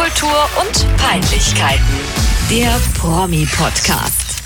Popkultur 0.00 0.48
und 0.58 0.96
Peinlichkeiten. 0.96 1.84
Der 2.48 2.80
Promi-Podcast. 2.98 4.40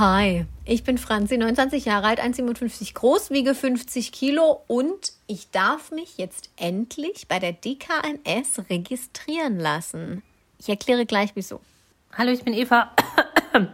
Hi, 0.00 0.46
ich 0.64 0.82
bin 0.82 0.98
Franzi, 0.98 1.38
29 1.38 1.84
Jahre 1.84 2.08
alt, 2.08 2.20
1,57 2.20 2.92
groß, 2.94 3.30
wiege 3.30 3.54
50 3.54 4.10
Kilo 4.10 4.64
und 4.66 5.12
ich 5.28 5.52
darf 5.52 5.92
mich 5.92 6.18
jetzt 6.18 6.50
endlich 6.56 7.28
bei 7.28 7.38
der 7.38 7.52
DKMS 7.52 8.68
registrieren 8.68 9.60
lassen. 9.60 10.24
Ich 10.58 10.68
erkläre 10.68 11.06
gleich 11.06 11.30
wieso. 11.34 11.60
Hallo, 12.16 12.32
ich 12.32 12.42
bin 12.42 12.52
Eva. 12.52 12.90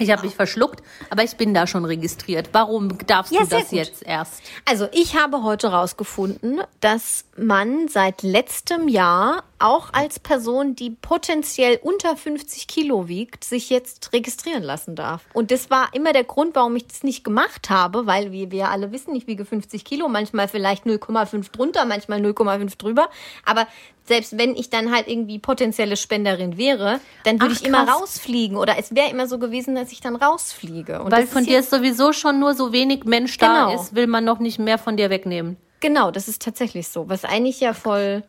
Ich 0.00 0.12
habe 0.12 0.22
mich 0.24 0.36
verschluckt, 0.36 0.80
aber 1.10 1.24
ich 1.24 1.36
bin 1.36 1.54
da 1.54 1.66
schon 1.66 1.84
registriert. 1.84 2.50
Warum 2.52 3.04
darfst 3.08 3.32
Ja, 3.32 3.40
du 3.40 3.48
das 3.48 3.70
gut. 3.70 3.72
jetzt 3.72 4.04
erst? 4.04 4.42
Also 4.64 4.86
ich 4.92 5.16
habe 5.16 5.42
heute 5.42 5.72
rausgefunden, 5.72 6.60
dass 6.78 7.24
man 7.38 7.88
seit 7.88 8.22
letztem 8.22 8.88
Jahr 8.88 9.44
auch 9.58 9.92
als 9.92 10.18
Person, 10.20 10.76
die 10.76 10.90
potenziell 10.90 11.78
unter 11.82 12.16
50 12.16 12.66
Kilo 12.68 13.08
wiegt, 13.08 13.42
sich 13.44 13.70
jetzt 13.70 14.12
registrieren 14.12 14.62
lassen 14.62 14.94
darf. 14.94 15.22
Und 15.32 15.50
das 15.50 15.68
war 15.70 15.88
immer 15.94 16.12
der 16.12 16.24
Grund, 16.24 16.54
warum 16.54 16.76
ich 16.76 16.86
das 16.86 17.02
nicht 17.02 17.24
gemacht 17.24 17.70
habe, 17.70 18.06
weil 18.06 18.30
wie 18.32 18.50
wir 18.50 18.68
alle 18.70 18.92
wissen, 18.92 19.14
ich 19.16 19.26
wiege 19.26 19.44
50 19.44 19.84
Kilo, 19.84 20.08
manchmal 20.08 20.48
vielleicht 20.48 20.84
0,5 20.86 21.50
drunter, 21.50 21.84
manchmal 21.86 22.20
0,5 22.20 22.78
drüber. 22.78 23.08
Aber 23.44 23.66
selbst 24.04 24.38
wenn 24.38 24.54
ich 24.56 24.70
dann 24.70 24.92
halt 24.94 25.08
irgendwie 25.08 25.38
potenzielle 25.38 25.96
Spenderin 25.96 26.56
wäre, 26.56 27.00
dann 27.24 27.40
würde 27.40 27.54
Ach, 27.56 27.60
ich 27.60 27.66
immer 27.66 27.84
krass. 27.84 28.00
rausfliegen. 28.00 28.56
Oder 28.56 28.78
es 28.78 28.94
wäre 28.94 29.10
immer 29.10 29.26
so 29.26 29.38
gewesen, 29.38 29.74
dass 29.74 29.92
ich 29.92 30.00
dann 30.00 30.16
rausfliege. 30.16 31.02
Und 31.02 31.10
Weil 31.12 31.26
von 31.26 31.42
ist 31.42 31.48
dir 31.50 31.58
ist 31.58 31.70
sowieso 31.70 32.12
schon 32.12 32.38
nur 32.38 32.54
so 32.54 32.72
wenig 32.72 33.04
Mensch 33.04 33.36
da 33.38 33.66
Genau. 33.70 33.80
ist, 33.82 33.94
will 33.94 34.06
man 34.06 34.24
noch 34.24 34.38
nicht 34.38 34.58
mehr 34.58 34.78
von 34.78 34.96
dir 34.96 35.10
wegnehmen. 35.10 35.56
Genau, 35.80 36.10
das 36.10 36.28
ist 36.28 36.42
tatsächlich 36.42 36.88
so. 36.88 37.08
Was 37.08 37.24
eigentlich 37.24 37.60
ja 37.60 37.72
voll, 37.72 38.22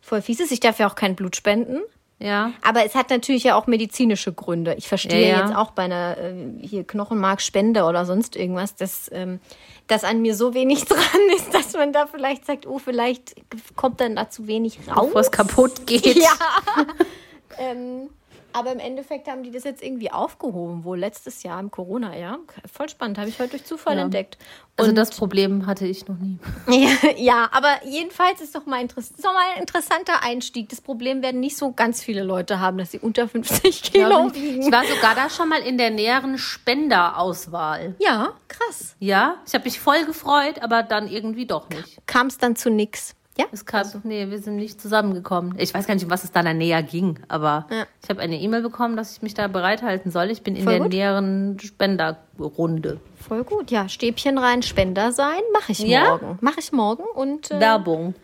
voll 0.00 0.22
fies 0.22 0.40
ist. 0.40 0.52
Ich 0.52 0.60
darf 0.60 0.78
ja 0.78 0.88
auch 0.88 0.94
kein 0.94 1.16
Blut 1.16 1.36
spenden. 1.36 1.80
Ja. 2.20 2.52
Aber 2.62 2.84
es 2.84 2.94
hat 2.94 3.10
natürlich 3.10 3.44
ja 3.44 3.54
auch 3.54 3.66
medizinische 3.66 4.32
Gründe. 4.32 4.74
Ich 4.74 4.88
verstehe 4.88 5.28
Ja, 5.28 5.38
ja. 5.38 5.46
jetzt 5.46 5.56
auch 5.56 5.70
bei 5.70 5.84
einer 5.84 6.16
äh, 6.18 6.34
hier 6.60 6.84
Knochenmarkspende 6.84 7.84
oder 7.84 8.04
sonst 8.04 8.34
irgendwas, 8.34 8.74
dass, 8.74 9.08
ähm, 9.12 9.38
dass 9.86 10.02
an 10.02 10.20
mir 10.20 10.34
so 10.34 10.52
wenig 10.52 10.84
dran 10.86 11.00
ist, 11.36 11.54
dass 11.54 11.74
man 11.74 11.92
da 11.92 12.06
vielleicht 12.06 12.44
sagt, 12.44 12.66
oh, 12.66 12.78
vielleicht 12.78 13.36
kommt 13.76 14.00
dann 14.00 14.16
da 14.16 14.28
zu 14.30 14.48
wenig 14.48 14.80
raus. 14.88 15.06
Bevor 15.06 15.20
es 15.20 15.30
kaputt 15.30 15.86
geht. 15.86 16.06
Ja. 16.18 16.32
ähm, 17.58 18.08
aber 18.52 18.72
im 18.72 18.78
Endeffekt 18.78 19.28
haben 19.28 19.42
die 19.42 19.50
das 19.50 19.64
jetzt 19.64 19.82
irgendwie 19.82 20.10
aufgehoben, 20.10 20.84
wohl 20.84 20.98
letztes 20.98 21.42
Jahr 21.42 21.60
im 21.60 21.70
Corona-Jahr. 21.70 22.38
Voll 22.72 22.88
spannend, 22.88 23.18
habe 23.18 23.28
ich 23.28 23.38
heute 23.38 23.50
durch 23.50 23.64
Zufall 23.64 23.96
Ja. 23.96 24.02
entdeckt. 24.04 24.38
Also 24.76 24.90
Und- 24.90 24.96
das 24.96 25.10
Problem 25.10 25.66
hatte 25.66 25.86
ich 25.86 26.06
noch 26.08 26.16
nie. 26.18 26.38
ja, 26.68 26.88
ja, 27.16 27.48
aber 27.52 27.84
jedenfalls 27.84 28.40
ist 28.40 28.54
doch 28.54 28.64
mal, 28.66 28.80
interess 28.80 29.10
ist 29.10 29.24
doch 29.24 29.32
mal 29.32 29.42
ein 29.54 29.60
interessanter 29.60 30.22
Einstieg. 30.22 30.68
Das 30.68 30.80
Problem 30.80 31.20
werden 31.22 31.40
nicht 31.40 31.56
so 31.56 31.72
ganz 31.72 32.02
viele 32.02 32.22
Leute 32.22 32.60
haben, 32.60 32.78
dass 32.78 32.92
sie 32.92 32.98
unter 33.00 33.28
50 33.28 33.82
Kilo 33.92 34.28
Ich 34.28 34.34
wiegen. 34.34 34.72
war 34.72 34.84
sogar 34.84 35.14
da 35.14 35.28
schon 35.30 35.48
mal 35.48 35.60
in 35.60 35.78
der 35.78 35.90
näheren 35.90 36.38
Spenderauswahl. 36.38 37.94
Ja, 37.98 38.32
krass. 38.48 38.94
Ja, 38.98 39.36
ich 39.46 39.54
habe 39.54 39.64
mich 39.64 39.78
voll 39.80 40.04
gefreut, 40.04 40.62
aber 40.62 40.82
dann 40.82 41.08
irgendwie 41.08 41.46
doch 41.46 41.68
nicht. 41.70 41.98
Kam 42.06 42.28
es 42.28 42.38
dann 42.38 42.56
zu 42.56 42.70
nix. 42.70 43.14
Ja? 43.38 43.46
Es 43.52 43.64
kam, 43.64 43.86
nee, 44.02 44.28
wir 44.30 44.38
sind 44.40 44.56
nicht 44.56 44.80
zusammengekommen. 44.80 45.54
Ich 45.58 45.72
weiß 45.72 45.86
gar 45.86 45.94
nicht, 45.94 46.02
um 46.04 46.10
was 46.10 46.24
es 46.24 46.32
da 46.32 46.42
näher 46.42 46.82
ging, 46.82 47.20
aber 47.28 47.66
Ja. 47.70 47.86
ich 48.02 48.08
habe 48.10 48.20
eine 48.20 48.36
E-Mail 48.40 48.62
bekommen, 48.62 48.96
dass 48.96 49.12
ich 49.12 49.22
mich 49.22 49.34
da 49.34 49.46
bereithalten 49.46 50.10
soll. 50.10 50.30
Ich 50.30 50.42
bin 50.42 50.56
in 50.56 50.64
Voll 50.64 50.72
der 50.74 50.82
gut. 50.82 50.92
näheren 50.92 51.58
Spenderrunde. 51.60 53.00
Voll 53.16 53.44
gut. 53.44 53.70
Ja, 53.70 53.88
Stäbchen 53.88 54.38
rein, 54.38 54.62
Spender 54.62 55.12
sein, 55.12 55.40
mache 55.52 55.72
ich 55.72 55.78
Ja? 55.80 56.04
morgen. 56.18 56.38
Mache 56.40 56.58
ich 56.60 56.72
morgen 56.72 57.04
und 57.14 57.50
äh, 57.52 57.60
Werbung. 57.60 58.14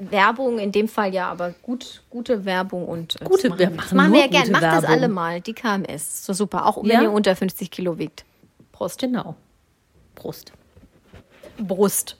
Werbung 0.00 0.58
in 0.58 0.72
dem 0.72 0.88
Fall 0.88 1.14
ja, 1.14 1.30
aber 1.30 1.54
gut, 1.62 2.02
gute 2.10 2.44
Werbung 2.44 2.88
und 2.88 3.20
äh, 3.20 3.24
Gute- 3.26 3.50
das 3.50 3.58
wir 3.58 3.66
machen, 3.66 3.76
das 3.76 3.84
machen 3.92 3.96
machen 3.96 4.12
wir 4.14 4.20
ja 4.22 4.26
gern. 4.28 4.40
gute 4.42 4.52
Macht 4.52 4.62
das 4.64 4.72
Werbung. 4.82 4.90
alle 4.90 5.08
mal. 5.08 5.40
Die 5.40 5.52
KMS. 5.52 6.24
So 6.26 6.32
super. 6.32 6.66
Auch 6.66 6.78
wenn 6.82 6.90
Ja? 6.90 7.02
ihr 7.02 7.12
unter 7.12 7.36
50 7.36 7.70
Kilo 7.70 7.96
wiegt. 7.98 8.24
Prost. 8.72 8.98
Genau. 9.00 9.36
Prost. 10.16 10.52
Brust. 11.58 12.16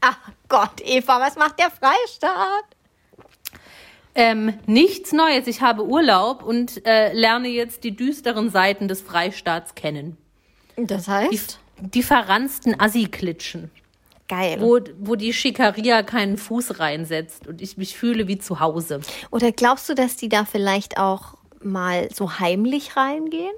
Ach 0.00 0.16
Gott, 0.48 0.80
Eva, 0.84 1.20
was 1.20 1.36
macht 1.36 1.58
der 1.58 1.70
Freistaat? 1.70 2.64
Ähm, 4.14 4.54
nichts 4.66 5.12
Neues. 5.12 5.46
Ich 5.46 5.60
habe 5.60 5.84
Urlaub 5.86 6.42
und 6.42 6.84
äh, 6.86 7.12
lerne 7.12 7.48
jetzt 7.48 7.84
die 7.84 7.94
düsteren 7.94 8.50
Seiten 8.50 8.88
des 8.88 9.00
Freistaats 9.02 9.74
kennen. 9.74 10.16
Das 10.76 11.04
Die, 11.04 11.10
heißt? 11.10 11.58
die 11.80 12.02
verransten 12.02 12.78
Assi-Klitschen, 12.80 13.70
Geil. 14.28 14.56
wo, 14.60 14.80
wo 14.98 15.14
die 15.14 15.32
Schikaria 15.32 16.02
keinen 16.02 16.36
Fuß 16.36 16.80
reinsetzt 16.80 17.46
und 17.46 17.60
ich 17.62 17.76
mich 17.76 17.96
fühle 17.96 18.26
wie 18.26 18.38
zu 18.38 18.58
Hause. 18.60 19.00
Oder 19.30 19.52
glaubst 19.52 19.88
du, 19.88 19.94
dass 19.94 20.16
die 20.16 20.28
da 20.28 20.44
vielleicht 20.44 20.98
auch 20.98 21.34
mal 21.62 22.08
so 22.12 22.38
heimlich 22.40 22.96
reingehen? 22.96 23.52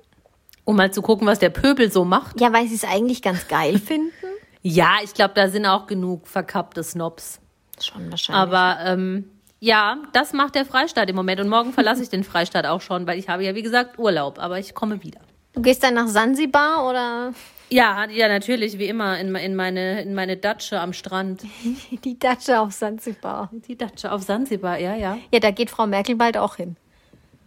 Um 0.65 0.77
mal 0.77 0.93
zu 0.93 1.03
gucken, 1.03 1.27
was 1.27 1.39
der 1.39 1.51
Pöbel 1.51 1.91
so 1.91 2.05
macht. 2.05 2.41
Ja, 2.41 2.53
weil 2.53 2.67
sie 2.69 2.75
es 2.75 2.85
eigentlich 2.85 3.23
ganz 3.23 3.49
geil 3.49 3.79
finden? 3.85 4.13
Ja, 4.63 4.99
ich 5.03 5.15
glaube, 5.15 5.35
da 5.35 5.49
sind 5.49 5.67
auch 5.67 5.87
genug 5.87 6.27
verkappte 6.27 6.83
Snobs. 6.83 7.41
Schon 7.81 8.11
wahrscheinlich. 8.11 8.43
Aber 8.43 8.79
ähm, 8.85 9.31
ja, 9.59 9.99
das 10.13 10.33
macht 10.33 10.55
der 10.55 10.65
Freistaat 10.65 11.09
im 11.09 11.17
Moment. 11.17 11.41
Und 11.41 11.49
morgen 11.49 11.73
verlasse 11.73 12.03
ich 12.03 12.09
den 12.09 12.25
Freistaat 12.25 12.67
auch 12.67 12.81
schon, 12.81 13.07
weil 13.07 13.19
ich 13.19 13.29
habe 13.29 13.45
ja, 13.45 13.55
wie 13.55 13.63
gesagt, 13.63 13.99
Urlaub. 13.99 14.39
Aber 14.39 14.59
ich 14.59 14.75
komme 14.75 15.03
wieder. 15.03 15.21
du 15.53 15.63
gehst 15.63 15.83
dann 15.83 15.95
nach 15.95 16.09
Sansibar 16.09 16.89
oder 16.89 17.33
Ja, 17.71 18.07
ja, 18.11 18.29
natürlich, 18.29 18.79
wie 18.79 18.87
immer, 18.87 19.19
in, 19.19 19.35
in, 19.35 19.57
meine, 19.57 20.03
in 20.03 20.15
meine 20.15 20.37
Datsche 20.37 20.81
am 20.81 20.93
Strand. 20.93 21.43
die 22.05 22.19
Datsche 22.19 22.61
auf 22.61 22.73
Sansibar? 22.73 23.51
Die 23.53 23.77
Datsche 23.77 24.13
auf 24.13 24.23
Sansibar, 24.23 24.79
ja, 24.79 24.95
ja. 24.95 25.19
Ja, 25.33 25.41
da 25.41 25.51
geht 25.51 25.71
Frau 25.71 25.87
Merkel 25.87 26.17
bald 26.17 26.37
auch 26.37 26.57
hin. 26.57 26.77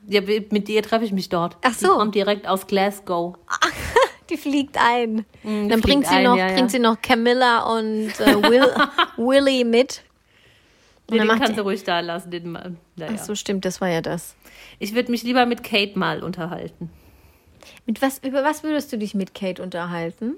ja 0.07 0.21
mit 0.21 0.67
dir 0.67 0.81
treffe 0.81 1.05
ich 1.05 1.11
mich 1.11 1.29
dort. 1.29 1.57
Ach 1.63 1.73
so. 1.73 1.87
Die 1.87 1.93
kommt 1.93 2.15
direkt 2.15 2.47
aus 2.47 2.67
Glasgow. 2.67 3.37
Die 4.33 4.37
fliegt 4.37 4.77
ein. 4.79 5.25
die 5.43 5.67
Dann 5.67 5.81
bringt 5.81 6.07
sie, 6.07 6.15
ein, 6.15 6.23
noch, 6.23 6.35
ja, 6.35 6.47
ja. 6.47 6.53
bringt 6.55 6.71
sie 6.71 6.79
noch 6.79 6.99
Camilla 7.01 7.63
und 7.77 8.09
äh, 8.19 8.41
Will, 8.49 8.65
Willy 9.17 9.63
mit. 9.63 10.01
Nee, 11.09 11.19
dann 11.19 11.27
den 11.27 11.37
kannst 11.39 11.57
du 11.57 11.61
ruhig 11.61 11.83
da 11.83 11.99
lassen. 11.99 12.31
Den, 12.31 12.51
mal- 12.51 12.75
naja. 12.95 13.11
Ach 13.15 13.23
so, 13.23 13.35
stimmt, 13.35 13.65
das 13.65 13.79
war 13.79 13.89
ja 13.89 14.01
das. 14.01 14.35
Ich 14.79 14.95
würde 14.95 15.11
mich 15.11 15.21
lieber 15.23 15.45
mit 15.45 15.63
Kate 15.63 15.99
mal 15.99 16.23
unterhalten. 16.23 16.89
Mit 17.85 18.01
was, 18.01 18.17
über 18.23 18.43
was 18.43 18.63
würdest 18.63 18.91
du 18.91 18.97
dich 18.97 19.13
mit 19.13 19.35
Kate 19.35 19.61
unterhalten? 19.61 20.37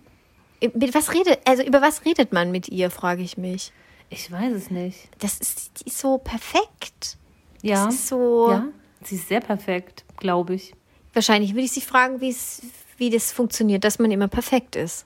Mit 0.61 0.93
was 0.93 1.13
redet, 1.13 1.39
also 1.45 1.63
über 1.63 1.81
was 1.81 2.03
redet 2.05 2.33
man 2.33 2.51
mit 2.51 2.67
ihr, 2.69 2.89
frage 2.91 3.21
ich 3.21 3.37
mich. 3.37 3.71
Ich 4.09 4.31
weiß 4.31 4.53
es 4.53 4.69
nicht. 4.71 4.97
Das 5.19 5.39
ist, 5.39 5.81
die 5.81 5.87
ist 5.87 5.99
so 5.99 6.17
perfekt. 6.17 7.17
Ja. 7.61 7.85
Das 7.85 7.95
ist 7.95 8.07
so. 8.07 8.49
ja, 8.51 8.65
sie 9.03 9.15
ist 9.15 9.27
sehr 9.29 9.41
perfekt, 9.41 10.03
glaube 10.17 10.55
ich. 10.55 10.73
Wahrscheinlich 11.13 11.53
würde 11.53 11.63
ich 11.65 11.71
sie 11.71 11.81
fragen, 11.81 12.19
wie 12.21 12.29
es, 12.29 12.61
wie 12.97 13.09
das 13.09 13.31
funktioniert, 13.31 13.83
dass 13.83 13.99
man 13.99 14.11
immer 14.11 14.27
perfekt 14.27 14.75
ist. 14.75 15.05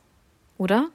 Oder? 0.57 0.89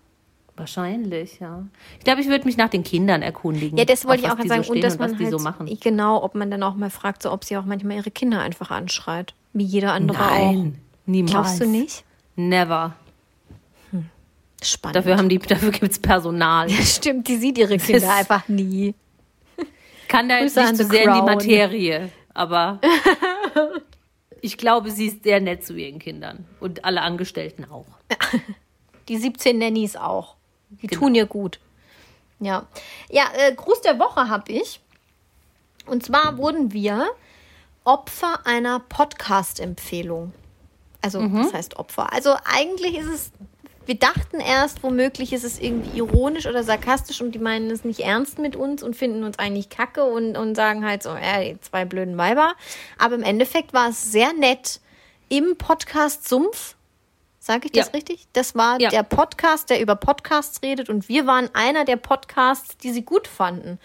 Wahrscheinlich, 0.57 1.41
ja. 1.41 1.65
Ich 1.99 2.05
glaube, 2.05 2.21
ich 2.21 2.29
würde 2.29 2.45
mich 2.45 2.57
nach 2.57 2.69
den 2.69 2.85
Kindern 2.85 3.23
erkundigen. 3.23 3.77
Ja, 3.77 3.85
das 3.85 4.05
wollte 4.05 4.23
ich 4.25 4.31
auch 4.31 4.37
gerade 4.37 4.49
sagen. 4.49 4.63
so 4.63 4.73
und 4.73 4.81
dass 4.85 4.95
und 4.95 5.01
man 5.01 5.11
was 5.11 5.19
die 5.19 5.25
halt, 5.25 5.33
so 5.37 5.43
machen. 5.43 5.79
Genau, 5.81 6.23
ob 6.23 6.35
man 6.37 6.51
dann 6.51 6.63
auch 6.63 6.75
mal 6.77 6.91
fragt, 6.91 7.23
so, 7.23 7.33
ob 7.33 7.43
sie 7.45 7.57
auch 7.57 7.65
manchmal 7.65 7.97
ihre 7.97 8.11
Kinder 8.13 8.41
einfach 8.41 8.71
anschreit. 8.71 9.35
Wie 9.53 9.65
jeder 9.65 9.93
andere 9.93 10.19
Nein, 10.19 10.79
niemals. 11.07 11.35
auch. 11.35 11.43
Glaubst 11.43 11.61
du 11.61 11.67
nicht? 11.67 12.05
Never. 12.37 12.95
Spannend. 14.63 14.97
Dafür, 14.97 15.17
haben 15.19 15.29
die, 15.29 15.39
dafür 15.39 15.73
gibt 15.73 15.91
es 15.93 15.99
Personal. 15.99 16.71
Ja, 16.71 16.81
stimmt, 16.83 17.27
die 17.29 17.37
sieht 17.37 17.59
ihre 17.59 17.77
Kinder 17.77 17.99
ist- 17.99 18.09
einfach 18.09 18.49
nie. 18.49 18.95
kann 20.09 20.29
da 20.29 20.39
jetzt 20.39 20.57
nicht 20.57 20.77
zu 20.77 20.85
The 20.85 20.91
sehr 20.91 21.03
in 21.05 21.13
die 21.15 21.19
Crown. 21.19 21.25
Materie, 21.27 22.11
aber 22.33 22.81
ich 24.45 24.59
glaube, 24.59 24.91
sie 24.91 25.07
ist 25.07 25.23
sehr 25.25 25.41
nett 25.41 25.65
zu 25.65 25.75
ihren 25.75 25.99
Kindern 25.99 26.45
und 26.61 26.85
alle 26.85 27.01
Angestellten 27.03 27.65
auch. 27.71 27.87
Die 29.09 29.17
17 29.17 29.57
Nannies 29.59 29.97
auch. 29.97 30.37
Die 30.71 30.87
Genau. 30.87 31.01
tun 31.01 31.15
ihr 31.15 31.27
gut. 31.27 31.61
Ja. 32.41 32.67
Ja, 33.11 33.25
äh, 33.37 33.55
Gruß 33.55 33.81
der 33.83 33.99
Woche 33.99 34.29
habe 34.29 34.53
ich. 34.53 34.81
Und 35.87 36.05
zwar 36.05 36.37
wurden 36.39 36.73
wir 36.73 37.07
Opfer 37.85 38.47
einer 38.47 38.81
Podcast-Empfehlung. 38.81 40.33
Also, 41.03 41.21
Mhm. 41.21 41.43
das 41.45 41.53
heißt 41.55 41.77
Opfer. 41.77 42.13
Also, 42.13 42.35
eigentlich 42.45 42.97
ist 42.97 43.07
es, 43.09 43.33
wir 43.87 43.97
dachten 43.97 44.41
erst, 44.41 44.83
womöglich 44.83 45.33
ist 45.33 45.45
es 45.45 45.59
irgendwie 45.61 45.99
ironisch 45.99 46.47
oder 46.47 46.63
sarkastisch 46.65 47.21
und 47.21 47.33
die 47.33 47.39
meinen 47.39 47.71
es 47.71 47.85
nicht 47.85 48.01
ernst 48.01 48.39
mit 48.39 48.57
uns 48.57 48.83
und 48.83 48.97
finden 48.97 49.25
uns 49.25 49.39
eigentlich 49.39 49.69
kacke 49.69 50.05
und, 50.05 50.37
und 50.37 50.55
sagen 50.55 50.85
halt 50.87 51.03
so, 51.03 51.11
äh, 51.15 51.57
zwei 51.61 51.85
blöden 51.85 52.17
Weiber. 52.17 52.55
Aber 52.99 53.15
im 53.15 53.23
Endeffekt 53.23 53.73
war 53.73 53.91
es 53.91 54.11
sehr 54.11 54.33
nett 54.33 54.81
im 55.29 55.57
Podcast 55.57 56.29
Sumpf. 56.29 56.77
Sage 57.41 57.67
ich 57.67 57.73
das 57.73 57.89
Ja. 57.89 57.93
richtig? 57.93 58.27
Das 58.33 58.55
war 58.55 58.81
Ja. 58.81 58.89
der 58.89 59.03
Podcast, 59.03 59.69
der 59.69 59.81
über 59.83 59.97
Podcasts 59.97 60.63
redet 60.63 60.89
und 60.89 61.09
wir 61.11 61.27
waren 61.27 61.51
einer 61.53 61.85
der 61.85 61.97
Podcasts, 61.97 62.79
die 62.79 62.91
sie 62.91 63.03
gut 63.03 63.29
fanden. 63.29 63.79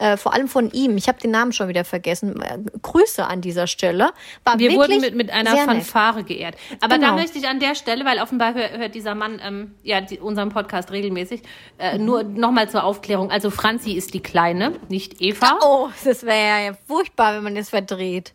Äh, 0.00 0.16
vor 0.16 0.32
allem 0.32 0.48
von 0.48 0.70
ihm. 0.72 0.96
Ich 0.96 1.08
habe 1.08 1.20
den 1.20 1.30
Namen 1.30 1.52
schon 1.52 1.68
wieder 1.68 1.84
vergessen. 1.84 2.40
Äh, 2.40 2.58
Grüße 2.80 3.24
an 3.26 3.42
dieser 3.42 3.66
Stelle. 3.66 4.10
War 4.44 4.58
Wir 4.58 4.72
wurden 4.72 5.00
mit, 5.00 5.14
mit 5.14 5.30
einer 5.30 5.52
nett. 5.52 5.64
Fanfare 5.66 6.24
geehrt. 6.24 6.56
Aber 6.80 6.96
da 6.98 7.08
Genau. 7.10 7.14
möchte 7.16 7.38
ich 7.38 7.46
an 7.46 7.60
der 7.60 7.74
Stelle, 7.74 8.04
weil 8.06 8.18
offenbar 8.18 8.54
hört, 8.54 8.78
hört 8.78 8.94
dieser 8.94 9.14
Mann 9.14 9.40
ähm, 9.44 9.74
ja 9.82 10.00
die, 10.00 10.18
unseren 10.18 10.48
Podcast 10.48 10.90
regelmäßig, 10.90 11.42
äh, 11.78 11.98
Mhm. 11.98 12.04
nur 12.06 12.22
nochmal 12.24 12.70
zur 12.70 12.84
Aufklärung. 12.84 13.30
Also 13.30 13.50
Franzi 13.50 13.92
ist 13.92 14.14
die 14.14 14.20
Kleine, 14.22 14.72
nicht 14.88 15.20
Eva. 15.20 15.58
Oh, 15.62 15.88
das 16.04 16.24
wäre 16.24 16.64
ja 16.66 16.72
furchtbar, 16.86 17.36
wenn 17.36 17.44
man 17.44 17.54
das 17.54 17.68
verdreht. 17.68 18.32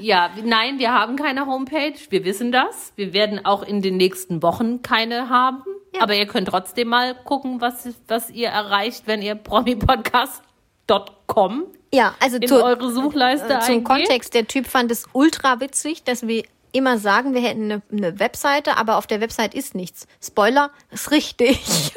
Ja, 0.00 0.30
nein, 0.42 0.78
wir 0.78 0.92
haben 0.92 1.16
keine 1.16 1.46
Homepage. 1.46 1.94
Wir 2.08 2.24
wissen 2.24 2.50
das. 2.52 2.94
Wir 2.96 3.12
werden 3.12 3.44
auch 3.44 3.62
in 3.62 3.82
den 3.82 3.98
nächsten 3.98 4.42
Wochen 4.42 4.80
keine 4.82 5.28
haben. 5.28 5.62
Ja. 5.94 6.00
Aber 6.02 6.14
ihr 6.14 6.26
könnt 6.26 6.48
trotzdem 6.48 6.88
mal 6.88 7.14
gucken, 7.14 7.60
was, 7.60 7.88
was 8.08 8.30
ihr 8.30 8.48
erreicht, 8.48 9.06
wenn 9.06 9.22
ihr 9.22 9.34
promipodcast.com 9.34 11.66
Ja, 11.92 12.14
also 12.20 12.36
in 12.36 12.46
zu, 12.48 12.64
eure 12.64 12.92
Suchleiste 12.92 13.54
äh, 13.54 13.60
zum 13.60 13.74
eingeht. 13.74 13.84
Kontext. 13.84 14.34
Der 14.34 14.46
Typ 14.46 14.66
fand 14.66 14.90
es 14.90 15.06
ultra 15.12 15.60
witzig, 15.60 16.04
dass 16.04 16.26
wir 16.26 16.44
immer 16.72 16.98
sagen, 16.98 17.34
wir 17.34 17.42
hätten 17.42 17.64
eine, 17.64 17.82
eine 17.90 18.20
Webseite, 18.20 18.76
aber 18.76 18.96
auf 18.96 19.08
der 19.08 19.20
Website 19.20 19.54
ist 19.54 19.74
nichts. 19.74 20.06
Spoiler, 20.24 20.70
ist 20.90 21.10
richtig. 21.10 21.58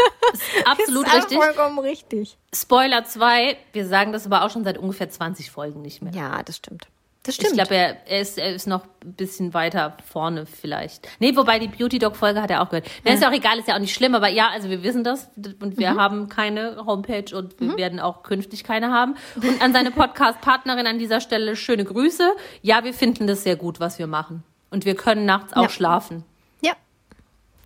Absolut 0.66 1.06
ist 1.06 1.14
richtig. 1.14 1.38
Vollkommen 1.38 1.78
richtig. 1.80 2.36
Spoiler 2.54 3.06
2, 3.06 3.56
wir 3.72 3.88
sagen 3.88 4.12
das 4.12 4.26
aber 4.26 4.44
auch 4.44 4.50
schon 4.50 4.64
seit 4.64 4.80
ungefähr 4.80 5.08
20 5.10 5.52
Folgen 5.52 5.84
nicht 5.84 6.02
mehr. 6.02 6.12
Ja, 6.14 6.42
das 6.42 6.58
stimmt. 6.58 6.88
Das 7.26 7.36
Ich 7.36 7.42
stimmt. 7.42 7.54
glaube, 7.56 7.74
er, 7.76 8.06
er, 8.06 8.20
ist, 8.20 8.38
er 8.38 8.54
ist 8.54 8.68
noch 8.68 8.84
ein 9.02 9.14
bisschen 9.14 9.54
weiter 9.54 9.96
vorne 10.12 10.46
vielleicht. 10.46 11.08
Nee, 11.20 11.34
wobei 11.38 11.58
die 11.58 11.70
Beauty 11.70 11.98
Dog 11.98 12.18
Folge 12.18 12.42
hat 12.42 12.52
er 12.52 12.62
auch 12.62 12.68
gehört. 12.70 12.86
Na, 13.06 13.14
ist 13.14 13.22
ja 13.22 13.30
auch 13.30 13.34
egal, 13.34 13.60
ist 13.60 13.68
ja 13.70 13.76
auch 13.76 13.80
nicht 13.80 13.94
schlimm, 13.94 14.14
aber 14.14 14.28
ja, 14.28 14.50
also 14.50 14.70
wir 14.70 14.84
wissen 14.84 15.06
das 15.06 15.30
und 15.38 15.62
Mhm. 15.62 15.78
wir 15.78 15.96
haben 15.96 16.28
keine 16.28 16.86
Homepage 16.86 17.34
und 17.34 17.58
wir 17.62 17.78
werden 17.78 18.02
auch 18.02 18.24
künftig 18.24 18.66
keine 18.66 18.92
haben. 18.92 19.16
Und 19.38 19.62
an 19.62 19.72
seine 19.72 19.92
Podcast-Partnerin 19.92 20.86
an 20.86 21.00
dieser 21.00 21.22
Stelle 21.22 21.56
schöne 21.56 21.86
Grüße. 21.86 22.30
Ja, 22.62 22.84
wir 22.84 22.94
finden 22.94 23.26
das 23.26 23.44
sehr 23.44 23.56
gut, 23.56 23.80
was 23.80 24.00
wir 24.00 24.08
machen. 24.08 24.44
Und 24.70 24.84
wir 24.84 24.96
können 24.96 25.26
nachts 25.26 25.54
auch 25.54 25.64
Ja. 25.64 25.70
schlafen. 25.70 26.26
ja. 26.62 26.74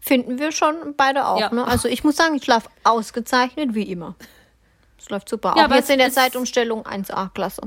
Finden 0.02 0.38
wir 0.40 0.52
schon 0.52 0.94
beide 0.96 1.26
auch. 1.28 1.40
Ja. 1.40 1.54
Ne? 1.54 1.66
Also 1.68 1.88
ich 1.88 2.04
muss 2.04 2.16
sagen, 2.16 2.36
ich 2.36 2.44
schlafe 2.44 2.70
ausgezeichnet, 2.84 3.74
wie 3.74 3.92
immer. 3.92 4.16
Es 5.00 5.10
läuft 5.10 5.28
super. 5.30 5.50
Ja, 5.56 5.62
auch 5.64 5.66
aber 5.66 5.76
jetzt 5.76 5.86
es 5.86 5.90
in 5.90 5.98
der 6.00 6.12
Zeitumstellung 6.12 6.86
1A-Klasse. 6.86 7.62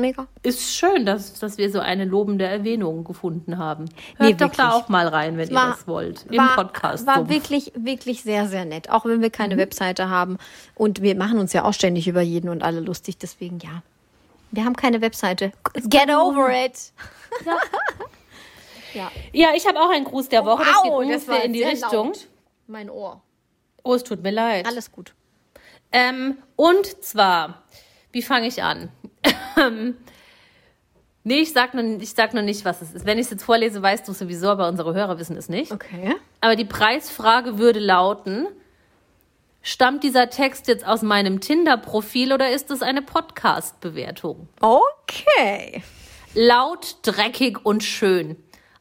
Mega. 0.00 0.28
Ist 0.44 0.74
schön, 0.74 1.04
dass, 1.04 1.34
dass 1.40 1.58
wir 1.58 1.72
so 1.72 1.80
eine 1.80 2.04
lobende 2.04 2.46
Erwähnung 2.46 3.02
gefunden 3.02 3.58
haben. 3.58 3.86
Hört 4.16 4.30
Nee, 4.30 4.34
doch 4.34 4.52
da 4.54 4.70
auch 4.70 4.88
mal 4.88 5.08
rein, 5.08 5.36
wenn 5.36 5.48
ihr 5.48 5.54
War- 5.56 5.70
das 5.72 5.88
wollt. 5.88 6.24
Im 6.30 6.38
war, 6.38 6.54
Podcast. 6.54 7.04
War 7.04 7.28
wirklich, 7.28 7.72
wirklich 7.74 8.22
sehr, 8.22 8.46
sehr 8.46 8.64
nett. 8.64 8.90
Auch 8.90 9.04
wenn 9.06 9.20
wir 9.22 9.30
keine 9.30 9.56
Mhm. 9.56 9.60
Webseite 9.60 10.08
haben. 10.08 10.38
Und 10.76 11.02
wir 11.02 11.16
machen 11.16 11.38
uns 11.40 11.52
ja 11.52 11.64
auch 11.64 11.72
ständig 11.74 12.06
über 12.06 12.20
jeden 12.20 12.48
und 12.48 12.62
alle 12.62 12.78
lustig. 12.78 13.18
Deswegen 13.18 13.58
ja. 13.58 13.82
Wir 14.52 14.64
haben 14.64 14.76
keine 14.76 15.00
Webseite. 15.00 15.52
Get 15.74 16.08
over 16.14 16.48
it. 16.50 16.92
ja. 18.94 19.10
Ja, 19.32 19.48
ich 19.56 19.66
habe 19.66 19.80
auch 19.80 19.90
einen 19.90 20.04
Gruß 20.04 20.28
der 20.28 20.44
Woche. 20.44 20.64
das 20.64 20.82
geht 20.82 20.92
ungefähr 20.92 21.44
in 21.44 21.52
die 21.52 21.64
Richtung. 21.64 22.08
laut. 22.08 22.28
Mein 22.68 22.88
Ohr. 22.88 23.20
Oh, 23.82 23.94
es 23.94 24.04
tut 24.04 24.22
mir 24.22 24.30
leid. 24.30 24.66
Alles 24.66 24.92
gut. 24.92 25.12
Ähm, 25.90 26.38
und 26.56 26.86
zwar, 27.02 27.62
wie 28.18 28.22
fange 28.22 28.48
ich 28.48 28.64
an? 28.64 28.90
nee, 31.22 31.38
ich 31.38 31.52
sag, 31.52 31.72
noch, 31.74 31.84
ich 32.00 32.10
sag 32.10 32.34
noch 32.34 32.42
nicht, 32.42 32.64
was 32.64 32.82
es 32.82 32.92
ist. 32.92 33.06
Wenn 33.06 33.16
ich 33.16 33.26
es 33.26 33.30
jetzt 33.30 33.44
vorlese, 33.44 33.80
weißt 33.80 34.08
du 34.08 34.10
es 34.10 34.18
sowieso, 34.18 34.48
aber 34.48 34.66
unsere 34.66 34.92
Hörer 34.92 35.20
wissen 35.20 35.36
es 35.36 35.48
nicht. 35.48 35.70
Okay. 35.70 36.16
Aber 36.40 36.56
die 36.56 36.64
Preisfrage 36.64 37.58
würde 37.58 37.78
lauten, 37.78 38.48
stammt 39.62 40.02
dieser 40.02 40.30
Text 40.30 40.66
jetzt 40.66 40.84
aus 40.84 41.02
meinem 41.02 41.38
Tinder-Profil 41.40 42.32
oder 42.32 42.50
ist 42.50 42.72
es 42.72 42.82
eine 42.82 43.02
Podcast-Bewertung? 43.02 44.48
Okay. 44.60 45.84
Laut, 46.34 46.96
dreckig 47.02 47.64
und 47.64 47.84
schön. 47.84 48.34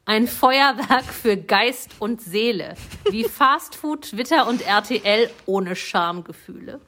Ein 0.06 0.26
Feuerwerk 0.28 1.06
für 1.06 1.38
Geist 1.38 1.92
und 2.00 2.22
Seele. 2.22 2.74
Wie 3.12 3.26
Fastfood, 3.26 4.10
Twitter 4.10 4.48
und 4.48 4.66
RTL 4.66 5.30
ohne 5.46 5.76
Schamgefühle. 5.76 6.82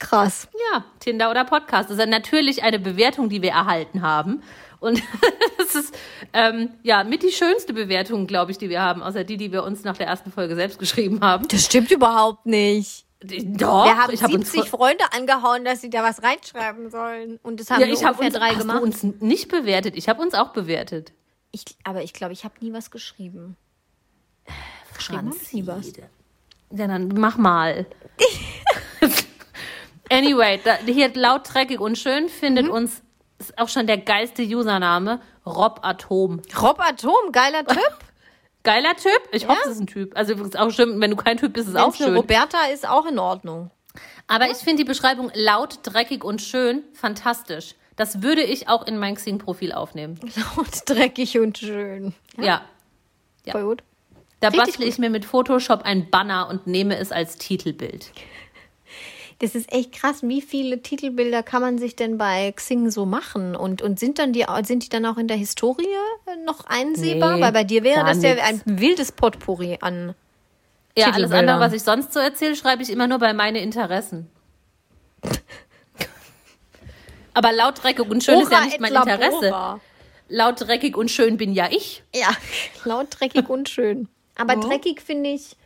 Krass. 0.00 0.48
Ja, 0.72 0.84
Tinder 0.98 1.30
oder 1.30 1.44
Podcast. 1.44 1.90
Das 1.90 1.98
ist 1.98 2.08
natürlich 2.08 2.64
eine 2.64 2.80
Bewertung, 2.80 3.28
die 3.28 3.42
wir 3.42 3.50
erhalten 3.50 4.02
haben. 4.02 4.42
Und 4.80 5.00
das 5.58 5.74
ist 5.74 5.94
ähm, 6.32 6.70
ja 6.82 7.04
mit 7.04 7.22
die 7.22 7.30
schönste 7.30 7.72
Bewertung, 7.72 8.26
glaube 8.26 8.50
ich, 8.50 8.58
die 8.58 8.70
wir 8.70 8.82
haben, 8.82 9.02
außer 9.02 9.24
die, 9.24 9.36
die 9.36 9.52
wir 9.52 9.62
uns 9.62 9.84
nach 9.84 9.96
der 9.96 10.06
ersten 10.06 10.32
Folge 10.32 10.56
selbst 10.56 10.78
geschrieben 10.78 11.20
haben. 11.20 11.46
Das 11.48 11.66
stimmt 11.66 11.90
überhaupt 11.90 12.46
nicht. 12.46 13.04
Doch, 13.22 13.84
Wir 13.84 13.98
haben 13.98 14.14
ich 14.14 14.22
habe 14.22 14.34
uns 14.34 14.50
70 14.50 14.70
Freunde 14.70 15.04
angehauen, 15.12 15.66
dass 15.66 15.82
sie 15.82 15.90
da 15.90 16.02
was 16.02 16.22
reinschreiben 16.22 16.90
sollen. 16.90 17.38
Und 17.42 17.60
das 17.60 17.70
haben 17.70 17.82
ja, 17.82 17.86
ich 17.86 18.02
habe 18.02 18.18
ungefähr 18.18 18.28
uns, 18.28 18.34
drei 18.38 18.48
hast 18.52 18.58
gemacht. 18.60 18.78
du 18.78 18.82
uns 18.82 19.02
nicht 19.20 19.48
bewertet. 19.48 19.94
Ich 19.96 20.08
habe 20.08 20.22
uns 20.22 20.32
auch 20.32 20.54
bewertet. 20.54 21.12
Ich, 21.50 21.64
aber 21.84 22.02
ich 22.02 22.14
glaube, 22.14 22.32
ich 22.32 22.44
habe 22.44 22.54
nie 22.60 22.72
was 22.72 22.90
geschrieben. 22.90 23.58
Geschrieben 24.96 25.28
habe 25.28 25.36
ich 25.42 25.52
nie 25.52 25.66
was. 25.66 25.92
Ja, 26.70 26.86
dann 26.86 27.08
mach 27.08 27.36
mal. 27.36 27.84
anyway, 30.10 30.60
da, 30.62 30.76
hier 30.86 31.12
laut 31.14 31.42
dreckig 31.52 31.80
und 31.80 31.96
schön 31.96 32.28
findet 32.28 32.66
Mhm. 32.66 32.72
uns 32.72 33.02
ist 33.38 33.58
auch 33.58 33.68
schon 33.68 33.86
der 33.86 33.96
geilste 33.98 34.42
Username 34.42 35.20
Rob 35.46 35.80
Atom. 35.82 36.42
Rob 36.60 36.78
Atom, 36.80 37.32
geiler 37.32 37.64
Typ. 37.64 37.78
Geiler 38.62 38.94
Typ. 38.94 39.22
Ich 39.32 39.48
hoffe, 39.48 39.58
es 39.64 39.70
ist 39.70 39.80
ein 39.80 39.86
Typ. 39.86 40.14
Also 40.18 40.34
ist 40.34 40.58
auch 40.58 40.70
schön, 40.70 41.00
wenn 41.00 41.10
du 41.10 41.16
kein 41.16 41.38
Typ 41.38 41.54
bist, 41.54 41.66
ist 41.66 41.76
auch 41.76 41.86
Wenn's 41.86 42.00
eine 42.00 42.08
schön. 42.10 42.16
Roberta 42.16 42.64
ist 42.70 42.86
auch 42.86 43.06
in 43.06 43.18
Ordnung. 43.18 43.70
Aber 44.26 44.50
ich 44.50 44.58
finde 44.58 44.82
die 44.82 44.84
Beschreibung 44.84 45.30
laut, 45.32 45.78
dreckig 45.82 46.22
und 46.24 46.42
schön 46.42 46.84
fantastisch. 46.92 47.74
Das 47.96 48.20
würde 48.22 48.42
ich 48.42 48.68
auch 48.68 48.86
in 48.86 48.98
mein 48.98 49.14
Xing-Profil 49.14 49.72
aufnehmen. 49.72 50.20
Und 50.56 50.88
dreckig 50.88 51.38
und 51.38 51.56
schön. 51.58 52.14
Ja. 52.38 52.62
Ja. 53.46 53.52
Voll 53.52 53.64
gut. 53.64 53.82
Da 54.40 54.50
bastle 54.50 54.84
ich 54.86 54.98
mir 54.98 55.08
mit 55.10 55.24
Photoshop 55.24 55.82
ein 55.82 56.10
Banner 56.10 56.48
und 56.48 56.66
nehme 56.66 56.96
es 56.98 57.12
als 57.12 57.36
Titelbild. 57.36 58.12
Das 59.40 59.54
ist 59.54 59.72
echt 59.72 59.92
krass. 59.92 60.22
Wie 60.22 60.42
viele 60.42 60.82
Titelbilder 60.82 61.42
kann 61.42 61.62
man 61.62 61.78
sich 61.78 61.96
denn 61.96 62.18
bei 62.18 62.52
Xing 62.52 62.90
so 62.90 63.06
machen? 63.06 63.56
Und, 63.56 63.80
und 63.82 63.98
sind, 63.98 64.18
dann 64.18 64.32
die, 64.34 64.44
sind 64.64 64.84
die 64.84 64.88
dann 64.90 65.06
auch 65.06 65.16
in 65.16 65.28
der 65.28 65.36
Historie 65.38 65.86
noch 66.44 66.66
einsehbar? 66.66 67.36
Nee, 67.36 67.42
Weil 67.42 67.52
bei 67.52 67.64
dir 67.64 67.82
wäre 67.82 68.04
das 68.04 68.22
ja 68.22 68.34
nix. 68.34 68.46
ein 68.46 68.62
wildes 68.66 69.12
Potpourri 69.12 69.78
an. 69.80 70.14
Ja, 70.96 71.10
alles 71.12 71.32
andere, 71.32 71.58
was 71.58 71.72
ich 71.72 71.82
sonst 71.82 72.12
so 72.12 72.20
erzähle, 72.20 72.54
schreibe 72.54 72.82
ich 72.82 72.90
immer 72.90 73.06
nur 73.06 73.18
bei 73.18 73.32
meine 73.32 73.60
Interessen. 73.60 74.28
Aber 77.34 77.52
laut 77.52 77.82
dreckig 77.82 78.08
und 78.10 78.22
schön 78.24 78.40
ist 78.40 78.50
ja 78.50 78.58
Ora 78.58 78.64
nicht 78.66 78.80
mein 78.80 78.92
labora. 78.92 79.14
Interesse. 79.14 79.80
Laut 80.28 80.60
dreckig 80.60 80.96
und 80.96 81.10
schön 81.10 81.36
bin 81.36 81.52
ja 81.52 81.68
ich. 81.70 82.02
Ja, 82.14 82.28
laut 82.84 83.06
dreckig 83.10 83.48
und 83.48 83.68
schön. 83.68 84.08
Aber 84.36 84.56
Oh. 84.56 84.60
dreckig 84.60 85.00
finde 85.00 85.30
ich, 85.30 85.56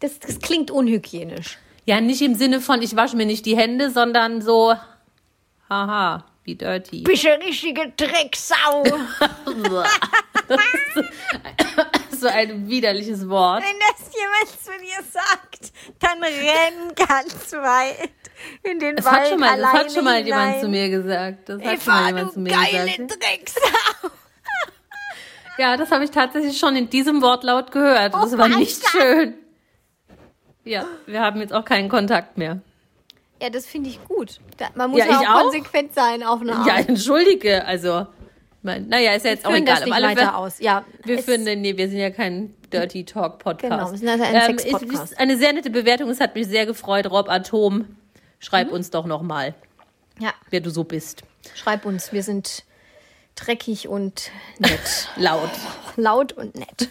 das, 0.00 0.18
das 0.20 0.38
klingt 0.38 0.70
unhygienisch. 0.70 1.58
Ja, 1.86 2.00
nicht 2.00 2.20
im 2.20 2.34
Sinne 2.34 2.60
von, 2.60 2.82
ich 2.82 2.94
wasche 2.96 3.16
mir 3.16 3.26
nicht 3.26 3.46
die 3.46 3.56
Hände, 3.56 3.90
sondern 3.90 4.42
so, 4.42 4.74
haha, 5.70 6.24
wie 6.44 6.56
dirty. 6.56 7.02
Bist 7.02 7.24
eine 7.26 7.44
richtige 7.44 7.92
Drecksau. 7.96 8.82
so 12.10 12.26
ein 12.28 12.68
widerliches 12.68 13.28
Wort. 13.28 13.62
Wenn 13.62 13.78
das 13.80 14.10
jemand 14.12 14.48
zu 14.62 14.70
dir 14.84 15.02
sagt, 15.10 15.72
dann 16.00 16.22
renn 16.22 16.94
ganz 16.96 17.52
weit 17.52 18.10
in 18.62 18.78
den 18.78 18.96
Das 18.96 19.04
Wald 19.04 19.16
hat 19.16 19.28
schon 19.28 19.40
mal, 19.40 19.58
das 19.60 19.72
hat 19.72 19.92
schon 19.92 20.04
mal 20.04 20.24
jemand 20.24 20.44
hinein. 20.46 20.60
zu 20.62 20.68
mir 20.68 20.88
gesagt. 20.90 21.48
Das 21.48 21.56
hat 21.62 21.64
schon 21.64 21.74
Eva, 21.74 21.92
mal 21.92 22.06
jemand 22.08 22.28
du 22.28 22.32
zu 22.32 22.40
mir 22.40 22.50
geile 22.50 22.84
gesagt. 22.86 23.22
Drecksau. 23.22 24.08
Ja, 25.58 25.76
das 25.78 25.90
habe 25.90 26.04
ich 26.04 26.10
tatsächlich 26.10 26.58
schon 26.58 26.76
in 26.76 26.90
diesem 26.90 27.22
Wortlaut 27.22 27.70
gehört. 27.72 28.12
Das 28.12 28.34
Oh, 28.34 28.38
war 28.38 28.48
nicht 28.48 28.86
schön. 28.90 29.34
Ja, 30.66 30.84
wir 31.06 31.20
haben 31.20 31.40
jetzt 31.40 31.52
auch 31.52 31.64
keinen 31.64 31.88
Kontakt 31.88 32.36
mehr. 32.36 32.60
Ja, 33.40 33.50
das 33.50 33.66
finde 33.66 33.88
ich 33.90 34.02
gut. 34.04 34.40
Man 34.74 34.90
muss 34.90 34.98
Ja, 35.00 35.06
ja, 35.06 35.18
auch 35.20 35.36
auch. 35.36 35.42
konsequent 35.42 35.94
sein 35.94 36.22
auf 36.22 36.40
eine 36.40 36.54
Art. 36.56 36.66
Ja, 36.66 36.76
entschuldige, 36.78 37.64
also, 37.64 38.06
mein, 38.62 38.88
naja, 38.88 39.12
ist 39.12 39.24
ja 39.24 39.30
jetzt 39.32 39.46
auch 39.46 39.52
egal. 39.52 39.76
das 39.76 39.84
nicht 39.84 39.94
alle 39.94 40.06
weiter 40.08 40.20
Fälle- 40.20 40.34
aus. 40.36 40.58
Ja, 40.58 40.84
Wir 41.04 41.22
führen, 41.22 41.44
nee, 41.44 41.76
wir 41.76 41.88
sind 41.88 41.98
ja 41.98 42.10
kein 42.10 42.54
Dirty 42.72 43.04
Talk 43.04 43.38
Podcast. 43.38 43.70
Genau, 43.72 43.90
wir 43.92 43.98
sind 43.98 44.08
also 44.08 44.24
ein 44.24 44.34
ähm, 44.34 44.58
Sex-Podcast. 44.58 45.04
ist- 45.04 45.12
ist 45.12 45.18
Eine 45.20 45.36
sehr 45.36 45.52
nette 45.52 45.70
Bewertung, 45.70 46.10
es 46.10 46.18
hat 46.20 46.34
mich 46.34 46.46
sehr 46.48 46.66
gefreut. 46.66 47.06
Rob 47.10 47.28
Atom, 47.28 47.78
Mhm. 47.78 47.96
schreib 48.40 48.72
uns 48.72 48.90
doch 48.90 49.06
nochmal, 49.06 49.54
ja, 50.18 50.32
wer 50.50 50.60
du 50.60 50.70
so 50.70 50.82
bist. 50.84 51.22
schreib 51.54 51.84
uns, 51.84 52.12
wir 52.12 52.22
sind 52.24 52.64
dreckig 53.36 53.86
und 53.86 54.30
nett. 54.58 55.08
Laut. 55.16 55.50
Laut 55.96 56.32
und 56.32 56.54
nett. 56.56 56.88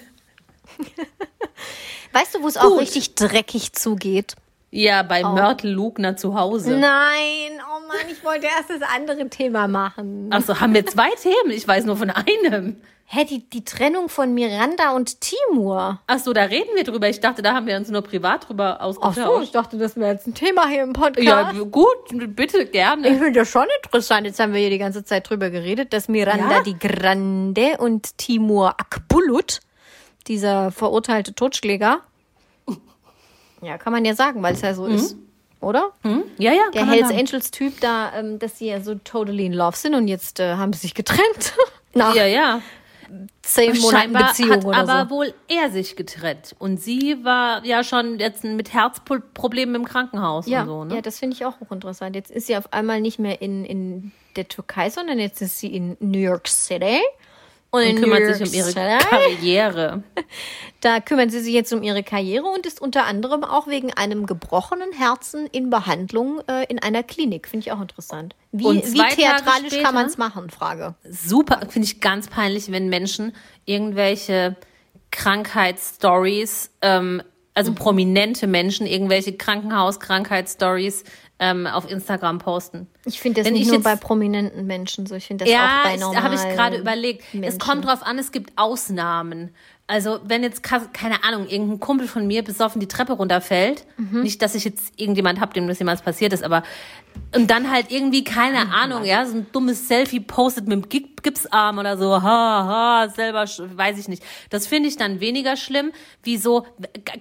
weißt 2.13 2.35
du, 2.35 2.43
wo 2.43 2.47
es 2.47 2.57
auch 2.57 2.79
richtig 2.79 3.15
dreckig 3.15 3.73
zugeht? 3.73 4.35
Ja, 4.71 5.03
bei 5.03 5.21
Mörtel 5.23 5.71
Lugner 5.71 6.17
zu 6.17 6.37
Hause. 6.37 6.71
Nein, 6.77 7.61
oh 7.61 7.87
Mann, 7.87 8.11
ich 8.11 8.23
wollte 8.25 8.47
erst 8.47 8.69
das 8.69 8.81
andere 8.93 9.29
Thema 9.29 9.67
machen. 9.67 10.27
Achso, 10.31 10.59
haben 10.59 10.73
wir 10.73 10.85
zwei 10.85 11.09
Themen? 11.21 11.51
Ich 11.51 11.65
weiß 11.67 11.85
nur 11.85 11.95
von 11.95 12.09
einem. 12.09 12.75
Hä, 13.07 13.23
die, 13.23 13.47
die 13.47 13.63
Trennung 13.63 14.09
von 14.09 14.33
Miranda 14.33 14.91
und 14.95 15.21
Timur. 15.21 16.01
Achso, 16.07 16.33
da 16.33 16.41
reden 16.43 16.71
wir 16.75 16.83
drüber. 16.83 17.07
Ich 17.07 17.19
dachte, 17.19 17.43
da 17.43 17.53
haben 17.53 17.67
wir 17.67 17.77
uns 17.77 17.89
nur 17.89 18.01
privat 18.01 18.49
drüber 18.49 18.81
ausgetauscht. 18.81 19.17
so, 19.17 19.41
ich 19.43 19.51
dachte, 19.51 19.77
das 19.77 19.95
wäre 19.95 20.11
jetzt 20.13 20.25
ein 20.25 20.33
Thema 20.33 20.67
hier 20.67 20.81
im 20.81 20.93
Podcast. 20.93 21.23
Ja, 21.23 21.51
gut, 21.51 22.35
bitte, 22.35 22.65
gerne. 22.65 23.07
Ich 23.07 23.17
finde 23.19 23.39
das 23.39 23.47
schon 23.49 23.67
interessant. 23.83 24.25
Jetzt 24.25 24.39
haben 24.39 24.53
wir 24.53 24.59
hier 24.59 24.71
die 24.71 24.79
ganze 24.79 25.05
Zeit 25.05 25.29
drüber 25.29 25.51
geredet, 25.51 25.93
dass 25.93 26.07
Miranda 26.07 26.57
Ja? 26.57 26.63
die 26.63 26.77
Grande 26.77 27.77
und 27.77 28.17
Timur 28.17 28.69
Akbulut, 28.71 29.59
dieser 30.27 30.71
verurteilte 30.71 31.33
Totschläger, 31.33 31.99
ja, 33.61 33.77
kann 33.77 33.93
man 33.93 34.05
ja 34.05 34.13
sagen, 34.13 34.43
weil 34.43 34.53
es 34.53 34.61
ja 34.61 34.73
so 34.73 34.85
ist, 34.85 35.15
oder? 35.59 35.91
Hm? 36.03 36.23
Ja, 36.37 36.51
ja, 36.51 36.63
Der 36.73 36.85
Hells 36.85 37.07
sagen. 37.07 37.19
Angels 37.19 37.51
Typ 37.51 37.79
da, 37.81 38.13
ähm, 38.15 38.37
dass 38.37 38.59
sie 38.59 38.67
ja 38.67 38.81
so 38.81 38.95
totally 38.95 39.45
in 39.45 39.53
love 39.53 39.75
sind 39.75 39.95
und 39.95 40.07
jetzt 40.07 40.39
äh, 40.39 40.55
haben 40.55 40.73
sie 40.73 40.79
sich 40.79 40.93
getrennt. 40.93 41.53
Nach 41.93 42.13
Ja, 42.13 42.25
ja. 42.25 42.61
zehn 43.41 43.75
Monaten 43.79 43.97
Scheinbar 44.03 44.27
Beziehung 44.29 44.51
hat 44.51 44.65
oder 44.65 44.77
aber 44.77 45.03
so. 45.05 45.15
wohl 45.15 45.33
er 45.47 45.71
sich 45.71 45.95
getrennt. 45.95 46.55
Und 46.59 46.79
sie 46.79 47.23
war 47.23 47.65
ja 47.65 47.83
schon 47.83 48.19
jetzt 48.19 48.43
mit 48.43 48.73
Herzproblemen 48.73 49.73
im 49.75 49.85
Krankenhaus 49.85 50.45
Ja, 50.47 50.61
und 50.61 50.67
so, 50.67 50.83
ne? 50.83 50.95
ja, 50.95 51.01
das 51.01 51.17
finde 51.19 51.35
ich 51.35 51.45
auch 51.45 51.59
hochinteressant. 51.59 52.15
Jetzt 52.15 52.29
ist 52.31 52.47
sie 52.47 52.57
auf 52.57 52.71
einmal 52.73 53.01
nicht 53.01 53.17
mehr 53.17 53.41
in, 53.41 53.65
in 53.65 54.11
der 54.35 54.47
Türkei, 54.47 54.89
sondern 54.89 55.17
jetzt 55.17 55.41
ist 55.41 55.57
sie 55.59 55.73
in 55.73 55.95
New 55.99 56.19
York 56.19 56.47
City. 56.47 56.99
Und, 57.75 57.95
und 57.95 58.01
kümmert 58.01 58.35
sich 58.35 58.47
um 58.47 58.53
ihre 58.53 58.73
Karriere. 58.73 60.03
Da 60.81 60.99
kümmert 60.99 61.31
sie 61.31 61.39
sich 61.39 61.51
jetzt 61.53 61.73
um 61.73 61.81
ihre 61.81 62.03
Karriere 62.03 62.45
und 62.45 62.67
ist 62.67 62.79
unter 62.79 63.05
anderem 63.05 63.43
auch 63.43 63.65
wegen 63.65 63.91
einem 63.93 64.27
gebrochenen 64.27 64.91
Herzen 64.91 65.47
in 65.47 65.71
Behandlung 65.71 66.41
äh, 66.47 66.65
in 66.65 66.77
einer 66.77 67.01
Klinik. 67.01 67.47
Finde 67.47 67.65
ich 67.65 67.71
auch 67.71 67.81
interessant. 67.81 68.35
Wie, 68.51 68.65
wie 68.65 69.15
theatralisch 69.15 69.67
später- 69.71 69.81
kann 69.83 69.95
man 69.95 70.05
es 70.05 70.19
machen? 70.19 70.51
Frage. 70.51 70.93
Super, 71.09 71.61
finde 71.69 71.87
ich 71.87 72.01
ganz 72.01 72.27
peinlich, 72.27 72.71
wenn 72.71 72.89
Menschen 72.89 73.33
irgendwelche 73.65 74.57
Krankheitsstories, 75.09 76.69
ähm, 76.81 77.23
also 77.55 77.71
Mhm. 77.71 77.75
prominente 77.75 78.45
Menschen, 78.47 78.85
irgendwelche 78.85 79.33
Krankenhaus-Krankheitsstories 79.33 81.03
ähm, 81.39 81.67
auf 81.67 81.89
Instagram 81.91 82.39
posten. 82.39 82.87
Ich 83.05 83.19
finde 83.19 83.41
das 83.41 83.45
Wenn 83.47 83.53
nicht 83.53 83.63
ich 83.63 83.67
nur 83.67 83.75
jetzt- 83.77 83.83
bei 83.83 83.95
prominenten 83.97 84.65
Menschen 84.65 85.05
so. 85.05 85.15
Ich 85.15 85.25
finde 85.27 85.45
das 85.45 85.53
auch 85.53 85.57
Ja, 85.57 85.81
bei 85.83 85.91
das 85.93 85.99
normalen 86.01 86.23
habe 86.23 86.35
ich 86.35 86.41
gerade 86.41 86.77
überlegt. 86.77 87.23
Es 87.27 87.33
Menschen. 87.33 87.59
kommt 87.59 87.85
drauf 87.85 88.03
an, 88.03 88.17
es 88.17 88.31
gibt 88.31 88.53
Ausnahmen. 88.57 89.53
Also 89.87 90.19
wenn 90.23 90.41
jetzt, 90.41 90.63
keine 90.63 91.23
Ahnung, 91.23 91.47
irgendein 91.47 91.79
Kumpel 91.79 92.07
von 92.07 92.25
mir 92.25 92.43
besoffen 92.43 92.79
die 92.79 92.87
Treppe 92.87 93.13
runterfällt, 93.13 93.85
Mhm. 93.97 94.21
nicht, 94.23 94.41
dass 94.41 94.55
ich 94.55 94.63
jetzt 94.65 94.93
irgendjemand 94.99 95.39
habe, 95.39 95.53
dem 95.53 95.67
das 95.67 95.77
jemals 95.77 96.01
passiert 96.01 96.33
ist, 96.33 96.43
aber 96.43 96.63
und 97.35 97.49
dann 97.51 97.69
halt 97.71 97.91
irgendwie, 97.91 98.23
keine 98.23 98.73
Ahnung, 98.73 99.05
ja, 99.05 99.25
so 99.25 99.37
ein 99.37 99.47
dummes 99.51 99.87
Selfie 99.87 100.19
postet 100.19 100.67
mit 100.67 100.73
dem 100.83 100.89
Gip- 100.89 101.21
Gipsarm 101.23 101.77
oder 101.77 101.97
so, 101.97 102.21
ha, 102.21 102.23
ha, 102.23 103.09
selber, 103.15 103.45
weiß 103.45 103.99
ich 103.99 104.07
nicht. 104.07 104.23
Das 104.49 104.65
finde 104.67 104.89
ich 104.89 104.97
dann 104.97 105.19
weniger 105.19 105.55
schlimm, 105.55 105.91
wie 106.23 106.37
so, 106.37 106.65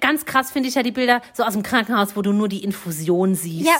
ganz 0.00 0.24
krass 0.24 0.50
finde 0.50 0.68
ich 0.70 0.74
ja 0.74 0.82
die 0.82 0.90
Bilder 0.90 1.20
so 1.34 1.42
aus 1.44 1.52
dem 1.52 1.62
Krankenhaus, 1.62 2.16
wo 2.16 2.22
du 2.22 2.32
nur 2.32 2.48
die 2.48 2.64
Infusion 2.64 3.34
siehst. 3.34 3.66
Ja, 3.66 3.76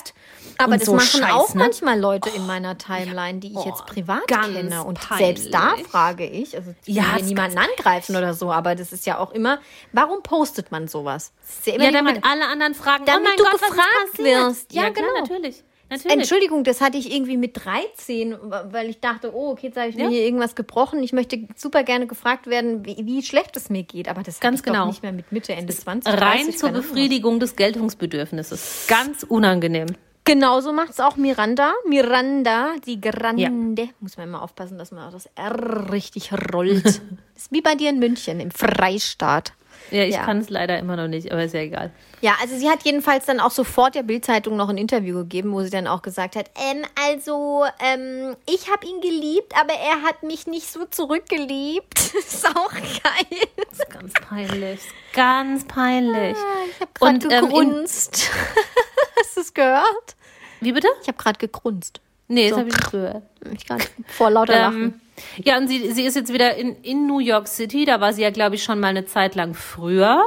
aber 0.59 0.77
das 0.77 0.87
so 0.87 0.95
machen 0.95 1.07
Scheiß, 1.21 1.33
auch 1.33 1.55
ne? 1.55 1.61
manchmal 1.65 1.99
Leute 1.99 2.31
in 2.31 2.47
meiner 2.47 2.77
Timeline, 2.79 3.41
die 3.41 3.49
ich 3.53 3.57
Oh, 3.57 3.65
jetzt 3.67 3.87
privat 3.87 4.27
ganz 4.29 4.55
kenne. 4.55 4.85
Und 4.85 5.01
peinlich. 5.01 5.27
selbst 5.41 5.55
da 5.55 5.75
frage 5.89 6.27
ich, 6.27 6.57
also 6.57 6.75
ich 6.85 6.95
Ja, 6.95 7.17
will 7.17 7.25
niemanden 7.25 7.59
angreifen 7.59 8.17
oder 8.17 8.35
so, 8.35 8.51
aber 8.53 8.75
das 8.75 8.93
ist 8.93 9.07
ja 9.07 9.19
auch 9.19 9.33
immer, 9.33 9.59
warum 9.93 10.23
postet 10.23 10.71
man 10.73 10.89
sowas? 10.89 11.33
Ja, 11.65 11.81
Ja, 11.81 11.91
damit 11.91 12.25
alle 12.25 12.47
anderen 12.47 12.75
fragen, 12.75 13.05
Damit 13.05 13.31
oh 13.35 13.37
du 13.39 13.45
Gott, 13.45 13.53
gefragt 13.61 14.19
wirst. 14.19 14.73
Ja, 14.73 14.85
Ja, 14.85 14.91
klar, 14.91 15.07
genau. 15.07 15.21
natürlich. 15.21 15.63
natürlich. 15.91 16.13
Entschuldigung, 16.19 16.65
das 16.65 16.81
hatte 16.81 16.97
ich 16.99 17.13
irgendwie 17.15 17.37
mit 17.37 17.65
13, 17.65 18.37
weil 18.71 18.89
ich 18.91 19.01
dachte, 19.01 19.33
oh, 19.35 19.51
okay, 19.51 19.67
jetzt 19.69 19.77
habe 19.77 19.89
ich 19.91 19.97
mir 19.97 20.05
Ja. 20.05 20.09
hier 20.09 20.23
irgendwas 20.25 20.55
gebrochen. 20.55 21.03
Ich 21.03 21.13
möchte 21.13 21.47
super 21.57 21.85
gerne 21.85 22.07
gefragt 22.07 22.47
werden, 22.47 22.85
wie, 22.85 22.97
wie 23.05 23.23
schlecht 23.23 23.57
es 23.57 23.71
mir 23.71 23.83
geht. 23.85 24.09
Aber 24.09 24.23
das 24.23 24.41
Ganz 24.41 24.63
genau. 24.63 24.87
nicht 24.87 25.03
mehr 25.03 25.13
mit 25.13 25.31
Mitte, 25.31 25.53
Ende 25.53 25.75
20. 25.75 26.13
Rein 26.13 26.19
30, 26.47 26.59
zur. 26.59 26.71
Befriedigung 26.71 27.39
des 27.39 27.55
Geltungsbedürfnisses. 27.57 28.87
Ganz 28.89 29.23
unangenehm. 29.25 29.87
Genauso 30.25 30.73
macht 30.73 30.91
es 30.91 31.01
auch 31.01 31.17
Miranda. 31.17 31.75
Miranda, 31.87 32.77
die 32.87 32.99
Grande. 32.99 33.91
Muss 34.01 34.17
man 34.17 34.29
immer 34.29 34.43
aufpassen, 34.43 34.79
dass 34.79 34.91
man 34.91 35.07
auch 35.07 35.13
das 35.13 35.29
R 35.35 35.93
richtig 35.93 36.33
rollt. 36.55 36.87
ist 37.37 37.51
wie 37.51 37.61
bei 37.61 37.75
dir 37.75 37.91
in 37.91 37.99
München, 37.99 38.41
im 38.41 38.51
Freistaat. 38.51 39.53
Ja, 39.95 40.03
ich 40.05 40.15
Ja. 40.15 40.25
kann 40.25 40.39
es 40.39 40.51
leider 40.51 40.79
immer 40.79 40.97
noch 40.97 41.07
nicht, 41.09 41.31
aber 41.31 41.45
ist 41.45 41.55
ja 41.55 41.61
egal. 41.61 41.93
Ja, 42.21 42.35
also 42.41 42.57
sie 42.57 42.69
hat 42.69 42.83
jedenfalls 42.85 43.27
dann 43.27 43.39
auch 43.39 43.51
sofort 43.53 43.95
der 43.95 44.03
Bildzeitung 44.03 44.57
noch 44.57 44.69
ein 44.69 44.77
Interview 44.79 45.19
gegeben, 45.19 45.53
wo 45.53 45.63
sie 45.63 45.71
dann 45.71 45.87
auch 45.87 46.03
gesagt 46.03 46.35
hat, 46.37 46.51
ähm, 46.71 46.85
also 47.09 47.65
ähm, 47.81 48.35
ich 48.49 48.71
habe 48.71 48.87
ihn 48.87 49.01
geliebt, 49.01 49.53
aber 49.61 49.75
er 49.75 50.03
hat 50.03 50.23
mich 50.23 50.47
nicht 50.47 50.71
so 50.71 50.85
zurückgeliebt. 50.87 51.95
ist 52.19 52.47
auch 52.47 52.71
geil. 52.73 53.41
Das 53.71 53.79
ist 53.79 53.91
ganz 53.91 54.13
peinlich. 54.15 54.81
Ganz 55.13 55.65
peinlich. 55.65 56.37
Ich 56.71 56.81
habe 56.81 56.91
gerade 57.21 57.35
ähm, 57.37 57.45
gegrunzt. 57.49 58.31
Hast 59.21 59.37
du 59.37 59.41
es 59.43 59.55
gehört? 59.55 60.17
Wie 60.61 60.73
bitte? 60.73 60.89
Ich 61.03 61.09
habe 61.09 61.19
gerade 61.19 61.39
gegrunzt. 61.39 62.01
Nee, 62.27 62.49
das 62.49 62.55
So. 62.55 62.59
habe 62.61 62.69
ich 62.71 62.75
nicht 62.77 62.91
gehört. 62.91 63.23
Ich 63.53 63.67
grad 63.67 63.89
vor 64.09 64.31
lauter 64.31 64.59
Lachen. 64.59 65.01
Ja, 65.43 65.57
und 65.59 65.69
sie, 65.69 65.93
sie 65.93 66.05
ist 66.05 66.17
jetzt 66.17 66.33
wieder 66.33 66.57
in, 66.57 66.77
in 66.83 67.07
New 67.07 67.21
York 67.21 67.49
City. 67.49 67.85
Da 67.85 68.01
war 68.01 68.13
sie 68.13 68.23
ja, 68.23 68.31
glaube 68.31 68.57
ich, 68.57 68.65
schon 68.65 68.81
mal 68.81 68.89
eine 68.89 69.07
Zeit 69.07 69.35
lang 69.35 69.55
früher. 69.55 70.23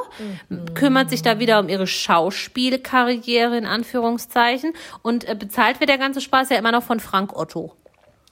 Kümmert 0.76 1.10
sich 1.10 1.22
da 1.22 1.40
wieder 1.40 1.60
um 1.60 1.70
ihre 1.70 1.88
Schauspielkarriere, 1.88 3.58
in 3.58 3.66
Anführungszeichen. 3.66 4.74
Und 5.02 5.28
äh, 5.28 5.36
bezahlt 5.36 5.80
wird 5.80 5.90
der 5.90 5.98
ganze 5.98 6.22
Spaß 6.22 6.50
ja 6.50 6.58
immer 6.58 6.72
noch 6.72 6.84
von 6.84 7.00
Frank 7.00 7.36
Otto. 7.36 7.74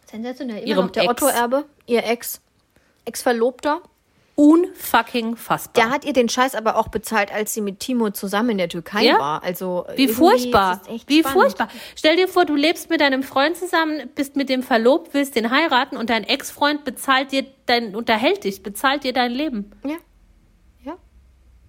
Sensationell. 0.06 0.60
Immer 0.60 0.68
ihrem 0.68 0.86
noch 0.86 0.92
der. 0.92 1.10
Otto-Erbe, 1.10 1.66
ihr 1.88 2.06
Ex, 2.06 2.42
Ex-Verlobter. 3.06 3.82
Unfucking 4.36 5.38
fassbar. 5.38 5.86
Der 5.86 5.92
hat 5.94 6.04
ihr 6.04 6.12
den 6.12 6.28
Scheiß 6.28 6.56
aber 6.56 6.76
auch 6.76 6.90
bezahlt, 6.90 7.34
als 7.34 7.54
sie 7.54 7.62
mit 7.62 7.80
Timo 7.80 8.10
zusammen 8.10 8.52
in 8.52 8.58
der 8.58 8.68
Türkei 8.70 9.04
Ja? 9.06 9.18
war. 9.18 9.44
Also 9.44 9.86
Wie 9.96 10.10
furchtbar. 10.10 10.82
Wie 11.08 11.20
spannend. 11.20 11.28
furchtbar. 11.40 11.70
Stell 11.96 12.18
dir 12.18 12.28
vor, 12.28 12.44
du 12.44 12.54
lebst 12.56 12.90
mit 12.90 13.00
deinem 13.00 13.24
Freund 13.24 13.56
zusammen, 13.56 14.10
bist 14.14 14.36
mit 14.36 14.50
dem 14.50 14.62
verlobt, 14.62 15.14
willst 15.14 15.36
den 15.36 15.52
heiraten 15.52 15.96
und 15.96 16.10
dein 16.10 16.26
Ex-Freund 16.26 16.84
bezahlt 16.84 17.32
dir 17.32 17.46
dein, 17.66 17.96
unterhält 17.96 18.44
dich, 18.44 18.62
bezahlt 18.62 19.06
dir 19.06 19.14
dein 19.14 19.32
Leben. 19.32 19.72
Ja. 19.86 19.96
Ja. 20.84 20.98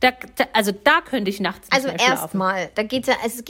Da, 0.01 0.11
da, 0.35 0.45
also 0.53 0.73
da 0.73 1.01
könnte 1.03 1.31
ich 1.31 1.39
nachts 1.39 1.71
nicht 1.71 1.73
Also 1.73 1.89
erstmal, 1.89 2.71
da 2.75 2.83
geht's 2.83 3.07
ja, 3.07 3.15
also 3.23 3.43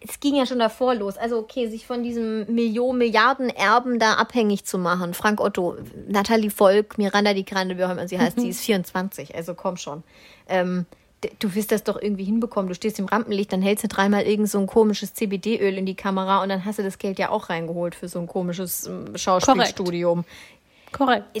es, 0.00 0.20
ging 0.20 0.34
ja 0.34 0.46
schon 0.46 0.58
davor 0.58 0.94
los. 0.94 1.16
Also 1.16 1.38
okay, 1.38 1.68
sich 1.68 1.86
von 1.86 2.02
diesem 2.02 2.52
Millionen 2.52 2.98
Milliarden 2.98 3.50
Erben 3.50 3.98
da 3.98 4.14
abhängig 4.14 4.64
zu 4.64 4.78
machen. 4.78 5.14
Frank 5.14 5.40
Otto, 5.40 5.76
Nathalie 6.08 6.50
Volk, 6.50 6.98
Miranda 6.98 7.34
Di 7.34 7.44
Grande, 7.44 7.78
wie 7.78 7.84
auch 7.84 7.90
immer 7.90 8.08
sie 8.08 8.18
heißt, 8.18 8.38
die 8.38 8.48
ist 8.48 8.60
24. 8.60 9.34
Also 9.34 9.54
komm 9.54 9.76
schon. 9.76 10.02
Ähm, 10.48 10.86
du 11.40 11.54
wirst 11.54 11.72
das 11.72 11.84
doch 11.84 12.00
irgendwie 12.00 12.24
hinbekommen. 12.24 12.68
Du 12.68 12.74
stehst 12.74 12.98
im 12.98 13.06
Rampenlicht, 13.06 13.52
dann 13.52 13.62
hältst 13.62 13.84
du 13.84 13.88
dreimal 13.88 14.22
irgend 14.22 14.48
so 14.48 14.58
ein 14.58 14.66
komisches 14.66 15.14
CBD-Öl 15.14 15.76
in 15.76 15.86
die 15.86 15.96
Kamera 15.96 16.42
und 16.42 16.48
dann 16.48 16.64
hast 16.64 16.78
du 16.78 16.82
das 16.82 16.98
Geld 16.98 17.18
ja 17.18 17.30
auch 17.30 17.50
reingeholt 17.50 17.94
für 17.94 18.08
so 18.08 18.20
ein 18.20 18.26
komisches 18.26 18.86
ähm, 18.86 19.16
Schauspielstudium. 19.16 20.24
Korrekt. 20.24 20.38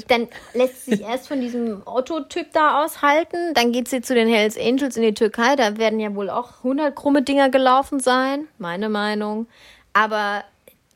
Dann 0.08 0.28
lässt 0.54 0.84
sie 0.84 0.92
sich 0.96 1.02
erst 1.02 1.28
von 1.28 1.40
diesem 1.40 1.82
Otto-Typ 1.84 2.52
da 2.52 2.84
aushalten. 2.84 3.54
Dann 3.54 3.72
geht 3.72 3.88
sie 3.88 4.00
zu 4.02 4.14
den 4.14 4.28
Hells 4.28 4.58
Angels 4.58 4.96
in 4.96 5.02
die 5.02 5.14
Türkei. 5.14 5.56
Da 5.56 5.76
werden 5.78 6.00
ja 6.00 6.14
wohl 6.14 6.30
auch 6.30 6.58
100 6.58 6.94
krumme 6.94 7.22
Dinger 7.22 7.48
gelaufen 7.48 8.00
sein. 8.00 8.46
Meine 8.58 8.88
Meinung. 8.88 9.46
Aber 9.92 10.44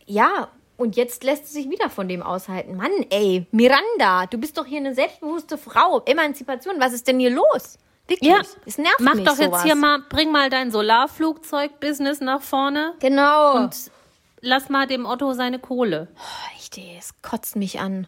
ja, 0.06 0.48
und 0.76 0.96
jetzt 0.96 1.24
lässt 1.24 1.46
sie 1.46 1.54
sich 1.62 1.70
wieder 1.70 1.90
von 1.90 2.08
dem 2.08 2.22
aushalten. 2.22 2.76
Mann, 2.76 2.90
ey, 3.10 3.46
Miranda, 3.52 4.26
du 4.26 4.38
bist 4.38 4.58
doch 4.58 4.66
hier 4.66 4.78
eine 4.78 4.94
selbstbewusste 4.94 5.56
Frau. 5.58 6.02
Emanzipation, 6.04 6.74
was 6.78 6.92
ist 6.92 7.06
denn 7.08 7.18
hier 7.20 7.30
los? 7.30 7.78
Wirklich. 8.08 8.30
Ja, 8.30 8.40
Es 8.66 8.78
nervt 8.78 9.00
mach 9.00 9.14
mich 9.14 9.24
doch 9.24 9.38
jetzt 9.38 9.46
sowas. 9.50 9.62
hier 9.62 9.76
mal, 9.76 10.00
bring 10.08 10.32
mal 10.32 10.50
dein 10.50 10.70
Solarflugzeug-Business 10.72 12.20
nach 12.20 12.42
vorne 12.42 12.94
Genau. 13.00 13.56
und 13.56 13.74
lass 14.40 14.68
mal 14.68 14.86
dem 14.86 15.06
Otto 15.06 15.32
seine 15.34 15.58
Kohle. 15.58 16.08
Echt, 16.56 16.76
ey, 16.78 16.96
es 16.98 17.14
kotzt 17.22 17.56
mich 17.56 17.80
an. 17.80 18.06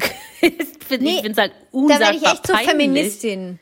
ich 0.40 0.54
finde 0.86 1.04
Nee, 1.04 1.22
es 1.28 1.36
halt 1.36 1.52
Da 1.52 1.78
unsagbar 1.78 2.00
werde 2.12 2.16
ich 2.18 2.26
echt 2.32 2.46
zur. 2.46 2.58
Feministin. 2.58 3.58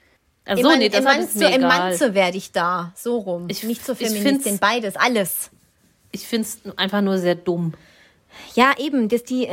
Ach 0.47 0.57
so, 0.57 0.75
nee, 0.77 0.89
das 0.89 1.01
Emanze, 1.01 1.21
ist 1.29 1.37
mir 1.37 1.49
egal. 1.55 1.63
Emanze 1.81 2.15
werde 2.15 2.39
ich 2.39 2.53
da. 2.53 2.93
So 2.97 3.19
rum. 3.19 3.47
Ich- 3.51 3.63
Nicht 3.65 3.85
zur 3.85 3.97
Feministin, 3.97 4.59
beides, 4.59 4.97
alles. 4.97 5.51
Ich 6.11 6.27
finde 6.27 6.49
es 6.49 6.79
einfach 6.79 7.03
nur 7.03 7.19
sehr 7.19 7.35
dumm. 7.35 7.75
Ja, 8.55 8.73
eben, 8.79 9.09
das 9.11 9.25
die, 9.25 9.49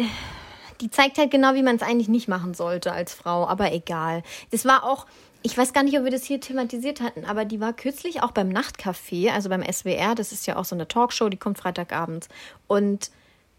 die 0.80 0.90
zeigt 0.90 1.18
halt 1.18 1.32
genau, 1.32 1.54
wie 1.54 1.64
man 1.64 1.76
es 1.76 1.82
eigentlich 1.82 2.08
nicht 2.08 2.28
machen 2.30 2.54
sollte 2.54 2.94
als 2.94 3.14
Frau, 3.14 3.46
aber 3.46 3.74
egal. 3.74 4.24
Das 4.52 4.64
war 4.64 4.86
auch, 4.86 5.06
ich 5.42 5.58
weiß 5.58 5.74
gar 5.74 5.84
nicht, 5.84 5.98
ob 5.98 6.06
wir 6.06 6.12
das 6.12 6.24
hier 6.24 6.40
thematisiert 6.40 7.02
hatten, 7.02 7.26
aber 7.26 7.44
die 7.44 7.60
war 7.60 7.74
kürzlich 7.74 8.24
auch 8.24 8.32
beim 8.32 8.50
Nachtcafé, 8.50 9.32
also 9.32 9.50
beim 9.50 9.64
SWR, 9.64 10.16
das 10.16 10.32
ist 10.32 10.48
ja 10.48 10.56
auch 10.56 10.66
so 10.66 10.76
eine 10.76 10.88
Talkshow, 10.88 11.28
die 11.28 11.38
kommt 11.38 11.58
Freitagabends. 11.58 12.30
Und 12.68 13.12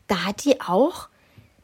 da 0.07 0.25
hat 0.25 0.45
die 0.45 0.61
auch 0.63 1.09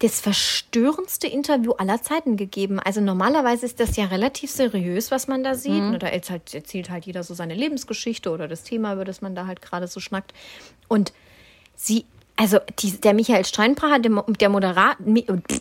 das 0.02 0.20
verstörendste 0.20 1.28
Interview 1.28 1.72
aller 1.72 2.02
Zeiten 2.02 2.36
gegeben. 2.36 2.80
Also 2.80 3.00
normalerweise 3.00 3.66
ist 3.66 3.78
das 3.78 3.96
ja 3.96 4.06
relativ 4.06 4.50
seriös, 4.50 5.12
was 5.12 5.28
man 5.28 5.44
da 5.44 5.54
sieht. 5.54 5.82
Mhm. 5.82 5.98
Da 6.00 6.08
erzählt, 6.08 6.52
erzählt 6.54 6.90
halt 6.90 7.06
jeder 7.06 7.22
so 7.22 7.34
seine 7.34 7.54
Lebensgeschichte 7.54 8.30
oder 8.30 8.48
das 8.48 8.64
Thema, 8.64 8.94
über 8.94 9.04
das 9.04 9.22
man 9.22 9.36
da 9.36 9.46
halt 9.46 9.62
gerade 9.62 9.86
so 9.86 10.00
schnackt. 10.00 10.34
Und 10.88 11.12
sie, 11.76 12.04
also 12.34 12.58
die, 12.80 13.00
der 13.00 13.14
Michael 13.14 13.44
Steinbrecher, 13.44 14.00
der, 14.00 14.24
der 14.40 14.48
Moderator, 14.48 14.96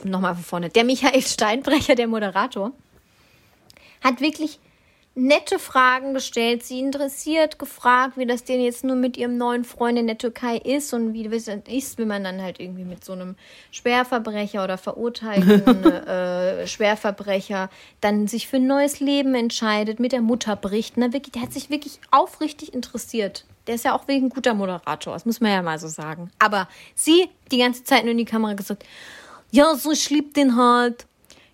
nochmal 0.03 0.33
von 0.33 0.43
vorne, 0.43 0.69
der 0.69 0.85
Michael 0.85 1.21
Steinbrecher, 1.21 1.93
der 1.93 2.07
Moderator, 2.07 2.71
hat 4.03 4.21
wirklich 4.21 4.59
nette 5.13 5.59
Fragen 5.59 6.13
gestellt, 6.13 6.63
sie 6.63 6.79
interessiert 6.79 7.59
gefragt, 7.59 8.17
wie 8.17 8.25
das 8.25 8.45
denn 8.45 8.61
jetzt 8.61 8.85
nur 8.85 8.95
mit 8.95 9.17
ihrem 9.17 9.37
neuen 9.37 9.65
Freund 9.65 9.99
in 9.99 10.07
der 10.07 10.17
Türkei 10.17 10.57
ist 10.57 10.93
und 10.93 11.13
wie 11.13 11.27
das 11.27 11.49
ist, 11.67 11.97
wenn 11.97 12.07
man 12.07 12.23
dann 12.23 12.41
halt 12.41 12.61
irgendwie 12.61 12.85
mit 12.85 13.03
so 13.03 13.11
einem 13.11 13.35
Schwerverbrecher 13.71 14.63
oder 14.63 14.77
verurteilten 14.77 15.83
äh, 16.07 16.65
Schwerverbrecher 16.65 17.69
dann 17.99 18.27
sich 18.27 18.47
für 18.47 18.55
ein 18.55 18.67
neues 18.67 19.01
Leben 19.01 19.35
entscheidet, 19.35 19.99
mit 19.99 20.13
der 20.13 20.21
Mutter 20.21 20.55
bricht. 20.55 20.95
Ne? 20.95 21.11
Wirklich, 21.11 21.33
der 21.33 21.41
hat 21.41 21.53
sich 21.53 21.69
wirklich 21.69 21.99
aufrichtig 22.11 22.73
interessiert. 22.73 23.45
Der 23.67 23.75
ist 23.75 23.85
ja 23.85 23.93
auch 23.93 24.07
wegen 24.07 24.29
guter 24.29 24.53
Moderator, 24.53 25.13
das 25.13 25.25
muss 25.25 25.41
man 25.41 25.51
ja 25.51 25.61
mal 25.61 25.77
so 25.77 25.89
sagen. 25.89 26.31
Aber 26.39 26.69
sie 26.95 27.29
die 27.51 27.57
ganze 27.57 27.83
Zeit 27.83 28.03
nur 28.03 28.11
in 28.11 28.17
die 28.17 28.25
Kamera 28.25 28.53
gesagt, 28.53 28.85
ja, 29.51 29.75
so 29.75 29.91
ich 29.91 30.09
lieb 30.09 30.33
den 30.33 30.55
halt. 30.55 31.05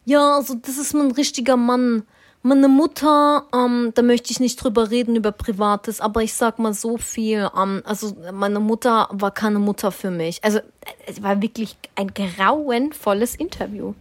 Ja, 0.06 0.36
also 0.36 0.54
das 0.54 0.78
ist 0.78 0.94
mein 0.94 1.12
richtiger 1.12 1.58
Mann. 1.58 2.04
Meine 2.48 2.70
Mutter, 2.70 3.46
ähm, 3.54 3.92
da 3.94 4.02
möchte 4.02 4.32
ich 4.32 4.40
nicht 4.40 4.64
drüber 4.64 4.90
reden, 4.90 5.18
über 5.18 5.34
Privates, 5.34 6.00
aber 6.00 6.24
ich 6.24 6.34
sag 6.34 6.60
mal 6.60 6.74
so 6.74 6.98
viel. 6.98 7.50
Ähm, 7.58 7.82
also 7.84 8.16
meine 8.32 8.62
Mutter 8.62 9.10
war 9.12 9.32
keine 9.32 9.60
Mutter 9.60 9.92
für 9.92 10.12
mich. 10.12 10.42
Also 10.46 10.60
es 11.06 11.22
war 11.22 11.42
wirklich 11.42 11.76
ein 11.96 12.14
grauenvolles 12.14 13.36
Interview. 13.36 13.94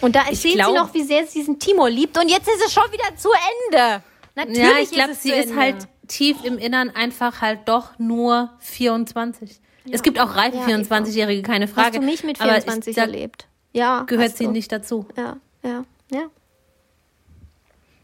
Und 0.00 0.16
da 0.16 0.22
erzählt 0.26 0.54
glaub- 0.54 0.68
sie 0.70 0.74
noch, 0.74 0.94
wie 0.94 1.02
sehr 1.04 1.24
sie 1.26 1.38
diesen 1.38 1.60
Timor 1.60 1.88
liebt. 1.88 2.18
Und 2.18 2.28
jetzt 2.28 2.48
ist 2.48 2.66
es 2.66 2.72
schon 2.72 2.90
wieder 2.90 3.16
zu 3.16 3.28
Ende. 3.70 4.02
Natürlich 4.34 4.58
Ja, 4.58 4.78
ich 4.82 4.90
glaube, 4.90 5.14
sie 5.14 5.30
ist 5.30 5.50
Ende. 5.50 5.60
halt 5.60 5.76
tief 6.08 6.42
im 6.44 6.58
Innern 6.58 6.90
einfach 6.90 7.40
halt 7.42 7.60
doch 7.66 7.96
nur 7.98 8.50
24. 8.58 9.60
Es 9.90 10.02
gibt 10.02 10.18
auch 10.18 10.34
reife 10.34 10.56
Ja, 10.56 10.64
24-Jährige, 10.64 11.42
keine 11.42 11.68
Frage. 11.68 11.88
Hast 11.88 11.96
du 11.98 12.02
mich 12.02 12.24
mit 12.24 12.40
aber 12.40 12.50
24 12.50 12.90
ich, 12.90 12.96
da 12.96 13.02
erlebt? 13.02 13.46
Ja. 13.72 14.02
Gehört 14.02 14.36
sie 14.36 14.44
du. 14.46 14.50
nicht 14.50 14.72
dazu. 14.72 15.06
Ja, 15.16 15.36
ja, 15.62 15.84
ja. 16.10 16.22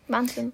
Wahnsinn. 0.09 0.53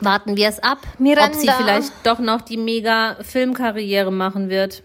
Warten 0.00 0.36
wir 0.36 0.48
es 0.48 0.58
ab, 0.60 0.78
Miranda. 0.98 1.28
ob 1.28 1.34
sie 1.40 1.48
vielleicht 1.48 1.92
doch 2.04 2.18
noch 2.18 2.40
die 2.42 2.56
mega 2.56 3.16
Filmkarriere 3.22 4.10
machen 4.10 4.50
wird. 4.50 4.82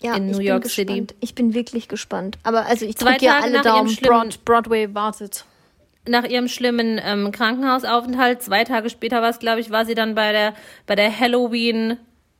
Ja, 0.00 0.14
in 0.16 0.26
ich 0.26 0.32
New 0.32 0.38
bin 0.38 0.46
York 0.46 0.62
gespannt. 0.64 0.88
City. 1.10 1.14
Ich 1.20 1.34
bin 1.34 1.54
wirklich 1.54 1.88
gespannt. 1.88 2.38
Aber 2.42 2.66
also 2.66 2.84
ich 2.86 2.96
Zwei 2.96 3.12
drücke 3.12 3.24
ja 3.26 3.38
alle 3.40 3.60
Daumen. 3.62 3.88
schlimmen- 3.88 4.08
Broad, 4.30 4.44
Broadway 4.44 4.94
wartet. 4.94 5.44
Nach 6.08 6.24
ihrem 6.24 6.48
schlimmen 6.48 7.00
ähm, 7.04 7.30
Krankenhausaufenthalt, 7.30 8.42
zwei 8.42 8.64
Tage 8.64 8.90
später 8.90 9.22
war 9.22 9.30
es, 9.30 9.38
glaube 9.38 9.60
ich, 9.60 9.70
war 9.70 9.84
sie 9.84 9.94
dann 9.94 10.14
bei 10.16 10.32
der, 10.32 10.54
bei 10.86 10.96
der 10.96 11.16
Halloween 11.16 11.96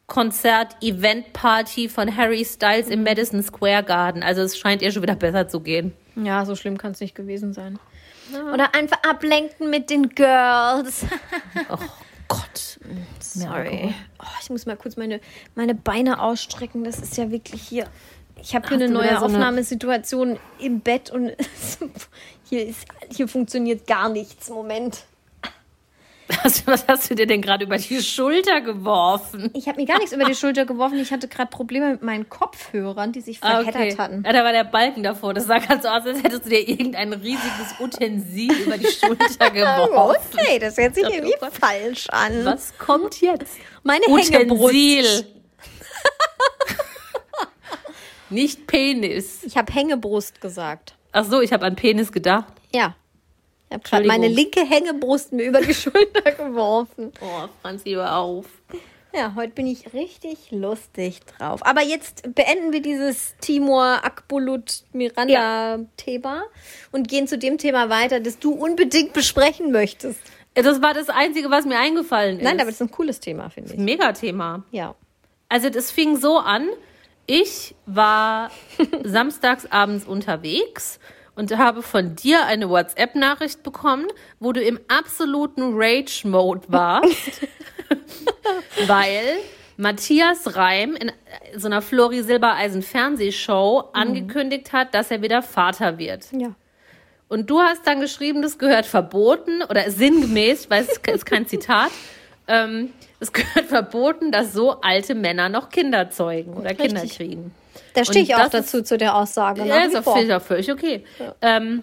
Konzert-Event-Party 0.09 1.89
von 1.89 2.17
Harry 2.17 2.45
Styles 2.45 2.87
Mhm. 2.87 2.93
im 2.93 3.03
Madison 3.05 3.43
Square 3.43 3.83
Garden. 3.85 4.23
Also 4.23 4.43
es 4.43 4.59
scheint 4.59 4.83
ihr 4.83 4.91
schon 4.93 5.03
wieder 5.03 5.15
besser 5.15 5.49
zu 5.49 5.61
gehen. 5.61 5.93
Ja, 6.17 6.45
so 6.45 6.57
schlimm 6.57 6.77
kann 6.79 6.93
es 6.93 7.01
nicht 7.01 7.15
gewesen 7.15 7.53
sein. 7.53 7.79
Oder 8.53 8.75
einfach 8.75 8.99
ablenken 9.09 9.71
mit 9.71 9.91
den 9.91 10.09
Girls. 10.11 11.05
Oh 11.69 11.77
Gott. 12.29 12.79
Sorry. 13.21 13.95
Oh, 14.21 14.27
ich 14.43 14.51
muss 14.51 14.67
mal 14.67 14.77
kurz 14.77 14.97
meine, 14.97 15.21
meine 15.55 15.75
Beine 15.75 16.21
ausstrecken. 16.21 16.85
Das 16.85 16.99
ist 16.99 17.17
ja 17.17 17.31
wirklich 17.31 17.63
hier. 17.63 17.87
Ich 18.41 18.55
habe 18.55 18.67
hier 18.69 18.77
Hast 18.79 18.83
eine 18.85 18.93
neue 18.93 19.09
so 19.11 19.15
eine- 19.17 19.25
Aufnahmesituation 19.25 20.39
im 20.59 20.81
Bett 20.81 21.11
und 21.11 21.33
hier, 22.49 22.67
ist, 22.67 22.87
hier 23.15 23.29
funktioniert 23.29 23.87
gar 23.87 24.09
nichts. 24.09 24.49
Moment. 24.51 25.05
Was, 26.43 26.67
was 26.67 26.87
hast 26.89 27.11
du 27.11 27.15
dir 27.15 27.27
denn 27.27 27.43
gerade 27.43 27.65
über 27.65 27.77
die 27.77 28.03
Schulter 28.03 28.61
geworfen? 28.61 29.51
Ich 29.55 29.69
habe 29.69 29.81
mir 29.81 29.87
gar 29.87 29.99
nichts 29.99 30.13
über 30.13 30.25
die 30.25 30.35
Schulter 30.35 30.65
geworfen. 30.65 30.99
Ich 30.99 31.13
hatte 31.13 31.29
gerade 31.29 31.51
Probleme 31.51 31.93
mit 31.93 32.03
meinen 32.03 32.29
Kopfhörern, 32.29 33.13
die 33.13 33.21
sich 33.21 33.39
Ah, 33.43 33.63
verheddert 33.63 33.99
hatten. 33.99 34.23
Ja, 34.25 34.33
da 34.33 34.45
war 34.45 34.53
der 34.53 34.65
Balken 34.65 35.03
davor. 35.03 35.35
Das 35.35 35.47
sah 35.47 35.59
ganz 35.59 35.83
so 35.83 35.89
aus, 35.89 36.07
als 36.07 36.23
hättest 36.23 36.47
du 36.47 36.51
dir 36.51 36.67
irgendein 36.69 37.13
riesiges 37.13 37.75
Utensil 37.81 38.53
über 38.53 38.79
die 38.79 38.87
Schulter 38.87 39.51
geworfen. 39.51 40.39
Okay, 40.39 40.59
das 40.59 40.77
hört 40.79 40.95
sich 40.95 41.05
Oh 41.07 41.11
irgendwie 41.13 41.35
Gott. 41.39 41.53
falsch 41.55 42.09
an. 42.11 42.45
Was 42.45 42.77
kommt 42.79 43.21
jetzt? 43.21 43.57
Meine 43.83 44.05
Hängebrust. 44.07 44.73
Utensil. 44.73 45.05
Nicht 48.31 48.67
Penis. 48.67 49.43
Ich 49.45 49.57
habe 49.57 49.73
Hängebrust 49.73 50.41
gesagt. 50.41 50.95
Ach 51.13 51.25
so, 51.25 51.41
ich 51.43 51.53
habe 51.53 51.67
an 51.67 51.77
Penis 51.77 52.13
gedacht. 52.13 52.47
Ja. 52.75 52.95
Ich 53.73 53.75
habe 53.75 53.89
gerade 53.89 54.07
meine 54.07 54.29
linke 54.29 54.61
Hängebrust 54.61 55.33
mir 55.33 55.45
über 55.45 55.63
die 55.63 55.73
Schulter 55.75 56.33
geworfen. 56.33 57.11
Oh, 57.23 57.49
Franzi, 57.63 57.93
hör 57.93 58.19
auf. 58.19 58.45
Ja, 59.15 59.33
heute 59.35 59.55
bin 59.55 59.67
ich 59.67 59.95
richtig 59.95 60.51
lustig 60.51 61.21
drauf. 61.25 61.65
Aber 61.65 61.81
jetzt 61.81 62.35
beenden 62.35 62.75
wir 62.75 62.83
dieses 62.83 63.35
Timur 63.41 64.05
Akbulut 64.05 64.83
Miranda 64.93 65.81
Thema 65.97 66.43
und 66.91 67.09
gehen 67.09 67.27
zu 67.27 67.39
dem 67.39 67.57
Thema 67.57 67.89
weiter, 67.89 68.21
das 68.21 68.39
du 68.39 68.53
unbedingt 68.53 69.15
besprechen 69.15 69.73
möchtest. 69.73 70.21
Das 70.53 70.83
war 70.83 70.93
das 70.93 71.09
Einzige, 71.09 71.51
was 71.51 71.65
mir 71.65 71.79
eingefallen 71.79 72.41
ist. 72.41 72.45
Nein, 72.45 72.57
aber 72.57 72.67
das 72.67 72.75
ist 72.75 72.83
ein 72.83 72.91
cooles 72.91 73.21
Thema, 73.21 73.49
finde 73.49 73.73
ich. 73.73 73.79
Megathema. 73.79 74.65
Ja. 74.71 74.95
Also 75.49 75.71
das 75.71 75.91
fing 75.91 76.19
so 76.19 76.37
an, 76.37 76.69
ich 77.27 77.75
war 77.87 78.51
samstags 79.03 79.65
abends 79.71 80.05
unterwegs 80.05 81.01
und 81.35 81.57
habe 81.57 81.83
von 81.83 82.15
dir 82.15 82.47
eine 82.47 82.69
WhatsApp-Nachricht 82.69 83.63
bekommen, 83.63 84.07
wo 84.39 84.53
du 84.53 84.61
im 84.61 84.79
absoluten 84.89 85.73
Rage-Mode 85.75 86.63
warst, 86.69 87.47
weil 88.87 89.39
Matthias 89.77 90.57
Reim 90.57 90.95
in 90.95 91.13
so 91.57 91.67
einer 91.67 91.83
Flori 91.83 92.23
Silbereisen 92.23 92.83
Fernsehshow 92.83 93.91
angekündigt 93.93 94.73
hat, 94.73 94.95
dass 94.95 95.11
er 95.11 95.23
wieder 95.23 95.43
Vater 95.43 95.99
wird. 95.99 96.27
Ja. 96.33 96.55
Und 97.29 97.49
du 97.49 97.61
hast 97.61 97.87
dann 97.87 98.01
geschrieben, 98.01 98.43
das 98.43 98.59
gehört 98.59 98.85
verboten 98.85 99.63
oder 99.63 99.91
sinngemäß, 99.91 100.69
weil 100.69 100.83
es 100.83 100.99
ist 100.99 101.25
kein 101.25 101.47
Zitat. 101.47 101.91
Ähm, 102.47 102.93
es 103.21 103.33
gehört 103.33 103.67
verboten, 103.67 104.33
dass 104.33 104.53
so 104.53 104.81
alte 104.83 105.15
Männer 105.15 105.49
noch 105.49 105.71
Kinder 105.71 106.11
zeugen 106.11 106.53
oder 106.55 106.75
Kinder 106.75 107.03
Richtig. 107.03 107.17
kriegen. 107.17 107.55
Da 107.95 108.05
stehe 108.05 108.25
ich 108.25 108.35
auch 108.35 108.49
dazu, 108.49 108.83
zu 108.83 108.97
der 108.97 109.17
Aussage. 109.17 109.65
Ja, 109.65 109.85
ist 109.85 109.97
völlig, 109.99 110.33
auch 110.33 110.43
völlig 110.43 110.71
okay. 110.71 111.05
Ja. 111.19 111.35
Ähm, 111.43 111.83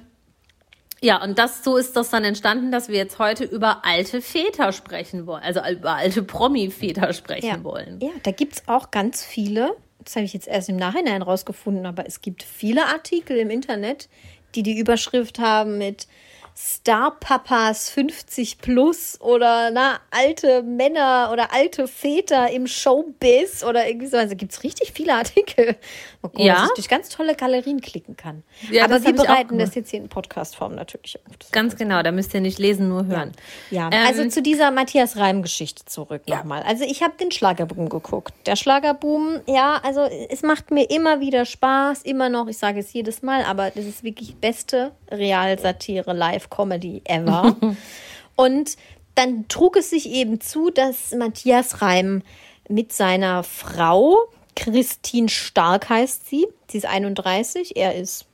ja, 1.02 1.24
und 1.24 1.40
das 1.40 1.64
so 1.64 1.78
ist 1.78 1.96
das 1.96 2.10
dann 2.10 2.24
entstanden, 2.26 2.72
dass 2.72 2.90
wir 2.90 2.98
jetzt 2.98 3.20
heute 3.20 3.46
über 3.46 3.86
alte 3.86 4.22
Väter 4.22 4.72
sprechen 4.74 5.28
wollen, 5.28 5.44
also 5.44 5.62
über 5.72 5.96
alte 5.96 6.24
Promi-Väter 6.24 7.14
sprechen 7.14 7.48
ja. 7.48 7.64
wollen. 7.64 8.00
Ja, 8.02 8.10
da 8.24 8.32
gibt 8.32 8.56
es 8.56 8.68
auch 8.68 8.92
ganz 8.92 9.24
viele. 9.24 9.76
Das 10.04 10.16
habe 10.16 10.26
ich 10.26 10.34
jetzt 10.34 10.48
erst 10.48 10.70
im 10.70 10.76
Nachhinein 10.76 11.22
rausgefunden, 11.22 11.86
aber 11.86 12.06
es 12.06 12.22
gibt 12.22 12.44
viele 12.44 12.88
Artikel 12.88 13.38
im 13.38 13.50
Internet, 13.50 14.10
die 14.56 14.64
die 14.64 14.78
Überschrift 14.78 15.40
haben 15.40 15.78
mit 15.78 16.08
Star-Papas 16.56 17.90
50 17.92 18.60
plus 18.60 19.20
oder 19.22 19.72
na, 19.72 20.00
alte 20.12 20.64
Männer 20.64 21.30
oder 21.32 21.54
alte 21.54 21.88
Väter 21.88 22.50
im 22.52 22.68
Showbiz 22.68 23.64
oder 23.64 23.88
irgendwie 23.88 24.08
so. 24.08 24.18
Also 24.18 24.36
gibt 24.36 24.52
es 24.52 24.64
richtig 24.64 24.92
viele 24.94 25.14
Artikel, 25.14 25.76
wo 26.22 26.30
man 26.34 26.46
Ja. 26.46 26.64
sich 26.66 26.74
durch 26.76 26.90
ganz 26.90 27.10
tolle 27.10 27.36
Galerien 27.36 27.80
klicken 27.82 28.18
kann. 28.18 28.44
Ja, 28.72 28.86
aber 28.86 29.04
wir 29.04 29.14
bereiten 29.14 29.58
das 29.60 29.76
jetzt 29.76 29.92
hier 29.92 30.00
in 30.00 30.10
Podcast-Form 30.10 30.76
natürlich 30.76 31.18
auf. 31.26 31.52
Ganz 31.52 31.76
genau, 31.76 32.02
da 32.04 32.12
müsst 32.12 32.34
ihr 32.34 32.42
nicht 32.42 32.60
lesen, 32.60 32.90
nur 32.90 33.06
hören. 33.06 33.32
ja, 33.70 33.88
Ähm, 33.92 34.06
also 34.08 34.28
zu 34.28 34.42
dieser 34.42 34.72
Matthias 34.72 35.16
Reim-Geschichte 35.18 35.86
zurück 35.86 36.24
Ja. 36.26 36.38
nochmal. 36.38 36.64
Also 36.64 36.84
ich 36.86 37.02
habe 37.04 37.14
den 37.20 37.32
Schlagerboom 37.32 37.90
geguckt. 37.90 38.34
Der 38.46 38.56
Schlagerboom, 38.56 39.42
ja, 39.48 39.80
also 39.84 40.02
es 40.30 40.42
macht 40.44 40.72
mir 40.72 40.90
immer 40.90 41.20
wieder 41.20 41.46
Spaß, 41.46 42.02
immer 42.04 42.30
noch, 42.30 42.48
ich 42.48 42.58
sage 42.58 42.80
es 42.80 42.92
jedes 42.94 43.22
Mal, 43.22 43.44
aber 43.44 43.70
das 43.72 43.86
ist 43.86 44.04
wirklich 44.04 44.36
beste 44.36 44.92
Realsatire, 45.12 46.14
Live-Comedy 46.50 47.02
ever. 47.06 47.56
Und 48.36 48.78
dann 49.16 49.48
trug 49.48 49.78
es 49.78 49.90
sich 49.90 50.10
eben 50.10 50.40
zu, 50.40 50.70
dass 50.70 51.12
Matthias 51.12 51.82
Reim 51.82 52.22
mit 52.70 52.94
seiner 52.94 53.44
Frau, 53.44 54.18
Christine 54.56 55.30
Stark 55.30 55.90
heißt 55.90 56.28
sie, 56.28 56.48
sie 56.70 56.78
ist 56.78 56.86
31, 56.86 57.76
er 57.76 57.96
ist, 57.96 58.26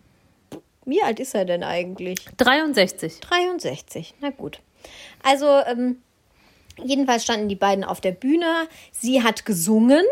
wie 0.85 1.01
alt 1.01 1.19
ist 1.19 1.33
er 1.33 1.45
denn 1.45 1.63
eigentlich? 1.63 2.19
63. 2.37 3.19
63, 3.19 4.15
na 4.21 4.29
gut. 4.29 4.59
Also, 5.23 5.47
ähm, 5.47 6.01
jedenfalls 6.83 7.23
standen 7.23 7.49
die 7.49 7.55
beiden 7.55 7.83
auf 7.83 8.01
der 8.01 8.11
Bühne. 8.11 8.67
Sie 8.91 9.23
hat 9.23 9.45
gesungen. 9.45 10.05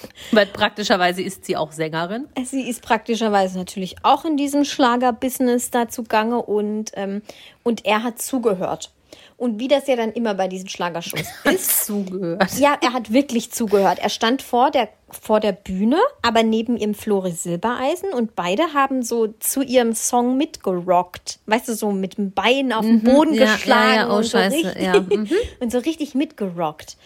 Weil 0.32 0.46
praktischerweise 0.46 1.22
ist 1.22 1.44
sie 1.44 1.56
auch 1.56 1.72
Sängerin. 1.72 2.26
Sie 2.44 2.68
ist 2.68 2.82
praktischerweise 2.82 3.58
natürlich 3.58 3.96
auch 4.02 4.24
in 4.24 4.36
diesem 4.36 4.64
Schlager-Business 4.64 5.70
da 5.70 5.88
zugange 5.88 6.42
und, 6.42 6.92
ähm, 6.94 7.22
und 7.62 7.84
er 7.84 8.02
hat 8.02 8.20
zugehört. 8.20 8.92
Und 9.38 9.60
wie 9.60 9.68
das 9.68 9.86
ja 9.86 9.94
dann 9.94 10.12
immer 10.12 10.34
bei 10.34 10.48
diesen 10.48 10.68
Schlagershows 10.68 11.22
ist, 11.44 11.86
Zugehört. 11.86 12.58
Ja, 12.58 12.76
er 12.80 12.92
hat 12.92 13.12
wirklich 13.12 13.52
zugehört. 13.52 14.00
Er 14.00 14.08
stand 14.08 14.42
vor 14.42 14.72
der, 14.72 14.88
vor 15.08 15.38
der 15.38 15.52
Bühne, 15.52 15.98
aber 16.22 16.42
neben 16.42 16.76
ihm 16.76 16.92
Flori 16.92 17.30
Silbereisen 17.30 18.12
und 18.12 18.34
beide 18.34 18.74
haben 18.74 19.02
so 19.04 19.28
zu 19.38 19.62
ihrem 19.62 19.94
Song 19.94 20.36
mitgerockt. 20.36 21.38
Weißt 21.46 21.68
du, 21.68 21.74
so 21.74 21.92
mit 21.92 22.18
dem 22.18 22.32
Bein 22.32 22.72
auf 22.72 22.84
den 22.84 23.02
Boden 23.04 23.30
Mhm. 23.30 23.38
ja, 23.38 23.54
geschlagen 23.54 23.94
ja, 23.94 23.96
ja, 23.96 24.10
oh, 24.10 24.16
und, 24.16 24.24
so 24.24 24.30
scheiße, 24.30 24.56
richtig, 24.56 24.82
ja, 24.82 25.00
mhm. 25.00 25.28
und 25.60 25.72
so 25.72 25.78
richtig 25.78 26.14
mitgerockt. 26.16 26.96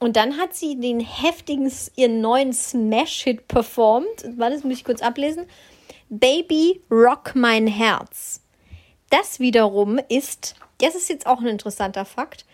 Und 0.00 0.16
dann 0.16 0.38
hat 0.38 0.54
sie 0.54 0.80
den 0.80 0.98
heftigen, 0.98 1.70
ihren 1.94 2.20
neuen 2.22 2.52
Smash-Hit 2.54 3.46
performt. 3.48 4.24
Warte, 4.36 4.56
das 4.56 4.64
muss 4.64 4.78
ich 4.78 4.84
kurz 4.84 5.02
ablesen. 5.02 5.46
Baby 6.08 6.80
Rock 6.90 7.34
Mein 7.34 7.66
Herz. 7.66 8.40
Das 9.10 9.40
wiederum 9.40 10.00
ist, 10.08 10.54
das 10.78 10.94
ist 10.94 11.10
jetzt 11.10 11.26
auch 11.26 11.40
ein 11.40 11.46
interessanter 11.46 12.04
Fakt, 12.04 12.46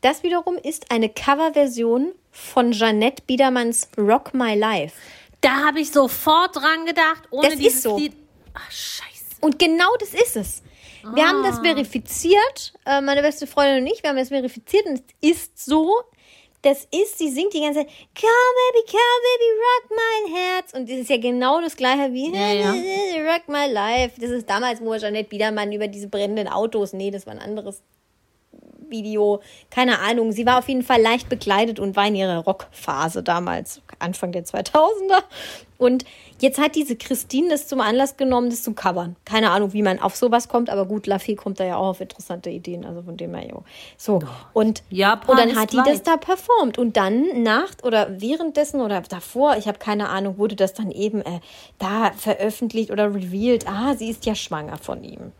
das 0.00 0.22
wiederum 0.22 0.56
ist 0.56 0.90
eine 0.90 1.08
Coverversion 1.08 2.12
von 2.30 2.72
Jeanette 2.72 3.22
Biedermanns 3.26 3.88
Rock 3.96 4.34
My 4.34 4.54
Life. 4.54 4.96
Da 5.40 5.66
habe 5.66 5.80
ich 5.80 5.90
sofort 5.90 6.56
dran 6.56 6.84
gedacht, 6.84 7.28
ohne 7.30 7.44
Das 7.44 7.54
ist 7.54 7.62
dieses 7.62 7.82
so. 7.82 7.96
Lied. 7.96 8.14
Ach, 8.54 8.70
scheiße. 8.70 9.36
Und 9.40 9.58
genau 9.58 9.94
das 10.00 10.14
ist 10.14 10.36
es. 10.36 10.62
Wir 11.14 11.26
haben 11.26 11.42
das 11.44 11.60
verifiziert, 11.60 12.74
äh, 12.84 13.00
meine 13.00 13.22
beste 13.22 13.46
Freundin 13.46 13.84
und 13.84 13.86
ich, 13.86 14.02
wir 14.02 14.10
haben 14.10 14.16
das 14.16 14.28
verifiziert 14.28 14.84
und 14.86 15.02
es 15.20 15.30
ist 15.30 15.64
so. 15.64 15.92
Das 16.62 16.88
ist, 16.90 17.18
sie 17.18 17.30
singt 17.30 17.54
die 17.54 17.60
ganze 17.60 17.80
Zeit, 17.80 17.88
Come 18.18 18.54
baby, 18.72 18.90
come 18.90 19.18
baby, 19.28 19.50
rock 19.64 19.90
mein 19.90 20.34
Herz. 20.34 20.72
Und 20.74 20.90
das 20.90 20.98
ist 20.98 21.10
ja 21.10 21.16
genau 21.18 21.60
das 21.60 21.76
gleiche 21.76 22.12
wie 22.12 22.34
Ja, 22.34 23.32
Rock 23.32 23.48
my 23.48 23.70
life. 23.70 24.20
Das 24.20 24.30
ist 24.30 24.48
damals, 24.50 24.80
wo 24.80 24.96
Jeanette 24.96 25.28
Biedermann 25.28 25.72
über 25.72 25.86
diese 25.86 26.08
brennenden 26.08 26.48
Autos, 26.48 26.92
nee, 26.92 27.10
das 27.10 27.26
war 27.26 27.34
ein 27.34 27.38
anderes 27.40 27.82
Video, 28.90 29.40
keine 29.70 30.00
Ahnung. 30.00 30.32
Sie 30.32 30.46
war 30.46 30.58
auf 30.58 30.68
jeden 30.68 30.82
Fall 30.82 31.00
leicht 31.00 31.28
bekleidet 31.28 31.78
und 31.80 31.96
war 31.96 32.06
in 32.06 32.14
ihrer 32.14 32.38
Rockphase 32.38 33.22
damals, 33.22 33.80
Anfang 33.98 34.32
der 34.32 34.44
2000er. 34.44 35.22
Und 35.78 36.04
jetzt 36.40 36.58
hat 36.58 36.74
diese 36.74 36.96
Christine 36.96 37.50
das 37.50 37.68
zum 37.68 37.80
Anlass 37.80 38.16
genommen, 38.16 38.50
das 38.50 38.64
zu 38.64 38.72
covern. 38.72 39.14
Keine 39.24 39.50
Ahnung, 39.50 39.72
wie 39.72 39.82
man 39.82 40.00
auf 40.00 40.16
sowas 40.16 40.48
kommt, 40.48 40.70
aber 40.70 40.86
gut, 40.86 41.06
Lafay 41.06 41.36
kommt 41.36 41.60
da 41.60 41.64
ja 41.64 41.76
auch 41.76 41.90
auf 41.90 42.00
interessante 42.00 42.50
Ideen, 42.50 42.84
also 42.84 43.02
von 43.02 43.16
dem 43.16 43.32
her, 43.34 43.48
jo. 43.48 43.62
So, 43.96 44.20
und, 44.52 44.82
Japan 44.90 45.30
und 45.30 45.38
dann 45.38 45.56
hat 45.56 45.72
die 45.72 45.76
weit. 45.76 45.86
das 45.86 46.02
da 46.02 46.16
performt. 46.16 46.78
Und 46.78 46.96
dann 46.96 47.44
nach 47.44 47.70
oder 47.84 48.20
währenddessen 48.20 48.80
oder 48.80 49.00
davor, 49.02 49.56
ich 49.56 49.68
habe 49.68 49.78
keine 49.78 50.08
Ahnung, 50.08 50.36
wurde 50.36 50.56
das 50.56 50.74
dann 50.74 50.90
eben 50.90 51.20
äh, 51.20 51.40
da 51.78 52.10
veröffentlicht 52.16 52.90
oder 52.90 53.14
revealed. 53.14 53.68
Ah, 53.68 53.94
sie 53.94 54.10
ist 54.10 54.26
ja 54.26 54.34
schwanger 54.34 54.78
von 54.78 55.04
ihm. 55.04 55.32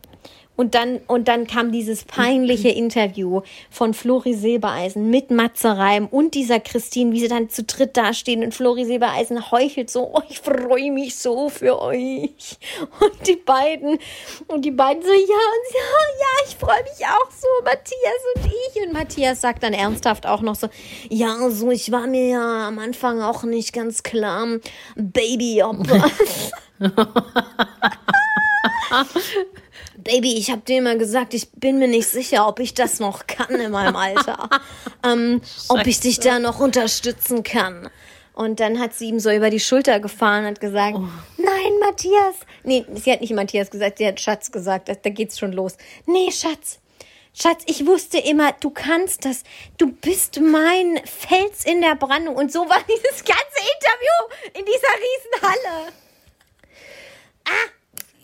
Und 0.59 0.75
dann, 0.75 0.99
und 1.07 1.29
dann 1.29 1.47
kam 1.47 1.71
dieses 1.71 2.03
peinliche 2.03 2.67
Interview 2.67 3.43
von 3.69 3.93
Flori 3.93 4.33
Silbereisen 4.33 5.09
mit 5.09 5.31
Matze 5.31 5.77
Reim 5.77 6.05
und 6.07 6.35
dieser 6.35 6.59
Christine, 6.59 7.13
wie 7.13 7.21
sie 7.21 7.29
dann 7.29 7.49
zu 7.49 7.63
dritt 7.63 7.95
dastehen 7.95 8.43
und 8.43 8.53
Flori 8.53 8.83
Silbereisen 8.83 9.51
heuchelt 9.51 9.89
so, 9.89 10.11
oh, 10.13 10.21
ich 10.27 10.41
freue 10.41 10.91
mich 10.91 11.15
so 11.15 11.47
für 11.47 11.81
euch. 11.81 12.57
Und 12.99 13.25
die 13.25 13.37
beiden, 13.37 13.99
und 14.47 14.65
die 14.65 14.71
beiden 14.71 15.01
so, 15.01 15.07
ja, 15.07 15.15
und 15.15 15.23
sie, 15.23 15.77
ja, 15.77 15.83
ja, 16.19 16.49
ich 16.49 16.55
freue 16.57 16.83
mich 16.83 17.05
auch 17.05 17.31
so, 17.31 17.47
Matthias 17.63 18.21
und 18.35 18.45
ich. 18.45 18.85
Und 18.85 18.91
Matthias 18.91 19.39
sagt 19.39 19.63
dann 19.63 19.71
ernsthaft 19.71 20.27
auch 20.27 20.41
noch 20.41 20.55
so, 20.55 20.67
ja, 21.09 21.49
so, 21.51 21.71
ich 21.71 21.89
war 21.93 22.05
mir 22.05 22.27
ja 22.27 22.67
am 22.67 22.79
Anfang 22.79 23.21
auch 23.21 23.43
nicht 23.43 23.71
ganz 23.71 24.03
klar, 24.03 24.45
Baby, 24.97 25.63
ob 25.63 25.87
Baby, 30.09 30.39
ich 30.39 30.49
habe 30.49 30.61
dir 30.61 30.79
immer 30.79 30.95
gesagt, 30.95 31.35
ich 31.35 31.51
bin 31.51 31.77
mir 31.77 31.87
nicht 31.87 32.07
sicher, 32.07 32.47
ob 32.47 32.59
ich 32.59 32.73
das 32.73 32.99
noch 32.99 33.27
kann 33.27 33.61
in 33.61 33.69
meinem 33.69 33.95
Alter. 33.95 34.49
ähm, 35.05 35.39
ob 35.67 35.85
ich 35.85 35.99
dich 35.99 36.19
da 36.19 36.39
noch 36.39 36.59
unterstützen 36.59 37.43
kann. 37.43 37.91
Und 38.33 38.59
dann 38.59 38.79
hat 38.79 38.95
sie 38.95 39.09
ihm 39.09 39.19
so 39.19 39.29
über 39.29 39.51
die 39.51 39.59
Schulter 39.59 39.99
gefahren 39.99 40.45
und 40.45 40.51
hat 40.51 40.61
gesagt, 40.61 40.97
nein, 41.37 41.71
Matthias. 41.79 42.37
Nee, 42.63 42.85
sie 42.95 43.11
hat 43.11 43.21
nicht 43.21 43.33
Matthias 43.33 43.69
gesagt, 43.69 43.99
sie 43.99 44.07
hat 44.07 44.19
Schatz 44.19 44.51
gesagt. 44.51 44.89
Da, 44.89 44.95
da 44.95 45.11
geht's 45.11 45.37
schon 45.37 45.51
los. 45.51 45.77
Nee, 46.07 46.31
Schatz. 46.31 46.79
Schatz, 47.31 47.61
ich 47.67 47.85
wusste 47.85 48.17
immer, 48.17 48.53
du 48.53 48.71
kannst 48.71 49.25
das. 49.25 49.43
Du 49.77 49.91
bist 49.91 50.41
mein 50.41 50.99
Fels 51.05 51.65
in 51.65 51.81
der 51.81 51.93
Brandung. 51.93 52.35
Und 52.35 52.51
so 52.51 52.61
war 52.61 52.81
dieses 52.87 53.23
ganze 53.23 53.59
Interview 53.75 54.59
in 54.59 54.65
dieser 54.65 55.51
Riesenhalle. 55.51 55.93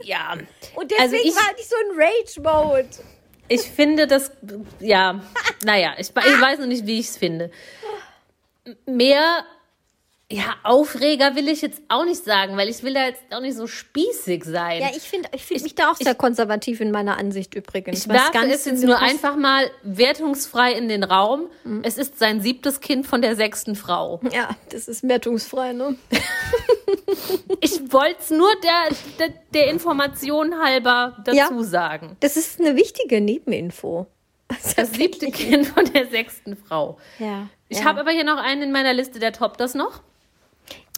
Ja. 0.06 0.34
Und 0.76 0.92
deswegen 0.92 1.02
Also 1.02 1.16
ich- 1.16 1.36
war 1.36 1.52
ich 1.58 1.68
so 1.68 1.76
in 1.90 2.00
Rage-Mode. 2.00 2.90
Ich 3.48 3.62
finde 3.62 4.08
das, 4.08 4.32
ja, 4.80 5.22
naja, 5.64 5.94
ich, 5.98 6.08
ich 6.10 6.42
weiß 6.42 6.60
noch 6.60 6.66
nicht, 6.66 6.86
wie 6.88 7.00
ich 7.00 7.10
es 7.10 7.18
finde. 7.18 7.52
Mehr, 8.88 9.46
ja, 10.32 10.56
Aufreger 10.64 11.36
will 11.36 11.48
ich 11.48 11.62
jetzt 11.62 11.84
auch 11.88 12.04
nicht 12.04 12.24
sagen, 12.24 12.58
weil 12.58 12.68
ich 12.68 12.82
will 12.82 12.96
da 12.96 13.06
jetzt 13.06 13.22
auch 13.32 13.42
nicht 13.42 13.56
so 13.56 13.68
spießig 13.68 14.44
sein. 14.44 14.82
Ja, 14.82 14.90
ich 14.96 15.04
finde 15.04 15.30
ich 15.34 15.46
find 15.46 15.62
mich 15.62 15.76
da 15.76 15.92
auch 15.92 15.98
sehr 15.98 16.16
konservativ 16.16 16.82
in 16.82 16.90
meiner 16.90 17.18
Ansicht 17.18 17.54
übrigens. 17.54 18.00
Ich 18.00 18.08
werfe 18.10 18.32
ganz 18.32 18.52
es 18.52 18.66
jetzt 18.66 18.84
nur 18.84 18.98
einfach 18.98 19.36
mal 19.36 19.70
wertungsfrei 19.84 20.74
in 20.74 20.90
den 20.90 21.04
Raum. 21.04 21.48
Mhm. 21.64 21.82
Es 21.84 22.00
ist 22.00 22.18
sein 22.18 22.42
siebtes 22.42 22.82
Kind 22.82 23.06
von 23.06 23.22
der 23.22 23.36
sechsten 23.36 23.76
Frau. 23.76 24.20
Ja, 24.34 24.50
das 24.70 24.88
ist 24.88 25.08
wertungsfrei, 25.08 25.74
ne? 25.74 25.96
Ich 27.62 27.94
wollte 27.94 28.18
es 28.20 28.30
nur 28.32 28.50
der, 28.64 28.96
der, 29.20 29.34
der 29.54 29.68
Information 29.70 30.56
halber 30.62 31.18
dazu 31.24 31.38
Ja. 31.38 31.64
sagen. 31.64 32.18
Das 32.20 32.36
ist 32.36 32.60
eine 32.60 32.76
wichtige 32.76 33.22
Nebeninfo. 33.22 34.08
Das 34.76 34.92
siebte 34.94 35.28
Kind 35.32 35.68
von 35.68 35.86
der 35.94 36.08
sechsten 36.08 36.56
Frau. 36.58 36.98
Ja. 37.20 37.48
Ich 37.70 37.80
ja. 37.80 37.86
habe 37.86 38.02
aber 38.02 38.12
hier 38.12 38.24
noch 38.24 38.38
einen 38.38 38.64
in 38.64 38.72
meiner 38.72 38.94
Liste, 38.94 39.20
der 39.20 39.34
toppt 39.34 39.60
das 39.60 39.74
noch. 39.74 40.02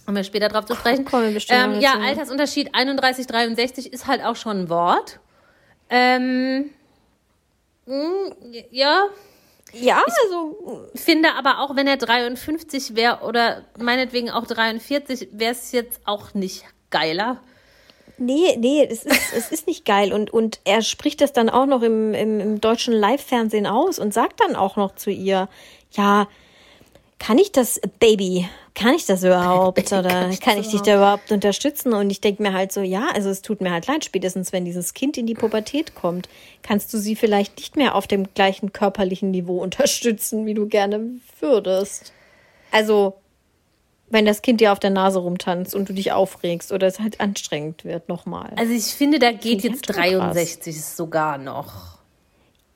Um 0.08 0.16
wir 0.16 0.24
später 0.24 0.48
drauf 0.48 0.66
zu 0.66 0.76
sprechen. 0.76 1.06
kommen 1.06 1.26
wir 1.26 1.34
bestimmt 1.34 1.76
ähm, 1.76 1.82
ja, 1.82 1.94
dazu. 1.94 2.08
Altersunterschied 2.08 2.74
31, 2.74 3.28
63 3.28 3.92
ist 3.94 4.08
halt 4.08 4.24
auch 4.24 4.38
schon 4.38 4.62
ein 4.62 4.70
Wort. 4.70 5.20
Ähm, 5.90 6.70
mh, 7.86 8.36
ja, 8.72 9.08
Ja, 9.74 10.02
also 10.24 10.90
finde 10.96 11.34
aber 11.34 11.60
auch, 11.60 11.76
wenn 11.76 11.88
er 11.88 11.98
53 11.98 12.96
wäre 12.96 13.20
oder 13.24 13.66
meinetwegen 13.78 14.30
auch 14.30 14.48
43, 14.48 15.30
wäre 15.34 15.52
es 15.52 15.74
jetzt 15.74 16.00
auch 16.06 16.34
nicht 16.34 16.64
geiler. 16.90 17.42
Nee, 18.18 18.56
nee, 18.58 18.88
es 18.90 19.04
ist, 19.04 19.34
es 19.36 19.52
ist 19.52 19.68
nicht 19.68 19.86
geil. 19.86 20.14
Und, 20.14 20.32
und 20.32 20.60
er 20.64 20.82
spricht 20.82 21.22
das 21.22 21.34
dann 21.34 21.50
auch 21.50 21.66
noch 21.66 21.82
im, 21.82 22.14
im, 22.14 22.40
im 22.40 22.62
deutschen 22.62 22.94
Live-Fernsehen 22.94 23.68
aus 23.68 24.00
und 24.00 24.14
sagt 24.14 24.40
dann 24.40 24.56
auch 24.56 24.78
noch 24.78 24.96
zu 24.96 25.12
ihr, 25.12 25.50
ja, 25.92 26.28
kann 27.20 27.38
ich 27.38 27.52
das, 27.52 27.82
Baby, 28.00 28.48
kann 28.78 28.94
ich 28.94 29.08
das 29.08 29.24
überhaupt? 29.24 29.92
Oder 29.92 30.04
kann 30.04 30.32
ich 30.32 30.40
kann 30.40 30.60
ich 30.60 30.70
dich 30.70 30.82
da 30.82 30.98
überhaupt 30.98 31.32
unterstützen? 31.32 31.94
Und 31.94 32.12
ich 32.12 32.22
denke 32.22 32.44
mir 32.44 32.54
halt 32.54 32.72
so, 32.72 32.82
ja, 32.82 33.10
also 33.14 33.30
es 33.30 33.42
tut 33.42 33.60
mir 33.60 33.72
halt 33.72 33.88
leid, 33.88 34.06
spätestens 34.06 34.54
wenn 34.54 34.66
dieses 34.66 34.94
Kind 34.94 35.18
in 35.18 35.26
die 35.26 35.34
Pubertät 35.34 35.96
kommt, 35.96 36.30
kannst 36.62 36.94
du 36.94 37.00
sie 37.00 37.16
vielleicht 37.16 37.58
nicht 37.58 37.76
mehr 37.76 37.96
auf 37.96 38.06
dem 38.06 38.32
gleichen 38.36 38.74
körperlichen 38.74 39.32
Niveau 39.32 39.58
unterstützen, 39.64 40.46
wie 40.46 40.54
du 40.54 40.68
gerne 40.68 41.02
würdest. 41.40 42.14
Also, 42.72 43.16
wenn 44.10 44.26
das 44.26 44.44
Kind 44.44 44.62
dir 44.62 44.72
auf 44.72 44.80
der 44.80 44.92
Nase 44.92 45.20
rumtanzt 45.20 45.74
und 45.74 45.90
du 45.90 45.94
dich 45.94 46.12
aufregst 46.12 46.72
oder 46.72 46.86
es 46.86 47.00
halt 47.00 47.20
anstrengend 47.20 47.84
wird, 47.84 48.08
nochmal. 48.08 48.54
Also 48.58 48.74
ich 48.74 48.86
finde, 48.86 49.18
da 49.18 49.32
geht 49.32 49.64
jetzt 49.64 49.88
halt 49.88 50.12
schon 50.12 50.20
krass. 50.20 50.36
63 50.36 50.86
sogar 50.86 51.40
noch. 51.40 51.97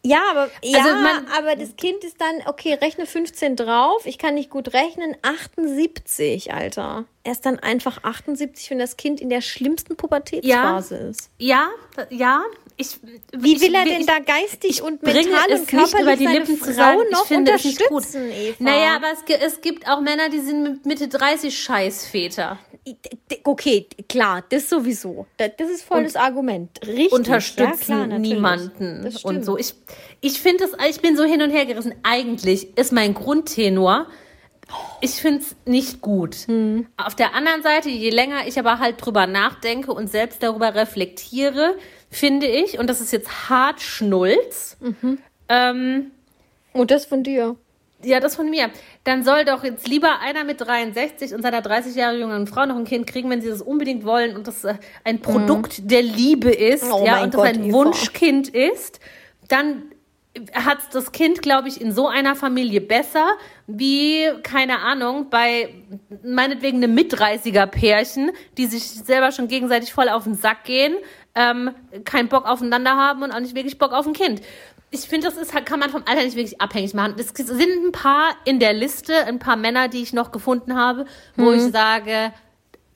Ja, 0.04 0.22
aber, 0.32 0.50
ja, 0.64 0.84
man- 1.04 1.28
aber 1.38 1.56
das 1.56 1.76
Kind 1.76 2.04
ist 2.04 2.20
dann, 2.20 2.42
okay, 2.48 2.74
rechne 2.74 3.06
15 3.06 3.56
drauf. 3.56 4.06
Ich 4.06 4.18
kann 4.18 4.34
nicht 4.34 4.50
gut 4.50 4.74
rechnen. 4.74 5.16
78, 5.22 6.54
Alter. 6.54 7.06
Er 7.24 7.32
ist 7.34 7.46
dann 7.46 7.60
einfach 7.60 8.04
78, 8.04 8.72
wenn 8.72 8.80
das 8.80 8.98
Kind 8.98 9.22
in 9.22 9.30
der 9.30 9.42
schlimmsten 9.42 9.96
Pubertätsphase 9.96 10.96
ist. 10.96 11.30
Ja, 11.38 11.68
ja. 12.10 12.42
Ich, 12.82 13.00
Wie 13.38 13.56
ich, 13.56 13.62
will 13.62 13.76
er 13.76 13.86
ich- 13.86 13.98
denn 13.98 14.06
da 14.06 14.20
geistig 14.20 14.82
und 14.82 15.04
mental 15.04 15.24
es 15.50 15.62
und 15.62 15.74
nicht 15.74 15.74
über 15.74 15.88
körperlich 15.88 16.18
die 16.20 16.26
seine 16.26 16.40
Lippen 16.40 16.62
zu 16.62 16.74
Frau 16.74 17.02
ich 17.02 17.12
noch 17.12 17.26
finde 17.26 17.52
es 17.54 17.64
nicht 17.64 17.80
gut. 17.80 17.92
unterstützen, 17.92 18.32
Eva? 18.32 18.56
Naja, 18.60 18.96
aber 18.96 19.08
es, 19.14 19.54
es 19.54 19.62
gibt 19.62 19.88
auch 19.88 20.02
Männer, 20.02 20.30
die 20.30 20.40
sind 20.40 20.64
mit 20.64 20.86
Mitte 20.86 21.08
30 21.08 21.58
Scheißväter. 21.58 22.60
Okay, 23.44 23.88
klar, 24.10 24.44
das 24.50 24.68
sowieso. 24.68 25.28
Das 25.38 25.70
ist 25.70 25.84
voll 25.84 26.04
das 26.04 26.16
Argument. 26.16 26.80
Richtig. 26.86 27.12
Unterstützen 27.12 27.92
ja, 27.92 28.06
klar, 28.08 28.20
niemanden 28.20 29.14
und 29.24 29.46
so. 29.46 29.58
Ich, 29.58 29.76
ich 30.20 30.42
finde 30.42 30.64
es, 30.64 30.72
ich 30.90 31.00
bin 31.00 31.16
so 31.16 31.24
hin 31.24 31.44
und 31.44 31.52
her 31.52 31.66
gerissen. 31.68 31.94
Eigentlich 32.02 32.76
ist 32.78 32.92
mein 32.92 33.14
Grundtenor, 33.14 34.08
ich 35.02 35.12
finde 35.12 35.42
es 35.42 35.56
nicht 35.66 36.02
gut. 36.02 36.36
Hm. 36.48 36.88
Auf 36.98 37.16
der 37.16 37.36
anderen 37.36 37.62
Seite, 37.62 37.90
je 37.90 38.10
länger 38.10 38.48
ich 38.48 38.58
aber 38.58 38.80
halt 38.80 39.04
drüber 39.04 39.28
nachdenke 39.28 39.94
und 39.94 40.10
selbst 40.10 40.42
darüber 40.44 40.74
reflektiere, 40.74 41.76
finde 42.12 42.46
ich, 42.46 42.78
und 42.78 42.88
das 42.88 43.02
ist 43.02 43.12
jetzt 43.12 43.50
hart 43.50 43.82
Schnulz, 43.82 44.78
Mhm. 44.80 45.18
ähm, 45.50 46.12
Und 46.74 46.92
das 46.92 47.06
von 47.06 47.24
dir. 47.24 47.56
Ja, 48.04 48.20
das 48.20 48.36
von 48.36 48.50
mir. 48.50 48.70
Dann 49.04 49.24
soll 49.24 49.46
doch 49.46 49.64
jetzt 49.64 49.88
lieber 49.88 50.20
einer 50.22 50.44
mit 50.44 50.60
63 50.62 51.34
und 51.36 51.42
seiner 51.44 51.62
30 51.62 51.96
Jahre 51.96 52.18
jüngeren 52.18 52.48
Frau 52.48 52.66
noch 52.66 52.76
ein 52.76 52.86
Kind 52.86 53.06
kriegen, 53.08 53.30
wenn 53.30 53.42
sie 53.42 53.50
das 53.50 53.62
unbedingt 53.62 54.06
wollen 54.06 54.36
und 54.36 54.48
das 54.48 54.64
äh, 54.64 54.76
ein 55.04 55.20
Produkt 55.22 55.90
der 55.92 56.02
Liebe 56.02 56.50
ist, 56.50 56.84
Oh 56.92 57.04
ja, 57.06 57.22
und 57.24 57.34
das 57.34 57.42
Gott, 57.42 57.48
ein 57.50 57.64
Eva. 57.66 57.74
Wunschkind 57.74 58.50
ist, 58.50 59.00
dann 59.50 59.84
hat 60.54 60.78
das 60.94 61.12
Kind, 61.12 61.42
glaube 61.42 61.68
ich, 61.68 61.82
in 61.82 61.92
so 61.92 62.08
einer 62.08 62.36
Familie 62.36 62.80
besser, 62.80 63.28
wie, 63.68 64.30
keine 64.44 64.80
Ahnung, 64.80 65.30
bei 65.30 65.74
meinetwegen 66.24 66.78
einem 66.78 66.96
Mit-30er-Pärchen, 66.96 68.32
die 68.58 68.66
sich 68.66 68.84
selber 68.84 69.32
schon 69.32 69.48
gegenseitig 69.48 69.92
voll 69.94 70.08
auf 70.08 70.24
den 70.24 70.36
Sack 70.36 70.64
gehen, 70.64 70.96
ähm, 71.36 71.72
keinen 72.06 72.30
Bock 72.30 72.46
aufeinander 72.46 72.96
haben 72.96 73.24
und 73.24 73.32
auch 73.32 73.40
nicht 73.40 73.56
wirklich 73.56 73.78
Bock 73.78 73.92
auf 73.92 74.08
ein 74.08 74.14
Kind. 74.14 74.42
ich 74.90 75.02
finde, 75.02 75.28
das 75.28 75.38
ist, 75.38 75.54
halt, 75.54 75.66
kann 75.66 75.80
man 75.80 75.90
vom 75.90 76.04
Alter 76.06 76.24
nicht 76.24 76.36
wirklich 76.36 76.60
abhängig 76.62 76.94
machen. 76.94 77.16
Es 77.18 77.30
sind 77.30 77.86
ein 77.86 77.92
paar 77.92 78.36
in 78.46 78.60
der 78.60 78.74
Liste, 78.74 79.26
ein 79.26 79.40
paar 79.40 79.56
Männer, 79.56 79.88
die 79.88 80.02
ich 80.02 80.14
noch 80.14 80.32
gefunden 80.32 80.76
habe, 80.76 81.06
wo 81.36 81.52
ich 81.52 81.62
sage, 81.62 82.34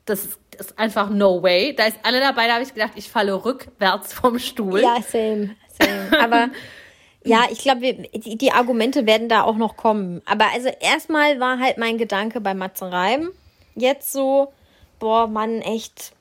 das 0.06 0.26
ist, 0.26 0.39
das 0.58 0.67
ist 0.67 0.80
einfach 0.80 1.10
no 1.10 1.41
way. 1.41 1.74
Da 1.76 1.86
ist 1.86 1.98
alle 2.04 2.19
dabei, 2.19 2.48
da 2.48 2.54
habe 2.54 2.63
ich 2.63 2.74
gedacht, 2.74 2.93
ich 2.95 3.10
falle 3.10 3.34
rückwärts 3.34 4.13
vom 4.13 4.39
Stuhl. 4.39 4.82
Ja, 4.82 5.02
same, 5.02 5.56
same. 5.78 6.19
Aber 6.21 6.50
ja, 7.25 7.45
ich 7.51 7.59
glaube, 7.59 7.93
die, 7.93 8.38
die 8.38 8.51
Argumente 8.51 9.05
werden 9.05 9.29
da 9.29 9.43
auch 9.43 9.57
noch 9.57 9.75
kommen. 9.75 10.21
Aber 10.25 10.45
also 10.53 10.69
erstmal 10.79 11.39
war 11.39 11.59
halt 11.59 11.77
mein 11.77 11.97
Gedanke 11.97 12.39
bei 12.39 12.53
Matze 12.53 12.91
Reim 12.91 13.31
jetzt 13.75 14.11
so, 14.11 14.53
boah, 14.99 15.27
Mann, 15.27 15.61
echt 15.61 16.13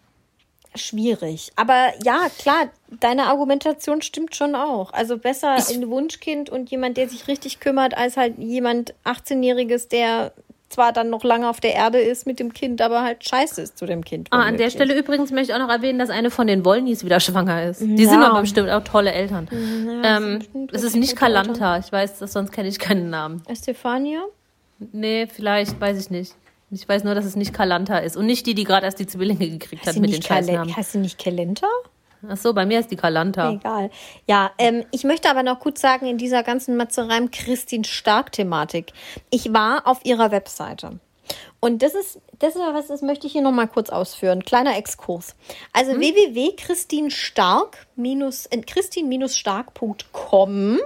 schwierig. 0.75 1.53
Aber 1.57 1.93
ja, 2.03 2.29
klar, 2.39 2.71
deine 3.01 3.27
Argumentation 3.27 4.03
stimmt 4.03 4.35
schon 4.35 4.55
auch. 4.55 4.93
Also 4.93 5.19
besser 5.19 5.57
ein 5.71 5.89
Wunschkind 5.89 6.51
und 6.51 6.71
jemand, 6.71 6.97
der 6.97 7.09
sich 7.09 7.29
richtig 7.29 7.61
kümmert, 7.61 7.97
als 7.97 8.17
halt 8.17 8.39
jemand 8.39 8.95
18-Jähriges, 9.05 9.89
der 9.89 10.33
zwar 10.75 10.93
dann 10.93 11.11
noch 11.11 11.25
lange 11.25 11.49
auf 11.49 11.61
der 11.61 11.75
Erde 11.75 11.99
ist 11.99 12.27
mit 12.27 12.39
dem 12.39 12.53
Kind, 12.53 12.83
aber 12.83 13.03
halt 13.03 13.27
scheiße 13.27 13.63
ist 13.63 13.79
zu 13.79 13.87
dem 13.87 14.05
Kind. 14.05 14.29
Ah, 14.31 14.41
an 14.43 14.57
der. 14.57 14.71
Stelle 14.71 14.99
übrigens 14.99 15.31
möchte 15.31 15.53
ich 15.53 15.55
auch 15.55 15.65
noch 15.65 15.73
erwähnen, 15.73 15.99
dass 15.99 16.11
eine 16.11 16.31
von 16.31 16.47
den 16.47 16.65
Wollnies 16.65 17.05
wieder 17.05 17.21
schwanger 17.21 17.65
ist. 17.71 17.81
Die 17.81 18.05
sind 18.07 18.21
Ja. 18.21 18.31
aber 18.31 18.41
bestimmt 18.41 18.69
auch 18.71 18.83
tolle 18.85 19.13
Eltern. 19.13 19.49
Ja, 20.03 20.17
ähm, 20.19 20.41
es 20.73 20.83
ist 20.83 20.97
nicht. 20.97 21.17
Kalanta. 21.17 21.79
Ich 21.79 21.91
weiß, 21.93 22.19
das, 22.19 22.33
sonst 22.33 22.51
kenne 22.53 22.69
ich 22.69 22.79
keinen 22.79 23.09
Namen. 23.11 23.43
Estefania? 23.47 24.21
Nee, 24.93 25.27
vielleicht, 25.33 25.81
weiß 25.81 25.99
ich 26.01 26.11
nicht. 26.11 26.35
Ich 26.71 26.89
weiß 26.89 27.05
nur, 27.05 27.15
dass 27.15 27.25
es 27.25 27.37
nicht 27.37 27.53
Kalanta 27.55 27.99
ist. 27.99 28.17
Und 28.17 28.27
nicht 28.27 28.47
die, 28.47 28.55
die 28.55 28.65
gerade 28.65 28.85
erst 28.87 28.99
die 28.99 29.07
Zwillinge 29.07 29.49
gekriegt 29.49 29.83
hat 29.83 29.87
Heißt 29.89 29.95
sie 29.95 30.01
mit 30.01 30.13
den 30.13 30.23
Scheißnamen. 30.23 30.77
heißt 30.77 30.93
sie 30.93 30.99
nicht 30.99 31.19
Kelenta? 31.19 31.69
Ach 32.29 32.37
so, 32.37 32.53
bei 32.53 32.67
mir 32.67 32.81
ist 32.81 32.91
die 32.91 32.97
Kalanta. 32.97 33.53
Egal. 33.53 33.91
Ja, 34.27 34.51
ähm, 34.59 34.85
ich 34.91 35.05
möchte 35.05 35.31
aber 35.31 35.43
noch 35.43 35.61
kurz 35.61 35.81
sagen, 35.81 36.07
in 36.07 36.19
dieser 36.19 36.43
ganzen 36.43 36.77
Matze 36.77 37.09
Reim 37.09 37.31
Christine 37.31 37.85
Stark-Thematik. 37.85 38.93
Ich 39.31 39.53
war 39.53 39.87
auf 39.87 40.01
ihrer 40.05 40.31
Webseite. 40.31 40.99
Und 41.61 41.83
das 41.83 41.95
ist, 41.95 42.21
das 42.39 42.55
ist 42.55 42.61
was, 42.61 42.89
das 42.89 43.01
möchte 43.03 43.27
ich 43.27 43.33
hier 43.33 43.41
nochmal 43.43 43.69
kurz 43.69 43.89
ausführen. 43.91 44.45
Kleiner 44.45 44.77
Exkurs. 44.77 45.35
Also 45.73 45.93
www.christinstark- 45.93 47.87
äh, 48.51 48.61
christin-stark.com. 48.61 50.79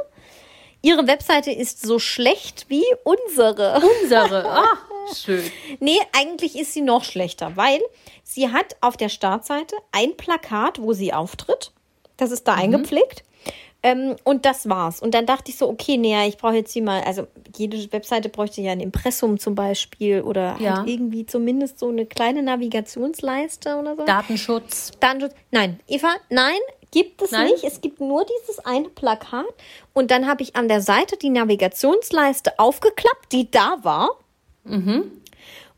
Ihre 0.80 1.08
Webseite 1.08 1.50
ist 1.50 1.84
so 1.84 1.98
schlecht 1.98 2.66
wie 2.68 2.84
unsere. 3.02 3.82
Unsere. 4.02 4.44
Ah, 4.48 4.78
schön. 5.14 5.42
Nee, 5.80 5.98
eigentlich 6.12 6.58
ist 6.58 6.72
sie 6.74 6.82
noch 6.82 7.04
schlechter, 7.04 7.56
weil 7.56 7.80
sie 8.24 8.50
hat 8.50 8.76
auf 8.80 8.96
der 8.96 9.08
Startseite 9.08 9.76
ein 9.92 10.16
Plakat, 10.16 10.80
wo 10.80 10.92
sie 10.92 11.12
auftritt. 11.12 11.72
Das 12.16 12.30
ist 12.30 12.48
da 12.48 12.54
Mhm. 12.56 12.62
eingepflegt. 12.62 13.24
Ähm, 13.80 14.16
und 14.24 14.44
das 14.44 14.68
war's. 14.68 15.00
Und 15.00 15.14
dann 15.14 15.24
dachte 15.24 15.52
ich 15.52 15.56
so, 15.56 15.68
okay, 15.68 15.96
nee, 15.98 16.26
ich 16.26 16.36
brauche 16.36 16.54
jetzt 16.56 16.72
hier 16.72 16.82
mal, 16.82 17.00
also 17.04 17.28
jede 17.56 17.92
Webseite 17.92 18.28
bräuchte 18.28 18.60
ja 18.60 18.72
ein 18.72 18.80
Impressum 18.80 19.38
zum 19.38 19.54
Beispiel 19.54 20.22
oder 20.22 20.56
Ja. 20.58 20.78
halt 20.78 20.88
irgendwie 20.88 21.24
zumindest 21.26 21.78
so 21.78 21.88
eine 21.88 22.04
kleine 22.04 22.42
Navigationsleiste 22.42 23.76
oder 23.76 23.94
so. 23.94 24.04
Datenschutz. 24.04 24.90
Datenschutz. 24.98 25.32
Nein, 25.52 25.78
Eva, 25.86 26.08
nein, 26.28 26.58
gibt 26.90 27.22
es 27.22 27.30
Nein? 27.30 27.46
nicht. 27.52 27.62
Es 27.62 27.80
gibt 27.80 28.00
nur 28.00 28.24
dieses 28.24 28.58
eine 28.64 28.88
Plakat. 28.88 29.46
Und 29.92 30.10
dann 30.10 30.26
habe 30.26 30.42
ich 30.42 30.56
an 30.56 30.66
der 30.66 30.80
Seite 30.80 31.16
die 31.16 31.30
Navigationsleiste 31.30 32.58
aufgeklappt, 32.58 33.30
die 33.32 33.48
da 33.48 33.76
war. 33.82 34.10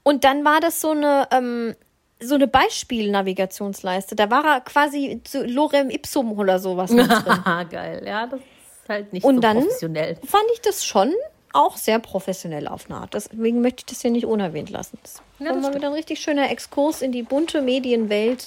Und 0.02 0.24
dann 0.24 0.44
war 0.44 0.60
das 0.60 0.80
so 0.80 0.90
eine, 0.90 1.28
ähm, 1.30 1.74
so 2.20 2.34
eine 2.34 2.46
Beispiel-Navigationsleiste. 2.46 4.16
Da 4.16 4.30
war 4.30 4.44
er 4.44 4.60
quasi 4.60 5.20
zu 5.24 5.44
Lorem 5.46 5.90
Ipsum 5.90 6.32
oder 6.38 6.58
sowas 6.58 6.90
geil. 7.70 8.02
Ja, 8.06 8.26
das 8.26 8.40
ist 8.40 8.88
halt 8.88 9.12
nicht 9.12 9.24
Und 9.24 9.36
so 9.36 9.40
dann 9.40 9.58
professionell. 9.58 10.16
fand 10.26 10.44
ich 10.54 10.60
das 10.60 10.84
schon 10.84 11.12
auch 11.52 11.76
sehr 11.76 11.98
professionell 11.98 12.68
auf 12.68 12.86
eine 12.88 13.00
Art. 13.00 13.14
Deswegen 13.14 13.60
möchte 13.60 13.80
ich 13.80 13.86
das 13.86 14.02
hier 14.02 14.10
nicht 14.10 14.24
unerwähnt 14.26 14.70
lassen. 14.70 14.98
Das 15.02 15.20
Ja, 15.38 15.46
war 15.46 15.60
das 15.60 15.74
wieder 15.74 15.88
ein 15.88 15.94
richtig 15.94 16.20
schöner 16.20 16.50
Exkurs 16.50 17.02
in 17.02 17.10
die 17.12 17.22
bunte 17.24 17.60
Medienwelt 17.62 18.46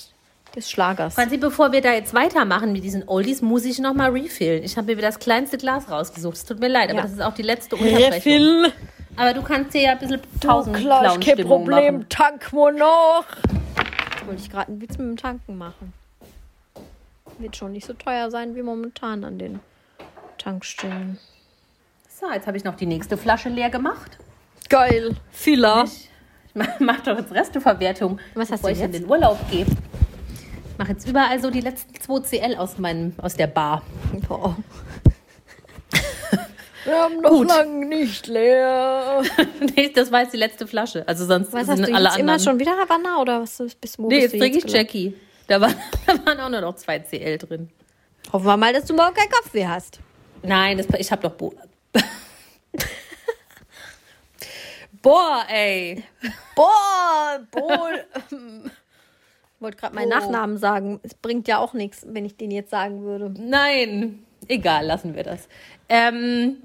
des 0.56 0.70
Schlagers. 0.70 1.16
Franzi, 1.16 1.38
bevor 1.38 1.72
wir 1.72 1.82
da 1.82 1.92
jetzt 1.94 2.14
weitermachen 2.14 2.72
mit 2.72 2.84
diesen 2.84 3.08
Oldies, 3.10 3.42
muss 3.42 3.66
ich 3.66 3.80
nochmal 3.80 4.12
refillen. 4.12 4.64
Ich 4.64 4.78
habe 4.78 4.88
mir 4.88 4.98
wieder 4.98 5.08
das 5.08 5.20
kleinste 5.20 5.58
Glas 5.58 5.90
rausgesucht. 5.90 6.38
Es 6.38 6.46
tut 6.46 6.60
mir 6.60 6.68
leid, 6.70 6.90
aber 6.92 7.00
Ja. 7.00 7.04
das 7.04 7.12
ist 7.14 7.22
auch 7.22 7.34
die 7.34 7.42
letzte 7.42 7.76
Unterbrechung. 7.76 8.72
Aber 9.16 9.34
du 9.34 9.42
kannst 9.44 9.74
dir 9.74 9.82
ja 9.82 9.92
ein 9.92 10.00
bisschen 10.00 10.22
tausend 10.40 10.76
Clown-Stimmung 10.78 11.68
machen. 11.70 12.06
Tank 12.10 12.52
nur 12.52 12.72
noch. 12.72 13.26
Jetzt 14.12 14.26
wollte 14.28 14.42
ich 14.42 14.50
gerade 14.50 14.68
einen 14.70 14.82
Witz 14.82 14.98
mit 14.98 15.08
dem 15.08 15.18
Tanken 15.18 15.58
machen. 15.58 15.94
Wird 17.38 17.56
schon 17.56 17.72
nicht 17.74 17.86
so 17.86 17.94
teuer 17.94 18.32
sein 18.32 18.56
wie 18.56 18.62
momentan 18.62 19.24
an 19.24 19.38
den 19.38 19.60
Tankstellen. 20.38 21.20
So, 22.10 22.32
jetzt 22.32 22.48
habe 22.48 22.58
ich 22.58 22.64
noch 22.64 22.76
die 22.76 22.86
nächste 22.86 23.18
Flasche 23.18 23.50
leer 23.50 23.70
gemacht. 23.70 24.18
Geil. 24.70 25.16
Filler. 25.32 25.86
Ich 25.86 26.10
mach, 26.56 26.80
mach 26.80 27.00
doch 27.02 27.18
jetzt 27.18 27.34
Resteverwertung, 27.34 28.20
Was 28.34 28.52
hast 28.52 28.62
bevor 28.62 28.70
du 28.70 28.76
ich 28.76 28.82
in 28.84 28.92
jetzt? 28.94 29.02
den 29.04 29.10
Urlaub 29.10 29.38
gehe. 29.52 29.66
Ich 29.66 30.78
mache 30.78 30.92
jetzt 30.92 31.08
überall 31.08 31.40
so 31.40 31.50
die 31.50 31.62
letzten 31.62 32.00
2 32.00 32.20
CL 32.22 32.56
aus, 32.58 32.78
meinem, 32.78 33.14
aus 33.18 33.36
der 33.36 33.48
Bar. 33.48 33.82
Boah. 34.28 34.56
Wir 36.86 36.98
haben 36.98 37.22
noch 37.22 37.30
Gut. 37.30 37.48
lang 37.48 37.88
nicht 37.88 38.28
leer. 38.28 39.22
nee, 39.76 39.90
das 39.90 40.12
war 40.12 40.22
jetzt 40.22 40.34
die 40.34 40.38
letzte 40.38 40.68
Flasche. 40.68 41.08
Also 41.08 41.26
sonst 41.26 41.54
Was 41.54 41.68
sind 41.68 41.82
hast 41.82 41.90
du 41.90 41.94
alle 41.96 42.06
jetzt 42.10 42.18
immer 42.18 42.34
anderen. 42.34 42.40
schon 42.40 42.60
wieder 42.60 42.72
Havanna 42.78 43.22
oder 43.22 43.42
was 43.42 43.64
bist 43.80 43.98
wo 44.00 44.08
nee, 44.08 44.22
jetzt 44.22 44.34
du 44.34 44.40
trinke 44.40 44.58
ich? 44.58 44.66
Jackie. 44.72 45.16
Da, 45.48 45.62
war, 45.62 45.70
da 46.08 46.26
waren 46.26 46.40
auch 46.40 46.50
nur 46.50 46.62
noch 46.62 46.76
2 46.76 47.00
CL 47.00 47.38
drin. 47.38 47.70
Hoffen 48.32 48.46
wir 48.46 48.58
mal, 48.58 48.74
dass 48.74 48.86
du 48.86 48.94
morgen 48.94 49.14
keinen 49.14 49.30
Kopfweh 49.32 49.68
hast. 49.68 50.00
Nein, 50.42 50.78
das, 50.78 50.88
ich 51.00 51.12
habe 51.12 51.22
doch 51.22 51.32
Bo 51.32 51.54
Boah, 55.02 55.46
ey. 55.50 56.04
Boah, 56.56 57.40
Bohl. 57.52 58.06
wollte 59.60 59.78
gerade 59.78 59.96
meinen 59.96 60.10
Bo. 60.10 60.16
Nachnamen 60.16 60.58
sagen. 60.58 61.00
Es 61.04 61.14
bringt 61.14 61.48
ja 61.48 61.58
auch 61.60 61.74
nichts, 61.74 62.06
wenn 62.08 62.26
ich 62.26 62.38
den 62.38 62.52
jetzt 62.52 62.72
sagen 62.72 63.04
würde. 63.04 63.34
Nein. 63.38 64.24
Egal, 64.48 64.86
lassen 64.86 65.16
wir 65.16 65.24
das. 65.24 65.48
Ähm, 65.90 66.58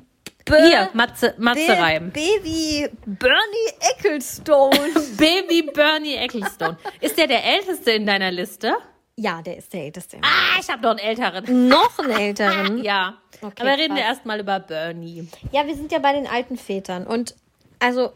hier, 0.57 0.89
Matze, 0.95 1.35
Matze 1.39 1.69
Reim. 1.79 2.11
Baby 2.11 2.89
Bernie 3.07 3.73
Ecclestone. 3.97 4.77
Baby 5.17 5.63
Bernie 5.73 6.15
Ecclestone. 6.17 6.77
Ist 7.01 7.17
der 7.19 7.27
der 7.27 7.45
älteste 7.45 7.93
in 7.93 8.07
deiner 8.07 8.31
Liste? 8.31 8.75
ja, 9.21 9.43
der 9.43 9.57
ist 9.57 9.73
der 9.73 9.83
älteste. 9.83 10.19
Ah, 10.23 10.61
ich 10.61 10.69
habe 10.69 10.81
noch 10.83 10.91
einen 10.91 11.01
älteren. 11.01 11.69
Noch 11.69 11.99
einen 11.99 12.11
älteren. 12.13 12.85
Ja. 12.85 13.15
Okay, 13.43 13.55
Aber 13.63 13.71
reden 13.73 13.95
wir 13.97 14.03
krass. 14.03 14.15
erstmal 14.17 14.41
über 14.41 14.61
Bernie. 14.61 15.29
Ja, 15.53 15.67
wir 15.67 15.75
sind 15.75 15.91
ja 15.93 15.99
bei 15.99 16.13
den 16.13 16.27
alten 16.29 16.57
Vätern. 16.57 17.05
Und 17.07 17.35
also, 17.81 18.13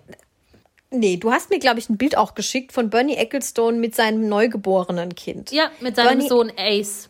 nee, 0.91 1.17
du 1.17 1.33
hast 1.33 1.51
mir, 1.51 1.59
glaube 1.59 1.79
ich, 1.81 1.89
ein 1.89 1.97
Bild 1.97 2.17
auch 2.17 2.35
geschickt 2.35 2.73
von 2.73 2.89
Bernie 2.91 3.17
Ecclestone 3.17 3.79
mit 3.79 3.95
seinem 3.97 4.29
neugeborenen 4.29 5.15
Kind. 5.15 5.51
Ja, 5.53 5.71
mit 5.81 5.97
seinem 5.97 6.19
Bernie- 6.19 6.29
Sohn 6.29 6.53
Ace. 6.57 7.09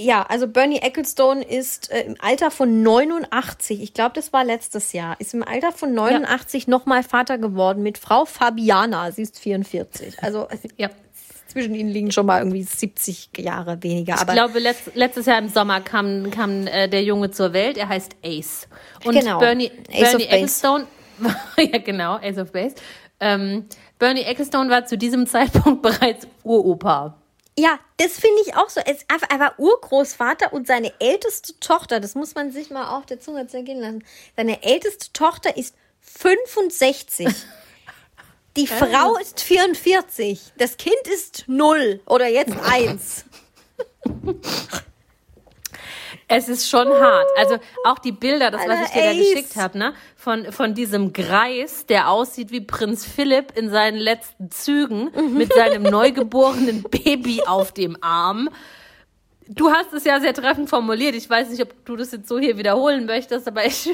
Ja, 0.00 0.22
also 0.22 0.48
Bernie 0.48 0.78
Ecclestone 0.78 1.42
ist 1.42 1.90
äh, 1.90 2.02
im 2.02 2.16
Alter 2.20 2.50
von 2.50 2.82
89, 2.82 3.82
ich 3.82 3.92
glaube, 3.94 4.12
das 4.14 4.32
war 4.32 4.44
letztes 4.44 4.92
Jahr, 4.92 5.16
ist 5.20 5.34
im 5.34 5.42
Alter 5.42 5.72
von 5.72 5.92
89 5.94 6.68
nochmal 6.68 7.02
Vater 7.02 7.36
geworden 7.38 7.82
mit 7.82 7.98
Frau 7.98 8.24
Fabiana. 8.24 9.10
Sie 9.12 9.22
ist 9.22 9.38
44. 9.38 10.22
Also 10.22 10.48
Ja. 10.78 10.88
zwischen 11.48 11.74
ihnen 11.74 11.90
liegen 11.90 12.12
schon 12.12 12.26
mal 12.26 12.38
irgendwie 12.38 12.62
70 12.62 13.30
Jahre 13.38 13.82
weniger. 13.82 14.14
Ich 14.14 14.26
glaube, 14.26 14.58
letzt, 14.58 14.94
letztes 14.94 15.26
Jahr 15.26 15.38
im 15.38 15.48
Sommer 15.48 15.80
kam, 15.80 16.30
kam 16.30 16.66
äh, 16.66 16.88
der 16.88 17.02
Junge 17.02 17.30
zur 17.30 17.52
Welt. 17.52 17.76
Er 17.76 17.88
heißt 17.88 18.16
Ace. 18.24 18.68
Und 19.04 19.18
Genau. 19.18 19.38
Bernie, 19.38 19.70
Ace 19.92 20.12
Bernie. 20.12 20.24
Ecclestone, 20.24 20.86
ja 21.58 21.78
genau, 21.78 22.14
Ace 22.22 22.38
of 22.38 22.52
Base. 22.52 22.74
Ähm, 23.20 23.66
Bernie 23.98 24.22
Ecclestone 24.22 24.70
war 24.70 24.86
zu 24.86 24.96
diesem 24.96 25.26
Zeitpunkt 25.26 25.82
bereits 25.82 26.26
Uropa. 26.42 27.19
Ja, 27.60 27.78
das 27.98 28.18
finde 28.18 28.40
ich 28.46 28.54
auch 28.56 28.70
so. 28.70 28.80
Er, 28.80 28.96
einfach, 29.08 29.28
er 29.30 29.38
war 29.38 29.58
Urgroßvater 29.58 30.52
und 30.52 30.66
seine 30.66 30.92
älteste 30.98 31.58
Tochter, 31.60 32.00
das 32.00 32.14
muss 32.14 32.34
man 32.34 32.52
sich 32.52 32.70
mal 32.70 32.96
auf 32.96 33.04
der 33.04 33.20
Zunge 33.20 33.46
zergehen 33.46 33.80
lassen, 33.80 34.04
seine 34.36 34.62
älteste 34.62 35.12
Tochter 35.12 35.56
ist 35.56 35.74
65. 36.00 37.28
Die 38.56 38.66
Frau 38.66 39.16
ist 39.16 39.40
44. 39.42 40.54
Das 40.56 40.76
Kind 40.76 41.06
ist 41.06 41.44
0 41.46 42.00
oder 42.06 42.26
jetzt 42.26 42.56
1. 42.64 43.24
Es 46.30 46.48
ist 46.48 46.70
schon 46.70 46.88
hart. 46.88 47.26
Also 47.36 47.56
auch 47.84 47.98
die 47.98 48.12
Bilder, 48.12 48.52
das, 48.52 48.62
was 48.62 48.70
Alter, 48.70 48.84
ich 48.84 48.90
dir 48.92 49.02
da 49.02 49.10
Ace. 49.10 49.18
geschickt 49.18 49.56
habe, 49.56 49.78
ne? 49.78 49.94
Von, 50.14 50.52
von 50.52 50.74
diesem 50.74 51.12
Greis, 51.12 51.86
der 51.86 52.08
aussieht 52.08 52.52
wie 52.52 52.60
Prinz 52.60 53.04
Philipp 53.04 53.56
in 53.56 53.68
seinen 53.68 53.98
letzten 53.98 54.48
Zügen 54.50 55.10
mit 55.36 55.52
seinem 55.52 55.82
neugeborenen 55.82 56.84
Baby 56.84 57.42
auf 57.46 57.72
dem 57.72 57.96
Arm. 58.00 58.48
Du 59.48 59.72
hast 59.72 59.92
es 59.92 60.04
ja 60.04 60.20
sehr 60.20 60.32
treffend 60.32 60.70
formuliert. 60.70 61.16
Ich 61.16 61.28
weiß 61.28 61.50
nicht, 61.50 61.62
ob 61.62 61.84
du 61.84 61.96
das 61.96 62.12
jetzt 62.12 62.28
so 62.28 62.38
hier 62.38 62.56
wiederholen 62.56 63.06
möchtest, 63.06 63.48
aber 63.48 63.66
ich. 63.66 63.90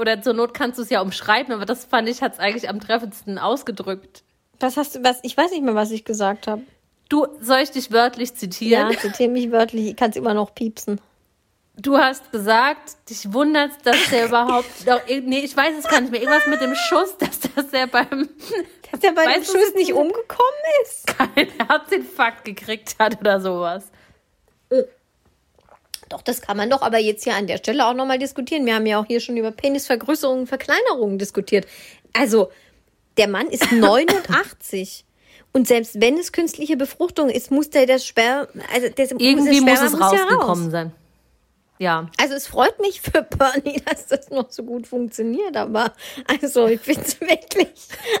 Oder 0.00 0.20
zur 0.22 0.34
Not 0.34 0.54
kannst 0.54 0.78
du 0.78 0.82
es 0.82 0.90
ja 0.90 1.00
umschreiben, 1.00 1.52
aber 1.52 1.66
das 1.66 1.84
fand 1.84 2.08
ich, 2.08 2.20
hat 2.20 2.34
es 2.34 2.38
eigentlich 2.40 2.68
am 2.68 2.80
treffendsten 2.80 3.38
ausgedrückt. 3.38 4.24
Was 4.58 4.76
hast 4.76 4.96
du, 4.96 5.04
was, 5.04 5.20
ich 5.22 5.36
weiß 5.36 5.52
nicht 5.52 5.62
mehr, 5.62 5.74
was 5.76 5.92
ich 5.92 6.04
gesagt 6.04 6.48
habe. 6.48 6.62
Du, 7.08 7.26
soll 7.40 7.58
ich 7.58 7.70
dich 7.70 7.92
wörtlich 7.92 8.34
zitieren? 8.34 8.90
Ja, 8.90 8.98
zitiere 8.98 9.30
mich 9.30 9.52
wörtlich, 9.52 9.86
ich 9.86 9.96
kann 9.96 10.10
es 10.10 10.16
immer 10.16 10.34
noch 10.34 10.54
piepsen. 10.54 11.00
Du 11.76 11.98
hast 11.98 12.30
gesagt, 12.30 12.96
dich 13.10 13.32
wundert, 13.32 13.72
dass 13.84 13.96
der 14.10 14.26
überhaupt 14.28 14.86
noch, 14.86 15.00
nee, 15.08 15.40
ich 15.40 15.56
weiß 15.56 15.74
es 15.78 15.84
gar 15.88 16.00
nicht 16.00 16.10
mehr, 16.12 16.20
irgendwas 16.22 16.46
mit 16.46 16.60
dem 16.60 16.74
Schuss, 16.74 17.16
dass 17.18 17.40
das 17.54 17.70
der 17.70 17.86
beim, 17.88 18.28
Dass 18.90 19.00
der 19.00 19.12
bei 19.12 19.24
dem 19.34 19.42
Schuss 19.44 19.74
nicht 19.74 19.92
umgekommen 19.92 20.60
ist. 20.84 21.06
keinen 21.06 21.50
Herzinfarkt 21.68 22.44
gekriegt 22.44 22.94
hat 22.98 23.20
oder 23.20 23.40
sowas. 23.40 23.90
Doch, 26.08 26.22
das 26.22 26.42
kann 26.42 26.56
man 26.56 26.70
doch 26.70 26.82
aber 26.82 26.98
jetzt 26.98 27.24
hier 27.24 27.34
an 27.34 27.46
der 27.46 27.56
Stelle 27.58 27.86
auch 27.86 27.94
nochmal 27.94 28.18
diskutieren. 28.18 28.66
Wir 28.66 28.74
haben 28.76 28.86
ja 28.86 29.00
auch 29.00 29.06
hier 29.06 29.20
schon 29.20 29.36
über 29.36 29.50
Penisvergrößerungen 29.50 30.42
und 30.42 30.46
Verkleinerungen 30.46 31.18
diskutiert. 31.18 31.66
Also, 32.12 32.50
der 33.16 33.28
Mann 33.28 33.48
ist 33.48 33.72
89. 33.72 35.04
Und 35.52 35.66
selbst 35.66 36.00
wenn 36.00 36.18
es 36.18 36.32
künstliche 36.32 36.76
Befruchtung 36.76 37.30
ist, 37.30 37.50
muss 37.50 37.70
der 37.70 37.86
das 37.86 38.06
Sperr, 38.06 38.48
also 38.72 38.88
das, 38.94 39.12
Irgendwie 39.12 39.60
das 39.60 39.60
muss 39.60 39.92
es 39.92 39.98
ja 39.98 40.06
rausgekommen 40.06 40.64
raus. 40.64 40.70
sein. 40.72 40.92
Ja. 41.78 42.08
Also 42.20 42.34
es 42.34 42.46
freut 42.46 42.78
mich 42.80 43.00
für 43.00 43.22
Bernie, 43.22 43.82
dass 43.86 44.06
das 44.06 44.30
noch 44.30 44.50
so 44.50 44.62
gut 44.62 44.86
funktioniert, 44.86 45.56
aber 45.56 45.92
also 46.26 46.66
ich 46.68 46.80
finde 46.80 47.02
es 47.02 47.20
wirklich, 47.20 47.70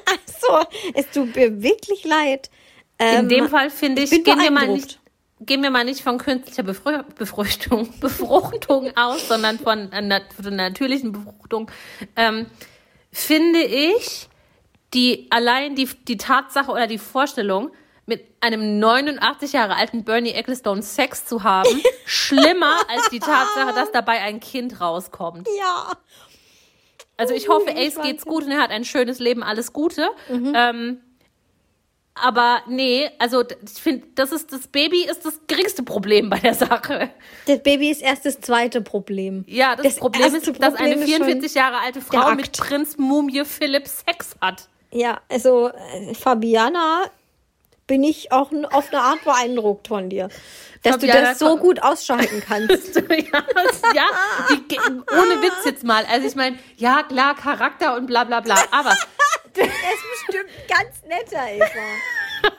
also 0.06 0.66
es 0.94 1.08
tut 1.10 1.34
mir 1.34 1.62
wirklich 1.62 2.04
leid. 2.04 2.50
In 2.98 3.06
Ähm, 3.06 3.28
dem 3.28 3.48
Fall 3.48 3.70
finde 3.70 4.02
ich, 4.02 4.10
bin 4.10 4.24
gehen 4.24 4.38
wir 4.38 4.50
mal 4.50 4.68
nicht, 4.68 5.00
gehen 5.40 5.62
wir 5.62 5.70
mal 5.70 5.84
nicht 5.84 6.02
von 6.02 6.18
künstlicher 6.18 6.62
Befru 6.62 7.02
Befruchtung, 7.16 7.88
Befruchtung 8.00 8.96
aus, 8.96 9.28
sondern 9.28 9.58
von, 9.58 9.90
äh, 9.92 10.02
nat 10.02 10.22
von 10.34 10.46
einer 10.46 10.68
natürlichen 10.68 11.12
Befruchtung. 11.12 11.70
Ähm, 12.16 12.46
finde 13.12 13.62
ich 13.62 14.28
die 14.94 15.26
allein 15.30 15.74
die, 15.74 15.88
die 16.06 16.16
Tatsache 16.16 16.70
oder 16.70 16.86
die 16.86 16.98
Vorstellung, 16.98 17.70
mit 18.06 18.24
einem 18.40 18.78
89 18.78 19.52
Jahre 19.52 19.76
alten 19.76 20.04
Bernie 20.04 20.32
Ecclestone 20.32 20.82
Sex 20.82 21.26
zu 21.26 21.42
haben, 21.42 21.82
schlimmer 22.04 22.76
als 22.88 23.08
die 23.10 23.20
Tatsache, 23.20 23.74
dass 23.74 23.92
dabei 23.92 24.20
ein 24.20 24.40
Kind 24.40 24.80
rauskommt. 24.80 25.48
Ja. 25.58 25.92
Also 27.16 27.34
ich 27.34 27.48
hoffe, 27.48 27.70
ich 27.70 27.96
Ace 27.96 28.02
geht's 28.02 28.24
gut 28.24 28.44
und 28.44 28.50
er 28.50 28.60
hat 28.60 28.70
ein 28.70 28.84
schönes 28.84 29.20
Leben, 29.20 29.42
alles 29.42 29.72
Gute. 29.72 30.08
Mhm. 30.28 30.52
Ähm, 30.54 31.00
aber 32.14 32.62
nee, 32.68 33.10
also 33.18 33.42
ich 33.42 33.82
finde, 33.82 34.06
das 34.14 34.30
ist 34.30 34.52
das 34.52 34.68
Baby 34.68 35.04
ist 35.04 35.24
das 35.24 35.40
geringste 35.48 35.82
Problem 35.82 36.30
bei 36.30 36.38
der 36.38 36.54
Sache. 36.54 37.10
Das 37.46 37.60
Baby 37.62 37.90
ist 37.90 38.02
erst 38.02 38.24
das 38.24 38.40
zweite 38.40 38.80
Problem. 38.80 39.44
Ja, 39.48 39.74
das, 39.74 39.84
Das 39.84 39.96
Problem 39.96 40.26
ist, 40.26 40.46
erste 40.46 40.52
dass 40.52 40.74
eine 40.74 40.94
Problem 40.94 41.02
ist 41.02 41.16
schon 41.16 41.24
44 41.24 41.54
Jahre 41.54 41.78
alte 41.78 42.00
Frau 42.00 42.34
mit. 42.34 42.52
Prinz 42.52 42.96
Mumie 42.98 43.44
Philipp 43.44 43.88
Sex 43.88 44.36
hat. 44.40 44.68
Ja, 44.92 45.20
also 45.28 45.70
äh, 45.70 46.14
Fabiana 46.14 47.10
bin 47.86 48.02
ich 48.02 48.32
auch 48.32 48.50
auf 48.70 48.88
eine 48.92 49.00
Art 49.00 49.24
beeindruckt 49.24 49.88
von 49.88 50.08
dir. 50.08 50.28
Dass 50.82 50.98
du 50.98 51.06
Fabiana, 51.06 51.30
das 51.30 51.38
so 51.38 51.56
gut 51.56 51.82
ausschalten 51.82 52.42
kannst. 52.46 52.96
ja, 52.96 54.04
die, 54.50 54.78
ohne 54.78 55.42
Witz 55.42 55.64
jetzt 55.64 55.84
mal. 55.84 56.04
Also 56.10 56.26
ich 56.26 56.34
meine, 56.34 56.58
ja 56.76 57.02
klar, 57.02 57.34
Charakter 57.34 57.96
und 57.96 58.06
bla 58.06 58.24
bla 58.24 58.40
bla. 58.40 58.56
Aber 58.70 58.96
Er 59.56 59.66
ist 59.66 60.26
bestimmt 60.26 60.50
ganz 60.68 61.02
netter, 61.06 61.52
Eva. 61.52 62.50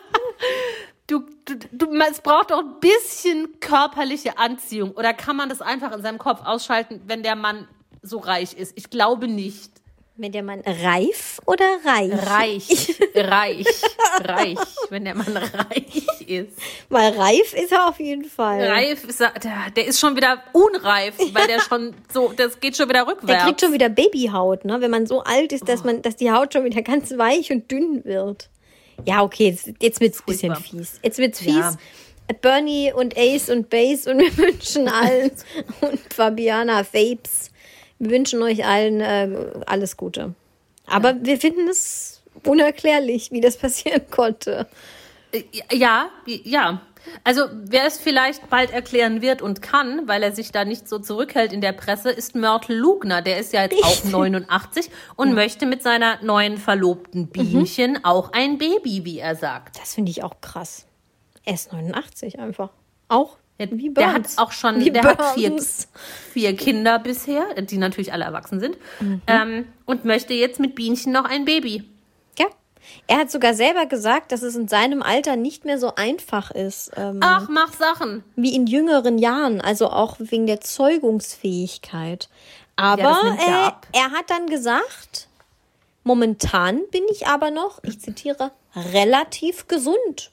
du, 1.07 1.25
du, 1.45 1.57
du, 1.71 1.99
es 2.09 2.21
braucht 2.21 2.51
doch 2.51 2.59
ein 2.59 2.79
bisschen 2.79 3.59
körperliche 3.59 4.37
Anziehung. 4.37 4.91
Oder 4.91 5.13
kann 5.13 5.35
man 5.35 5.49
das 5.49 5.61
einfach 5.61 5.91
in 5.91 6.01
seinem 6.01 6.19
Kopf 6.19 6.41
ausschalten, 6.45 7.01
wenn 7.05 7.23
der 7.23 7.35
Mann 7.35 7.67
so 8.01 8.19
reich 8.19 8.53
ist? 8.53 8.77
Ich 8.77 8.89
glaube 8.89 9.27
nicht. 9.27 9.71
Wenn 10.17 10.31
der 10.31 10.43
Mann 10.43 10.61
reif 10.65 11.41
oder 11.45 11.65
reich? 11.83 12.09
Reich, 12.13 12.95
reich, 13.15 13.67
reich, 14.23 14.57
wenn 14.89 15.03
der 15.03 15.13
Mann 15.13 15.35
reich 15.35 16.05
ist. 16.25 16.57
Weil 16.87 17.11
reif 17.19 17.53
ist 17.53 17.73
er 17.73 17.89
auf 17.89 17.99
jeden 17.99 18.23
Fall. 18.23 18.63
Reif 18.65 19.03
ist 19.03 19.19
er, 19.19 19.31
der, 19.31 19.71
der 19.75 19.87
ist 19.87 19.99
schon 19.99 20.15
wieder 20.15 20.41
unreif, 20.53 21.15
weil 21.33 21.47
der 21.47 21.59
schon 21.69 21.93
so, 22.13 22.31
das 22.33 22.61
geht 22.61 22.77
schon 22.77 22.87
wieder 22.87 23.03
Der 23.03 23.07
rückwärts. 23.13 23.43
kriegt 23.43 23.59
schon 23.59 23.73
wieder 23.73 23.89
Babyhaut, 23.89 24.63
ne? 24.63 24.79
Wenn 24.79 24.91
man 24.91 25.05
so 25.05 25.21
alt 25.21 25.51
ist, 25.51 25.67
dass 25.67 25.83
man, 25.83 26.01
dass 26.01 26.15
die 26.15 26.31
Haut 26.31 26.53
schon 26.53 26.63
wieder 26.63 26.81
ganz 26.81 27.11
weich 27.17 27.51
und 27.51 27.69
dünn 27.69 28.05
wird. 28.05 28.49
Ja, 29.05 29.21
okay, 29.21 29.49
jetzt, 29.49 29.69
jetzt 29.81 29.99
wird's 29.99 30.19
ein 30.21 30.25
bisschen 30.27 30.55
fies. 30.55 30.99
Jetzt 31.03 31.17
wird's 31.17 31.39
fies. 31.39 31.55
Ja. 31.57 31.75
Bernie 32.41 32.93
und 32.93 33.17
Ace 33.17 33.49
und 33.49 33.69
Base 33.69 34.09
und 34.09 34.19
wir 34.19 34.37
wünschen 34.37 34.87
allen 34.87 35.31
und 35.81 35.99
Fabiana 36.13 36.85
Vapes. 36.85 37.51
Wir 37.99 38.11
wünschen 38.11 38.41
euch 38.41 38.65
allen 38.65 39.01
äh, 39.01 39.29
alles 39.65 39.97
Gute. 39.97 40.33
Aber 40.87 41.15
wir 41.21 41.37
finden 41.37 41.67
es 41.67 42.21
unerklärlich, 42.43 43.31
wie 43.31 43.41
das 43.41 43.57
passieren 43.65 44.03
konnte. 44.09 44.67
Ja, 45.71 46.09
ja. 46.25 46.81
Also, 47.23 47.43
wer 47.51 47.85
es 47.85 47.99
vielleicht 47.99 48.49
bald 48.49 48.71
erklären 48.71 49.21
wird 49.21 49.43
und 49.43 49.61
kann, 49.61 50.07
weil 50.07 50.23
er 50.23 50.31
sich 50.31 50.51
da 50.51 50.65
nicht 50.65 50.89
so 50.89 50.97
zurückhält 50.97 51.53
in 51.53 51.61
der 51.61 51.71
Presse, 51.71 52.09
ist 52.09 52.35
Mörtel 52.35 52.75
Lugner. 52.75 53.21
Der 53.21 53.39
ist 53.39 53.53
ja 53.53 53.63
jetzt 53.63 53.83
auch 53.83 54.03
89 54.05 54.89
und 55.15 55.33
möchte 55.33 55.67
mit 55.67 55.83
seiner 55.83 56.21
neuen 56.23 56.57
Verlobten 56.57 57.27
Bienchen 57.27 58.03
auch 58.03 58.31
ein 58.33 58.57
Baby, 58.57 59.05
wie 59.05 59.19
er 59.19 59.35
sagt. 59.35 59.79
Das 59.79 59.93
finde 59.93 60.09
ich 60.09 60.23
auch 60.23 60.41
krass. 60.41 60.87
Er 61.43 61.53
ist 61.53 61.71
89 61.71 62.39
einfach. 62.39 62.71
Auch 63.07 63.37
wie 63.57 63.89
der 63.89 64.13
hat 64.13 64.27
auch 64.37 64.51
schon, 64.51 64.79
Wie 64.81 64.91
der 64.91 65.03
hat 65.03 65.33
vier, 65.33 65.55
vier 66.33 66.55
Kinder 66.55 66.99
bisher, 66.99 67.61
die 67.61 67.77
natürlich 67.77 68.11
alle 68.11 68.25
erwachsen 68.25 68.59
sind, 68.59 68.77
ähm, 69.27 69.65
und 69.85 70.03
möchte 70.03 70.33
jetzt 70.33 70.59
mit 70.59 70.75
Bienchen 70.75 71.13
noch 71.13 71.23
ein 71.25 71.45
Baby. 71.45 71.83
Ja. 72.37 72.47
Er 73.07 73.17
hat 73.19 73.31
sogar 73.31 73.53
selber 73.53 73.85
gesagt, 73.85 74.31
dass 74.33 74.41
es 74.41 74.55
in 74.55 74.67
seinem 74.67 75.01
Alter 75.01 75.37
nicht 75.37 75.63
mehr 75.63 75.79
so 75.79 75.95
einfach 75.95 76.51
ist, 76.51 76.91
ähm, 76.97 77.19
Ach, 77.21 77.47
mach 77.49 77.71
Sachen. 77.71 78.23
wie 78.35 78.53
in 78.53 78.67
jüngeren 78.67 79.17
Jahren, 79.17 79.61
also 79.61 79.89
auch 79.89 80.17
wegen 80.19 80.47
der 80.47 80.59
Zeugungsfähigkeit. 80.59 82.29
Aber 82.75 83.01
ja 83.01 83.69
äh, 83.93 83.97
er 83.97 84.11
hat 84.11 84.29
dann 84.29 84.47
gesagt, 84.47 85.29
momentan 86.03 86.81
bin 86.91 87.03
ich 87.09 87.27
aber 87.27 87.51
noch, 87.51 87.79
ich 87.83 88.01
zitiere, 88.01 88.51
relativ 88.75 89.67
gesund. 89.67 90.31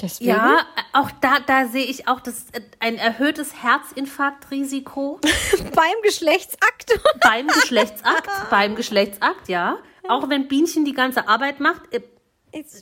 Deswegen, 0.00 0.30
Ja, 0.30 0.66
auch 0.92 1.10
da, 1.22 1.38
da 1.40 1.66
sehe 1.66 1.84
ich 1.86 2.06
auch 2.06 2.20
das, 2.20 2.46
äh, 2.52 2.60
ein 2.80 2.96
erhöhtes 2.98 3.62
Herzinfarktrisiko 3.62 5.20
beim 5.74 5.94
Geschlechtsakt. 6.02 6.92
beim 7.22 7.46
Geschlechtsakt, 7.46 8.28
beim 8.50 8.74
Geschlechtsakt, 8.76 9.48
ja. 9.48 9.78
Auch 10.08 10.28
wenn 10.28 10.48
Bienchen 10.48 10.84
die 10.84 10.92
ganze 10.92 11.26
Arbeit 11.28 11.60
macht. 11.60 11.92
äh, 11.92 12.00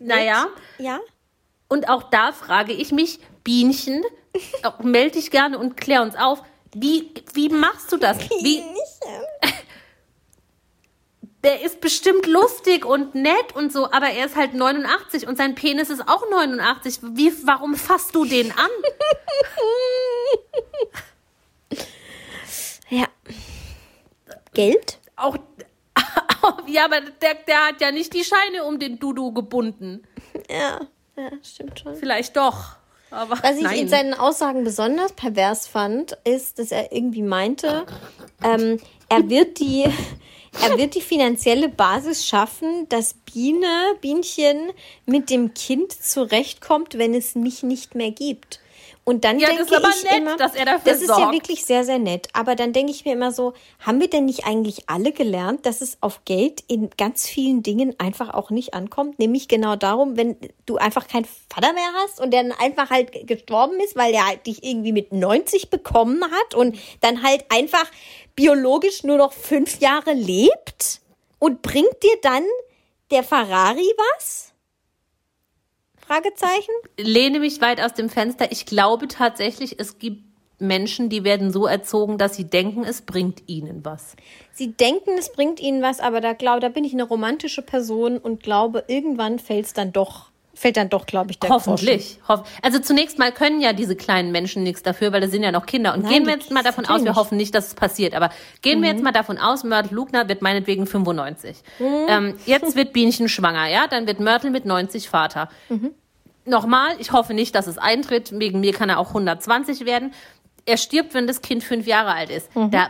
Naja. 0.00 0.46
Ja. 0.78 1.00
Und 1.68 1.88
auch 1.88 2.04
da 2.10 2.32
frage 2.32 2.72
ich 2.72 2.92
mich, 2.92 3.18
Bienchen, 3.44 4.02
melde 4.82 5.12
dich 5.12 5.30
gerne 5.30 5.58
und 5.58 5.76
klär 5.76 6.02
uns 6.02 6.16
auf. 6.16 6.42
Wie, 6.74 7.14
wie 7.34 7.48
machst 7.48 7.92
du 7.92 7.96
das? 7.96 8.18
Wie, 8.42 8.62
der 11.44 11.62
ist 11.62 11.80
bestimmt 11.80 12.26
lustig 12.26 12.84
und 12.84 13.14
nett 13.14 13.54
und 13.54 13.72
so, 13.72 13.92
aber 13.92 14.08
er 14.08 14.26
ist 14.26 14.34
halt 14.34 14.54
89 14.54 15.28
und 15.28 15.36
sein 15.36 15.54
Penis 15.54 15.90
ist 15.90 16.08
auch 16.08 16.28
89. 16.30 17.00
Wie, 17.02 17.32
warum 17.46 17.74
fasst 17.74 18.14
du 18.14 18.24
den 18.24 18.50
an? 18.50 18.70
Ja. 22.90 23.06
Geld? 24.52 24.98
Auch, 25.16 25.36
ja, 26.66 26.84
aber 26.84 27.00
der, 27.00 27.34
der 27.46 27.68
hat 27.68 27.80
ja 27.80 27.90
nicht 27.90 28.12
die 28.12 28.24
Scheine 28.24 28.64
um 28.64 28.78
den 28.78 28.98
Dudu 28.98 29.32
gebunden. 29.32 30.06
Ja. 30.50 30.80
Ja, 31.16 31.30
stimmt 31.42 31.80
schon. 31.80 31.96
Vielleicht 31.96 32.36
doch. 32.36 32.76
Aber 33.10 33.38
Was 33.42 33.56
ich 33.56 33.62
nein. 33.62 33.78
in 33.78 33.88
seinen 33.88 34.14
Aussagen 34.14 34.64
besonders 34.64 35.12
pervers 35.12 35.66
fand, 35.66 36.18
ist, 36.24 36.58
dass 36.58 36.72
er 36.72 36.92
irgendwie 36.92 37.22
meinte, 37.22 37.86
ähm, 38.42 38.80
er 39.08 39.28
wird 39.28 39.60
die, 39.60 39.84
er 40.62 40.78
wird 40.78 40.94
die 40.94 41.00
finanzielle 41.00 41.68
Basis 41.68 42.26
schaffen, 42.26 42.88
dass 42.88 43.14
Biene, 43.14 43.96
Bienchen 44.00 44.70
mit 45.06 45.30
dem 45.30 45.54
Kind 45.54 45.92
zurechtkommt, 45.92 46.98
wenn 46.98 47.14
es 47.14 47.34
mich 47.34 47.62
nicht 47.62 47.94
mehr 47.94 48.10
gibt. 48.10 48.60
Und 49.06 49.24
dann 49.24 49.38
Ja, 49.38 49.48
denke 49.48 49.64
ich 49.64 50.02
nett, 50.04 50.16
immer, 50.16 50.36
dass 50.38 50.54
er 50.54 50.64
dafür 50.64 50.92
das 50.92 51.02
ist 51.02 51.08
ja 51.08 51.16
sorgt. 51.16 51.32
wirklich 51.34 51.64
sehr, 51.66 51.84
sehr 51.84 51.98
nett. 51.98 52.28
Aber 52.32 52.56
dann 52.56 52.72
denke 52.72 52.90
ich 52.90 53.04
mir 53.04 53.12
immer 53.12 53.32
so, 53.32 53.52
haben 53.80 54.00
wir 54.00 54.08
denn 54.08 54.24
nicht 54.24 54.46
eigentlich 54.46 54.88
alle 54.88 55.12
gelernt, 55.12 55.66
dass 55.66 55.82
es 55.82 55.98
auf 56.00 56.24
Geld 56.24 56.64
in 56.68 56.88
ganz 56.96 57.26
vielen 57.26 57.62
Dingen 57.62 57.94
einfach 57.98 58.32
auch 58.32 58.48
nicht 58.48 58.72
ankommt? 58.72 59.18
Nämlich 59.18 59.46
genau 59.46 59.76
darum, 59.76 60.16
wenn 60.16 60.36
du 60.64 60.76
einfach 60.78 61.06
keinen 61.06 61.26
Vater 61.50 61.74
mehr 61.74 61.92
hast 62.02 62.18
und 62.18 62.30
der 62.32 62.44
dann 62.44 62.52
einfach 62.52 62.88
halt 62.88 63.26
gestorben 63.26 63.78
ist, 63.80 63.94
weil 63.94 64.12
der 64.12 64.26
halt 64.26 64.46
dich 64.46 64.64
irgendwie 64.64 64.92
mit 64.92 65.12
90 65.12 65.68
bekommen 65.68 66.24
hat 66.24 66.54
und 66.54 66.78
dann 67.02 67.22
halt 67.22 67.44
einfach 67.50 67.84
biologisch 68.34 69.04
nur 69.04 69.18
noch 69.18 69.34
fünf 69.34 69.80
Jahre 69.80 70.14
lebt 70.14 71.02
und 71.38 71.60
bringt 71.60 72.02
dir 72.02 72.16
dann 72.22 72.44
der 73.10 73.22
Ferrari 73.22 73.92
was? 74.16 74.53
Fragezeichen? 76.06 76.72
lehne 76.98 77.40
mich 77.40 77.60
weit 77.60 77.80
aus 77.80 77.94
dem 77.94 78.08
Fenster. 78.08 78.52
Ich 78.52 78.66
glaube 78.66 79.08
tatsächlich, 79.08 79.78
es 79.80 79.98
gibt 79.98 80.22
Menschen, 80.58 81.08
die 81.08 81.24
werden 81.24 81.50
so 81.50 81.66
erzogen, 81.66 82.18
dass 82.18 82.36
sie 82.36 82.44
denken, 82.44 82.84
es 82.84 83.02
bringt 83.02 83.42
ihnen 83.46 83.84
was. 83.84 84.16
Sie 84.52 84.72
denken, 84.72 85.10
es 85.18 85.32
bringt 85.32 85.60
ihnen 85.60 85.82
was, 85.82 86.00
aber 86.00 86.20
da 86.20 86.32
glaube, 86.32 86.60
da 86.60 86.68
bin 86.68 86.84
ich 86.84 86.92
eine 86.92 87.04
romantische 87.04 87.62
Person 87.62 88.18
und 88.18 88.42
glaube, 88.42 88.84
irgendwann 88.86 89.38
fällt 89.38 89.66
es 89.66 89.72
dann 89.72 89.92
doch 89.92 90.30
fällt 90.54 90.76
dann 90.76 90.88
doch, 90.88 91.06
glaube 91.06 91.30
ich, 91.30 91.38
der. 91.38 91.50
Hoffentlich. 91.50 92.18
Hoff 92.28 92.44
also 92.62 92.78
zunächst 92.78 93.18
mal 93.18 93.32
können 93.32 93.60
ja 93.60 93.72
diese 93.72 93.96
kleinen 93.96 94.32
Menschen 94.32 94.62
nichts 94.62 94.82
dafür, 94.82 95.12
weil 95.12 95.20
das 95.20 95.30
sind 95.30 95.42
ja 95.42 95.52
noch 95.52 95.66
Kinder. 95.66 95.94
Und 95.94 96.02
Nein, 96.04 96.12
gehen 96.12 96.26
wir 96.26 96.34
jetzt 96.34 96.50
mal 96.50 96.62
davon 96.62 96.86
aus, 96.86 97.02
wir 97.02 97.10
nicht. 97.10 97.16
hoffen 97.18 97.36
nicht, 97.36 97.54
dass 97.54 97.66
es 97.68 97.74
passiert, 97.74 98.14
aber 98.14 98.30
gehen 98.62 98.78
Mhm. 98.78 98.82
wir 98.84 98.90
jetzt 98.90 99.02
mal 99.02 99.12
davon 99.12 99.38
aus, 99.38 99.64
Mörtel 99.64 99.94
Lugner 99.94 100.28
wird 100.28 100.42
meinetwegen 100.42 100.86
95. 100.86 101.56
Ähm, 101.80 102.34
jetzt 102.46 102.76
wird 102.76 102.92
Bienchen 102.92 103.28
schwanger, 103.28 103.66
ja? 103.68 103.86
Dann 103.88 104.06
wird 104.06 104.20
Mörtel 104.20 104.50
mit 104.50 104.64
90 104.64 105.08
Vater. 105.08 105.48
Mhm. 105.68 105.90
Nochmal, 106.46 106.94
ich 106.98 107.12
hoffe 107.12 107.32
nicht, 107.34 107.54
dass 107.54 107.66
es 107.66 107.78
eintritt. 107.78 108.30
Wegen 108.38 108.60
mir 108.60 108.72
kann 108.72 108.88
er 108.90 108.98
auch 108.98 109.08
120 109.08 109.86
werden. 109.86 110.12
Er 110.66 110.76
stirbt, 110.76 111.14
wenn 111.14 111.26
das 111.26 111.40
Kind 111.42 111.64
fünf 111.64 111.86
Jahre 111.86 112.12
alt 112.12 112.30
ist. 112.30 112.54
Mhm. 112.54 112.70
Da 112.70 112.88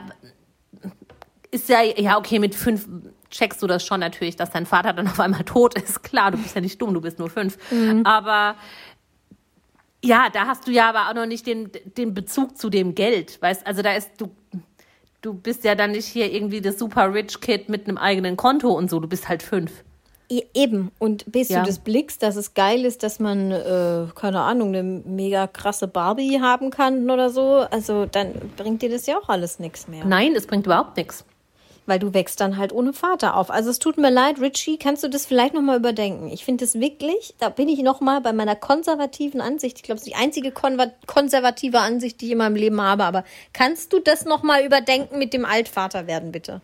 ist 1.50 1.68
ja, 1.68 1.82
ja, 1.82 2.18
okay, 2.18 2.38
mit 2.38 2.54
fünf 2.54 2.86
checkst 3.34 3.60
du 3.62 3.66
das 3.66 3.84
schon 3.84 3.98
natürlich, 4.00 4.36
dass 4.36 4.50
dein 4.50 4.64
Vater 4.64 4.92
dann 4.92 5.08
auf 5.08 5.18
einmal 5.18 5.42
tot 5.44 5.74
ist. 5.74 6.02
Klar, 6.04 6.30
du 6.30 6.38
bist 6.38 6.54
ja 6.54 6.60
nicht 6.60 6.80
dumm, 6.80 6.94
du 6.94 7.00
bist 7.00 7.18
nur 7.18 7.28
fünf. 7.28 7.58
Aber 8.04 8.54
ja, 10.04 10.28
da 10.32 10.46
hast 10.46 10.66
du 10.68 10.70
ja 10.70 10.88
aber 10.88 11.08
auch 11.08 11.14
noch 11.14 11.26
nicht 11.26 11.46
den, 11.46 11.70
den 11.96 12.14
Bezug 12.14 12.56
zu 12.58 12.70
dem 12.70 12.94
Geld. 12.94 13.40
Weißt, 13.42 13.66
also 13.66 13.82
da 13.82 13.92
ist, 13.94 14.10
du, 14.18 14.30
du 15.22 15.34
bist 15.34 15.64
ja 15.64 15.74
dann 15.74 15.92
nicht 15.92 16.06
hier 16.06 16.30
irgendwie 16.32 16.60
das 16.60 16.78
super 16.78 17.12
rich 17.12 17.40
Kid 17.40 17.68
mit 17.68 17.88
einem 17.88 17.98
eigenen 17.98 18.36
Konto 18.36 18.70
und 18.70 18.88
so. 18.90 19.00
Du 19.00 19.08
bist 19.08 19.28
halt 19.28 19.42
fünf. 19.42 19.82
E- 20.30 20.44
Eben. 20.54 20.90
Und 20.98 21.30
bis 21.32 21.48
Ja. 21.48 21.60
du 21.60 21.66
das 21.66 21.78
blickst, 21.78 22.22
dass 22.22 22.36
es 22.36 22.54
geil 22.54 22.84
ist, 22.84 23.02
dass 23.02 23.18
man, 23.18 23.50
äh, 23.50 24.06
keine 24.14 24.40
Ahnung, 24.40 24.68
eine 24.68 24.82
mega 24.82 25.46
krasse 25.46 25.88
Barbie 25.88 26.40
haben 26.40 26.70
kann 26.70 27.10
oder 27.10 27.30
so, 27.30 27.66
also 27.70 28.06
dann 28.06 28.32
bringt 28.56 28.82
dir 28.82 28.90
das 28.90 29.06
ja 29.06 29.18
auch 29.18 29.28
alles 29.28 29.58
nichts 29.58 29.88
mehr. 29.88 30.04
Nein, 30.04 30.34
es 30.36 30.46
bringt 30.46 30.66
überhaupt 30.66 30.96
nichts. 30.96 31.24
Weil 31.86 31.98
du 31.98 32.14
wächst 32.14 32.40
dann 32.40 32.56
halt 32.56 32.72
ohne 32.72 32.94
Vater 32.94 33.36
auf. 33.36 33.50
Also 33.50 33.68
es 33.70 33.78
tut 33.78 33.98
mir 33.98 34.10
leid, 34.10 34.40
Richie, 34.40 34.78
kannst 34.78 35.04
du 35.04 35.08
das 35.08 35.26
vielleicht 35.26 35.52
nochmal 35.52 35.76
überdenken? 35.76 36.28
Ich 36.30 36.42
finde 36.44 36.64
es 36.64 36.80
wirklich, 36.80 37.34
da 37.38 37.50
bin 37.50 37.68
ich 37.68 37.80
nochmal 37.82 38.22
bei 38.22 38.32
meiner 38.32 38.56
konservativen 38.56 39.42
Ansicht. 39.42 39.76
Ich 39.76 39.82
glaube, 39.82 39.96
es 40.00 40.06
ist 40.06 40.10
die 40.10 40.14
einzige 40.16 40.50
konservative 40.50 41.80
Ansicht, 41.80 42.20
die 42.22 42.26
ich 42.26 42.32
in 42.32 42.38
meinem 42.38 42.56
Leben 42.56 42.80
habe. 42.80 43.04
Aber 43.04 43.22
kannst 43.52 43.92
du 43.92 43.98
das 43.98 44.24
nochmal 44.24 44.64
überdenken 44.64 45.18
mit 45.18 45.34
dem 45.34 45.44
Altvater 45.44 46.06
werden, 46.06 46.32
bitte? 46.32 46.62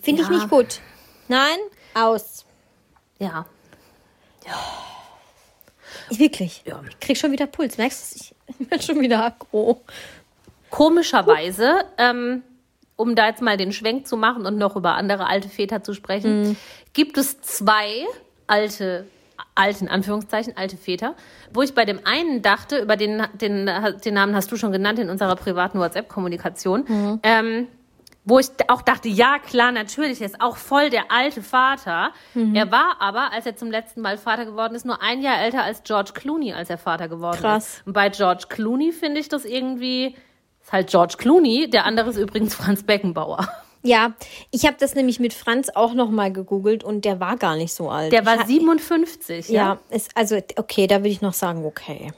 Finde 0.00 0.22
ich 0.22 0.28
Ja. 0.28 0.34
nicht 0.34 0.48
gut. 0.48 0.80
Nein, 1.26 1.58
aus. 1.94 2.44
Ja. 3.18 3.46
Ich, 6.10 6.18
wirklich. 6.18 6.62
Ja. 6.64 6.80
Ich 6.88 7.00
krieg 7.00 7.16
schon 7.18 7.32
wieder 7.32 7.46
Puls. 7.46 7.78
Merkst 7.78 8.14
du, 8.14 8.24
ich 8.60 8.68
bin 8.68 8.80
schon 8.80 9.00
wieder 9.00 9.24
aggro. 9.24 9.80
Komischerweise, 10.70 11.84
ähm, 11.98 12.42
um 12.98 13.14
da 13.14 13.28
jetzt 13.28 13.40
mal 13.40 13.56
den 13.56 13.72
Schwenk 13.72 14.06
zu 14.08 14.16
machen 14.16 14.44
und 14.44 14.58
noch 14.58 14.74
über 14.76 14.96
andere 14.96 15.28
alte 15.28 15.48
Väter 15.48 15.82
zu 15.84 15.94
sprechen, 15.94 16.56
gibt 16.92 17.16
es 17.16 17.40
zwei 17.40 18.04
alte, 18.48 19.06
alte 19.54 19.84
in 19.84 19.88
Anführungszeichen, 19.88 20.56
alte 20.56 20.76
Väter, 20.76 21.14
wo 21.54 21.62
ich 21.62 21.74
bei 21.74 21.84
dem 21.84 22.00
einen 22.04 22.42
dachte, 22.42 22.78
über 22.80 22.96
den, 22.96 23.22
den, 23.34 23.70
den 24.04 24.14
Namen 24.14 24.34
hast 24.34 24.50
du 24.50 24.56
schon 24.56 24.72
genannt 24.72 24.98
in 24.98 25.10
unserer 25.10 25.36
privaten 25.36 25.78
WhatsApp-Kommunikation, 25.78 27.20
ähm, 27.22 27.68
wo 28.24 28.40
ich 28.40 28.48
auch 28.66 28.82
dachte, 28.82 29.08
ja 29.08 29.38
klar, 29.38 29.70
natürlich, 29.70 30.20
er 30.20 30.26
ist 30.26 30.40
auch 30.40 30.56
voll 30.56 30.90
der 30.90 31.12
alte 31.12 31.40
Vater. 31.40 32.10
Er 32.52 32.70
war 32.72 32.96
aber, 33.00 33.32
als 33.32 33.46
er 33.46 33.54
zum 33.56 33.70
letzten 33.70 34.00
Mal 34.00 34.18
Vater 34.18 34.44
geworden 34.44 34.74
ist, 34.74 34.84
nur 34.84 35.00
ein 35.00 35.22
Jahr 35.22 35.40
älter 35.40 35.62
als 35.62 35.84
George 35.84 36.10
Clooney, 36.14 36.52
als 36.52 36.68
er 36.68 36.78
Vater 36.78 37.08
geworden 37.08 37.38
Krass. 37.38 37.76
ist. 37.76 37.86
Und 37.86 37.92
bei 37.92 38.08
George 38.10 38.46
Clooney 38.48 38.90
finde 38.90 39.20
ich 39.20 39.28
das 39.28 39.44
irgendwie, 39.44 40.16
ist 40.68 40.72
halt 40.72 40.90
George 40.90 41.14
Clooney, 41.16 41.70
der 41.70 41.84
andere 41.86 42.10
ist 42.10 42.16
übrigens 42.18 42.54
Franz 42.54 42.82
Beckenbauer. 42.82 43.48
Ja, 43.82 44.12
ich 44.50 44.66
habe 44.66 44.76
das 44.78 44.94
nämlich 44.94 45.18
mit 45.20 45.32
Franz 45.32 45.70
auch 45.74 45.94
nochmal 45.94 46.32
gegoogelt 46.32 46.84
und 46.84 47.04
der 47.04 47.20
war 47.20 47.36
gar 47.36 47.56
nicht 47.56 47.72
so 47.72 47.88
alt. 47.88 48.12
Der 48.12 48.26
war 48.26 48.34
Ich 48.34 48.40
ha- 48.42 48.46
57, 48.46 49.48
ja. 49.48 49.78
Ja, 49.90 49.96
ist, 49.96 50.10
also, 50.14 50.36
okay, 50.56 50.86
da 50.86 50.96
würde 50.96 51.08
ich 51.08 51.22
noch 51.22 51.32
sagen, 51.32 51.64
okay. 51.64 52.12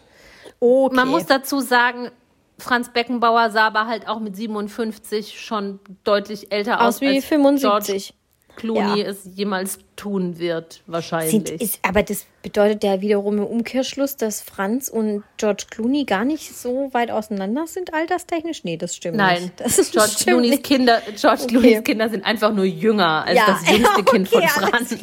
Okay. 0.58 0.94
Man 0.96 1.08
muss 1.08 1.26
dazu 1.26 1.60
sagen, 1.60 2.10
Franz 2.58 2.92
Beckenbauer 2.92 3.50
sah 3.50 3.66
aber 3.68 3.86
halt 3.86 4.08
auch 4.08 4.20
mit 4.20 4.34
57 4.36 5.38
schon 5.40 5.78
deutlich 6.02 6.50
älter 6.50 6.80
aus, 6.80 6.96
aus 6.96 7.00
wie 7.02 7.16
als 7.16 7.24
75. 7.26 8.14
Clooney 8.56 9.00
Ja. 9.00 9.06
es 9.08 9.28
jemals 9.34 9.78
tun 9.96 10.38
wird, 10.38 10.82
wahrscheinlich. 10.86 11.30
Sind, 11.30 11.50
ist, 11.50 11.78
aber 11.82 12.02
das 12.02 12.26
bedeutet 12.42 12.82
ja 12.84 13.00
wiederum 13.02 13.38
im 13.38 13.44
Umkehrschluss, 13.44 14.16
dass 14.16 14.40
Franz 14.40 14.88
und 14.88 15.22
George 15.36 15.64
Clooney 15.70 16.04
gar 16.04 16.24
nicht 16.24 16.56
so 16.56 16.88
weit 16.92 17.10
auseinander 17.10 17.66
sind, 17.66 17.92
alterstechnisch? 17.92 18.64
Nee, 18.64 18.76
das 18.78 18.96
stimmt 18.96 19.16
Nein, 19.18 19.42
nicht. 19.42 19.60
Das 19.60 19.78
ist 19.78 19.92
George 19.92 20.10
stimmt 20.12 20.24
Clooney's 20.28 20.50
nicht. 20.52 20.62
Kinder, 20.64 21.02
George 21.20 21.42
Clooney's 21.48 21.84
Kinder 21.84 22.08
sind 22.08 22.24
einfach 22.24 22.52
nur 22.54 22.64
jünger 22.64 23.24
als 23.26 23.36
Ja, 23.38 23.44
das 23.46 23.70
jüngste 23.70 24.04
Kind 24.04 24.28
von 24.28 24.38
okay, 24.42 24.48
Franz. 24.48 24.96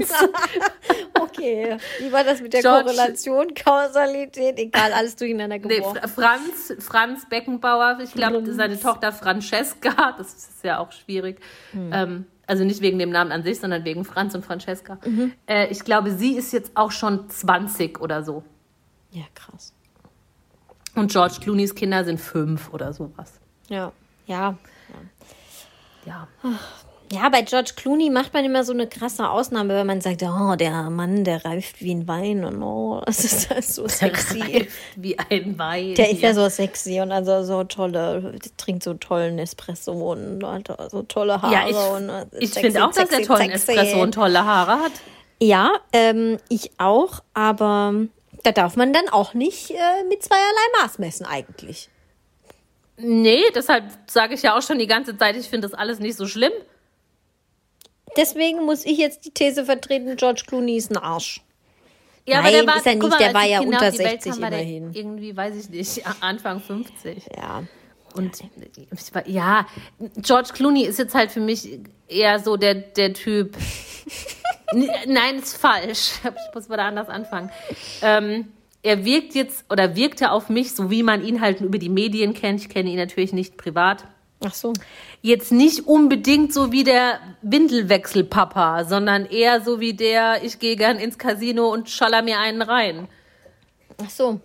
Okay, 1.14 1.78
wie 2.00 2.12
war 2.12 2.24
das 2.24 2.42
mit 2.42 2.54
der 2.54 2.62
George- 2.62 2.86
Korrelation, 2.86 3.54
Kausalität? 3.54 4.58
Egal, 4.60 4.94
alles 4.94 5.16
durcheinander 5.16 5.58
Nee, 5.60 5.78
geworfen. 5.78 6.00
Fra- 6.00 6.08
Franz, 6.08 6.74
Franz 6.80 7.28
Beckenbauer, 7.30 8.00
ich 8.04 8.14
glaube, 8.14 8.44
seine 8.54 8.80
Tochter 8.80 9.12
Francesca, 9.12 10.16
das 10.18 10.34
ist 10.34 10.64
ja 10.64 10.80
auch 10.80 10.92
schwierig. 10.92 11.40
Hm. 11.72 11.92
Ähm, 11.94 12.26
also 12.48 12.64
nicht 12.64 12.82
wegen 12.82 12.98
dem 12.98 13.10
Namen 13.12 13.32
an 13.32 13.44
sich, 13.44 13.60
sondern 13.60 13.84
wegen 13.86 14.06
Franz 14.06 14.34
und 14.34 14.44
Francesca. 14.46 14.98
Mhm. 15.06 15.34
Äh, 15.46 15.68
ich 15.68 15.84
glaube, 15.84 16.12
sie 16.12 16.36
ist 16.36 16.54
jetzt 16.54 16.72
auch 16.76 16.92
schon 16.92 17.30
20 17.30 18.00
oder 18.00 18.24
so. 18.24 18.44
Ja, 19.12 19.24
krass. 19.36 19.74
Und 20.96 21.12
George 21.12 21.36
Clooney's 21.42 21.76
Kinder 21.76 22.04
sind 22.04 22.20
fünf 22.20 22.74
oder 22.74 22.94
sowas. 22.94 23.40
Ja, 23.68 23.92
ja. 24.26 24.58
Ja. 26.06 26.28
Ja, 27.12 27.30
bei 27.30 27.42
George 27.42 27.72
Clooney 27.76 28.10
macht 28.10 28.34
man 28.34 28.44
immer 28.44 28.66
so 28.66 28.74
eine 28.74 28.86
krasse 28.88 29.30
Ausnahme, 29.30 29.76
wenn 29.76 29.88
man 29.88 30.02
sagt, 30.02 30.24
oh, 30.24 30.56
der 30.56 30.90
Mann, 30.90 31.24
der 31.24 31.46
reift 31.46 31.82
wie 31.82 31.94
ein 31.94 32.08
Wein 32.08 32.44
und 32.44 32.62
oh, 32.62 33.02
das 33.06 33.24
ist 33.24 33.50
halt 33.50 33.64
so 33.64 33.88
sexy. 33.88 34.68
Wie 34.96 35.18
ein 35.18 35.58
Wein. 35.58 35.96
Der 35.96 36.10
ist 36.10 36.22
ja 36.22 36.34
so 36.34 36.50
sexy 36.50 37.00
und 37.00 37.12
also 37.12 37.44
so 37.44 37.64
tolle, 37.64 38.38
trinkt 38.58 38.84
so 38.84 38.94
tollen 38.96 39.40
Espresso 39.40 39.94
und 39.94 40.44
hat 40.44 40.70
so 40.92 41.04
tolle 41.04 41.42
Haare. 41.42 41.54
Ja, 41.54 41.64
ich, 41.68 42.42
ich 42.42 42.50
sexy, 42.50 42.60
finde 42.60 42.86
auch, 42.86 42.90
dass 42.90 42.98
er 42.98 43.08
sexy, 43.08 43.24
tollen 43.24 43.52
sexy. 43.52 43.72
Espresso 43.72 44.02
und 44.02 44.14
tolle 44.14 44.44
Haare 44.44 44.80
hat. 44.84 44.92
Ja, 45.40 45.72
ähm, 45.94 46.40
ich 46.50 46.72
auch, 46.78 47.22
aber 47.34 47.94
da 48.44 48.52
darf 48.52 48.76
man 48.76 48.92
dann 48.92 49.08
auch 49.10 49.34
nicht 49.34 49.72
äh, 49.72 50.04
mit 50.10 50.24
zweierlei 50.24 50.82
Maß 50.82 51.00
messen 51.00 51.26
eigentlich. 51.26 51.90
Nee, 52.98 53.44
deshalb 53.54 53.86
sage 54.08 54.34
ich 54.34 54.42
ja 54.42 54.58
auch 54.58 54.62
schon 54.62 54.80
die 54.80 54.88
ganze 54.88 55.16
Zeit, 55.18 55.36
ich 55.38 55.48
finde 55.48 55.70
das 55.70 55.78
alles 55.78 56.00
nicht 56.00 56.18
so 56.18 56.28
schlimm. 56.28 56.52
Deswegen 58.18 58.66
muss 58.66 58.86
ich 58.86 58.98
jetzt 58.98 59.26
die 59.26 59.32
These 59.32 59.66
vertreten, 59.66 60.16
George 60.18 60.44
Clooney 60.48 60.78
ist 60.78 60.92
ein 60.92 60.98
Arsch. 60.98 61.42
Ja, 62.26 62.42
Nein, 62.42 62.46
aber 62.48 62.52
der 62.52 62.68
war, 62.68 62.78
ist 62.78 62.86
er 62.88 62.96
nicht, 62.96 63.10
mal, 63.10 63.18
der 63.18 63.34
war 63.34 63.46
ja 63.46 63.60
Kinder 63.60 63.78
unter 63.78 63.88
auf 63.88 63.94
die 63.94 64.00
Welt 64.00 64.22
60 64.24 64.32
kamen, 64.32 64.42
war 64.42 64.50
der 64.50 64.60
immerhin. 64.62 64.94
Irgendwie, 64.94 65.38
weiß 65.38 65.56
ich 65.56 65.70
nicht, 65.70 66.04
Anfang 66.20 66.60
50. 66.60 67.24
Ja. 67.38 67.64
Und 68.16 68.44
war- 69.14 69.28
ja, 69.30 69.66
George 70.18 70.50
Clooney 70.54 70.84
ist 70.84 71.00
jetzt 71.00 71.14
halt 71.16 71.32
für 71.32 71.40
mich 71.40 71.80
eher 72.08 72.40
so 72.40 72.58
der, 72.58 72.74
der 72.74 73.14
Typ. 73.14 73.56
Nein, 75.08 75.38
ist 75.38 75.58
falsch. 75.58 76.14
Ich 76.24 76.54
muss 76.56 76.68
mal 76.68 76.78
da 76.78 76.88
anders 76.88 77.08
anfangen. 77.10 77.52
Ähm, 78.02 78.48
er 78.84 79.06
wirkt 79.06 79.34
jetzt 79.36 79.64
oder 79.72 79.96
wirkte 79.96 80.32
auf 80.32 80.50
mich, 80.50 80.74
so 80.76 80.90
wie 80.90 81.04
man 81.04 81.24
ihn 81.24 81.42
halt 81.42 81.62
über 81.62 81.78
die 81.78 81.90
Medien 81.90 82.34
kennt. 82.34 82.60
Ich 82.62 82.70
kenne 82.70 82.90
ihn 82.90 82.98
natürlich 82.98 83.34
nicht 83.34 83.58
privat. 83.58 84.06
Ach 84.46 84.54
so. 84.54 84.74
Jetzt 85.22 85.52
nicht 85.52 85.88
unbedingt 85.88 86.54
so 86.54 86.72
wie 86.72 86.84
der 86.84 87.20
Windelwechselpapa, 87.42 88.86
sondern 88.86 89.26
eher 89.26 89.62
so 89.62 89.80
wie 89.80 89.94
der, 89.94 90.44
ich 90.44 90.60
gehe 90.60 90.76
gern 90.76 91.00
ins 91.00 91.18
Casino 91.18 91.72
und 91.72 91.90
schaller 91.90 92.22
mir 92.22 92.40
einen 92.40 92.62
rein. 92.62 93.08
Ach 94.04 94.10
so. 94.10 94.40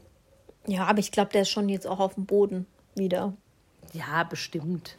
Ja, 0.66 0.84
aber 0.84 1.00
ich 1.00 1.12
glaube, 1.12 1.30
der 1.32 1.42
ist 1.42 1.50
schon 1.50 1.68
jetzt 1.68 1.86
auch 1.86 2.00
auf 2.00 2.14
dem 2.14 2.24
Boden 2.24 2.66
wieder. 2.94 3.34
Ja, 3.92 4.22
bestimmt. 4.24 4.96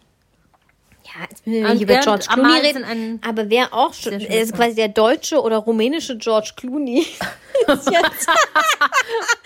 Ja, 1.06 1.26
jetzt 1.30 1.46
müssen 1.46 1.64
wir 1.64 1.74
nicht 1.74 1.82
über 1.82 1.94
Bernd 1.94 2.06
George 2.06 2.26
Clooney 2.32 2.60
reden. 2.60 2.84
ein 2.84 3.20
Aber 3.26 3.50
wer 3.50 3.74
auch 3.74 3.94
schon, 3.94 4.14
er 4.14 4.42
ist 4.42 4.56
quasi 4.56 4.76
der 4.76 4.88
deutsche 4.88 5.42
oder 5.42 5.58
rumänische 5.58 6.18
George 6.18 6.54
Clooney. 6.56 7.06
jetzt, 7.68 7.90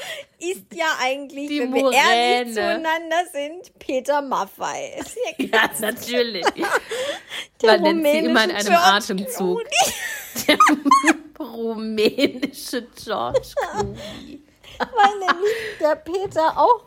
ist 0.39 0.65
ja 0.73 0.85
eigentlich, 0.99 1.47
Die 1.47 1.59
wenn 1.61 1.73
wir 1.73 1.91
ehrlich 1.91 2.53
zueinander 2.53 3.23
sind, 3.31 3.79
Peter 3.79 4.21
Maffei. 4.21 4.93
Ist 4.99 5.17
ja 5.39 5.45
Ja, 5.51 5.69
natürlich. 5.79 6.45
der 7.61 7.79
Man 7.79 8.01
nennt 8.01 8.07
sie 8.07 8.17
immer 8.19 8.43
in 8.43 8.51
einem 8.51 8.67
George 8.67 8.83
Atemzug. 8.83 9.63
Der 10.47 10.57
rumänische 11.39 12.83
George 13.03 13.47
Clooney. 13.55 14.43
Weil 14.77 15.19
nämlich 15.19 15.53
der 15.79 15.95
Peter 15.95 16.57
auch 16.57 16.83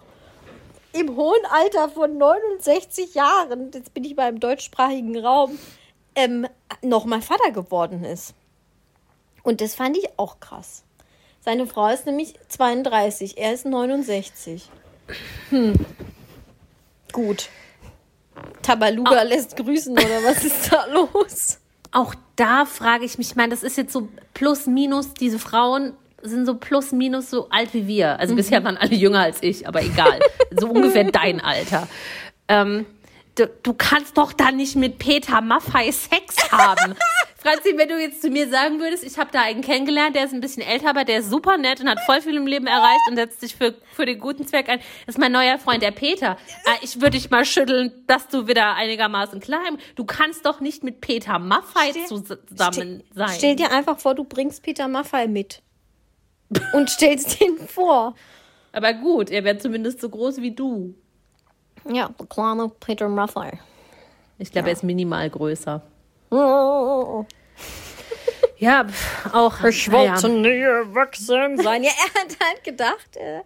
im 0.92 1.16
hohen 1.16 1.44
Alter 1.50 1.88
von 1.88 2.16
69 2.16 3.14
Jahren, 3.14 3.70
jetzt 3.72 3.92
bin 3.92 4.04
ich 4.04 4.14
mal 4.14 4.28
im 4.28 4.38
deutschsprachigen 4.38 5.18
Raum, 5.18 5.58
ähm, 6.14 6.46
nochmal 6.82 7.22
Vater 7.22 7.50
geworden 7.50 8.04
ist. 8.04 8.34
Und 9.42 9.60
das 9.60 9.74
fand 9.74 9.96
ich 9.96 10.08
auch 10.16 10.38
krass. 10.38 10.84
Seine 11.42 11.66
Frau 11.66 11.88
ist 11.88 12.06
nämlich 12.06 12.34
32, 12.48 13.38
er 13.38 13.54
ist 13.54 13.64
69. 13.64 14.68
Hm. 15.48 15.74
Gut. 17.12 17.48
Tabaluga 18.62 19.22
lässt 19.22 19.56
grüßen 19.56 19.92
oder 19.92 20.24
was 20.24 20.44
ist 20.44 20.72
da 20.72 20.86
los? 20.86 21.58
Auch 21.92 22.14
da 22.36 22.66
frage 22.66 23.04
ich 23.04 23.18
mich, 23.18 23.30
ich 23.30 23.36
meine, 23.36 23.50
das 23.50 23.62
ist 23.62 23.76
jetzt 23.76 23.92
so 23.92 24.08
plus 24.34 24.66
minus 24.66 25.14
diese 25.14 25.38
Frauen 25.38 25.94
sind 26.22 26.44
so 26.44 26.54
plus 26.54 26.92
minus 26.92 27.30
so 27.30 27.48
alt 27.48 27.72
wie 27.72 27.86
wir. 27.86 28.20
Also 28.20 28.34
bisher 28.34 28.62
waren 28.62 28.76
alle 28.76 28.94
jünger 28.94 29.20
als 29.20 29.42
ich, 29.42 29.66
aber 29.66 29.82
egal. 29.82 30.20
so 30.58 30.68
ungefähr 30.68 31.04
dein 31.10 31.40
Alter. 31.40 31.88
Ähm, 32.48 32.86
du, 33.36 33.48
du 33.62 33.72
kannst 33.72 34.18
doch 34.18 34.32
dann 34.32 34.56
nicht 34.56 34.76
mit 34.76 34.98
Peter 34.98 35.40
Maffei 35.40 35.90
Sex 35.90 36.52
haben. 36.52 36.94
Franzi, 37.42 37.72
wenn 37.78 37.88
du 37.88 37.98
jetzt 37.98 38.20
zu 38.20 38.28
mir 38.28 38.50
sagen 38.50 38.80
würdest, 38.80 39.02
ich 39.02 39.18
habe 39.18 39.30
da 39.32 39.40
einen 39.40 39.62
kennengelernt, 39.62 40.14
der 40.14 40.26
ist 40.26 40.34
ein 40.34 40.42
bisschen 40.42 40.62
älter, 40.62 40.90
aber 40.90 41.04
der 41.04 41.20
ist 41.20 41.30
super 41.30 41.56
nett 41.56 41.80
und 41.80 41.88
hat 41.88 41.98
voll 42.00 42.20
viel 42.20 42.36
im 42.36 42.46
Leben 42.46 42.66
erreicht 42.66 43.00
und 43.08 43.16
setzt 43.16 43.40
sich 43.40 43.56
für, 43.56 43.74
für 43.94 44.04
den 44.04 44.18
guten 44.18 44.46
Zweck 44.46 44.68
ein. 44.68 44.78
Das 45.06 45.14
ist 45.14 45.18
mein 45.18 45.32
neuer 45.32 45.58
Freund, 45.58 45.82
der 45.82 45.90
Peter. 45.90 46.36
Äh, 46.66 46.84
ich 46.84 46.96
würde 46.96 47.12
dich 47.12 47.30
mal 47.30 47.46
schütteln, 47.46 47.92
dass 48.06 48.28
du 48.28 48.46
wieder 48.46 48.74
einigermaßen 48.74 49.40
klar 49.40 49.60
Du 49.94 50.04
kannst 50.04 50.44
doch 50.44 50.60
nicht 50.60 50.84
mit 50.84 51.00
Peter 51.00 51.38
Maffei 51.38 51.92
zusammen 52.06 53.02
sein. 53.14 53.30
Stell 53.36 53.56
dir 53.56 53.72
einfach 53.72 53.98
vor, 53.98 54.14
du 54.14 54.24
bringst 54.24 54.62
Peter 54.62 54.86
Maffei 54.86 55.26
mit 55.26 55.62
und 56.74 56.90
stellst 56.90 57.40
ihn 57.40 57.56
vor. 57.66 58.14
Aber 58.72 58.92
gut, 58.92 59.30
er 59.30 59.44
wäre 59.44 59.56
zumindest 59.56 60.00
so 60.02 60.10
groß 60.10 60.42
wie 60.42 60.50
du. 60.54 60.94
Ja, 61.90 62.10
der 62.18 62.26
kleine 62.26 62.68
Peter 62.68 63.08
Maffei. 63.08 63.58
Ich 64.38 64.52
glaube, 64.52 64.66
Ja. 64.68 64.72
er 64.72 64.74
ist 64.74 64.84
minimal 64.84 65.30
größer. 65.30 65.82
Oh, 66.30 67.24
Ja, 68.58 68.86
auch. 69.32 69.64
ich 69.64 69.90
wollte 69.90 70.28
nie 70.28 70.60
erwachsen 70.60 71.56
sein. 71.58 71.82
Ja, 71.82 71.90
er 71.90 72.20
hat 72.22 72.36
halt 72.40 72.64
gedacht, 72.64 73.16
äh, 73.16 73.40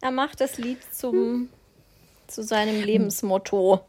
er 0.00 0.10
macht 0.10 0.40
das 0.40 0.56
Lied 0.58 0.78
zum, 0.92 1.48
zu 2.28 2.42
seinem 2.42 2.82
Lebensmotto. 2.82 3.80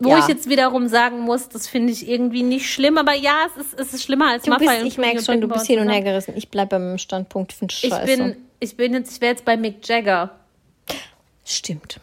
Wo 0.00 0.08
Ja. 0.08 0.18
ich 0.18 0.26
jetzt 0.28 0.48
wiederum 0.48 0.88
sagen 0.88 1.20
muss, 1.20 1.48
das 1.48 1.68
finde 1.68 1.92
ich 1.92 2.08
irgendwie 2.08 2.42
nicht 2.42 2.68
schlimm, 2.72 2.98
aber 2.98 3.12
ja, 3.14 3.46
es 3.46 3.64
ist, 3.66 3.78
es 3.80 3.94
ist 3.94 4.02
schlimmer 4.04 4.30
als 4.30 4.46
Maffei 4.46 4.76
bist, 4.82 4.86
ich 4.86 4.98
merke 4.98 5.22
schon, 5.22 5.40
du 5.40 5.48
bist 5.48 5.66
hin 5.66 5.78
und 5.80 5.88
her 5.88 6.00
gerissen. 6.02 6.34
Ich 6.36 6.48
bleibe 6.48 6.78
beim 6.78 6.98
Standpunkt, 6.98 7.52
finde 7.52 7.72
Ich 7.72 7.88
scheiße. 7.90 8.04
bin, 8.16 8.36
ich 8.60 8.76
bin 8.76 8.92
jetzt, 8.94 9.12
ich 9.14 9.20
wäre 9.20 9.32
jetzt 9.32 9.44
bei 9.44 9.56
Mick 9.56 9.86
Jagger. 9.86 10.30
Stimmt. 11.44 12.00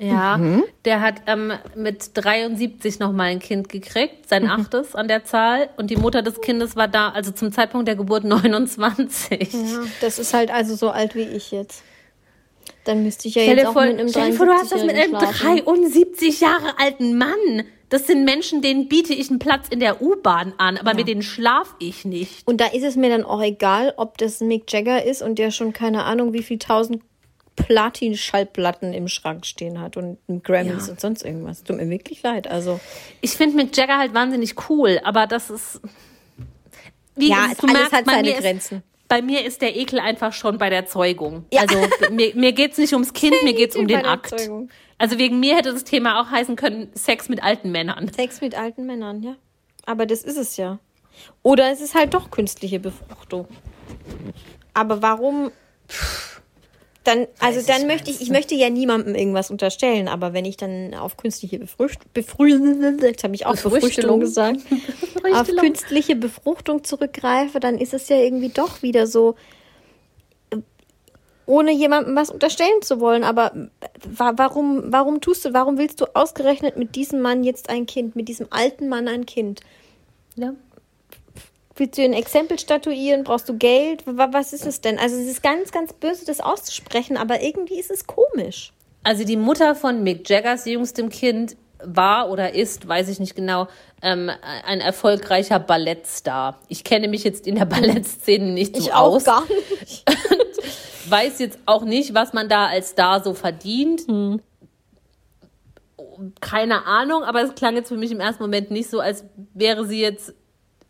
Ja, 0.00 0.36
Mhm. 0.38 0.62
der 0.84 1.00
hat 1.00 1.22
ähm, 1.26 1.52
mit 1.74 2.10
73 2.14 3.00
nochmal 3.00 3.28
ein 3.30 3.40
Kind 3.40 3.68
gekriegt, 3.68 4.28
sein 4.28 4.44
Mhm. 4.44 4.50
achtes 4.50 4.94
an 4.94 5.08
der 5.08 5.24
Zahl. 5.24 5.70
Und 5.76 5.90
die 5.90 5.96
Mutter 5.96 6.22
des 6.22 6.40
Kindes 6.40 6.76
war 6.76 6.86
da, 6.88 7.08
also 7.10 7.32
zum 7.32 7.50
Zeitpunkt 7.52 7.88
der 7.88 7.96
Geburt 7.96 8.22
29. 8.24 9.52
Ja, 9.52 9.80
das 10.00 10.18
ist 10.18 10.34
halt 10.34 10.50
also 10.52 10.76
so 10.76 10.90
alt 10.90 11.14
wie 11.14 11.22
ich 11.22 11.50
jetzt. 11.50 11.82
Dann 12.84 13.02
müsste 13.02 13.28
ich 13.28 13.34
ja 13.34 13.42
Stell 13.42 13.56
jetzt 13.58 13.66
auch 13.66 13.72
vor, 13.72 13.82
mit 13.86 13.98
einem 13.98 14.08
stell 14.08 14.30
dir 14.30 14.36
vor, 14.36 14.46
du 14.46 14.52
hast 14.52 14.72
das 14.72 14.84
mit 14.84 14.94
einem 14.94 15.14
73-Jährigen 15.14 15.34
schlafen. 15.34 15.82
73 15.82 16.40
Jahre 16.40 16.78
alten 16.78 17.18
Mann. 17.18 17.64
Das 17.90 18.06
sind 18.06 18.24
Menschen, 18.24 18.60
denen 18.62 18.88
biete 18.88 19.14
ich 19.14 19.30
einen 19.30 19.38
Platz 19.38 19.66
in 19.68 19.80
der 19.80 20.02
U-Bahn 20.02 20.52
an, 20.58 20.76
aber 20.76 20.94
mit 20.94 21.08
denen 21.08 21.22
schlaf 21.22 21.74
ich 21.80 22.04
nicht. 22.04 22.46
Und 22.46 22.60
da 22.60 22.66
ist 22.66 22.84
es 22.84 22.96
mir 22.96 23.08
dann 23.10 23.24
auch 23.24 23.42
egal, 23.42 23.94
ob 23.96 24.18
das 24.18 24.40
Mick 24.40 24.70
Jagger 24.72 25.04
ist 25.04 25.22
und 25.22 25.38
der 25.38 25.50
schon 25.50 25.72
keine 25.72 26.04
Ahnung, 26.04 26.32
wie 26.34 26.42
viel 26.42 26.58
tausend 26.58 27.02
Platin-Schallplatten 27.58 28.92
im 28.92 29.08
Schrank 29.08 29.44
stehen 29.46 29.80
hat 29.80 29.96
und 29.96 30.18
Grammys 30.44 30.86
Ja. 30.86 30.92
und 30.92 31.00
sonst 31.00 31.24
irgendwas. 31.24 31.62
Tut 31.64 31.76
mir 31.76 31.88
wirklich 31.90 32.22
leid. 32.22 32.46
Also, 32.50 32.80
Ich 33.20 33.32
finde 33.32 33.56
Mick 33.56 33.76
Jagger 33.76 33.98
halt 33.98 34.14
wahnsinnig 34.14 34.54
cool, 34.68 35.00
aber 35.04 35.26
das 35.26 35.50
ist. 35.50 35.80
Wie 37.16 37.28
Ja, 37.30 37.46
ist- 37.52 37.62
alles 37.64 37.92
hat 37.92 38.04
bei 38.04 38.12
seine 38.12 38.32
Grenzen. 38.34 38.78
Ist, 38.78 38.84
bei 39.08 39.22
mir 39.22 39.44
ist 39.44 39.60
der 39.62 39.74
Ekel 39.76 39.98
einfach 39.98 40.32
schon 40.32 40.58
bei 40.58 40.70
der 40.70 40.86
Zeugung. 40.86 41.44
Ja. 41.52 41.62
Also 41.62 41.76
mir, 42.10 42.34
mir 42.34 42.52
geht 42.52 42.72
es 42.72 42.78
nicht 42.78 42.92
ums 42.92 43.12
Kind, 43.12 43.34
mir 43.42 43.54
geht 43.54 43.70
es 43.70 43.76
um 43.76 43.86
den 43.88 44.04
Akt. 44.06 44.30
Zeugung. 44.38 44.70
Also 44.98 45.18
wegen 45.18 45.40
mir 45.40 45.56
hätte 45.56 45.72
das 45.72 45.84
Thema 45.84 46.20
auch 46.20 46.30
heißen 46.30 46.56
können, 46.56 46.90
Sex 46.94 47.28
mit 47.28 47.42
alten 47.42 47.70
Männern. 47.72 48.10
Sex 48.12 48.40
mit 48.40 48.56
alten 48.56 48.84
Männern, 48.86 49.22
ja. 49.22 49.36
Aber 49.86 50.06
das 50.06 50.22
ist 50.22 50.36
es 50.36 50.56
ja. 50.56 50.78
Oder 51.42 51.70
es 51.72 51.80
ist 51.80 51.94
halt 51.94 52.14
doch 52.14 52.30
künstliche 52.30 52.78
Befruchtung. 52.80 53.46
Aber 54.74 55.00
warum? 55.02 55.50
Dann, 57.04 57.26
also 57.38 57.66
dann 57.66 57.86
möchte 57.86 58.10
ich, 58.10 58.20
ich 58.20 58.28
möchte 58.28 58.54
ja 58.54 58.68
niemandem 58.68 59.14
irgendwas 59.14 59.50
unterstellen, 59.50 60.08
aber 60.08 60.34
wenn 60.34 60.44
ich 60.44 60.56
dann 60.56 60.94
auf 60.94 61.16
künstliche 61.16 61.58
Befrucht, 61.58 62.12
Befruchtung, 62.12 62.98
jetzt 63.00 63.24
habe 63.24 63.34
ich 63.34 63.46
auch 63.46 63.56
Befruchtung 63.56 64.20
gesagt, 64.20 64.60
auf 65.32 65.48
künstliche 65.48 66.16
Befruchtung 66.16 66.84
zurückgreife, 66.84 67.60
dann 67.60 67.78
ist 67.78 67.94
es 67.94 68.08
ja 68.08 68.16
irgendwie 68.16 68.50
doch 68.50 68.82
wieder 68.82 69.06
so, 69.06 69.36
ohne 71.46 71.72
jemandem 71.72 72.14
was 72.14 72.30
unterstellen 72.30 72.82
zu 72.82 73.00
wollen. 73.00 73.24
Aber 73.24 73.52
wa 74.04 74.34
warum, 74.36 74.92
warum 74.92 75.20
tust 75.22 75.46
du, 75.46 75.54
warum 75.54 75.78
willst 75.78 76.00
du 76.00 76.14
ausgerechnet 76.14 76.76
mit 76.76 76.94
diesem 76.94 77.20
Mann 77.20 77.42
jetzt 77.42 77.70
ein 77.70 77.86
Kind, 77.86 78.16
mit 78.16 78.28
diesem 78.28 78.48
alten 78.50 78.88
Mann 78.88 79.08
ein 79.08 79.24
Kind? 79.24 79.62
Ja. 80.36 80.52
Willst 81.78 81.96
du 81.96 82.02
ein 82.02 82.12
Exempel 82.12 82.58
statuieren? 82.58 83.24
Brauchst 83.24 83.48
du 83.48 83.56
Geld? 83.56 84.06
Wa- 84.06 84.28
Was 84.32 84.52
ist 84.52 84.66
es 84.66 84.80
denn? 84.80 84.98
Also 84.98 85.16
es 85.16 85.26
ist 85.28 85.42
ganz, 85.42 85.70
ganz 85.72 85.92
böse, 85.92 86.26
das 86.26 86.40
auszusprechen, 86.40 87.16
aber 87.16 87.40
irgendwie 87.42 87.78
ist 87.78 87.90
es 87.90 88.06
komisch. 88.06 88.72
Also 89.04 89.24
die 89.24 89.36
Mutter 89.36 89.74
von 89.74 90.02
Mick 90.02 90.28
Jaggers 90.28 90.64
jüngstem 90.66 91.08
Kind 91.08 91.56
war 91.82 92.28
oder 92.30 92.54
ist, 92.54 92.88
weiß 92.88 93.08
ich 93.08 93.20
nicht 93.20 93.36
genau, 93.36 93.68
ähm, 94.02 94.28
ein 94.66 94.80
erfolgreicher 94.80 95.60
Ballettstar. 95.60 96.58
Ich 96.68 96.82
kenne 96.82 97.06
mich 97.06 97.22
jetzt 97.22 97.46
in 97.46 97.54
der 97.54 97.64
Ballettszene 97.66 98.46
nicht 98.52 98.76
so 98.76 98.90
aus. 98.90 99.24
nicht. 99.80 100.04
weiß 101.08 101.38
jetzt 101.38 101.58
auch 101.66 101.84
nicht, 101.84 102.12
was 102.14 102.32
man 102.32 102.48
da 102.48 102.66
als 102.66 102.90
Star 102.90 103.22
so 103.22 103.32
verdient. 103.34 104.02
Keine 106.40 106.84
Ahnung, 106.86 107.22
aber 107.22 107.42
es 107.42 107.54
klang 107.54 107.76
jetzt 107.76 107.88
für 107.88 107.96
mich 107.96 108.10
im 108.10 108.18
ersten 108.20 108.42
Moment 108.42 108.72
nicht 108.72 108.90
so, 108.90 108.98
als 108.98 109.24
wäre 109.54 109.86
sie 109.86 110.00
jetzt 110.00 110.34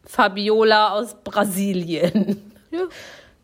Fabiola 0.09 0.95
aus 0.95 1.15
Brasilien. 1.23 2.51
Ja. 2.71 2.81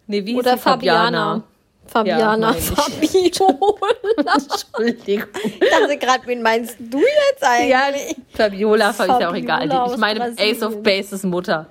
Nee, 0.07 0.25
wie 0.25 0.35
Oder 0.35 0.53
sie? 0.57 0.63
Fabiana. 0.63 1.43
Fabiana. 1.87 2.53
Ja, 2.53 2.61
Fabiola. 2.61 3.77
Entschuldigung. 4.35 5.29
Ich 5.45 5.71
dachte 5.71 5.99
gerade, 5.99 6.27
wen 6.27 6.43
meinst 6.43 6.77
du 6.81 6.99
jetzt 6.99 7.43
eigentlich? 7.43 8.17
Fabiola 8.35 8.91
ist 8.91 8.99
ja 8.99 9.29
auch 9.29 9.35
egal. 9.35 9.65
Ich 9.93 9.97
meine 9.99 10.35
Ace 10.39 10.63
of. 10.63 10.83
Bases 10.83 11.23
Mutter. 11.23 11.69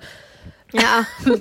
Ja. 0.72 1.06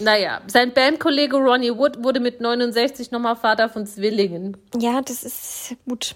Naja, 0.00 0.42
sein 0.46 0.72
Bandkollege 0.72 1.36
Ronnie 1.36 1.76
Wood 1.76 2.04
wurde 2.04 2.20
mit 2.20 2.40
69 2.40 3.10
nochmal 3.10 3.34
Vater 3.34 3.68
von 3.68 3.84
Zwillingen. 3.84 4.56
ja, 4.78 5.00
das 5.00 5.24
ist 5.24 5.74
gut. 5.88 6.14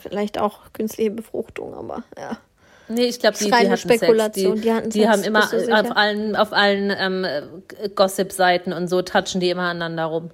Vielleicht 0.00 0.38
auch 0.38 0.60
künstliche 0.72 1.10
Befruchtung, 1.10 1.74
aber 1.74 2.04
ja. 2.16 2.38
Nee, 2.88 3.04
ich 3.06 3.18
glaube, 3.18 3.36
die, 3.38 3.46
die 3.46 3.52
hatten 3.52 3.76
Spekulation, 3.76 4.56
Sex. 4.56 4.60
Die, 4.60 4.60
die 4.68 4.72
hatten 4.72 4.90
die 4.90 4.98
Sex, 5.00 5.10
haben 5.12 5.22
immer 5.22 5.80
auf 5.80 5.96
allen, 5.96 6.36
auf 6.36 6.52
allen 6.52 6.92
ähm, 6.98 7.26
Gossip-Seiten 7.94 8.72
und 8.72 8.88
so 8.88 9.02
touchen 9.02 9.40
die 9.40 9.50
immer 9.50 9.62
aneinander 9.62 10.04
rum. 10.04 10.30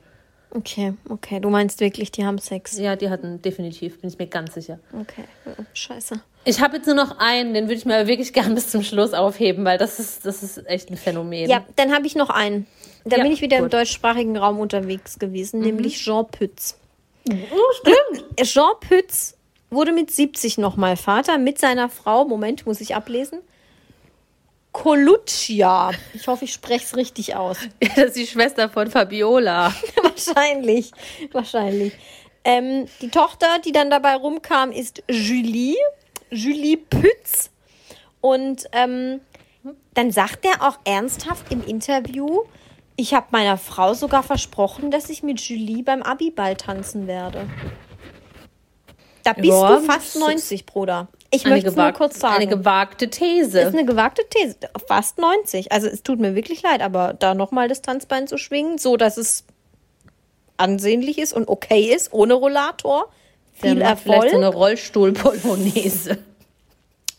Okay, 0.52 0.94
okay. 1.08 1.38
Du 1.38 1.48
meinst 1.48 1.78
wirklich, 1.80 2.10
die 2.10 2.24
haben 2.24 2.38
Sex. 2.38 2.76
Ja, 2.76 2.96
die 2.96 3.08
hatten 3.08 3.40
definitiv, 3.40 4.00
bin 4.00 4.10
ich 4.10 4.18
mir 4.18 4.26
ganz 4.26 4.54
sicher. 4.54 4.80
Okay. 4.92 5.22
Ja, 5.46 5.52
Scheiße. 5.72 6.20
Ich 6.44 6.60
habe 6.60 6.76
jetzt 6.78 6.86
nur 6.86 6.96
noch 6.96 7.18
einen, 7.18 7.54
den 7.54 7.64
würde 7.66 7.74
ich 7.74 7.84
mir 7.84 7.96
aber 7.98 8.08
wirklich 8.08 8.32
gern 8.32 8.54
bis 8.56 8.68
zum 8.68 8.82
Schluss 8.82 9.12
aufheben, 9.12 9.64
weil 9.64 9.78
das 9.78 10.00
ist, 10.00 10.26
das 10.26 10.42
ist 10.42 10.66
echt 10.66 10.90
ein 10.90 10.96
Phänomen. 10.96 11.48
Ja, 11.48 11.64
dann 11.76 11.94
habe 11.94 12.06
ich 12.06 12.16
noch 12.16 12.30
einen. 12.30 12.66
Da 13.04 13.18
Ja, 13.18 13.22
bin 13.22 13.30
ich 13.32 13.42
wieder 13.42 13.58
im 13.58 13.64
gut. 13.64 13.74
deutschsprachigen 13.74 14.36
Raum 14.36 14.58
unterwegs 14.58 15.18
gewesen, 15.20 15.60
nämlich 15.60 15.98
Jean 16.02 16.26
Pütz. 16.26 16.76
Stimmt. 17.24 18.24
Jean 18.42 18.72
Pütz 18.80 19.36
wurde 19.70 19.92
mit 19.92 20.10
70 20.10 20.58
nochmal 20.58 20.96
Vater 20.96 21.38
mit 21.38 21.58
seiner 21.58 21.88
Frau. 21.88 22.24
Moment, 22.24 22.66
muss 22.66 22.80
ich 22.80 22.94
ablesen. 22.94 23.40
Coluccia. 24.72 25.90
Ich 26.14 26.28
hoffe, 26.28 26.44
ich 26.44 26.52
spreche 26.52 26.84
es 26.84 26.96
richtig 26.96 27.34
aus. 27.34 27.58
Das 27.96 28.06
ist 28.06 28.16
die 28.16 28.26
Schwester 28.26 28.68
von 28.68 28.90
Fabiola. 28.90 29.74
wahrscheinlich. 30.02 30.92
Wahrscheinlich. 31.32 31.92
Ähm, 32.44 32.86
die 33.00 33.10
Tochter, 33.10 33.58
die 33.64 33.72
dann 33.72 33.90
dabei 33.90 34.14
rumkam, 34.14 34.72
ist 34.72 35.02
Julie. 35.08 35.76
Julie 36.30 36.76
Pütz. 36.76 37.50
Und 38.20 38.66
ähm, 38.72 39.20
dann 39.94 40.10
sagt 40.10 40.44
er 40.44 40.66
auch 40.66 40.78
ernsthaft 40.84 41.50
im 41.50 41.64
Interview, 41.64 42.42
ich 42.96 43.14
habe 43.14 43.28
meiner 43.30 43.56
Frau 43.56 43.94
sogar 43.94 44.22
versprochen, 44.22 44.90
dass 44.90 45.08
ich 45.08 45.22
mit 45.22 45.40
Julie 45.40 45.82
beim 45.82 46.02
Abiball 46.02 46.54
tanzen 46.56 47.06
werde. 47.06 47.48
Da 49.24 49.32
bist 49.32 49.48
Ja, 49.48 49.76
du 49.76 49.84
fast 49.84 49.98
das 49.98 50.14
ist 50.16 50.20
90, 50.20 50.66
Bruder. 50.66 51.08
Ich 51.30 51.44
möchte 51.44 51.68
es 51.68 51.76
nur 51.76 51.92
kurz 51.92 52.18
sagen. 52.18 52.36
eine 52.36 52.46
gewagte 52.48 53.08
These. 53.08 53.58
Das 53.58 53.68
ist 53.68 53.74
eine 53.74 53.84
gewagte 53.84 54.22
These. 54.28 54.56
Fast 54.88 55.18
90. 55.18 55.70
Also 55.70 55.86
es 55.86 56.02
tut 56.02 56.18
mir 56.18 56.34
wirklich 56.34 56.62
leid, 56.62 56.82
aber 56.82 57.14
da 57.14 57.34
nochmal 57.34 57.68
das 57.68 57.82
Tanzbein 57.82 58.26
zu 58.26 58.36
schwingen, 58.36 58.78
so 58.78 58.96
dass 58.96 59.16
es 59.16 59.44
ansehnlich 60.56 61.18
ist 61.18 61.32
und 61.32 61.48
okay 61.48 61.94
ist, 61.94 62.12
ohne 62.12 62.34
Rollator. 62.34 63.10
Viel 63.52 63.76
macht 63.76 64.00
vielleicht 64.00 64.06
Erfolg. 64.06 64.30
so 64.30 64.36
eine 64.36 64.48
Rollstuhl-Polonaise. 64.48 66.18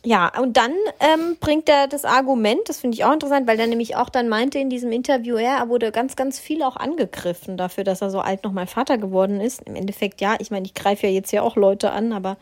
Ja, 0.03 0.31
und 0.39 0.57
dann 0.57 0.73
ähm, 0.99 1.37
bringt 1.39 1.69
er 1.69 1.87
das 1.87 2.05
Argument, 2.05 2.61
das 2.65 2.79
finde 2.79 2.95
ich 2.95 3.05
auch 3.05 3.13
interessant, 3.13 3.47
weil 3.47 3.59
er 3.59 3.67
nämlich 3.67 3.95
auch 3.95 4.09
dann 4.09 4.29
meinte 4.29 4.57
in 4.57 4.69
diesem 4.69 4.91
Interview, 4.91 5.35
er 5.35 5.69
wurde 5.69 5.91
ganz, 5.91 6.15
ganz 6.15 6.39
viel 6.39 6.63
auch 6.63 6.75
angegriffen 6.75 7.55
dafür, 7.55 7.83
dass 7.83 8.01
er 8.01 8.09
so 8.09 8.19
alt 8.19 8.43
nochmal 8.43 8.65
Vater 8.65 8.97
geworden 8.97 9.39
ist. 9.39 9.61
Im 9.61 9.75
Endeffekt, 9.75 10.19
ja, 10.19 10.35
ich 10.39 10.49
meine, 10.49 10.65
ich 10.65 10.73
greife 10.73 11.05
ja 11.05 11.13
jetzt 11.13 11.31
ja 11.31 11.43
auch 11.43 11.55
Leute 11.55 11.91
an, 11.91 12.13
aber 12.13 12.37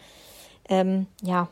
ähm, 0.69 1.07
ja, 1.21 1.49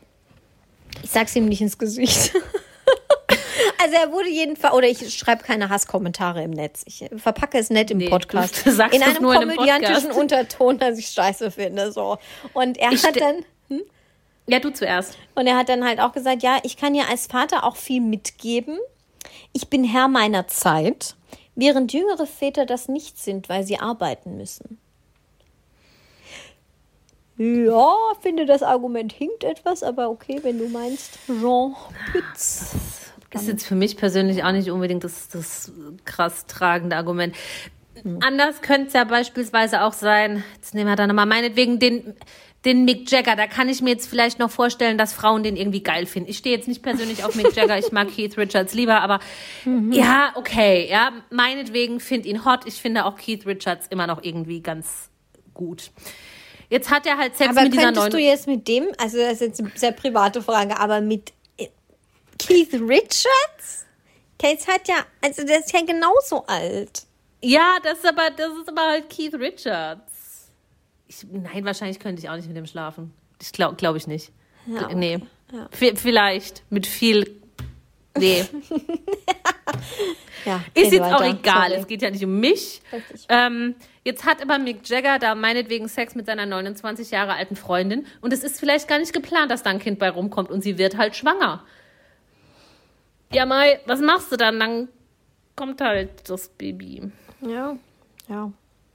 ich 1.02 1.10
sag's 1.10 1.36
ihm 1.36 1.46
nicht 1.46 1.60
ins 1.60 1.76
Gesicht. 1.76 2.32
also 3.82 3.94
er 3.94 4.10
wurde 4.10 4.30
jedenfalls, 4.30 4.74
oder 4.74 4.88
ich 4.88 5.14
schreibe 5.14 5.44
keine 5.44 5.68
Hasskommentare 5.68 6.42
im 6.42 6.52
Netz. 6.52 6.84
Ich 6.86 7.04
verpacke 7.16 7.58
es 7.58 7.68
nett 7.68 7.90
im 7.90 7.98
Nee, 7.98 8.08
Podcast. 8.08 8.64
du 8.64 8.70
sagst 8.72 8.96
in 8.96 9.02
einem 9.02 9.22
nur 9.22 9.34
in 9.34 9.42
einem 9.42 9.56
komödiantischen. 9.56 10.12
Unterton, 10.12 10.78
dass 10.78 10.98
ich 10.98 11.08
scheiße 11.08 11.50
finde. 11.50 11.92
So. 11.92 12.16
Und 12.54 12.78
er 12.78 12.92
Ich 12.92 13.04
hat 13.04 13.20
dann. 13.20 13.44
Ja, 14.48 14.60
du 14.60 14.72
zuerst. 14.72 15.18
Und 15.34 15.46
er 15.46 15.56
hat 15.56 15.68
dann 15.68 15.84
halt 15.84 16.00
auch 16.00 16.12
gesagt, 16.12 16.42
ja, 16.42 16.58
ich 16.62 16.76
kann 16.76 16.94
ja 16.94 17.04
als 17.10 17.26
Vater 17.26 17.64
auch 17.64 17.76
viel 17.76 18.00
mitgeben. 18.00 18.78
Ich 19.52 19.68
bin 19.68 19.84
Herr 19.84 20.08
meiner 20.08 20.48
Zeit, 20.48 21.16
während 21.54 21.92
jüngere 21.92 22.26
Väter 22.26 22.64
das 22.64 22.88
nicht 22.88 23.18
sind, 23.18 23.48
weil 23.48 23.64
sie 23.64 23.78
arbeiten 23.78 24.36
müssen. 24.36 24.78
Ja, 27.36 27.94
finde 28.20 28.46
das 28.46 28.62
Argument 28.62 29.12
hinkt 29.12 29.44
etwas, 29.44 29.84
aber 29.84 30.10
okay, 30.10 30.40
wenn 30.42 30.58
du 30.58 30.68
meinst, 30.68 31.18
Jean 31.26 31.76
Pütz. 32.10 32.74
Ist 33.30 33.46
jetzt 33.46 33.66
für 33.66 33.74
mich 33.74 33.96
persönlich 33.96 34.42
auch 34.42 34.52
nicht 34.52 34.70
unbedingt 34.70 35.04
das, 35.04 35.28
das 35.28 35.70
krass 36.04 36.46
tragende 36.46 36.96
Argument. 36.96 37.36
Anders 38.20 38.62
könnte 38.62 38.88
es 38.88 38.92
ja 38.94 39.04
beispielsweise 39.04 39.82
auch 39.82 39.92
sein, 39.92 40.42
jetzt 40.56 40.74
nehmen 40.74 40.88
wir 40.88 40.96
da 40.96 41.06
nochmal 41.06 41.26
meinetwegen 41.26 41.78
den, 41.78 42.16
den 42.68 42.84
Mick 42.84 43.10
Jagger. 43.10 43.34
Da 43.34 43.46
kann 43.46 43.68
ich 43.68 43.80
mir 43.80 43.90
jetzt 43.90 44.08
vielleicht 44.08 44.38
noch 44.38 44.50
vorstellen, 44.50 44.98
dass 44.98 45.12
Frauen 45.12 45.42
den 45.42 45.56
irgendwie 45.56 45.82
geil 45.82 46.06
finden. 46.06 46.30
Ich 46.30 46.38
stehe 46.38 46.54
jetzt 46.54 46.68
nicht 46.68 46.82
persönlich 46.82 47.24
auf 47.24 47.34
Mick 47.34 47.56
Jagger, 47.56 47.78
ich 47.78 47.92
mag 47.92 48.08
Keith 48.14 48.36
Richards 48.36 48.74
lieber, 48.74 49.00
aber 49.00 49.20
ja, 49.90 50.32
okay, 50.34 50.88
ja, 50.88 51.12
meinetwegen 51.30 51.98
finde 52.00 52.28
ihn 52.28 52.44
hot. 52.44 52.66
Ich 52.66 52.74
finde 52.74 53.06
auch 53.06 53.16
Keith 53.16 53.46
Richards 53.46 53.86
immer 53.88 54.06
noch 54.06 54.22
irgendwie 54.22 54.60
ganz 54.60 55.08
gut. 55.54 55.90
Jetzt 56.70 56.90
hat 56.90 57.06
er 57.06 57.16
halt 57.16 57.36
Sex 57.36 57.50
Aber 57.50 57.62
mit 57.62 57.72
dieser 57.72 57.84
könntest 57.84 58.12
neuen. 58.12 58.12
du 58.12 58.18
jetzt 58.18 58.46
mit 58.46 58.68
dem, 58.68 58.88
also 58.98 59.16
das 59.16 59.32
ist 59.34 59.40
jetzt 59.40 59.60
eine 59.60 59.72
sehr 59.74 59.92
private 59.92 60.42
Frage, 60.42 60.78
aber 60.78 61.00
mit 61.00 61.32
äh, 61.56 61.68
Keith 62.38 62.74
Richards? 62.74 63.86
Der 64.42 64.54
ist 64.54 64.68
halt 64.68 64.86
ja, 64.86 65.06
also 65.22 65.44
der 65.44 65.60
ist 65.60 65.72
ja 65.72 65.80
genauso 65.80 66.44
alt. 66.46 67.04
Ja, 67.42 67.78
das 67.82 67.98
ist 67.98 68.06
aber, 68.06 68.30
das 68.30 68.52
ist 68.58 68.68
aber 68.68 68.82
halt 68.82 69.08
Keith 69.08 69.34
Richards. 69.34 70.07
Ich, 71.08 71.26
nein, 71.30 71.64
wahrscheinlich 71.64 71.98
könnte 71.98 72.22
ich 72.22 72.28
auch 72.28 72.36
nicht 72.36 72.46
mit 72.48 72.56
dem 72.56 72.66
schlafen. 72.66 73.12
Ich 73.40 73.52
glaube 73.52 73.76
glaub 73.76 73.96
ich 73.96 74.06
nicht. 74.06 74.30
Ja, 74.66 74.92
Nee. 74.94 75.20
V 75.70 75.86
vielleicht. 75.96 76.62
Mit 76.70 76.86
viel. 76.86 77.40
Nee. 78.16 78.44
Ja, 80.44 80.62
Ist 80.72 80.92
jetzt 80.92 81.02
auch 81.02 81.22
egal. 81.22 81.68
Sorry. 81.68 81.80
Es 81.80 81.86
geht 81.86 82.00
ja 82.00 82.10
nicht 82.10 82.24
um 82.24 82.40
mich. 82.40 82.80
Ähm, 83.28 83.74
jetzt 84.04 84.24
hat 84.24 84.40
aber 84.40 84.58
Mick 84.58 84.88
Jagger 84.88 85.18
da 85.18 85.34
meinetwegen 85.34 85.88
Sex 85.88 86.14
mit 86.14 86.26
seiner 86.26 86.46
29 86.46 87.10
Jahre 87.10 87.34
alten 87.34 87.56
Freundin. 87.56 88.06
Und 88.20 88.32
es 88.32 88.44
ist 88.44 88.58
vielleicht 88.58 88.88
gar 88.88 88.98
nicht 88.98 89.12
geplant, 89.12 89.50
dass 89.50 89.62
da 89.62 89.70
ein 89.70 89.78
Kind 89.78 89.98
bei 89.98 90.08
rumkommt 90.08 90.50
und 90.50 90.62
sie 90.62 90.78
wird 90.78 90.96
halt 90.96 91.16
schwanger. 91.16 91.64
Ja, 93.32 93.44
Mai, 93.44 93.80
was 93.84 94.00
machst 94.00 94.32
du 94.32 94.36
dann? 94.36 94.58
Dann 94.58 94.88
kommt 95.54 95.80
halt 95.80 96.30
das 96.30 96.48
Baby. 96.48 97.10
Ja, 97.42 97.76
ja, 98.28 98.50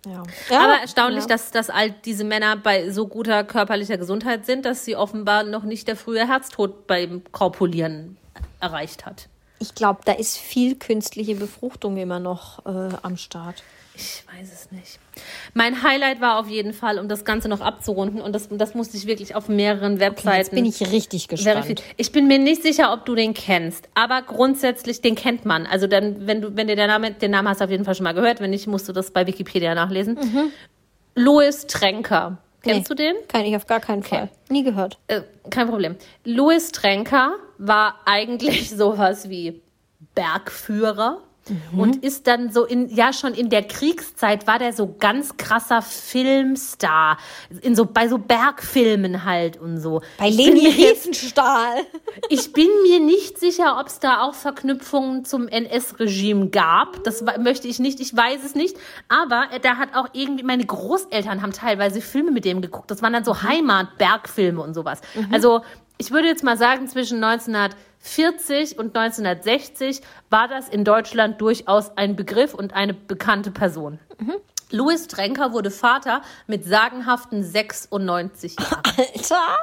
ja. 0.06 0.24
Aber 0.50 0.82
erstaunlich, 0.82 1.24
ja. 1.24 1.28
dass, 1.28 1.52
dass 1.52 1.70
all 1.70 1.92
diese 1.92 2.24
Männer 2.24 2.58
bei 2.58 2.92
so 2.92 3.08
guter 3.08 3.44
körperlicher 3.44 3.98
Gesundheit 3.98 4.46
sind, 4.46 4.66
dass 4.66 4.86
sie 4.86 4.96
offenbar 4.96 5.44
noch 5.44 5.64
nicht 5.64 5.88
der 5.88 5.96
frühe 5.96 6.28
Herztod 6.28 6.88
beim 6.88 7.24
Korpulieren 7.32 8.18
erreicht 8.60 9.06
hat. 9.06 9.30
Ich 9.60 9.76
glaube, 9.76 10.02
da 10.04 10.14
ist 10.14 10.38
viel 10.38 10.76
künstliche 10.76 11.36
Befruchtung 11.36 11.98
immer 11.98 12.20
noch 12.20 12.66
äh, 12.66 12.90
am 13.02 13.16
Start. 13.18 13.64
Ich 13.96 14.24
weiß 14.28 14.52
es 14.52 14.72
nicht. 14.72 15.00
Mein 15.54 15.84
Highlight 15.84 16.20
war 16.20 16.40
auf 16.40 16.48
jeden 16.48 16.74
Fall, 16.74 16.98
um 16.98 17.08
das 17.08 17.26
Ganze 17.26 17.48
noch 17.48 17.62
abzurunden, 17.62 18.22
und 18.22 18.34
das, 18.34 18.48
das 18.50 18.74
musste 18.74 18.98
ich 18.98 19.06
wirklich 19.06 19.36
auf 19.36 19.50
mehreren 19.50 20.00
Webseiten. 20.00 20.38
Jetzt 20.38 20.52
bin 20.52 20.66
ich 20.66 20.92
richtig 20.92 21.28
gespannt. 21.28 21.84
Ich 21.98 22.12
bin 22.12 22.28
mir 22.28 22.40
nicht 22.40 22.64
sicher, 22.64 22.92
ob 22.92 23.06
du 23.06 23.14
den 23.14 23.36
kennst, 23.36 23.88
aber 23.94 24.24
grundsätzlich, 24.24 25.02
den 25.02 25.14
kennt 25.14 25.46
man. 25.46 25.68
Also 25.68 25.86
dann, 25.86 26.26
wenn 26.26 26.42
du, 26.42 26.56
wenn 26.56 26.68
dir 26.68 26.76
der 26.76 26.88
Name, 26.88 27.12
den 27.12 27.30
Namen 27.32 27.48
hast 27.50 27.62
du 27.62 27.66
auf 27.66 27.70
jeden 27.72 27.86
Fall 27.86 27.94
schon 27.94 28.06
mal 28.06 28.14
gehört, 28.14 28.40
wenn 28.42 28.50
nicht, 28.50 28.66
musst 28.66 28.90
du 28.90 28.94
das 28.94 29.12
bei 29.12 29.28
Wikipedia 29.28 29.76
nachlesen. 29.76 30.18
Louis 31.16 31.68
Tränker. 31.68 32.38
Kennst 32.64 32.90
Mhm. 32.90 32.96
Nee. 32.98 33.12
du 33.12 33.14
den? 33.20 33.28
Kann 33.28 33.46
ich 33.46 33.56
auf 33.56 33.68
gar 33.68 33.80
keinen 33.82 34.02
Fall. 34.04 34.30
Nie 34.50 34.64
gehört. 34.64 34.98
Äh, 35.08 35.22
kein 35.52 35.68
Problem. 35.70 35.96
Louis 36.24 36.72
Tränker 36.72 37.34
war 37.60 38.00
eigentlich 38.06 38.70
sowas 38.76 39.30
wie 39.30 39.62
Bergführer 40.16 41.20
und 41.76 42.04
ist 42.04 42.28
dann 42.28 42.52
so 42.52 42.66
in, 42.66 42.88
ja, 42.94 43.12
schon 43.12 43.34
in 43.34 43.50
der 43.50 43.64
Kriegszeit 43.64 44.48
war 44.48 44.60
der 44.60 44.72
so 44.72 44.96
ganz 44.98 45.36
krasser 45.36 45.82
Filmstar. 45.82 47.18
In 47.62 47.76
so, 47.76 47.86
bei 47.86 48.08
so 48.08 48.18
Bergfilmen 48.18 49.26
halt 49.26 49.58
und 49.58 49.80
so. 49.80 50.02
Bei 50.18 50.30
Leni 50.30 50.68
Riefenstahl. 50.68 51.82
ich 52.30 52.54
bin 52.54 52.70
mir 52.84 53.00
nicht 53.00 53.40
sicher, 53.40 53.78
ob 53.80 53.88
es 53.88 54.00
da 54.00 54.22
auch 54.22 54.34
Verknüpfungen 54.34 55.26
zum 55.26 55.50
NS-Regime 55.50 56.50
gab. 56.50 57.04
Das 57.04 57.24
möchte 57.40 57.68
ich 57.68 57.80
nicht, 57.80 58.00
ich 58.00 58.16
weiß 58.16 58.44
es 58.46 58.56
nicht. 58.56 58.78
Aber 59.10 59.48
äh, 59.52 59.60
da 59.60 59.76
hat 59.76 59.96
auch 59.96 60.08
irgendwie, 60.14 60.44
meine 60.44 60.66
Großeltern 60.66 61.42
haben 61.42 61.52
teilweise 61.52 62.00
Filme 62.00 62.32
mit 62.32 62.46
dem 62.46 62.62
geguckt. 62.62 62.90
Das 62.90 63.02
waren 63.02 63.12
dann 63.12 63.26
so 63.26 63.44
Heimat-Bergfilme 63.44 64.62
und 64.62 64.74
sowas. 64.74 65.02
Also 65.32 65.62
ich 65.98 66.12
würde 66.12 66.28
jetzt 66.28 66.44
mal 66.44 66.58
sagen, 66.58 66.88
zwischen 66.88 67.20
1940 68.04 68.78
und 68.78 68.96
1960 68.98 70.02
war 70.30 70.50
das 70.50 70.68
in 70.68 70.84
Deutschland 70.84 71.40
durchaus 71.40 71.96
ein 71.98 72.16
Begriff 72.18 72.54
und 72.54 72.74
eine 72.74 72.94
bekannte 72.94 73.50
Person. 73.50 73.98
Louis 74.72 75.08
Trenker 75.08 75.54
wurde 75.54 75.72
Vater 75.72 76.22
mit 76.46 76.66
sagenhaften 76.66 77.44
96 77.44 78.60
Jahren. 78.60 78.82
Alter. 78.98 79.58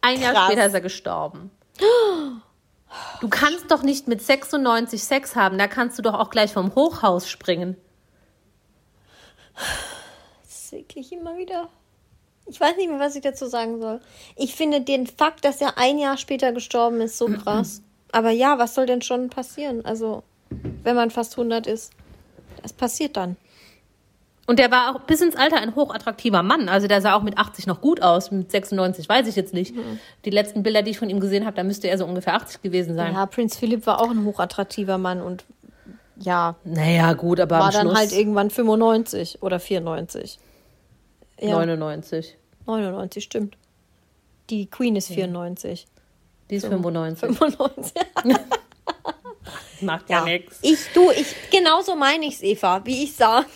Ein 0.00 0.20
Jahr 0.20 0.32
Krass. 0.32 0.44
später 0.46 0.66
ist 0.66 0.74
er 0.74 0.80
gestorben. 0.80 1.50
Du 3.20 3.28
kannst 3.28 3.70
doch 3.70 3.82
nicht 3.82 4.06
mit 4.08 4.22
96 4.22 5.02
Sex 5.02 5.36
haben, 5.36 5.58
da 5.58 5.66
kannst 5.66 5.98
du 5.98 6.02
doch 6.02 6.14
auch 6.14 6.30
gleich 6.30 6.52
vom 6.52 6.74
Hochhaus 6.74 7.28
springen. 7.28 7.76
Das 10.42 10.64
ist 10.64 10.72
wirklich 10.72 11.12
immer 11.12 11.36
wieder. 11.36 11.68
Ich 12.50 12.60
weiß 12.60 12.76
nicht 12.76 12.90
mehr, 12.90 12.98
was 12.98 13.14
ich 13.14 13.22
dazu 13.22 13.46
sagen 13.46 13.80
soll. 13.80 14.00
Ich 14.36 14.56
finde 14.56 14.80
den 14.80 15.06
Fakt, 15.06 15.44
dass 15.44 15.60
er 15.60 15.78
ein 15.78 15.98
Jahr 15.98 16.16
später 16.16 16.52
gestorben 16.52 17.00
ist, 17.00 17.16
so 17.16 17.26
krass. 17.26 17.80
Aber 18.12 18.30
ja, 18.30 18.58
was 18.58 18.74
soll 18.74 18.86
denn 18.86 19.02
schon 19.02 19.30
passieren? 19.30 19.84
Also, 19.84 20.24
wenn 20.82 20.96
man 20.96 21.10
fast 21.10 21.34
100 21.34 21.66
ist. 21.68 21.92
Das 22.60 22.72
passiert 22.72 23.16
dann. 23.16 23.36
Und 24.46 24.58
der 24.58 24.72
war 24.72 24.96
auch 24.96 25.02
bis 25.02 25.20
ins 25.20 25.36
Alter 25.36 25.58
ein 25.58 25.76
hochattraktiver 25.76 26.42
Mann. 26.42 26.68
Also 26.68 26.88
der 26.88 27.00
sah 27.00 27.14
auch 27.14 27.22
mit 27.22 27.38
80 27.38 27.68
noch 27.68 27.80
gut 27.80 28.02
aus. 28.02 28.32
Mit 28.32 28.50
96 28.50 29.08
weiß 29.08 29.28
ich 29.28 29.36
jetzt 29.36 29.54
nicht. 29.54 29.76
Die 30.24 30.30
letzten 30.30 30.64
Bilder, 30.64 30.82
die 30.82 30.90
ich 30.90 30.98
von 30.98 31.08
ihm 31.08 31.20
gesehen 31.20 31.46
habe, 31.46 31.56
da 31.56 31.62
müsste 31.62 31.86
er 31.86 31.96
so 31.98 32.04
ungefähr 32.04 32.34
80 32.34 32.60
gewesen 32.60 32.96
sein. 32.96 33.14
Ja, 33.14 33.26
Prinz 33.26 33.56
Philipp 33.56 33.86
war 33.86 34.00
auch 34.00 34.10
ein 34.10 34.24
hochattraktiver 34.24 34.98
Mann 34.98 35.22
und 35.22 35.44
ja, 36.16 36.56
Naja, 36.64 37.12
gut, 37.12 37.38
aber 37.38 37.60
war 37.60 37.70
dann 37.70 37.86
Schluss 37.86 37.98
halt 37.98 38.12
irgendwann 38.12 38.50
95 38.50 39.40
oder 39.40 39.60
94. 39.60 40.38
Ja, 41.40 41.52
99. 41.52 42.36
99, 42.66 43.24
stimmt. 43.24 43.56
Die 44.50 44.66
Queen 44.66 44.96
ist 44.96 45.08
94. 45.08 45.86
Die 46.50 46.56
ist 46.56 46.66
95. 46.66 47.36
95. 47.36 47.92
Macht 49.80 50.10
ja, 50.10 50.24
nichts. 50.24 50.58
Ich, 50.62 50.78
du, 50.92 51.10
ich, 51.10 51.34
genauso 51.50 51.94
meine 51.94 52.26
ich's, 52.26 52.42
Eva, 52.42 52.84
wie 52.84 53.04
ich 53.04 53.14
sag. 53.14 53.46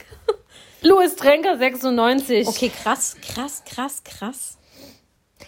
Louis 0.82 1.16
Trenker 1.16 1.58
96. 1.58 2.46
Okay, 2.46 2.70
krass, 2.70 3.16
krass, 3.20 3.62
krass, 3.64 4.02
krass. 4.04 4.58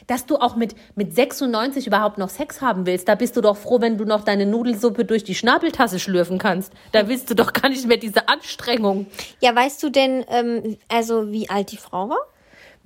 Dass 0.06 0.26
du 0.26 0.36
auch 0.36 0.56
mit, 0.56 0.74
mit 0.94 1.14
96 1.14 1.86
überhaupt 1.86 2.18
noch 2.18 2.28
Sex 2.28 2.60
haben 2.60 2.86
willst, 2.86 3.08
da 3.08 3.14
bist 3.14 3.36
du 3.36 3.40
doch 3.40 3.56
froh, 3.56 3.80
wenn 3.80 3.98
du 3.98 4.04
noch 4.04 4.24
deine 4.24 4.46
Nudelsuppe 4.46 5.04
durch 5.04 5.24
die 5.24 5.34
Schnabeltasse 5.34 5.98
schlürfen 5.98 6.38
kannst. 6.38 6.72
Da 6.92 7.08
willst 7.08 7.30
du 7.30 7.34
doch 7.34 7.52
gar 7.52 7.68
nicht 7.68 7.86
mehr 7.86 7.96
diese 7.96 8.28
Anstrengung. 8.28 9.06
Ja, 9.40 9.54
weißt 9.54 9.82
du 9.82 9.90
denn, 9.90 10.24
ähm, 10.28 10.78
also 10.88 11.30
wie 11.32 11.48
alt 11.50 11.72
die 11.72 11.76
Frau 11.76 12.08
war? 12.08 12.18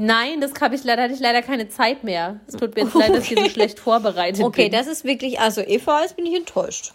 Nein, 0.02 0.40
das 0.40 0.52
habe 0.60 0.74
ich 0.74 0.82
leider, 0.84 1.02
hatte 1.02 1.12
ich 1.14 1.20
leider 1.20 1.42
keine 1.42 1.68
Zeit 1.68 2.04
mehr. 2.04 2.40
Es 2.46 2.54
tut 2.56 2.74
mir 2.74 2.84
jetzt 2.84 2.94
leid, 2.94 3.10
dass 3.14 3.30
ich 3.30 3.38
so 3.38 3.48
schlecht 3.50 3.78
vorbereitet 3.78 4.42
Okay, 4.42 4.64
bin. 4.68 4.72
das 4.72 4.86
ist 4.86 5.04
wirklich, 5.04 5.38
also 5.40 5.60
Eva, 5.60 6.00
jetzt 6.02 6.16
bin 6.16 6.24
ich 6.26 6.34
enttäuscht. 6.36 6.92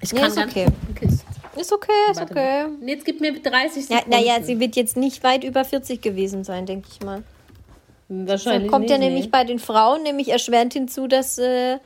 ich 0.00 0.12
Nee, 0.12 0.20
ist 0.26 0.34
ganz- 0.36 0.50
okay. 0.50 0.66
okay. 0.90 1.08
Ist 1.56 1.72
okay, 1.72 1.90
ist 2.10 2.18
Warte 2.20 2.32
okay. 2.32 2.62
mal. 2.62 2.70
Nee, 2.80 2.92
Jetzt 2.94 3.04
gib 3.04 3.20
mir 3.20 3.32
30 3.38 3.88
Ja, 3.90 3.98
Sekunden. 3.98 4.10
naja, 4.10 4.42
sie 4.42 4.58
wird 4.60 4.76
jetzt 4.76 4.96
nicht 4.96 5.22
weit 5.24 5.44
über 5.44 5.64
40 5.64 6.00
gewesen 6.00 6.42
sein, 6.44 6.64
denke 6.64 6.88
ich 6.90 7.00
mal. 7.04 7.22
Wahrscheinlich 8.08 8.62
Dann 8.62 8.70
kommt 8.70 8.88
ja 8.90 8.96
nicht, 8.98 9.06
nämlich 9.08 9.24
nee. 9.26 9.30
bei 9.30 9.44
den 9.44 9.58
Frauen 9.58 10.02
nämlich 10.02 10.28
erschwerend 10.30 10.72
hinzu, 10.72 11.06
dass, 11.06 11.38
äh, 11.38 11.78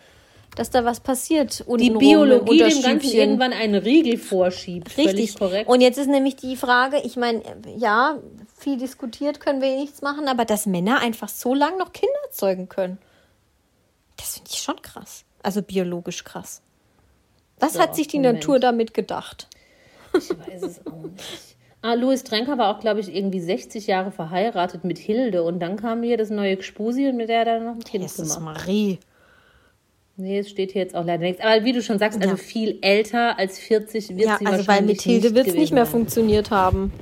dass 0.54 0.70
da 0.70 0.84
was 0.84 1.00
passiert. 1.00 1.60
die 1.60 1.64
untenrum 1.64 1.94
im 1.94 1.98
Biologie 1.98 2.58
dem 2.58 2.82
Ganzen 2.82 3.10
irgendwann 3.10 3.52
einen 3.52 3.74
Riegel 3.74 4.16
vorschiebt. 4.18 4.96
Richtig. 4.96 5.36
Korrekt. 5.36 5.68
Und 5.68 5.80
jetzt 5.80 5.98
ist 5.98 6.08
nämlich 6.08 6.36
die 6.36 6.56
Frage, 6.56 7.00
ich 7.04 7.16
meine, 7.16 7.42
ja, 7.76 8.18
viel 8.64 8.78
diskutiert 8.78 9.38
können 9.40 9.60
wir 9.62 9.68
eh 9.68 9.76
nichts 9.76 10.02
machen, 10.02 10.26
aber 10.26 10.44
dass 10.44 10.66
Männer 10.66 10.98
einfach 11.00 11.28
so 11.28 11.54
lange 11.54 11.78
noch 11.78 11.92
Kinder 11.92 12.12
zeugen 12.30 12.68
können, 12.68 12.98
das 14.16 14.34
finde 14.34 14.50
ich 14.52 14.58
schon 14.60 14.80
krass. 14.82 15.24
Also 15.42 15.62
biologisch 15.62 16.24
krass. 16.24 16.62
Was 17.60 17.74
So, 17.74 17.80
hat 17.80 17.94
sich 17.94 18.08
die 18.08 18.18
Moment. 18.18 18.40
Natur 18.40 18.58
damit 18.58 18.94
gedacht? 18.94 19.48
Ich 20.16 20.30
weiß 20.30 20.62
es 20.62 20.86
auch 20.86 20.96
nicht. 21.02 21.22
Ah, 21.82 21.94
Louis 21.94 22.24
Trenker 22.24 22.56
war 22.56 22.74
auch, 22.74 22.80
glaube 22.80 23.00
ich, 23.00 23.14
irgendwie 23.14 23.40
60 23.40 23.86
Jahre 23.86 24.10
verheiratet 24.10 24.84
mit 24.84 24.96
Hilde 24.98 25.42
und 25.42 25.60
dann 25.60 25.76
kam 25.76 26.02
hier 26.02 26.16
das 26.16 26.30
neue 26.30 26.56
Gspusi 26.56 27.08
und 27.08 27.16
mit 27.16 27.28
der 27.28 27.40
hat 27.40 27.46
er 27.48 27.60
noch 27.60 27.74
ein 27.74 27.84
Kind 27.84 28.02
Jesus 28.04 28.36
gemacht. 28.36 28.56
Marie. 28.66 28.98
Nee, 30.16 30.38
es 30.38 30.48
steht 30.48 30.72
hier 30.72 30.80
jetzt 30.82 30.94
auch 30.94 31.04
leider 31.04 31.24
nichts. 31.24 31.42
Aber 31.42 31.64
wie 31.64 31.72
du 31.72 31.82
schon 31.82 31.98
sagst, 31.98 32.18
also 32.22 32.36
Ja. 32.36 32.36
viel 32.36 32.78
älter 32.80 33.38
als 33.38 33.58
40 33.58 34.10
wird 34.10 34.20
Ja, 34.20 34.38
sie 34.38 34.46
also 34.46 34.58
weil 34.58 34.66
wahrscheinlich 34.66 34.96
mit 34.98 35.02
Hilde 35.02 35.34
wird 35.34 35.48
es 35.48 35.54
nicht 35.54 35.72
mehr 35.74 35.84
sein. 35.84 35.92
funktioniert 35.92 36.50
haben. 36.50 36.92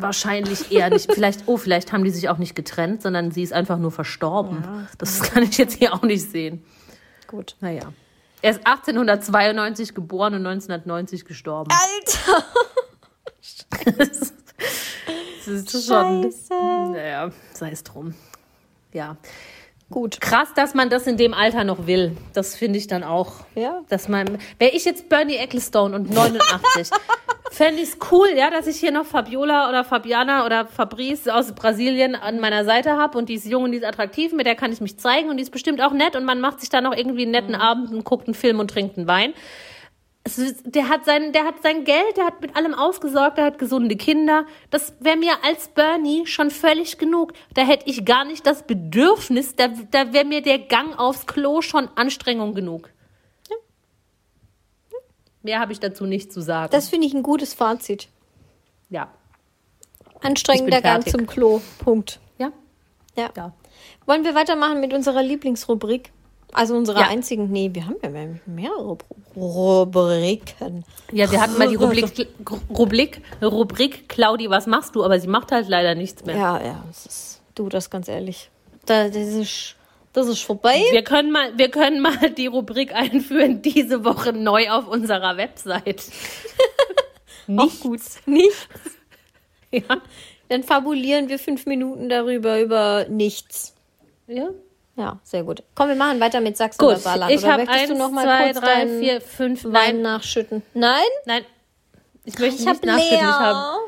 Wahrscheinlich 0.00 0.72
eher 0.72 0.90
nicht. 0.90 1.12
Vielleicht, 1.18 1.42
oh, 1.46 1.56
vielleicht 1.56 1.92
haben 1.92 2.04
die 2.04 2.10
sich 2.10 2.28
auch 2.28 2.38
nicht 2.38 2.54
getrennt, 2.54 3.02
sondern 3.02 3.30
sie 3.30 3.42
ist 3.42 3.52
einfach 3.52 3.78
nur 3.78 3.90
verstorben. 3.90 4.86
das 4.98 5.22
kann 5.22 5.42
ich 5.42 5.58
jetzt 5.58 5.76
hier 5.78 5.94
auch 5.94 6.02
nicht 6.02 6.30
sehen. 6.30 6.64
Gut. 7.26 7.56
Naja. 7.60 7.92
Er 8.40 8.52
ist 8.52 8.60
1892 8.64 9.94
geboren 9.94 10.34
und 10.34 10.46
1990 10.46 11.24
gestorben. 11.24 11.70
Alter! 11.72 12.44
Das 15.48 15.74
ist 15.74 15.86
schon. 15.86 16.24
Scheiße. 16.24 16.52
Naja, 16.52 17.30
sei 17.54 17.70
es 17.70 17.82
drum. 17.82 18.14
Ja. 18.92 19.16
Gut. 19.90 20.20
Krass, 20.20 20.48
dass 20.54 20.74
man 20.74 20.90
das 20.90 21.06
in 21.06 21.16
dem 21.16 21.32
Alter 21.32 21.64
noch 21.64 21.86
will. 21.86 22.16
Das 22.34 22.54
finde 22.54 22.78
ich 22.78 22.86
dann 22.86 23.02
auch. 23.02 23.32
Ja. 23.54 23.82
Dass 23.88 24.08
man. 24.08 24.38
Wäre 24.58 24.72
ich 24.72 24.84
jetzt 24.84 25.08
Bernie 25.08 25.36
Ecclestone 25.36 25.96
und 25.96 26.10
89, 26.10 26.90
fände 27.50 27.82
ich 27.82 27.90
es 27.90 27.98
cool, 28.10 28.28
ja, 28.36 28.50
dass 28.50 28.66
ich 28.66 28.78
hier 28.78 28.90
noch 28.90 29.06
Fabiola 29.06 29.68
oder 29.68 29.84
Fabiana 29.84 30.44
oder 30.46 30.66
Fabrice 30.66 31.28
aus 31.28 31.52
Brasilien 31.52 32.14
an 32.14 32.40
meiner 32.40 32.64
Seite 32.64 32.96
habe 32.96 33.18
und 33.18 33.28
die 33.28 33.34
ist 33.34 33.46
jung 33.46 33.64
und 33.64 33.72
die 33.72 33.78
ist 33.78 33.84
attraktiv, 33.84 34.32
mit 34.32 34.46
der 34.46 34.54
kann 34.54 34.72
ich 34.72 34.80
mich 34.80 34.98
zeigen 34.98 35.30
und 35.30 35.36
die 35.36 35.42
ist 35.42 35.50
bestimmt 35.50 35.80
auch 35.80 35.92
nett 35.92 36.16
und 36.16 36.24
man 36.24 36.40
macht 36.40 36.60
sich 36.60 36.68
dann 36.68 36.84
noch 36.84 36.96
irgendwie 36.96 37.22
einen 37.22 37.32
netten 37.32 37.54
Abend 37.54 37.90
und 37.90 38.04
guckt 38.04 38.26
einen 38.26 38.34
Film 38.34 38.60
und 38.60 38.70
trinkt 38.70 38.98
einen 38.98 39.06
Wein. 39.06 39.34
Ist, 40.24 40.62
der 40.64 40.90
hat 40.90 41.06
sein, 41.06 41.32
der 41.32 41.44
hat 41.44 41.62
sein 41.62 41.84
Geld, 41.84 42.16
der 42.16 42.26
hat 42.26 42.42
mit 42.42 42.54
allem 42.54 42.74
ausgesorgt, 42.74 43.38
der 43.38 43.46
hat 43.46 43.58
gesunde 43.58 43.96
Kinder. 43.96 44.44
Das 44.70 44.94
wäre 45.00 45.16
mir 45.16 45.32
als 45.42 45.68
Bernie 45.68 46.26
schon 46.26 46.50
völlig 46.50 46.98
genug. 46.98 47.32
Da 47.54 47.62
hätte 47.62 47.88
ich 47.88 48.04
gar 48.04 48.26
nicht 48.26 48.46
das 48.46 48.66
Bedürfnis, 48.66 49.56
da, 49.56 49.68
da 49.68 50.12
wäre 50.12 50.26
mir 50.26 50.42
der 50.42 50.58
Gang 50.58 50.98
aufs 50.98 51.26
Klo 51.26 51.62
schon 51.62 51.88
Anstrengung 51.94 52.54
genug. 52.54 52.90
Mehr 55.48 55.60
habe 55.60 55.72
ich 55.72 55.80
dazu 55.80 56.04
nicht 56.04 56.30
zu 56.30 56.42
sagen. 56.42 56.70
Das 56.72 56.90
finde 56.90 57.06
ich 57.06 57.14
ein 57.14 57.22
gutes 57.22 57.54
Fazit. 57.54 58.08
ja. 58.90 59.08
Anstrengender 60.20 60.82
Gang 60.82 61.08
zum 61.08 61.26
Klo. 61.26 61.60
Punkt. 61.78 62.18
Ja. 62.38 62.50
Ja. 63.16 63.30
Ja. 63.34 63.52
Wollen 64.04 64.24
wir 64.24 64.34
weitermachen 64.34 64.80
mit 64.80 64.92
unserer 64.92 65.22
Lieblingsrubrik? 65.22 66.10
Also 66.52 66.74
unserer 66.76 67.00
Ja. 67.02 67.06
einzigen. 67.08 67.50
Nee, 67.50 67.70
wir 67.72 67.86
haben 67.86 67.96
ja 68.02 68.10
mehrere 68.44 68.82
Ru- 68.82 68.98
Rubriken. 69.36 70.84
Ja, 71.12 71.30
wir 71.30 71.40
hatten 71.40 71.56
mal 71.56 71.68
die 71.68 71.76
Rubrik, 71.76 72.28
Rubrik, 72.76 73.22
Rubrik, 73.40 74.08
Claudi, 74.08 74.50
was 74.50 74.66
machst 74.66 74.94
du? 74.96 75.02
Aber 75.04 75.18
sie 75.20 75.28
macht 75.28 75.50
halt 75.52 75.68
leider 75.68 75.94
nichts 75.94 76.24
mehr. 76.26 76.36
Ja, 76.36 76.62
ja, 76.62 76.84
das 76.88 77.06
ist, 77.06 77.40
du, 77.54 77.68
das 77.70 77.88
ganz 77.88 78.08
ehrlich. 78.08 78.50
Da, 78.86 79.06
das, 79.08 79.16
ist, 79.16 79.76
das 80.18 80.26
ist 80.28 80.42
vorbei. 80.42 80.82
Wir 80.90 81.04
können, 81.04 81.30
mal, 81.30 81.56
wir 81.56 81.70
können 81.70 82.00
mal 82.00 82.30
die 82.30 82.46
Rubrik 82.48 82.92
einführen, 82.94 83.62
diese 83.62 84.04
Woche 84.04 84.32
neu 84.32 84.68
auf 84.70 84.88
unserer 84.88 85.36
Website. 85.36 86.02
Nicht 87.46 87.80
gut. 87.80 88.00
Nicht. 88.26 88.68
Ja. 89.70 90.00
Dann 90.48 90.62
fabulieren 90.64 91.28
wir 91.28 91.38
fünf 91.38 91.66
Minuten 91.66 92.08
darüber, 92.08 92.58
über 92.58 93.04
nichts. 93.10 93.74
ja. 94.26 94.48
Ja, 94.96 95.20
sehr 95.22 95.44
gut. 95.44 95.62
Komm, 95.74 95.88
wir 95.90 95.94
machen 95.94 96.18
weiter 96.20 96.40
mit 96.40 96.56
Sachsen 96.56 96.82
oder 96.82 96.94
Gut, 96.94 97.02
Saarland. 97.04 97.30
ich 97.30 97.38
oder 97.40 97.52
habe 97.52 97.64
möchtest 97.66 97.80
eins, 97.82 97.90
du 97.90 97.98
noch 97.98 98.10
mal 98.10 98.24
zwei, 98.24 98.44
kurz 98.52 98.60
drei, 98.64 98.98
vier, 98.98 99.20
fünf, 99.20 99.62
Wein 99.64 99.72
nein, 99.72 100.02
nachschütten? 100.02 100.62
Nein? 100.72 101.02
nein. 101.26 101.44
Ich 102.24 102.38
möchte 102.38 102.60
Ich 102.62 102.66
nicht 102.66 102.84
nachschütten. 102.84 103.14
Ich 103.18 103.20
leer. 103.20 103.78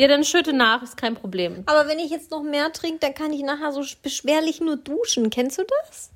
Ja, 0.00 0.08
dann 0.08 0.24
schütte 0.24 0.54
nach, 0.54 0.82
ist 0.82 0.96
kein 0.96 1.14
Problem. 1.14 1.62
Aber 1.66 1.86
wenn 1.86 1.98
ich 1.98 2.10
jetzt 2.10 2.30
noch 2.30 2.42
mehr 2.42 2.72
trinke, 2.72 3.00
dann 3.00 3.14
kann 3.14 3.34
ich 3.34 3.42
nachher 3.42 3.70
so 3.70 3.82
beschwerlich 4.02 4.60
nur 4.60 4.76
duschen. 4.76 5.28
Kennst 5.28 5.58
du 5.58 5.62
das? 5.64 6.08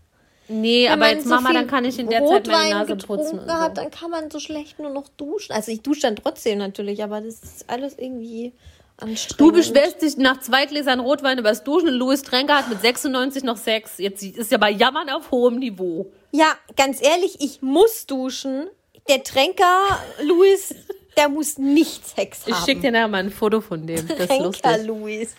Nee, 0.48 0.84
Wenn 0.86 0.92
aber 0.92 1.10
jetzt 1.10 1.24
so 1.24 1.28
Mama, 1.30 1.52
dann 1.52 1.66
kann 1.66 1.84
ich 1.84 1.98
in 1.98 2.08
der 2.08 2.24
Zeit 2.24 2.46
meine 2.46 2.56
Rotwein 2.56 2.70
Nase 2.70 2.96
putzen. 2.96 3.18
getrunken 3.18 3.38
Und 3.40 3.52
hat, 3.60 3.76
so. 3.76 3.82
dann 3.82 3.90
kann 3.90 4.10
man 4.10 4.30
so 4.30 4.38
schlecht 4.40 4.78
nur 4.78 4.88
noch 4.90 5.08
duschen. 5.08 5.52
Also 5.52 5.70
ich 5.70 5.82
dusche 5.82 6.00
dann 6.00 6.16
trotzdem 6.16 6.58
natürlich, 6.58 7.02
aber 7.02 7.20
das 7.20 7.42
ist 7.42 7.68
alles 7.68 7.98
irgendwie 7.98 8.52
anstrengend. 8.96 9.40
Du 9.40 9.52
beschwerst 9.52 10.00
dich 10.00 10.16
nach 10.16 10.40
zwei 10.40 10.64
Gläsern 10.64 11.00
Rotwein 11.00 11.38
über 11.38 11.50
das 11.50 11.62
Duschen 11.62 11.88
und 11.88 11.94
Louis 11.96 12.22
Tränker 12.22 12.56
hat 12.56 12.70
mit 12.70 12.80
96 12.80 13.42
noch 13.42 13.58
Sex. 13.58 13.98
Jetzt 13.98 14.22
ist 14.22 14.50
ja 14.50 14.56
bei 14.56 14.70
Jammern 14.70 15.10
auf 15.10 15.30
hohem 15.30 15.58
Niveau. 15.58 16.10
Ja, 16.32 16.46
ganz 16.76 17.02
ehrlich, 17.02 17.36
ich 17.40 17.60
muss 17.60 18.06
duschen. 18.06 18.66
Der 19.08 19.22
Tränker, 19.22 19.78
Luis, 20.22 20.74
der 21.16 21.28
muss 21.28 21.58
nicht 21.58 22.06
Sex 22.06 22.42
haben. 22.42 22.52
Ich 22.52 22.58
schicke 22.64 22.80
dir 22.82 22.90
nachher 22.92 23.08
mal 23.08 23.18
ein 23.18 23.30
Foto 23.30 23.60
von 23.60 23.86
dem. 23.86 24.06
Das 24.06 24.18
ist 24.18 24.26
Tränker, 24.28 24.44
lustig. 24.44 24.86
Luis. 24.86 25.34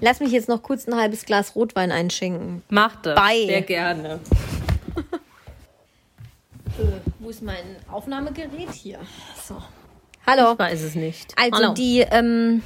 Lass 0.00 0.20
mich 0.20 0.30
jetzt 0.32 0.48
noch 0.48 0.62
kurz 0.62 0.86
ein 0.86 0.94
halbes 0.96 1.24
Glas 1.24 1.56
Rotwein 1.56 1.90
einschenken. 1.90 2.62
Mach 2.68 2.96
das. 3.02 3.16
Bei. 3.16 3.46
Sehr 3.46 3.62
gerne. 3.62 4.20
Wo 7.18 7.30
ist 7.30 7.42
mein 7.42 7.64
Aufnahmegerät 7.90 8.72
hier? 8.72 9.00
So. 9.46 9.60
Hallo. 10.26 10.52
Ich 10.52 10.58
weiß 10.58 10.82
es 10.82 10.94
nicht. 10.94 11.34
Also 11.36 11.56
Hallo. 11.64 11.74
die 11.74 12.00
ähm, 12.00 12.62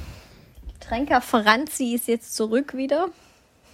Tränker 0.79 1.21
Franzi 1.21 1.93
ist 1.95 2.07
jetzt 2.07 2.35
zurück 2.35 2.75
wieder. 2.75 3.07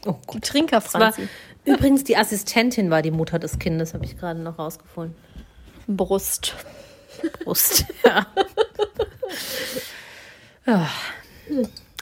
Oh 0.06 0.16
Die 0.24 0.28
Gott. 0.28 0.44
Trinker 0.46 0.80
Das 0.80 0.94
war, 0.94 1.12
Franzi. 1.12 1.28
übrigens, 1.66 2.06
die 2.06 2.16
Assistentin 2.16 2.90
war 2.90 3.02
die 3.02 3.12
Mutter 3.12 3.40
des 3.40 3.60
Kindes, 3.60 3.94
habe 3.94 4.06
ich 4.06 4.18
gerade 4.18 4.40
noch 4.40 4.58
rausgefunden. 4.58 5.16
Brust. 5.88 6.56
Brust. 7.44 7.86
Ja. 8.06 8.26
ja. 10.66 10.90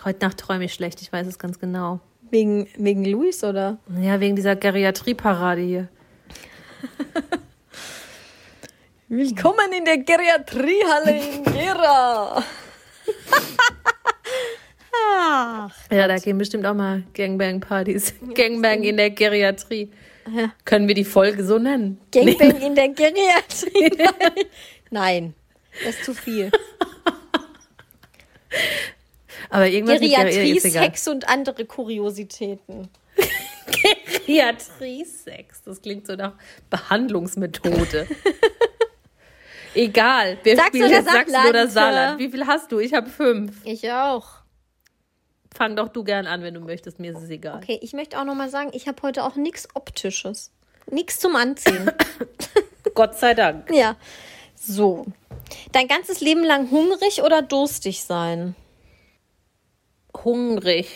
Heute 0.06 0.26
Nacht 0.26 0.38
träume 0.38 0.66
ich 0.66 0.74
schlecht, 0.74 1.02
ich 1.02 1.12
weiß 1.12 1.28
es 1.28 1.40
ganz 1.40 1.60
genau. 1.60 2.00
Wegen, 2.30 2.68
wegen 2.78 3.06
Luis 3.06 3.44
oder? 3.44 3.78
Ja, 4.02 4.20
wegen 4.20 4.36
dieser 4.36 4.56
Geriatrieparade 4.56 5.62
hier. 5.62 5.88
Willkommen 9.10 9.72
in 9.72 9.86
der 9.86 10.00
Geriatriehalle 10.00 11.18
in 11.18 11.44
Gera. 11.46 12.44
Ach, 15.10 15.72
Ja, 15.90 16.08
da 16.08 16.18
gehen 16.18 16.38
bestimmt 16.38 16.66
auch 16.66 16.74
mal 16.74 17.04
Gangbang-Partys. 17.14 18.16
Gangbang 18.34 18.84
in 18.84 18.98
der 18.98 19.12
Geriatrie. 19.12 19.90
Können 20.66 20.90
wir 20.90 20.96
die 20.96 21.06
Folge 21.06 21.46
so 21.46 21.58
nennen? 21.58 22.02
Gangbang 22.12 22.60
in 22.62 22.76
der 22.76 22.90
Geriatrie. 22.90 23.92
Nein. 24.90 25.34
Das 25.84 25.96
ist 25.96 26.06
zu 26.06 26.14
viel. 26.14 26.52
Aber 29.50 29.68
irgendwas 29.68 30.00
Geriatrie. 30.00 30.60
Sex 30.60 31.08
und 31.08 31.30
andere 31.30 31.66
Kuriositäten. 31.66 32.90
Geriatrie-Sex. 34.26 35.64
Das 35.64 35.82
klingt 35.82 36.08
so 36.08 36.16
nach 36.16 36.34
Behandlungsmethode. 36.70 38.08
Egal. 39.74 40.38
Wir 40.44 40.56
Sachsen 40.56 40.70
spielen 40.70 40.86
oder 40.86 40.96
jetzt 40.96 41.12
Sachsen 41.12 41.50
oder 41.50 41.68
Saarland. 41.68 42.20
Wie 42.20 42.30
viel 42.30 42.48
hast 42.48 42.72
du? 42.72 42.80
Ich 42.80 42.94
habe 42.94 43.10
fünf. 43.10 43.64
Ich 43.64 43.92
auch. 43.92 44.28
Fang 45.56 45.76
doch 45.76 45.90
du 45.90 46.04
gern 46.04 46.28
an, 46.28 46.42
wenn 46.42 46.54
du 46.54 46.60
möchtest. 46.60 47.00
Mir 47.00 47.12
ist 47.12 47.22
es 47.24 47.30
egal. 47.30 47.58
Okay, 47.58 47.80
ich 47.82 47.94
möchte 47.94 48.20
auch 48.20 48.26
noch 48.26 48.36
mal 48.36 48.50
sagen, 48.50 48.72
ich 48.74 48.88
habe 48.88 49.02
heute 49.02 49.24
auch 49.24 49.36
nichts 49.36 49.68
Optisches. 49.76 50.52
Nichts 50.90 51.20
zum 51.20 51.36
Anziehen. 51.36 51.92
Gott 52.96 53.18
sei 53.18 53.34
Dank. 53.34 53.70
ja. 53.72 53.96
So. 54.68 55.06
Dein 55.72 55.88
ganzes 55.88 56.20
Leben 56.20 56.44
lang 56.44 56.70
hungrig 56.72 57.24
oder 57.24 57.42
durstig 57.42 58.04
sein? 58.04 58.56
Hungrig. 60.24 60.88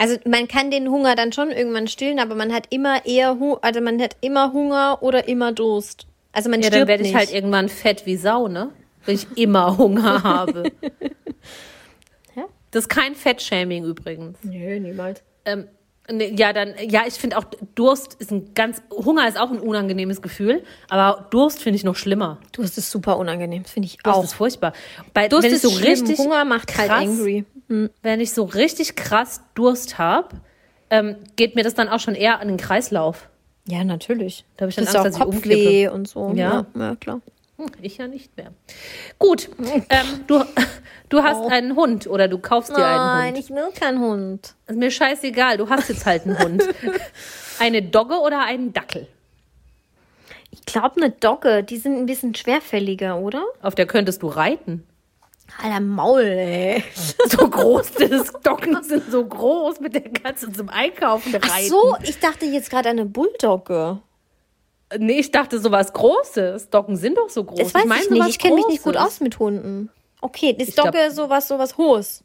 Also 0.00 0.16
man 0.24 0.48
kann 0.48 0.70
den 0.70 0.90
Hunger 0.90 1.14
dann 1.14 1.30
schon 1.30 1.50
irgendwann 1.50 1.86
stillen, 1.86 2.20
aber 2.20 2.34
man 2.34 2.54
hat 2.54 2.68
immer 2.70 3.04
eher 3.04 3.36
also 3.60 3.80
man 3.82 4.00
hat 4.00 4.16
immer 4.22 4.50
Hunger 4.54 5.02
oder 5.02 5.28
immer 5.28 5.52
Durst. 5.52 6.06
Also 6.32 6.48
man 6.48 6.60
Ja, 6.60 6.68
stirbt 6.68 6.80
dann 6.80 6.88
werde 6.88 7.04
ich 7.04 7.14
halt 7.14 7.30
irgendwann 7.30 7.68
fett 7.68 8.06
wie 8.06 8.16
Sau, 8.16 8.48
ne? 8.48 8.70
Wenn 9.04 9.16
ich 9.16 9.26
immer 9.36 9.76
Hunger 9.78 10.22
habe. 10.22 10.72
Ja? 12.36 12.44
Das 12.70 12.84
ist 12.84 12.88
kein 12.88 13.16
Fettshaming 13.16 13.84
übrigens. 13.84 14.38
Nö, 14.42 14.78
niemals. 14.78 15.22
Ähm, 15.44 15.66
ja, 16.18 16.52
dann, 16.52 16.74
ja, 16.88 17.02
ich 17.06 17.14
finde 17.14 17.38
auch 17.38 17.44
Durst 17.74 18.14
ist 18.14 18.32
ein 18.32 18.52
ganz, 18.54 18.82
Hunger 18.90 19.28
ist 19.28 19.38
auch 19.38 19.50
ein 19.50 19.60
unangenehmes 19.60 20.22
Gefühl, 20.22 20.64
aber 20.88 21.28
Durst 21.30 21.62
finde 21.62 21.76
ich 21.76 21.84
noch 21.84 21.94
schlimmer. 21.96 22.38
Durst 22.52 22.78
ist 22.78 22.90
super 22.90 23.18
unangenehm, 23.18 23.64
finde 23.64 23.86
ich 23.86 23.98
Durst 23.98 24.18
auch. 24.18 24.24
ist 24.24 24.32
furchtbar. 24.34 24.72
Bei, 25.14 25.28
Durst 25.28 25.44
wenn 25.44 25.50
ich 25.52 25.56
ist 25.56 25.62
so 25.62 25.70
schlimm. 25.70 25.90
richtig 25.92 26.18
Hunger 26.18 26.44
macht 26.44 26.66
krass, 26.68 26.88
halt 26.88 27.08
angry. 27.08 27.44
Wenn 28.02 28.20
ich 28.20 28.32
so 28.32 28.44
richtig 28.44 28.96
krass 28.96 29.42
Durst 29.54 29.98
habe, 29.98 30.28
ähm, 30.90 31.16
geht 31.36 31.54
mir 31.54 31.62
das 31.62 31.74
dann 31.74 31.88
auch 31.88 32.00
schon 32.00 32.16
eher 32.16 32.40
an 32.40 32.48
den 32.48 32.56
Kreislauf. 32.56 33.28
Ja, 33.68 33.84
natürlich. 33.84 34.44
Da 34.56 34.62
habe 34.62 34.70
ich 34.70 34.76
dann 34.76 34.86
Das 34.86 34.96
Angst, 34.96 35.16
auch 35.20 35.26
dass 35.26 35.28
ich 35.28 35.34
umkippe. 35.36 35.92
und 35.92 36.08
so. 36.08 36.32
Ja. 36.34 36.66
ja, 36.74 36.80
ja 36.88 36.96
klar. 36.96 37.20
Hm, 37.58 37.66
Ich 37.82 37.98
ja 37.98 38.08
nicht 38.08 38.36
mehr. 38.36 38.52
Gut, 39.18 39.48
ähm, 39.90 40.06
du, 40.26 40.42
du 41.10 41.22
hast 41.22 41.42
einen 41.50 41.76
Hund 41.76 42.06
oder 42.06 42.26
du 42.28 42.38
kaufst 42.38 42.70
dir 42.70 42.76
einen 42.84 42.94
Oh. 42.94 43.04
Nein, 43.04 43.34
Hund. 43.34 43.38
ich 43.44 43.50
will 43.50 43.70
keinen 43.78 44.00
Hund. 44.00 44.54
Ist 44.66 44.76
mir 44.78 44.90
scheißegal, 44.90 45.58
du 45.58 45.68
hast 45.68 45.88
jetzt 45.90 46.06
halt 46.06 46.24
einen 46.24 46.38
Hund. 46.38 46.62
Eine 47.58 47.82
Dogge 47.82 48.14
oder 48.20 48.40
einen 48.46 48.72
Dackel? 48.72 49.06
Ich 50.50 50.64
glaube 50.64 50.96
eine 50.96 51.10
Dogge, 51.10 51.62
die 51.62 51.76
sind 51.76 51.98
ein 51.98 52.06
bisschen 52.06 52.34
schwerfälliger, 52.34 53.18
oder? 53.18 53.44
Auf 53.60 53.74
der 53.74 53.86
könntest 53.86 54.22
du 54.22 54.28
reiten. 54.28 54.86
Alter 55.62 55.80
Maul, 55.80 56.22
ey. 56.22 56.82
So 57.28 57.48
groß, 57.50 57.92
das 57.92 58.32
Docken 58.42 58.82
sind 58.82 59.10
so 59.10 59.24
groß, 59.26 59.80
mit 59.80 59.94
der 59.94 60.02
kannst 60.10 60.42
du 60.44 60.50
zum 60.52 60.70
Einkaufen 60.70 61.34
reiten. 61.34 61.48
Ach 61.50 61.58
so, 61.60 61.96
ich 62.02 62.18
dachte 62.18 62.46
jetzt 62.46 62.70
gerade 62.70 62.88
eine 62.88 63.04
Bulldogge. 63.04 63.98
Nee, 64.98 65.20
ich 65.20 65.30
dachte 65.30 65.60
sowas 65.60 65.92
Großes. 65.92 66.70
Docken 66.70 66.96
sind 66.96 67.18
doch 67.18 67.28
so 67.28 67.44
groß. 67.44 67.58
Das 67.58 67.74
weiß 67.74 67.82
ich, 67.82 67.88
meine 67.88 68.00
nicht. 68.00 68.10
sowas 68.10 68.28
Ich 68.30 68.38
kenne 68.38 68.54
mich 68.56 68.66
nicht 68.68 68.82
gut 68.82 68.96
aus 68.96 69.20
mit 69.20 69.38
Hunden. 69.38 69.90
Okay, 70.20 70.54
ist 70.58 70.68
Ich 70.68 70.74
glaub- 70.74 70.92
Dogge 70.92 71.10
sowas, 71.10 71.48
sowas 71.48 71.76
Hohes. 71.78 72.22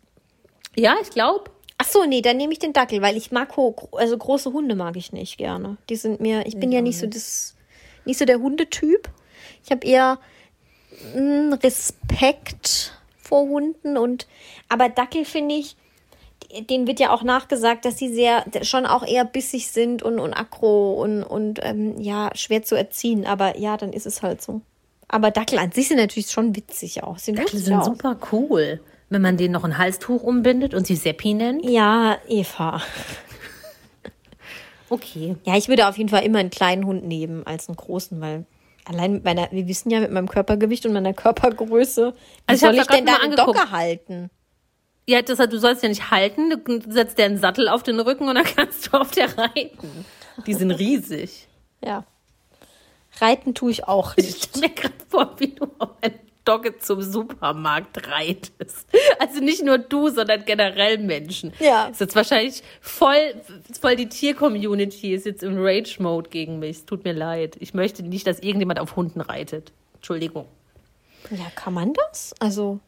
Ja, 0.76 0.96
ich 1.02 1.10
glaube. 1.10 1.52
Ach 1.78 1.86
so, 1.86 2.06
nee, 2.06 2.22
dann 2.22 2.38
nehme 2.38 2.54
ich 2.54 2.60
den 2.60 2.74
Dackel, 2.74 3.02
weil 3.02 3.18
ich 3.18 3.32
mag 3.32 3.58
also 3.92 4.18
große 4.18 4.54
Hunde 4.54 4.76
mag 4.76 4.96
ich 4.96 5.12
nicht 5.12 5.38
gerne. 5.38 5.78
Die 5.90 5.98
sind 5.98 6.22
mir, 6.22 6.46
ich 6.46 6.58
bin 6.58 6.72
ja 6.72 6.82
nicht 6.82 6.98
so 6.98 7.06
das, 7.06 7.56
nicht 8.06 8.18
so 8.18 8.24
der 8.26 8.40
Hundetyp. 8.40 9.10
Ich 9.64 9.72
habe 9.72 9.86
eher 9.86 10.20
mm, 11.14 11.54
Respekt 11.54 12.94
vor 13.18 13.42
Hunden 13.42 13.98
und, 13.98 14.28
aber 14.70 14.88
Dackel 14.88 15.26
finde 15.26 15.56
ich, 15.56 15.76
denen 16.70 16.88
wird 16.88 17.00
ja 17.00 17.12
auch 17.12 17.24
nachgesagt, 17.24 17.84
dass 17.84 17.98
sie 17.98 18.14
sehr, 18.14 18.46
schon 18.62 18.86
auch 18.86 19.06
eher 19.06 19.26
bissig 19.26 19.68
sind 19.72 20.04
und, 20.04 20.20
und 20.20 20.34
aggro 20.34 20.94
und, 20.94 21.24
und 21.24 21.60
ähm, 21.64 22.00
ja, 22.00 22.30
schwer 22.36 22.64
zu 22.64 22.76
erziehen. 22.76 23.26
Aber 23.26 23.58
ja, 23.58 23.76
dann 23.76 23.92
ist 23.92 24.06
es 24.06 24.22
halt 24.22 24.42
so. 24.42 24.62
Aber 25.08 25.32
Dackel 25.32 25.60
an 25.60 25.72
sich 25.72 25.88
sind 25.88 25.98
natürlich 25.98 26.32
schon 26.32 26.56
witzig 26.56 27.04
auch. 27.04 27.18
Die 27.20 27.32
lustig 27.32 27.64
sind 27.64 27.76
aus. 27.76 27.86
super 27.86 28.18
cool. 28.32 28.82
Wenn 29.10 29.22
man 29.22 29.38
denen 29.38 29.54
noch 29.54 29.64
ein 29.64 29.78
Halstuch 29.78 30.24
umbindet 30.24 30.74
und 30.74 30.88
sie 30.88 30.96
Seppi 30.96 31.34
nennt. 31.34 31.64
Ja, 31.64 32.18
Eva. 32.28 32.82
Okay. 34.90 35.36
Ja, 35.46 35.58
ich 35.58 35.68
würde 35.68 35.88
auf 35.88 35.98
jeden 35.98 36.10
Fall 36.10 36.24
immer 36.24 36.40
einen 36.40 36.52
kleinen 36.52 36.86
Hund 36.86 37.06
nehmen 37.06 37.46
als 37.46 37.68
einen 37.68 37.76
großen, 37.76 38.22
weil 38.22 38.46
allein 38.86 39.14
mit 39.14 39.24
meiner, 39.24 39.52
wir 39.52 39.68
wissen 39.68 39.90
ja 39.90 40.00
mit 40.00 40.12
meinem 40.12 40.30
Körpergewicht 40.30 40.86
und 40.86 40.94
meiner 40.94 41.14
Körpergröße, 41.14 42.14
wie 42.14 42.20
Also 42.46 42.68
ich 42.68 42.72
soll 42.72 42.82
ich 42.82 42.88
da 42.88 42.96
denn 42.96 43.06
da 43.06 43.16
einen. 43.18 43.36
Docker 43.36 43.72
halten? 43.72 44.30
Ja, 45.08 45.22
das 45.22 45.40
heißt, 45.40 45.52
du 45.52 45.60
sollst 45.60 45.84
ja 45.84 45.90
nicht 45.90 46.12
halten, 46.12 46.50
du 46.64 46.82
setzt 46.92 47.18
dir 47.18 47.26
einen 47.26 47.38
Sattel 47.38 47.68
auf 47.68 47.84
den 47.84 48.00
Rücken 48.00 48.28
und 48.28 48.36
dann 48.36 48.46
kannst 48.46 48.88
du 48.88 48.98
auf 49.00 49.12
der 49.12 49.38
reiten. 49.38 50.06
Die 50.46 50.54
sind 50.54 50.72
riesig. 50.72 51.48
Ja. 51.84 52.06
Reiten 53.22 53.54
tue 53.54 53.72
ich 53.72 53.88
auch 53.88 54.14
Ich 54.18 54.26
nicht. 54.26 54.44
stelle 54.46 54.68
mir 54.68 54.74
gerade 54.74 54.94
vor, 55.10 55.36
wie 55.40 55.48
du 55.50 55.66
auf 55.80 55.90
eine 56.02 56.16
Dogge 56.44 56.78
zum 56.78 57.02
Supermarkt 57.02 58.08
reitest. 58.08 58.88
Also 59.20 59.40
nicht 59.40 59.64
nur 59.64 59.80
du, 59.80 60.10
sondern 60.10 60.46
generell 60.46 61.00
Menschen. 61.00 61.54
Ja. 61.60 61.88
Ist 61.88 62.02
jetzt 62.02 62.16
wahrscheinlich 62.16 62.62
voll, 62.82 63.34
voll 63.82 63.96
die 63.96 64.10
Tier-Community 64.10 65.14
ist 65.16 65.26
jetzt 65.26 65.42
im 65.42 65.56
Rage-Mode 65.58 66.30
gegen 66.30 66.60
mich. 66.60 66.78
Es 66.78 66.86
tut 66.86 67.04
mir 67.04 67.14
leid. 67.14 67.56
Ich 67.62 67.74
möchte 67.74 68.04
nicht, 68.04 68.28
dass 68.28 68.40
irgendjemand 68.40 68.80
auf 68.80 68.96
Hunden 68.96 69.22
reitet. 69.22 69.72
Entschuldigung. 69.96 70.46
Ja, 71.32 71.46
kann 71.56 71.74
man 71.74 71.94
das? 71.94 72.36
Also, 72.40 72.80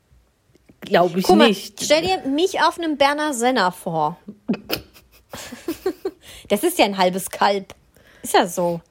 Glaube 0.81 1.17
ich 1.19 1.25
guck 1.25 1.37
mal, 1.37 1.47
nicht. 1.47 1.81
stell 1.83 2.03
dir 2.03 2.19
mich 2.29 2.61
auf 2.61 2.77
einem 2.77 2.97
Berner 2.97 3.33
Senner 3.33 3.71
vor. 3.71 4.17
das 6.49 6.63
ist 6.63 6.77
ja 6.77 6.85
ein 6.85 6.99
halbes 6.99 7.31
Kalb. 7.31 7.73
Ist 8.21 8.35
ja 8.35 8.45
so. 8.45 8.81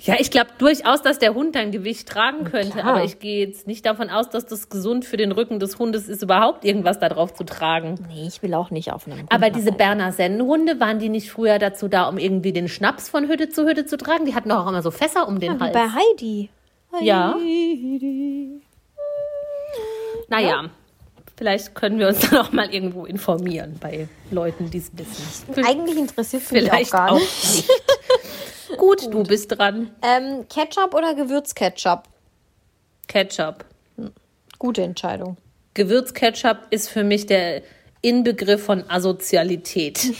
Ja, 0.00 0.14
ich 0.18 0.30
glaube 0.30 0.50
durchaus, 0.58 1.02
dass 1.02 1.18
der 1.18 1.34
Hund 1.34 1.56
dein 1.56 1.72
Gewicht 1.72 2.08
tragen 2.08 2.44
könnte, 2.44 2.84
aber 2.84 3.02
ich 3.02 3.18
gehe 3.18 3.44
jetzt 3.46 3.66
nicht 3.66 3.84
davon 3.84 4.10
aus, 4.10 4.28
dass 4.30 4.46
das 4.46 4.68
gesund 4.68 5.04
für 5.04 5.16
den 5.16 5.32
Rücken 5.32 5.58
des 5.58 5.78
Hundes 5.80 6.08
ist, 6.08 6.22
überhaupt 6.22 6.64
irgendwas 6.64 7.00
da 7.00 7.08
drauf 7.08 7.34
zu 7.34 7.42
tragen. 7.44 7.96
Nee, 8.08 8.28
ich 8.28 8.40
will 8.40 8.54
auch 8.54 8.70
nicht 8.70 8.92
auf 8.92 9.06
einem 9.08 9.26
Aber 9.28 9.46
Hund 9.46 9.56
diese 9.56 9.66
reiten. 9.68 9.78
Berner 9.78 10.12
Sennenhunde, 10.12 10.78
waren 10.78 11.00
die 11.00 11.08
nicht 11.08 11.30
früher 11.32 11.58
dazu 11.58 11.88
da, 11.88 12.08
um 12.08 12.16
irgendwie 12.16 12.52
den 12.52 12.68
Schnaps 12.68 13.08
von 13.08 13.26
Hütte 13.28 13.48
zu 13.48 13.66
Hütte 13.66 13.86
zu 13.86 13.96
tragen? 13.96 14.24
Die 14.24 14.36
hatten 14.36 14.48
doch 14.50 14.64
auch 14.64 14.68
immer 14.68 14.82
so 14.82 14.92
Fässer 14.92 15.26
um 15.26 15.40
den 15.40 15.56
Wie 15.56 15.60
Hals. 15.64 15.72
bei 15.72 15.88
Heidi. 15.88 16.50
Ja. 17.00 17.34
Heidi. 17.34 18.62
Naja, 20.28 20.64
vielleicht 21.36 21.74
können 21.74 21.98
wir 21.98 22.08
uns 22.08 22.20
dann 22.30 22.38
auch 22.38 22.52
mal 22.52 22.72
irgendwo 22.72 23.04
informieren 23.04 23.76
bei 23.80 24.08
Leuten, 24.30 24.70
die 24.70 24.78
es 24.78 24.90
wissen. 24.96 25.64
Eigentlich 25.64 25.96
interessiert 25.96 26.42
es 26.44 26.52
mich 26.52 26.70
auch 26.72 26.90
gar 26.90 27.12
auch 27.12 27.18
nicht. 27.18 27.68
Nicht. 28.96 29.04
Gut, 29.04 29.14
du 29.14 29.22
bist 29.24 29.56
dran. 29.58 29.90
Ähm, 30.02 30.46
Ketchup 30.48 30.94
oder 30.94 31.14
Gewürzketchup? 31.14 32.04
Ketchup. 33.06 33.64
Gute 34.58 34.82
Entscheidung. 34.82 35.36
Gewürzketchup 35.74 36.58
ist 36.70 36.88
für 36.90 37.04
mich 37.04 37.26
der 37.26 37.62
Inbegriff 38.02 38.64
von 38.64 38.84
Asozialität. 38.88 40.00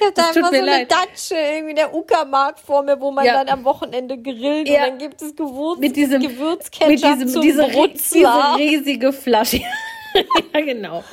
Ich 0.00 0.06
hab 0.06 0.14
da 0.14 0.22
Das 0.22 0.36
einfach 0.36 0.50
so 0.50 0.56
eine 0.56 0.66
leid. 0.66 0.90
Datsche, 0.90 1.34
irgendwie 1.36 1.74
der 1.74 1.94
Uckermarkt 1.94 2.58
vor 2.58 2.82
mir, 2.82 3.00
wo 3.00 3.10
man 3.12 3.24
Ja. 3.24 3.34
dann 3.44 3.48
am 3.50 3.64
Wochenende 3.64 4.18
grillt 4.18 4.66
Ja. 4.68 4.82
und 4.84 4.88
dann 4.90 4.98
gibt 4.98 5.22
es 5.22 5.36
Gewürz, 5.36 5.78
mit 5.78 5.94
diesem 5.94 6.20
Gewürzketchup 6.22 6.88
mit 6.88 7.04
diesem 7.04 7.28
zum 7.28 7.42
diese, 7.42 7.66
diese 7.68 8.28
riesige 8.56 9.12
Flasche. 9.12 9.58
ja, 10.54 10.60
genau. 10.60 11.04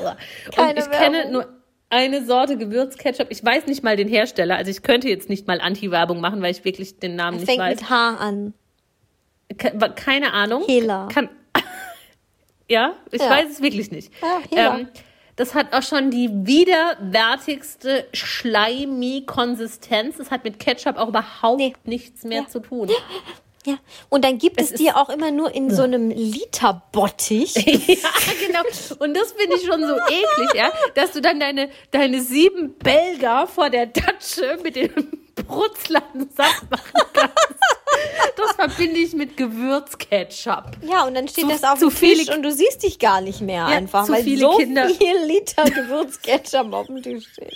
Keine 0.56 0.70
und 0.72 0.80
ich 0.80 0.90
kenne 0.90 1.18
Werbung. 1.18 1.32
nur 1.34 1.57
eine 1.90 2.26
Sorte 2.26 2.58
Gewürzketchup. 2.58 3.28
Ich 3.30 3.44
weiß 3.44 3.66
nicht 3.68 3.84
mal 3.84 3.96
den 3.96 4.08
Hersteller. 4.08 4.56
Also 4.58 4.72
ich 4.72 4.82
könnte 4.84 5.08
jetzt 5.10 5.30
nicht 5.30 5.48
mal 5.48 5.62
Anti-Werbung 5.62 6.20
machen, 6.20 6.42
weil 6.42 6.52
ich 6.52 6.66
wirklich 6.66 7.00
den 7.00 7.16
Namen 7.16 7.38
nicht 7.38 7.46
Fängt 7.48 7.60
weiß. 7.60 7.80
mit 7.82 7.90
H 7.90 8.10
an. 8.18 8.54
Ke- 9.58 9.78
Keine 9.96 10.34
Ahnung. 10.34 10.64
Hela. 10.66 11.08
Kann, 11.14 11.30
ja, 12.70 12.94
ich 13.12 13.22
Ja. 13.22 13.30
weiß 13.30 13.50
es 13.52 13.62
wirklich 13.62 13.92
nicht. 13.92 14.12
Ja, 14.22 14.40
Hela. 14.50 14.78
ähm, 14.80 14.88
das 15.38 15.54
hat 15.56 15.74
auch 15.74 15.84
schon 15.84 16.12
die 16.12 16.30
widerwärtigste 16.34 18.08
Schleimi-Konsistenz. 18.12 20.20
Es 20.20 20.32
hat 20.32 20.44
mit 20.44 20.60
Ketchup 20.60 20.98
auch 20.98 21.10
überhaupt 21.10 21.60
Nee. 21.60 21.74
nichts 21.86 22.24
mehr 22.24 22.42
Ja. 22.42 22.48
zu 22.48 22.60
tun. 22.60 22.90
Ja. 23.68 23.78
Und 24.08 24.24
dann 24.24 24.38
gibt 24.38 24.62
es, 24.62 24.72
Es 24.72 24.78
die 24.80 24.92
auch 24.94 25.10
immer 25.10 25.30
nur 25.30 25.54
in 25.54 25.70
so 25.76 25.84
einem 25.84 26.10
Literbottich. 26.10 27.54
ja, 27.56 28.10
genau. 28.46 28.62
Und 29.00 29.14
das 29.14 29.34
finde 29.34 29.58
ich 29.58 29.66
schon 29.68 29.82
so 29.86 29.96
eklig, 29.98 30.54
ja, 30.56 30.72
dass 30.96 31.12
du 31.12 31.20
dann 31.22 31.38
deine, 31.40 31.70
deine 31.92 32.22
sieben 32.22 32.76
Belger 32.78 33.46
vor 33.46 33.70
der 33.70 33.88
Datsche 33.88 34.58
mit 34.64 34.78
dem 34.78 34.92
Brutzlern 35.36 36.30
satt 36.36 36.70
machen 36.72 37.02
kannst. 37.12 37.36
Das 38.38 38.54
verbinde 38.54 39.00
ich 39.00 39.12
mit 39.14 39.36
Gewürzketchup. 39.36 40.72
Ja, 40.90 41.06
und 41.06 41.14
dann 41.16 41.28
steht 41.28 41.44
Zu- 41.44 41.50
das 41.50 41.64
auf 41.64 41.78
zu 41.80 41.90
dem 41.90 41.98
Tisch 41.98 42.30
und 42.34 42.44
du 42.44 42.52
siehst 42.52 42.84
dich 42.84 43.00
gar 43.00 43.20
nicht 43.20 43.42
mehr 43.42 43.66
einfach, 43.66 44.06
zu 44.06 44.14
weil 44.14 44.24
so 44.38 44.56
Kinder. 44.58 44.88
viel 44.90 45.18
Liter 45.26 45.66
Gewürzketchup 45.66 46.72
auf 46.72 46.88
dem 46.88 47.02
Tisch 47.04 47.28
steht. 47.34 47.54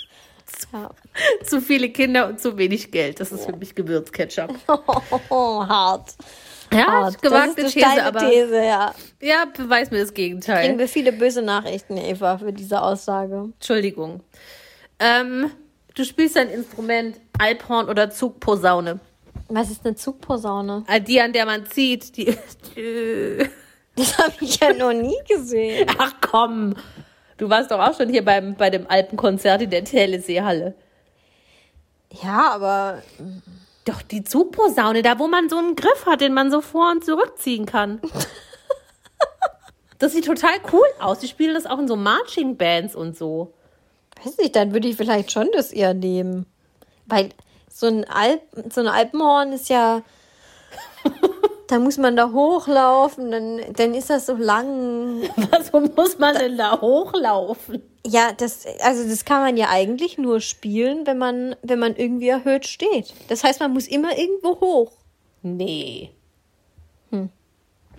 Ja. 0.71 0.89
Zu 1.45 1.61
viele 1.61 1.89
Kinder 1.89 2.27
und 2.27 2.39
zu 2.39 2.57
wenig 2.57 2.91
Geld. 2.91 3.19
Das 3.19 3.31
ist 3.31 3.45
für 3.45 3.55
mich 3.55 3.75
Gewürzketchup. 3.75 4.53
Oh, 5.29 5.65
hart. 5.67 6.15
Ja, 6.73 6.87
hart. 6.87 7.21
gewagte 7.21 7.63
das 7.63 7.65
ist 7.67 7.73
These, 7.73 7.85
eine 7.85 7.93
steile 7.93 8.05
aber 8.07 8.19
These, 8.29 8.63
ja. 8.63 8.95
ja, 9.21 9.45
beweis 9.45 9.91
mir 9.91 9.99
das 9.99 10.13
Kriegen 10.13 10.39
Gegenteil. 10.39 10.77
wir 10.77 10.87
viele 10.87 11.11
böse 11.11 11.41
Nachrichten, 11.41 11.97
Eva, 11.97 12.37
für 12.37 12.53
diese 12.53 12.81
Aussage. 12.81 13.49
Entschuldigung. 13.55 14.21
Ähm, 14.99 15.51
du 15.95 16.05
spielst 16.05 16.37
ein 16.37 16.49
Instrument, 16.49 17.17
Alphorn 17.37 17.89
oder 17.89 18.09
Zugposaune. 18.09 18.99
Was 19.49 19.69
ist 19.69 19.85
eine 19.85 19.95
Zugposaune? 19.95 20.85
Äh, 20.87 21.01
Die, 21.01 21.19
an 21.19 21.33
der 21.33 21.45
man 21.45 21.65
zieht, 21.65 22.15
die. 22.17 22.37
Das 23.93 24.17
habe 24.17 24.31
ich 24.39 24.57
ja 24.57 24.71
noch 24.71 24.93
nie 24.93 25.17
gesehen. 25.27 25.85
Ach 25.97 26.13
komm. 26.21 26.75
Du 27.41 27.49
warst 27.49 27.71
doch 27.71 27.79
auch 27.79 27.97
schon 27.97 28.07
hier 28.07 28.23
beim, 28.23 28.53
bei 28.53 28.69
dem 28.69 28.85
Alpenkonzert 28.87 29.63
in 29.63 29.71
der 29.71 29.83
Teleseehalle. 29.83 30.75
Ja, 32.21 32.51
aber 32.51 33.01
Doch, 33.83 34.03
die 34.03 34.23
Zugposaune, 34.23 35.01
da 35.01 35.17
wo 35.17 35.27
man 35.27 35.49
so 35.49 35.57
einen 35.57 35.75
Griff 35.75 36.05
hat, 36.05 36.21
den 36.21 36.35
man 36.35 36.51
so 36.51 36.61
vor 36.61 36.91
und 36.91 37.03
zurückziehen 37.03 37.65
kann. 37.65 37.99
Das 39.97 40.13
sieht 40.13 40.25
total 40.25 40.53
cool 40.71 40.85
aus. 40.99 41.19
Die 41.19 41.27
spielen 41.27 41.53
das 41.53 41.65
auch 41.65 41.79
in 41.79 41.87
so 41.87 41.95
Marching 41.95 42.57
Bands 42.57 42.95
und 42.95 43.17
so. 43.17 43.53
weiß 44.23 44.37
nicht, 44.37 44.55
dann 44.55 44.73
würde 44.73 44.87
ich 44.87 44.95
vielleicht 44.95 45.31
schon 45.31 45.47
das 45.53 45.71
eher 45.71 45.93
nehmen. 45.93 46.45
Weil 47.05 47.29
so 47.69 47.87
ein, 47.87 48.05
Alp, 48.05 48.41
so 48.71 48.81
ein 48.81 48.87
Alpenhorn 48.87 49.51
ist 49.51 49.69
ja. 49.69 50.01
Da 51.71 51.79
muss 51.79 51.97
man 51.97 52.17
da 52.17 52.31
hochlaufen, 52.31 53.31
dann, 53.31 53.61
dann 53.73 53.93
ist 53.93 54.09
das 54.09 54.25
so 54.25 54.35
lang. 54.35 55.21
Was 55.51 55.71
muss 55.95 56.19
man 56.19 56.35
denn 56.35 56.57
da 56.57 56.81
hochlaufen? 56.81 57.81
Ja, 58.05 58.33
das, 58.33 58.65
also 58.81 59.07
das 59.07 59.23
kann 59.23 59.41
man 59.41 59.55
ja 59.55 59.69
eigentlich 59.69 60.17
nur 60.17 60.41
spielen, 60.41 61.07
wenn 61.07 61.17
man, 61.17 61.55
wenn 61.61 61.79
man 61.79 61.95
irgendwie 61.95 62.27
erhöht 62.27 62.67
steht. 62.67 63.13
Das 63.29 63.43
heißt, 63.43 63.61
man 63.61 63.71
muss 63.71 63.87
immer 63.87 64.17
irgendwo 64.17 64.59
hoch. 64.59 64.91
Nee. 65.43 66.11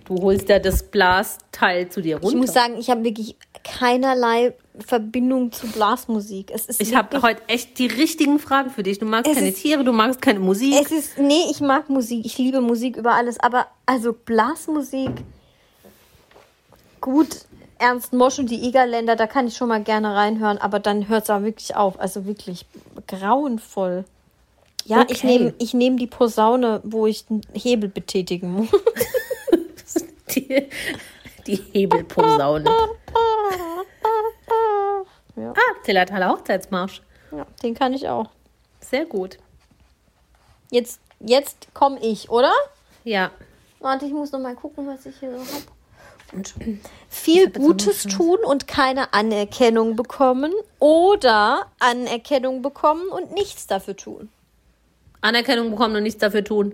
Du 0.05 0.21
holst 0.21 0.49
ja 0.49 0.59
das 0.59 0.83
Blasteil 0.83 1.89
zu 1.89 2.01
dir 2.01 2.15
runter. 2.17 2.29
Ich 2.29 2.35
muss 2.35 2.53
sagen, 2.53 2.77
ich 2.77 2.89
habe 2.89 3.03
wirklich 3.03 3.35
keinerlei 3.63 4.53
Verbindung 4.85 5.51
zu 5.51 5.67
Blasmusik. 5.67 6.51
Es 6.53 6.65
ist 6.65 6.81
ich 6.81 6.93
habe 6.95 7.21
heute 7.21 7.41
echt 7.47 7.79
die 7.79 7.87
richtigen 7.87 8.39
Fragen 8.39 8.69
für 8.69 8.83
dich. 8.83 8.99
Du 8.99 9.05
magst 9.05 9.33
keine 9.33 9.49
ist- 9.49 9.61
Tiere, 9.61 9.83
du 9.83 9.93
magst 9.93 10.21
keine 10.21 10.39
Musik. 10.39 10.73
Es 10.81 10.91
ist, 10.91 11.17
nee, 11.17 11.45
ich 11.49 11.61
mag 11.61 11.89
Musik. 11.89 12.25
Ich 12.25 12.37
liebe 12.37 12.59
Musik 12.59 12.97
über 12.97 13.13
alles. 13.13 13.39
Aber 13.39 13.67
also 13.85 14.11
Blasmusik, 14.13 15.11
gut, 17.01 17.29
Ernst 17.79 18.13
Mosch 18.13 18.39
und 18.39 18.49
die 18.49 18.61
Egerländer, 18.67 19.15
da 19.15 19.27
kann 19.27 19.47
ich 19.47 19.55
schon 19.55 19.67
mal 19.69 19.81
gerne 19.83 20.13
reinhören. 20.15 20.57
Aber 20.57 20.79
dann 20.79 21.07
hört 21.07 21.23
es 21.23 21.29
auch 21.29 21.41
wirklich 21.43 21.75
auf. 21.75 21.99
Also 21.99 22.25
wirklich 22.25 22.65
grauenvoll. 23.07 24.05
Ja, 24.85 25.05
ich 25.09 25.19
Okay. 25.23 25.27
nehme 25.37 25.53
ich 25.59 25.73
nehm 25.73 25.97
die 25.97 26.07
Posaune, 26.07 26.81
wo 26.83 27.07
ich 27.07 27.25
den 27.25 27.41
Hebel 27.53 27.89
betätigen 27.89 28.51
muss. 28.51 28.67
Die, 30.35 30.69
die 31.45 31.55
Hebelposaune. 31.73 32.69
Ja. 35.35 35.51
Ah, 35.51 35.83
Zillertaler 35.83 36.29
Hochzeitsmarsch. 36.29 37.01
Ja, 37.31 37.45
den 37.61 37.73
kann 37.73 37.93
ich 37.93 38.07
auch. 38.07 38.29
Sehr 38.79 39.05
gut. 39.05 39.37
Jetzt, 40.69 40.99
jetzt 41.19 41.67
komme 41.73 41.99
ich, 42.01 42.29
oder? 42.29 42.51
Ja. 43.03 43.31
Warte, 43.79 44.05
ich 44.05 44.13
muss 44.13 44.31
noch 44.31 44.39
mal 44.39 44.55
gucken, 44.55 44.87
was 44.87 45.05
ich 45.05 45.15
hier 45.19 45.31
so 45.31 45.39
habe. 45.39 45.65
Viel 47.09 47.45
hab 47.45 47.55
jetzt 47.55 47.59
noch 47.59 47.67
Gutes 47.67 48.03
tun 48.03 48.39
und 48.43 48.67
keine 48.67 49.13
Anerkennung 49.13 49.95
bekommen 49.95 50.51
oder 50.79 51.67
Anerkennung 51.79 52.61
bekommen 52.61 53.07
und 53.09 53.33
nichts 53.33 53.67
dafür 53.67 53.95
tun. 53.95 54.29
Anerkennung 55.21 55.69
bekommen 55.69 55.97
und 55.97 56.03
nichts 56.03 56.19
dafür 56.19 56.43
tun. 56.43 56.73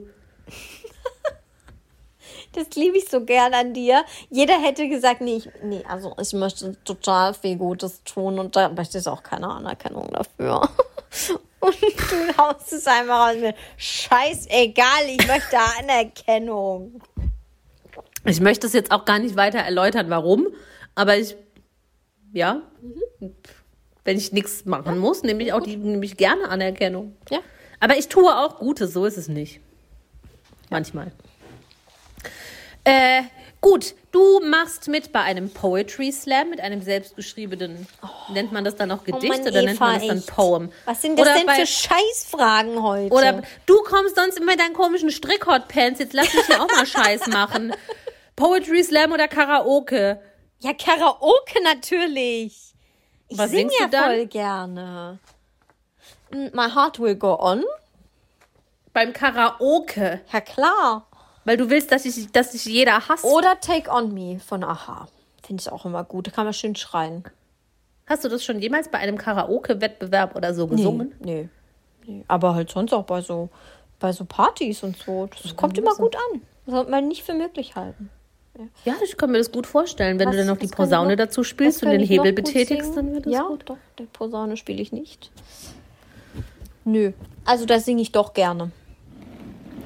Das 2.53 2.69
liebe 2.75 2.97
ich 2.97 3.09
so 3.09 3.23
gern 3.23 3.53
an 3.53 3.73
dir. 3.73 4.03
Jeder 4.29 4.59
hätte 4.59 4.89
gesagt, 4.89 5.21
nee, 5.21 5.37
ich, 5.37 5.49
nee, 5.63 5.83
also 5.87 6.15
ich 6.19 6.33
möchte 6.33 6.75
total 6.83 7.33
viel 7.33 7.57
Gutes 7.57 8.03
tun 8.03 8.39
und 8.39 8.55
da 8.55 8.69
möchte 8.69 8.97
ich 8.97 9.07
auch 9.07 9.21
keine 9.21 9.49
Anerkennung 9.49 10.09
dafür. 10.11 10.67
Und 11.61 11.75
du 11.81 12.37
haust 12.37 12.71
es 12.71 12.87
einfach 12.87 13.31
aus 13.31 13.35
mir. 13.35 13.53
Scheißegal, 13.75 15.09
ich 15.09 15.27
möchte 15.27 15.57
Anerkennung. 15.79 17.01
Ich 18.23 18.39
möchte 18.39 18.67
es 18.67 18.71
jetzt 18.71 18.91
auch 18.91 19.03
gar 19.03 19.19
nicht 19.19 19.35
weiter 19.35 19.59
erläutern, 19.59 20.09
warum, 20.09 20.47
aber 20.95 21.17
ich, 21.17 21.35
ja, 22.31 22.61
wenn 24.03 24.17
ich 24.17 24.31
nichts 24.31 24.65
machen 24.65 24.99
muss, 24.99 25.23
nehme 25.23 25.43
ich 25.43 25.53
auch 25.53 25.61
die, 25.61 25.77
nehme 25.77 26.05
ich 26.05 26.17
gerne 26.17 26.49
Anerkennung. 26.49 27.15
Ja. 27.29 27.39
Aber 27.79 27.97
ich 27.97 28.07
tue 28.07 28.35
auch 28.35 28.59
Gutes, 28.59 28.93
so 28.93 29.05
ist 29.05 29.17
es 29.17 29.27
nicht. 29.27 29.61
Manchmal. 30.69 31.11
Äh, 32.85 33.23
gut, 33.61 33.93
du 34.11 34.39
machst 34.39 34.87
mit 34.87 35.11
bei 35.11 35.19
einem 35.21 35.49
Poetry 35.51 36.11
Slam 36.11 36.49
mit 36.49 36.61
einem 36.61 36.81
selbstgeschriebenen, 36.81 37.87
nennt 38.33 38.51
man 38.51 38.63
das 38.63 38.75
dann 38.75 38.91
auch 38.91 39.03
Gedicht 39.03 39.25
Oh 39.25 39.27
Mann, 39.27 39.41
oder 39.41 39.61
nennt 39.61 39.79
man 39.79 39.93
das 39.95 40.03
Eva, 40.03 40.07
dann 40.07 40.17
echt. 40.19 40.27
Poem? 40.27 40.71
Was 40.85 41.01
sind 41.01 41.19
das 41.19 41.25
Oder 41.27 41.35
denn 41.37 41.45
bei- 41.45 41.55
für 41.55 41.67
Scheißfragen 41.67 42.81
heute? 42.81 43.13
Oder 43.13 43.41
du 43.65 43.77
kommst 43.83 44.15
sonst 44.15 44.37
immer 44.37 44.51
mit 44.53 44.59
deinen 44.59 44.73
komischen 44.73 45.11
Strickhotpants, 45.11 45.99
jetzt 45.99 46.13
lass 46.13 46.33
mich 46.33 46.45
hier 46.45 46.61
auch 46.63 46.67
mal 46.71 46.85
Scheiß 46.85 47.27
machen. 47.27 47.73
Poetry 48.35 48.83
Slam 48.83 49.11
oder 49.11 49.27
Karaoke? 49.27 50.21
ja, 50.59 50.73
Karaoke 50.73 51.61
natürlich. 51.63 52.73
Ich 53.27 53.37
Was 53.37 53.51
singe 53.51 53.69
singst 53.69 53.93
ja 53.93 54.03
voll 54.05 54.25
gerne. 54.25 55.19
Mm, 56.31 56.47
My 56.53 56.69
heart 56.73 56.99
will 56.99 57.15
go 57.15 57.35
on. 57.39 57.63
Beim 58.93 59.13
Karaoke. 59.13 60.21
Ja, 60.33 60.41
klar. 60.41 61.07
Weil 61.49 61.57
du 61.57 61.71
willst, 61.71 61.91
dass 61.91 62.05
ich, 62.05 62.31
dass 62.31 62.51
sich 62.51 62.65
jeder 62.65 63.07
hasst. 63.09 63.25
Oder 63.25 63.59
Take 63.59 63.89
on 63.89 64.13
Me 64.13 64.39
von 64.39 64.63
Aha. 64.63 65.07
Finde 65.43 65.61
ich 65.61 65.71
auch 65.71 65.83
immer 65.83 66.03
gut. 66.03 66.27
Da 66.27 66.31
kann 66.31 66.43
man 66.43 66.53
schön 66.53 66.75
schreien. 66.75 67.23
Hast 68.05 68.23
du 68.23 68.29
das 68.29 68.43
schon 68.45 68.59
jemals 68.59 68.87
bei 68.89 68.99
einem 68.99 69.17
Karaoke-Wettbewerb 69.17 70.35
oder 70.35 70.53
so 70.53 70.67
gesungen? 70.67 71.15
Nee. 71.19 71.49
nee. 72.05 72.23
Aber 72.27 72.53
halt 72.53 72.69
sonst 72.69 72.93
auch 72.93 73.05
bei 73.05 73.21
so, 73.21 73.49
bei 73.99 74.11
so 74.11 74.25
Partys 74.25 74.83
und 74.83 74.95
so. 74.95 75.27
Das 75.41 75.55
kommt 75.55 75.75
immer 75.79 75.95
gut 75.95 76.15
an. 76.15 76.41
Das 76.67 76.75
sollte 76.75 76.91
man 76.91 77.07
nicht 77.07 77.23
für 77.23 77.33
möglich 77.33 77.75
halten. 77.75 78.11
Ja, 78.85 78.93
ich 79.03 79.17
kann 79.17 79.31
mir 79.31 79.39
das 79.39 79.51
gut 79.51 79.65
vorstellen. 79.65 80.19
Wenn 80.19 80.27
Was- 80.27 80.35
du 80.35 80.37
dann 80.41 80.47
noch 80.49 80.57
die 80.57 80.67
Posaune 80.67 81.13
noch- 81.13 81.17
dazu 81.17 81.43
spielst 81.43 81.81
und 81.81 81.89
den 81.89 82.01
Hebel 82.01 82.31
betätigst, 82.31 82.95
dann 82.95 83.11
wird 83.11 83.25
das 83.25 83.33
ja, 83.33 83.41
gut. 83.41 83.63
doch. 83.65 83.77
Die 83.97 84.03
Posaune 84.03 84.55
spiele 84.55 84.83
ich 84.83 84.91
nicht. 84.91 85.31
Nö. 86.85 87.13
Also 87.43 87.65
da 87.65 87.79
singe 87.79 88.03
ich 88.03 88.11
doch 88.11 88.35
gerne. 88.35 88.69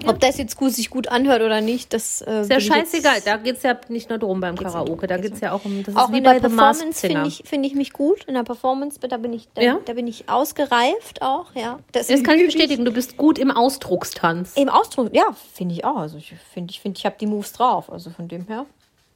Ob 0.06 0.20
das 0.20 0.38
jetzt 0.38 0.58
gut, 0.58 0.72
sich 0.74 0.90
gut 0.90 1.08
anhört 1.08 1.42
oder 1.42 1.62
nicht, 1.62 1.94
das 1.94 2.22
äh, 2.22 2.42
Ist 2.42 2.50
ja 2.52 2.60
scheißegal. 2.60 3.22
Da 3.24 3.38
geht 3.38 3.58
es 3.58 3.64
ja 3.64 3.78
nicht 3.88 4.10
nur 4.10 4.18
drum 4.20 4.40
beim 4.42 4.56
Geht's 4.56 4.74
Karaoke. 4.74 5.08
Da 5.08 5.18
geht 5.18 5.34
es 5.34 5.40
ja 5.40 5.54
auch 5.54 5.64
um. 5.64 5.84
Das 5.84 5.96
Auch 5.96 6.06
ist 6.08 6.14
wie 6.14 6.18
in 6.18 6.24
bei 6.24 6.34
der 6.34 6.40
Performance 6.42 7.00
finde 7.08 7.28
ich, 7.28 7.44
finde 7.46 7.68
ich 7.68 7.76
mich 7.76 7.94
gut. 7.94 8.24
In 8.26 8.34
der 8.34 8.44
Performance, 8.44 9.00
da 9.00 9.18
bin 9.18 9.32
ich, 9.34 9.48
da, 9.54 9.62
Ja? 9.62 9.80
da 9.86 9.94
bin 9.94 10.08
ich 10.08 10.28
ausgereift 10.30 11.22
auch, 11.22 11.54
ja. 11.56 11.80
Das, 11.94 12.08
Das 12.08 12.24
kann 12.24 12.38
ich 12.38 12.46
bestätigen. 12.48 12.84
Du 12.86 12.92
bist 12.92 13.16
gut 13.18 13.38
im 13.40 13.50
Ausdruckstanz. 13.52 14.54
Im 14.56 14.70
Ausdruck, 14.70 15.10
ja, 15.14 15.26
finde 15.54 15.74
ich 15.76 15.86
auch. 15.86 15.98
Also 15.98 16.18
ich 16.18 16.34
finde, 16.54 16.72
ich, 16.72 16.80
finde, 16.82 16.98
ich 16.98 17.06
habe 17.06 17.16
die 17.20 17.28
Moves 17.28 17.54
drauf. 17.54 17.92
Also 17.92 18.10
von 18.10 18.28
dem 18.28 18.48
her, 18.48 18.66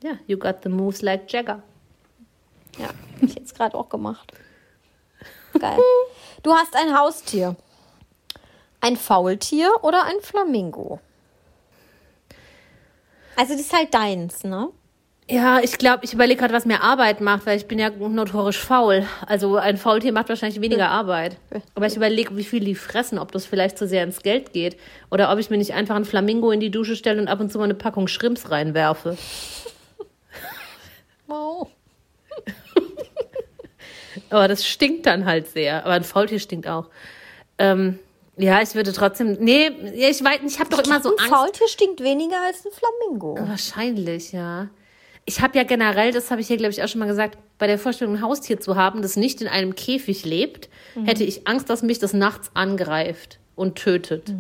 Ja, 0.04 0.12
you 0.28 0.38
got 0.38 0.58
the 0.64 0.70
moves 0.70 1.02
like 1.02 1.32
Jagger. 1.32 1.62
ja, 2.80 2.86
habe 2.88 3.26
ich 3.26 3.36
jetzt 3.36 3.56
gerade 3.56 3.76
auch 3.78 3.90
gemacht. 3.90 4.32
Geil. 5.60 5.78
Du 6.44 6.54
hast 6.54 6.76
ein 6.76 6.96
Haustier. 6.98 7.56
Ein 8.82 8.96
Faultier 8.96 9.70
oder 9.82 10.06
ein 10.06 10.20
Flamingo? 10.22 11.00
Also 13.36 13.54
das 13.54 13.62
ist 13.62 13.74
halt 13.74 13.94
deins, 13.94 14.44
ne? 14.44 14.70
Ja, 15.30 15.60
ich 15.60 15.78
glaube, 15.78 16.06
ich 16.06 16.14
überlege 16.14 16.40
gerade, 16.40 16.54
was 16.54 16.66
mir 16.66 16.82
Arbeit 16.82 17.20
macht, 17.20 17.46
weil 17.46 17.58
ich 17.58 17.68
bin 17.68 17.80
ja 17.80 17.90
notorisch 17.90 18.60
faul. 18.60 19.06
Also 19.26 19.58
ein 19.58 19.76
Faultier 19.76 20.14
macht 20.14 20.30
wahrscheinlich 20.30 20.62
weniger 20.62 20.90
Arbeit. 20.90 21.36
Aber 21.76 21.86
ich 21.86 21.98
überlege, 21.98 22.38
wie 22.38 22.46
viel 22.46 22.64
die 22.64 22.76
fressen, 22.76 23.20
ob 23.20 23.34
das 23.34 23.46
vielleicht 23.46 23.78
zu 23.78 23.88
sehr 23.88 24.06
ins 24.06 24.24
Geld 24.24 24.54
geht. 24.54 24.78
Oder 25.12 25.30
ob 25.30 25.38
ich 25.38 25.50
mir 25.50 25.58
nicht 25.58 25.74
einfach 25.74 25.98
einen 25.98 26.06
Flamingo 26.06 26.50
in 26.52 26.62
die 26.62 26.72
Dusche 26.72 26.96
stelle 26.96 27.22
und 27.22 27.28
ab 27.28 27.42
und 27.42 27.52
zu 27.52 27.58
mal 27.58 27.66
eine 27.66 27.74
Packung 27.74 28.08
Schrimps 28.08 28.50
reinwerfe. 28.52 29.18
Wow. 31.30 31.68
Aber 34.30 34.48
das 34.48 34.66
stinkt 34.66 35.06
dann 35.06 35.26
halt 35.26 35.50
sehr. 35.50 35.84
Aber 35.84 35.92
ein 35.92 36.06
Faultier 36.06 36.40
stinkt 36.40 36.70
auch. 36.70 36.86
Ähm, 37.58 38.00
ja, 38.38 38.62
ich 38.62 38.76
würde 38.76 38.94
trotzdem. 38.94 39.34
Nee, 39.40 39.70
ja, 39.96 40.10
ich 40.10 40.24
weiß, 40.24 40.40
ich 40.46 40.60
habe 40.60 40.70
doch 40.70 40.84
immer 40.84 41.02
so 41.02 41.10
ein 41.10 41.20
Angst. 41.20 41.34
Faultier 41.34 41.68
stinkt 41.68 42.02
weniger 42.02 42.38
als 42.46 42.66
ein 42.66 42.72
Flamingo. 42.72 43.38
Wahrscheinlich, 43.48 44.32
ja. 44.32 44.70
Ich 45.26 45.42
habe 45.42 45.58
ja 45.58 45.64
generell, 45.66 46.12
das 46.14 46.32
habe 46.32 46.40
ich 46.40 46.48
hier, 46.48 46.56
glaube 46.58 46.72
ich, 46.72 46.82
auch 46.82 46.88
schon 46.88 47.00
mal 47.00 47.08
gesagt, 47.08 47.38
bei 47.58 47.68
der 47.68 47.78
Vorstellung, 47.78 48.16
ein 48.16 48.22
Haustier 48.22 48.60
zu 48.62 48.76
haben, 48.78 49.02
das 49.02 49.18
nicht 49.18 49.42
in 49.42 49.48
einem 49.48 49.76
Käfig 49.76 50.24
lebt, 50.24 50.70
hätte 51.04 51.24
ich 51.26 51.48
Angst, 51.48 51.70
dass 51.70 51.82
mich 51.82 52.00
das 52.00 52.14
nachts 52.14 52.50
angreift 52.54 53.40
und 53.56 53.76
tötet. 53.76 54.32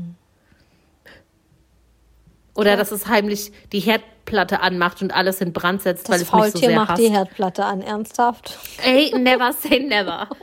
Oder 2.55 2.77
dass 2.77 2.91
es 2.91 3.07
heimlich 3.07 3.51
die 3.71 3.79
Herdplatte 3.81 4.61
anmacht 4.61 5.01
und 5.01 5.13
alles 5.13 5.41
in 5.41 5.53
Brand 5.53 5.81
setzt, 5.81 6.09
weil 6.09 6.19
Das 6.19 6.27
es 6.27 6.33
mich 6.33 6.43
so 6.43 6.49
Faultier 6.51 6.69
sehr 6.69 6.75
macht 6.79 6.89
hasst. 6.91 7.01
die 7.01 7.09
Herdplatte 7.09 7.65
an, 7.65 7.81
ernsthaft? 7.81 8.57
Ey, 8.83 9.11
never 9.17 9.51
say 9.53 9.79
never. 9.79 10.29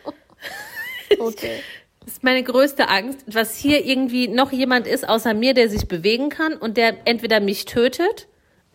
Okay. 1.18 1.60
Das 2.04 2.14
ist 2.14 2.22
meine 2.24 2.42
größte 2.42 2.88
Angst, 2.88 3.20
dass 3.26 3.56
hier 3.56 3.84
irgendwie 3.84 4.28
noch 4.28 4.52
jemand 4.52 4.86
ist 4.86 5.08
außer 5.08 5.32
mir, 5.34 5.54
der 5.54 5.68
sich 5.70 5.88
bewegen 5.88 6.28
kann 6.28 6.54
und 6.54 6.76
der 6.76 7.06
entweder 7.06 7.40
mich 7.40 7.64
tötet, 7.64 8.28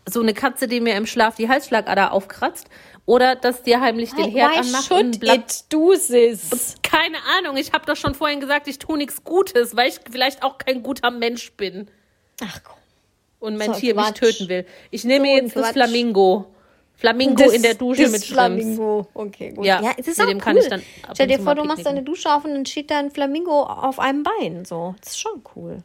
so 0.07 0.21
eine 0.21 0.33
Katze, 0.33 0.67
die 0.67 0.79
mir 0.81 0.95
im 0.95 1.05
Schlaf 1.05 1.35
die 1.35 1.47
Halsschlagader 1.47 2.11
aufkratzt, 2.11 2.67
oder 3.05 3.35
dass 3.35 3.63
dir 3.63 3.81
heimlich 3.81 4.11
den 4.13 4.29
Herd 4.31 4.51
Why 4.53 4.57
anmacht 4.59 4.91
und 4.91 4.97
should 5.15 5.19
Blatt. 5.19 5.37
it 5.37 5.63
do 5.69 5.93
this? 5.93 6.75
Keine 6.83 7.17
Ahnung, 7.37 7.57
ich 7.57 7.71
habe 7.73 7.85
doch 7.85 7.95
schon 7.95 8.13
vorhin 8.15 8.39
gesagt, 8.39 8.67
ich 8.67 8.77
tue 8.79 8.97
nichts 8.97 9.23
Gutes, 9.23 9.75
weil 9.75 9.89
ich 9.89 9.95
vielleicht 10.11 10.43
auch 10.43 10.57
kein 10.59 10.83
guter 10.83 11.09
Mensch 11.11 11.51
bin 11.53 11.87
Ach 12.43 12.59
komm. 12.63 12.75
und 13.39 13.57
mein 13.57 13.73
So 13.73 13.79
Tier 13.79 13.95
mich 13.95 14.05
Quatsch. 14.05 14.19
töten 14.19 14.49
will. 14.49 14.65
Ich 14.91 15.05
nehme 15.05 15.25
So 15.27 15.31
jetzt 15.35 15.55
das 15.55 15.63
Quatsch. 15.63 15.73
Flamingo. 15.73 16.53
Flamingo 16.99 17.43
Das- 17.43 17.53
in 17.53 17.61
der 17.61 17.75
Dusche 17.75 18.03
das 18.03 18.11
mit 18.11 18.25
Schrimps. 18.25 18.33
Flamingo. 18.33 19.07
Okay, 19.13 19.51
gut. 19.51 19.65
Ja, 19.65 19.81
es 19.97 20.07
ist 20.07 20.19
auch 20.21 20.25
dem 20.25 20.37
cool. 20.37 20.43
kann 20.43 20.57
ich 20.57 20.67
dann 20.67 20.81
ab 21.03 21.11
Stell 21.13 21.25
und 21.25 21.31
dir 21.31 21.37
zu 21.37 21.43
vor, 21.43 21.55
du 21.55 21.63
machst 21.63 21.85
deine 21.85 22.03
Dusche 22.03 22.33
auf 22.33 22.43
und 22.45 22.51
dann 22.51 22.65
steht 22.65 22.91
da 22.91 22.99
ein 22.99 23.09
Flamingo 23.11 23.63
auf 23.63 23.99
einem 23.99 24.23
Bein. 24.23 24.65
So, 24.65 24.95
das 24.99 25.11
ist 25.11 25.19
schon 25.19 25.41
cool. 25.55 25.83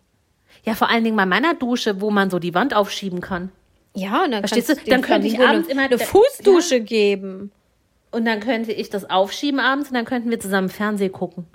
Ja, 0.64 0.74
vor 0.74 0.88
allen 0.90 1.04
Dingen 1.04 1.16
bei 1.16 1.26
meiner 1.26 1.54
Dusche, 1.54 2.00
wo 2.00 2.10
man 2.10 2.30
so 2.30 2.38
die 2.38 2.54
Wand 2.54 2.74
aufschieben 2.74 3.20
kann. 3.20 3.52
Ja, 3.94 4.24
und 4.24 4.32
dann 4.32 4.40
Verstehst 4.40 4.68
kannst 4.68 4.86
du? 4.86 4.90
Dann 4.90 5.02
könnte 5.02 5.28
ich 5.28 5.38
abends 5.38 5.68
immer- 5.68 5.82
eine 5.82 5.98
Fußdusche 5.98 6.80
geben. 6.80 7.52
Und 8.10 8.24
dann 8.24 8.40
könnte 8.40 8.72
ich 8.72 8.90
das 8.90 9.08
aufschieben 9.08 9.60
abends 9.60 9.90
und 9.90 9.94
dann 9.94 10.04
könnten 10.04 10.30
wir 10.30 10.40
zusammen 10.40 10.68
Fernsehen 10.68 11.12
gucken. 11.12 11.46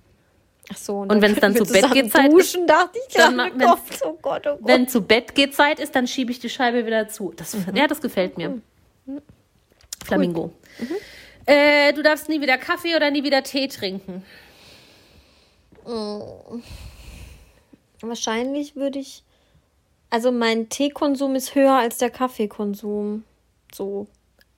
Ach 0.72 0.78
so. 0.78 1.00
Und 1.00 1.10
wenn's 1.22 1.40
dann 1.40 1.54
können 1.54 1.66
zu 1.66 1.74
wir 1.74 1.82
Bett 1.82 1.92
geht, 1.94 2.12
Zeit 2.12 2.32
duschen, 2.32 2.68
dachte 2.68 3.00
ich 3.08 3.14
dann 3.16 3.36
Gott, 3.38 3.52
wenn's- 3.58 4.02
oh 4.06 4.18
Gott, 4.22 4.46
oh 4.48 4.52
Gott. 4.58 4.60
Wenn 4.62 4.88
zu 4.88 5.02
Bett 5.02 5.36
geht 5.36 5.54
Zeit 5.56 5.80
ist, 5.80 5.96
dann 5.96 6.06
schiebe 6.08 6.32
ich 6.32 6.40
die 6.40 6.50
Scheibe 6.50 6.86
wieder 6.86 7.08
zu. 7.10 7.34
Das, 7.36 7.54
Mhm. 7.56 7.76
Ja, 7.76 7.88
das 7.88 8.00
gefällt 8.02 8.38
mir. 8.38 8.62
Flamingo. 10.10 10.52
Äh, 11.46 11.94
du 11.94 12.04
darfst 12.04 12.30
nie 12.30 12.42
wieder 12.42 12.58
Kaffee 12.58 12.96
oder 12.96 13.10
nie 13.10 13.24
wieder 13.24 13.42
Tee 13.44 13.68
trinken. 13.68 14.24
Wahrscheinlich 18.02 18.76
würde 18.76 19.00
ich. 19.00 19.24
Also 20.12 20.32
mein 20.32 20.70
Teekonsum 20.70 21.36
ist 21.36 21.56
höher 21.56 21.76
als 21.76 21.98
der 21.98 22.10
Kaffeekonsum. 22.10 23.24
So. 23.74 24.08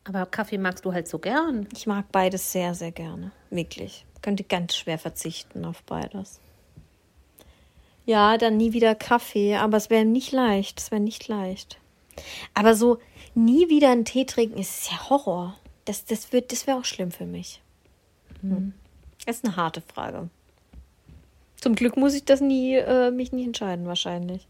Aber 0.04 0.26
Kaffee 0.26 0.58
magst 0.58 0.84
du 0.86 0.94
halt 0.94 1.08
so 1.08 1.20
gern. 1.20 1.68
Ich 1.74 1.88
mag 1.88 2.12
beides 2.12 2.52
sehr, 2.52 2.74
sehr 2.74 2.92
gerne. 2.92 3.32
Wirklich. 3.50 4.06
Könnte 4.22 4.44
ganz 4.44 4.76
schwer 4.76 4.98
verzichten 4.98 5.66
auf 5.66 5.84
beides. 5.84 6.40
Ja, 8.06 8.38
dann 8.38 8.58
nie 8.58 8.74
wieder 8.74 8.96
Kaffee, 8.96 9.56
aber 9.56 9.78
es 9.78 9.90
wäre 9.90 10.06
nicht 10.06 10.32
leicht. 10.32 10.80
Es 10.80 10.92
wäre 10.92 11.02
nicht 11.02 11.28
leicht. 11.28 11.78
Aber 12.54 12.76
so 12.76 13.00
nie 13.36 13.70
wieder 13.70 13.92
einen 13.92 14.06
Tee 14.06 14.26
trinken 14.26 14.60
ist 14.60 14.90
ja 14.92 15.10
Horror. 15.10 15.56
Das, 15.86 16.06
das, 16.06 16.32
wird- 16.32 16.52
das 16.52 16.68
wäre 16.68 16.78
auch 16.78 16.86
schlimm 16.86 17.12
für 17.12 17.26
mich. 17.26 17.62
Hm. 18.42 18.74
Das 19.26 19.38
ist 19.38 19.46
eine 19.46 19.56
harte 19.56 19.82
Frage. 19.82 20.30
Zum 21.60 21.76
Glück 21.76 21.96
muss 21.98 22.14
ich 22.16 22.26
das 22.26 22.42
nie, 22.42 22.76
äh, 22.76 23.12
mich 23.12 23.32
nie 23.32 23.46
entscheiden, 23.46 23.86
wahrscheinlich. 23.86 24.48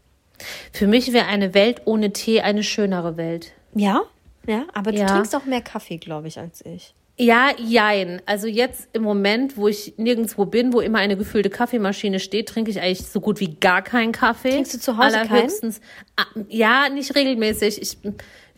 Für 0.72 0.86
mich 0.86 1.12
wäre 1.12 1.26
eine 1.26 1.52
Welt 1.54 1.82
ohne 1.84 2.12
Tee 2.12 2.40
eine 2.40 2.62
schönere 2.62 3.16
Welt. 3.16 3.52
Ja? 3.74 4.02
Ja, 4.46 4.64
aber 4.72 4.92
du 4.92 4.98
Ja. 4.98 5.06
trinkst 5.06 5.36
auch 5.36 5.44
mehr 5.44 5.60
Kaffee, 5.60 5.98
glaube 5.98 6.28
ich, 6.28 6.38
als 6.38 6.64
ich. 6.64 6.94
Ja, 7.18 7.50
jein. 7.58 8.22
Also 8.24 8.46
jetzt 8.48 8.88
im 8.94 9.02
Moment, 9.02 9.58
wo 9.58 9.68
ich 9.68 9.94
nirgendwo 9.98 10.46
bin, 10.46 10.72
wo 10.72 10.80
immer 10.80 10.98
eine 10.98 11.16
gefüllte 11.16 11.50
Kaffeemaschine 11.50 12.18
steht, 12.18 12.48
trinke 12.48 12.70
ich 12.70 12.80
eigentlich 12.80 13.06
so 13.06 13.20
gut 13.20 13.38
wie 13.38 13.54
gar 13.54 13.82
keinen 13.82 14.12
Kaffee. 14.12 14.50
Trinkst 14.52 14.74
du 14.74 14.78
zu 14.80 14.96
Hause 14.96 15.16
keinen? 15.18 15.30
Allerhöchstens. 15.30 15.80
Ah, 16.16 16.24
Ja, 16.48 16.88
nicht 16.88 17.14
regelmäßig. 17.14 17.80
Ich 17.82 17.98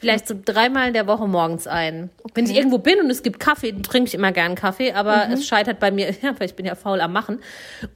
vielleicht 0.05 0.29
so 0.29 0.35
dreimal 0.45 0.89
in 0.89 0.93
der 0.93 1.07
Woche 1.07 1.27
morgens 1.27 1.67
ein. 1.67 2.11
Wenn 2.35 2.45
ich 2.45 2.55
irgendwo 2.55 2.77
bin 2.77 3.01
und 3.01 3.09
es 3.09 3.23
gibt 3.23 3.41
Kaffee, 3.41 3.73
trinke 3.73 4.09
ich 4.09 4.15
immer 4.15 4.33
gern 4.33 4.55
Kaffee, 4.55 4.93
aber 4.93 5.31
es 5.33 5.47
scheitert 5.47 5.81
bei 5.81 5.91
mir, 5.91 6.11
ja, 6.23 6.39
weil 6.39 6.47
ich 6.47 6.55
bin 6.55 6.67
ja 6.67 6.75
faul 6.75 7.01
am 7.01 7.15
Machen. 7.15 7.41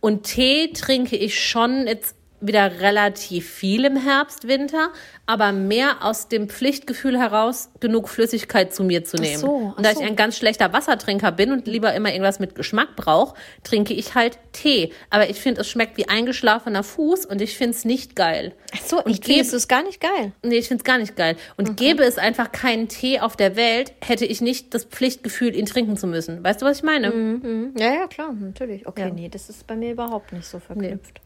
Und 0.00 0.22
Tee 0.22 0.72
trinke 0.72 1.16
ich 1.16 1.38
schon 1.38 1.86
jetzt 1.86 2.16
wieder 2.40 2.80
relativ 2.80 3.48
viel 3.48 3.84
im 3.84 3.96
Herbst, 3.96 4.46
Winter, 4.46 4.90
aber 5.26 5.52
mehr 5.52 6.04
aus 6.04 6.28
dem 6.28 6.48
Pflichtgefühl 6.48 7.18
heraus, 7.18 7.70
genug 7.80 8.08
Flüssigkeit 8.08 8.72
zu 8.72 8.84
mir 8.84 9.04
zu 9.04 9.16
nehmen. 9.16 9.38
so, 9.38 9.48
und 9.50 9.74
ach 9.78 9.82
da 9.82 9.94
so. 9.94 10.00
ich 10.00 10.06
ein 10.06 10.16
ganz 10.16 10.36
schlechter 10.36 10.72
Wassertrinker 10.72 11.32
bin 11.32 11.52
und 11.52 11.66
lieber 11.66 11.92
immer 11.94 12.10
irgendwas 12.12 12.38
mit 12.38 12.54
Geschmack 12.54 12.96
brauche, 12.96 13.34
trinke 13.64 13.92
ich 13.94 14.14
halt 14.14 14.38
Tee. 14.52 14.92
Aber 15.10 15.28
ich 15.30 15.40
finde, 15.40 15.60
es 15.62 15.68
schmeckt 15.68 15.96
wie 15.96 16.08
eingeschlafener 16.08 16.82
Fuß 16.82 17.26
und 17.26 17.40
ich 17.40 17.56
finde 17.56 17.76
es 17.76 17.84
nicht 17.84 18.14
geil. 18.16 18.54
Ach 18.74 18.82
so, 18.82 19.02
Und 19.02 19.10
ich 19.10 19.24
finde 19.24 19.56
es 19.56 19.68
gar 19.68 19.82
nicht 19.82 20.00
geil. 20.00 20.32
Nee, 20.42 20.56
ich 20.58 20.68
find's 20.68 20.84
gar 20.84 20.98
nicht 20.98 21.16
geil. 21.16 21.36
Und 21.56 21.76
gäbe 21.76 22.04
es 22.04 22.18
einfach 22.18 22.52
keinen 22.52 22.88
Tee 22.88 23.20
auf 23.20 23.36
der 23.36 23.56
Welt, 23.56 23.92
hätte 24.04 24.24
ich 24.24 24.40
nicht 24.40 24.74
das 24.74 24.84
Pflichtgefühl, 24.84 25.56
ihn 25.56 25.66
trinken 25.66 25.96
zu 25.96 26.06
müssen. 26.06 26.42
Weißt 26.44 26.62
du, 26.62 26.66
was 26.66 26.78
ich 26.78 26.82
meine? 26.82 27.72
Ja, 27.78 27.92
ja, 27.94 28.06
klar, 28.06 28.32
natürlich. 28.32 28.86
Okay, 28.86 29.08
Ja. 29.08 29.10
nee, 29.10 29.28
das 29.28 29.48
ist 29.50 29.66
bei 29.66 29.76
mir 29.76 29.92
überhaupt 29.92 30.32
nicht 30.32 30.46
so 30.46 30.58
verknüpft. 30.58 31.20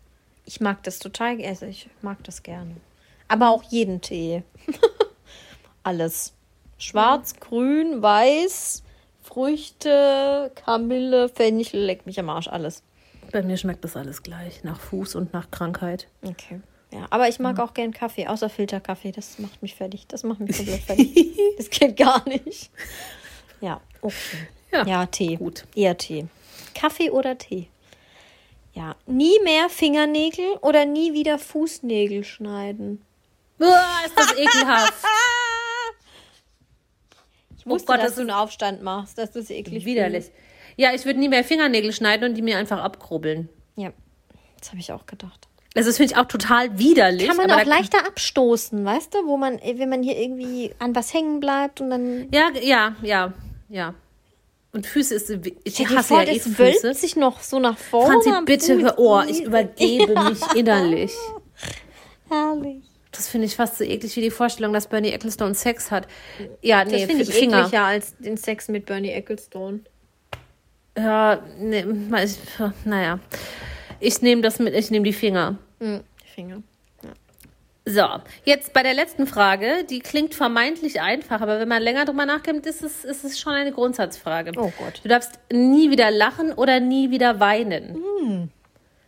Ich 0.45 0.61
mag 0.61 0.83
das 0.83 0.99
total, 0.99 1.43
also 1.45 1.67
ich 1.67 1.89
mag 2.03 2.23
das 2.25 2.43
gerne. 2.43 2.77
Aber 3.29 3.51
auch 3.51 3.63
jeden 3.63 4.01
Tee. 4.01 4.43
Alles. 5.83 6.33
Schwarz, 6.79 7.39
grün, 7.39 8.03
weiß, 8.03 8.83
Früchte, 9.23 10.51
Kamille, 10.55 11.29
Fenchel, 11.29 11.81
leck 11.85 12.07
mich 12.07 12.19
am 12.19 12.29
Arsch, 12.29 12.49
alles. 12.49 12.83
Bei 13.31 13.43
mir 13.43 13.57
schmeckt 13.57 13.85
das 13.85 13.97
alles 13.97 14.23
gleich, 14.23 14.65
nach 14.65 14.79
Fuß 14.81 15.15
und 15.15 15.33
nach 15.33 15.51
Krankheit. 15.51 16.09
Okay. 16.23 16.61
Ja, 16.93 17.07
aber 17.11 17.29
ich 17.29 17.39
mag 17.39 17.59
auch 17.61 17.73
gern 17.73 17.93
Kaffee, 17.93 18.27
außer 18.27 18.51
Filterkaffee. 18.51 19.13
Das 19.13 19.39
macht 19.39 19.63
mich 19.63 19.75
fertig. 19.77 20.07
Das 20.09 20.25
macht 20.25 20.41
mich 20.41 20.55
komplett 20.57 20.83
fertig. 20.83 21.15
Das 21.57 21.71
geht 21.71 21.97
gar 21.97 22.29
nicht. 22.29 22.71
Ja, 23.61 23.81
okay. 24.03 24.15
Ja, 24.73 24.87
Ja, 24.87 25.07
Tee. 25.07 25.37
gut. 25.37 25.65
Eher 25.75 25.97
Tee. 25.97 26.27
Kaffee 26.75 27.11
oder 27.11 27.39
Tee? 27.39 27.69
Ja. 28.75 28.97
Nie 29.07 29.39
mehr 29.45 29.69
Fingernägel 29.69 30.57
oder 30.63 30.87
nie 30.87 31.13
wieder 31.13 31.39
Fußnägel 31.39 32.25
schneiden. 32.25 33.03
Uah, 33.59 34.05
ist 34.07 34.19
das 34.19 34.33
ekelhaft. 34.39 34.95
Ich 37.65 37.67
wusste, 37.71 37.87
Gott, 37.87 37.99
dass 37.99 38.07
das 38.07 38.15
du 38.17 38.21
einen 38.23 38.33
Aufstand 38.33 38.83
machst. 38.83 39.19
Das 39.19 39.37
ist 39.37 39.49
eklig. 39.49 39.85
Widerlich. 39.85 40.33
Ja, 40.77 40.93
ich 40.95 41.05
würde 41.05 41.21
nie 41.21 41.29
mehr 41.29 41.45
Fingernägel 41.45 41.93
schneiden 41.93 42.29
und 42.31 42.35
die 42.35 42.43
mir 42.43 42.59
einfach 42.59 42.83
abkrubbeln. 42.83 43.49
Ja, 43.77 43.93
das 44.59 44.71
habe 44.71 44.81
ich 44.81 44.91
auch 44.91 45.07
gedacht. 45.07 45.47
Also 45.77 45.89
das 45.89 45.97
finde 45.97 46.13
ich 46.13 46.19
auch 46.19 46.27
total 46.27 46.77
widerlich. 46.79 47.29
Kann 47.29 47.37
man 47.37 47.53
auch 47.53 47.65
leichter 47.65 48.05
abstoßen, 48.05 48.85
weißt 48.85 49.15
du? 49.15 49.27
Wo 49.27 49.37
man, 49.37 49.61
wenn 49.63 49.89
man 49.89 50.03
hier 50.03 50.19
irgendwie 50.19 50.75
an 50.81 50.95
was 50.97 51.15
hängen 51.15 51.39
bleibt 51.39 51.81
und 51.81 51.91
dann 51.91 52.29
Ja, 52.33 52.51
ja, 52.61 52.97
ja, 53.01 53.33
ja. 53.69 53.95
Und 54.75 54.87
Füße 54.87 55.15
ist, 55.15 55.31
ich 55.65 55.89
hasse 55.91 56.15
ja 56.15 56.23
eh 56.23 56.39
das 56.39 56.59
wölbt 56.59 56.77
Füße. 56.81 56.95
sich 56.95 57.15
noch 57.17 57.41
so 57.43 57.59
nach 57.59 57.77
vorne. 57.77 58.23
Franzi, 58.23 58.45
bitte 58.47 58.79
hör, 58.81 58.99
oh, 58.99 59.21
ich 59.29 59.43
übergebe 59.45 60.15
mich 60.25 60.41
innerlich. 60.57 61.13
Herrlich. 62.31 62.83
Das 63.11 63.29
finde 63.29 63.47
ich 63.47 63.55
fast 63.57 63.77
so 63.77 63.85
eklig 63.85 64.17
wie 64.17 64.23
die 64.23 64.31
Vorstellung, 64.31 64.73
dass 64.73 64.87
Bernie 64.87 65.11
Ecclestone 65.11 65.55
Sex 65.55 65.91
hat. 65.91 66.09
Ja, 66.63 66.83
nee, 66.85 66.93
Das 66.93 67.03
finde 67.03 67.23
ich 67.25 67.31
Finger. 67.35 67.59
ekliger 67.67 67.85
als 67.85 68.17
den 68.17 68.39
Sex 68.39 68.69
mit 68.69 68.87
Bernie 68.87 69.11
Ecclestone. 69.11 69.81
Ja, 70.97 71.43
nee, 71.59 71.85
naja. 72.87 73.19
Ich 74.01 74.23
nehme 74.23 74.41
das 74.41 74.59
mit, 74.59 74.75
ich 74.75 74.91
nehme 74.91 75.05
die 75.05 75.13
Finger. 75.13 75.59
Hm, 75.81 76.01
Finger. 76.35 76.63
So, 77.85 78.07
jetzt 78.45 78.73
bei 78.73 78.85
der 78.85 78.95
letzten 78.95 79.27
Frage, 79.27 79.85
die 79.91 79.99
klingt 79.99 80.35
vermeintlich 80.37 81.01
einfach, 81.01 81.41
aber 81.41 81.59
wenn 81.59 81.67
man 81.69 81.83
länger 81.83 82.05
drüber 82.05 82.27
nachdenkt, 82.27 82.65
ist 82.67 82.83
es, 82.83 83.05
ist 83.05 83.25
es 83.25 83.41
schon 83.41 83.55
eine 83.55 83.73
Grundsatzfrage. 83.73 84.53
Oh 84.57 84.73
Gott. 84.79 85.01
Du 85.03 85.09
darfst 85.09 85.33
nie 85.53 85.91
wieder 85.91 86.11
lachen 86.13 86.53
oder 86.53 86.79
nie 86.79 87.11
wieder 87.11 87.41
weinen. 87.41 87.95
Hm. 88.21 88.51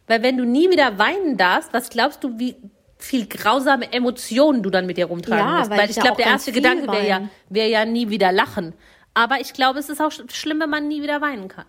Weil 0.09 0.23
wenn 0.25 0.37
du 0.37 0.45
nie 0.45 0.71
wieder 0.71 0.99
weinen 0.99 1.37
darfst, 1.37 1.73
was 1.73 1.89
glaubst 1.89 2.25
du, 2.25 2.37
wie 2.39 2.57
viel 2.99 3.27
grausame 3.27 3.93
Emotionen 3.93 4.63
du 4.65 4.71
dann 4.71 4.87
mit 4.87 4.97
dir 4.97 5.07
rumtragen 5.07 5.39
Ja, 5.47 5.59
musst? 5.59 5.71
weil 5.71 5.79
Weil 5.79 5.91
ich 5.91 5.97
ich 5.97 6.03
glaube, 6.03 6.17
der 6.23 6.27
erste 6.33 6.51
Gedanke 6.53 6.91
wäre 6.91 7.07
ja, 7.07 7.29
wär 7.51 7.69
ja 7.69 7.85
nie 7.85 8.09
wieder 8.11 8.33
lachen. 8.33 8.75
Aber 9.15 9.41
ich 9.41 9.53
glaube, 9.53 9.79
es 9.79 9.89
ist 9.89 10.01
auch 10.01 10.11
sch- 10.11 10.35
schlimm, 10.35 10.59
wenn 10.61 10.71
man 10.71 10.89
nie 10.89 11.01
wieder 11.01 11.21
weinen 11.21 11.47
kann. 11.47 11.67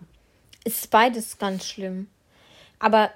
Ist 0.63 0.89
beides 0.89 1.37
ganz 1.37 1.65
schlimm. 1.67 2.07
Aber 2.79 3.11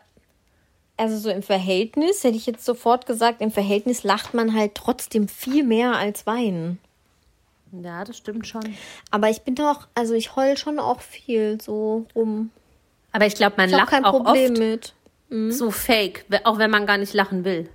also 0.99 1.17
so 1.17 1.29
im 1.29 1.41
Verhältnis, 1.43 2.23
hätte 2.23 2.37
ich 2.37 2.45
jetzt 2.45 2.65
sofort 2.65 3.05
gesagt, 3.05 3.41
im 3.41 3.51
Verhältnis 3.51 4.03
lacht 4.03 4.33
man 4.33 4.53
halt 4.53 4.75
trotzdem 4.75 5.27
viel 5.27 5.63
mehr 5.63 5.95
als 5.95 6.25
weinen. 6.27 6.79
Ja, 7.71 8.03
das 8.03 8.17
stimmt 8.17 8.47
schon. 8.47 8.75
Aber 9.11 9.29
ich 9.29 9.41
bin 9.41 9.55
doch, 9.55 9.87
also 9.95 10.13
ich 10.13 10.35
heul 10.35 10.57
schon 10.57 10.79
auch 10.79 11.01
viel 11.01 11.59
so 11.61 12.05
rum. 12.15 12.49
Aber 13.11 13.25
ich 13.27 13.35
glaube, 13.35 13.55
man 13.57 13.69
Ich 13.69 13.75
lacht 13.75 13.89
kein 13.89 14.05
auch 14.05 14.11
Problem 14.23 14.51
oft 14.53 14.59
mit. 15.29 15.53
so 15.53 15.69
fake, 15.71 16.25
auch 16.43 16.57
wenn 16.57 16.71
man 16.71 16.85
gar 16.85 16.97
nicht 16.97 17.13
lachen 17.13 17.43
will. 17.45 17.69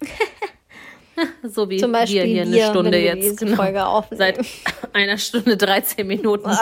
so 1.42 1.68
wie 1.68 1.78
Zum 1.78 1.92
Beispiel 1.92 2.22
wir 2.22 2.26
hier 2.26 2.42
eine 2.42 2.52
wir, 2.52 2.70
Stunde 2.70 2.98
jetzt. 2.98 3.22
diese 3.22 3.36
Genau. 3.44 3.56
Folge 3.56 3.86
aufnehmen. 3.86 4.18
Seit 4.18 4.38
einer 4.94 5.18
Stunde 5.18 5.56
13 5.56 6.06
Minuten. 6.06 6.50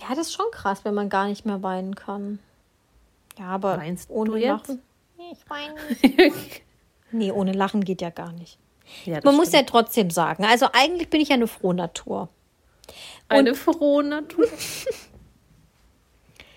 Ja, 0.00 0.14
das 0.14 0.28
ist 0.28 0.32
schon 0.32 0.46
krass, 0.52 0.80
wenn 0.84 0.94
man 0.94 1.10
gar 1.10 1.26
nicht 1.26 1.44
mehr 1.44 1.62
weinen 1.62 1.94
kann. 1.94 2.38
Ja, 3.38 3.46
aber 3.46 3.78
Weinst 3.78 4.10
ohne? 4.10 4.38
Lachen. 4.38 4.82
Ich 5.30 6.02
nicht. 6.16 6.62
nee, 7.12 7.30
ohne 7.32 7.52
Lachen 7.52 7.84
geht 7.84 8.00
ja 8.00 8.10
gar 8.10 8.32
nicht. 8.32 8.58
Ja, 9.04 9.20
Man 9.22 9.36
muss 9.36 9.48
stimmt. 9.48 9.62
ja 9.64 9.70
trotzdem 9.70 10.10
sagen, 10.10 10.44
also 10.44 10.66
eigentlich 10.72 11.10
bin 11.10 11.20
ich 11.20 11.28
ja 11.28 11.34
eine 11.34 11.46
frohe 11.46 11.74
Natur. 11.74 12.28
eine 13.28 13.54
frohe 13.54 14.02
Natur. 14.04 14.46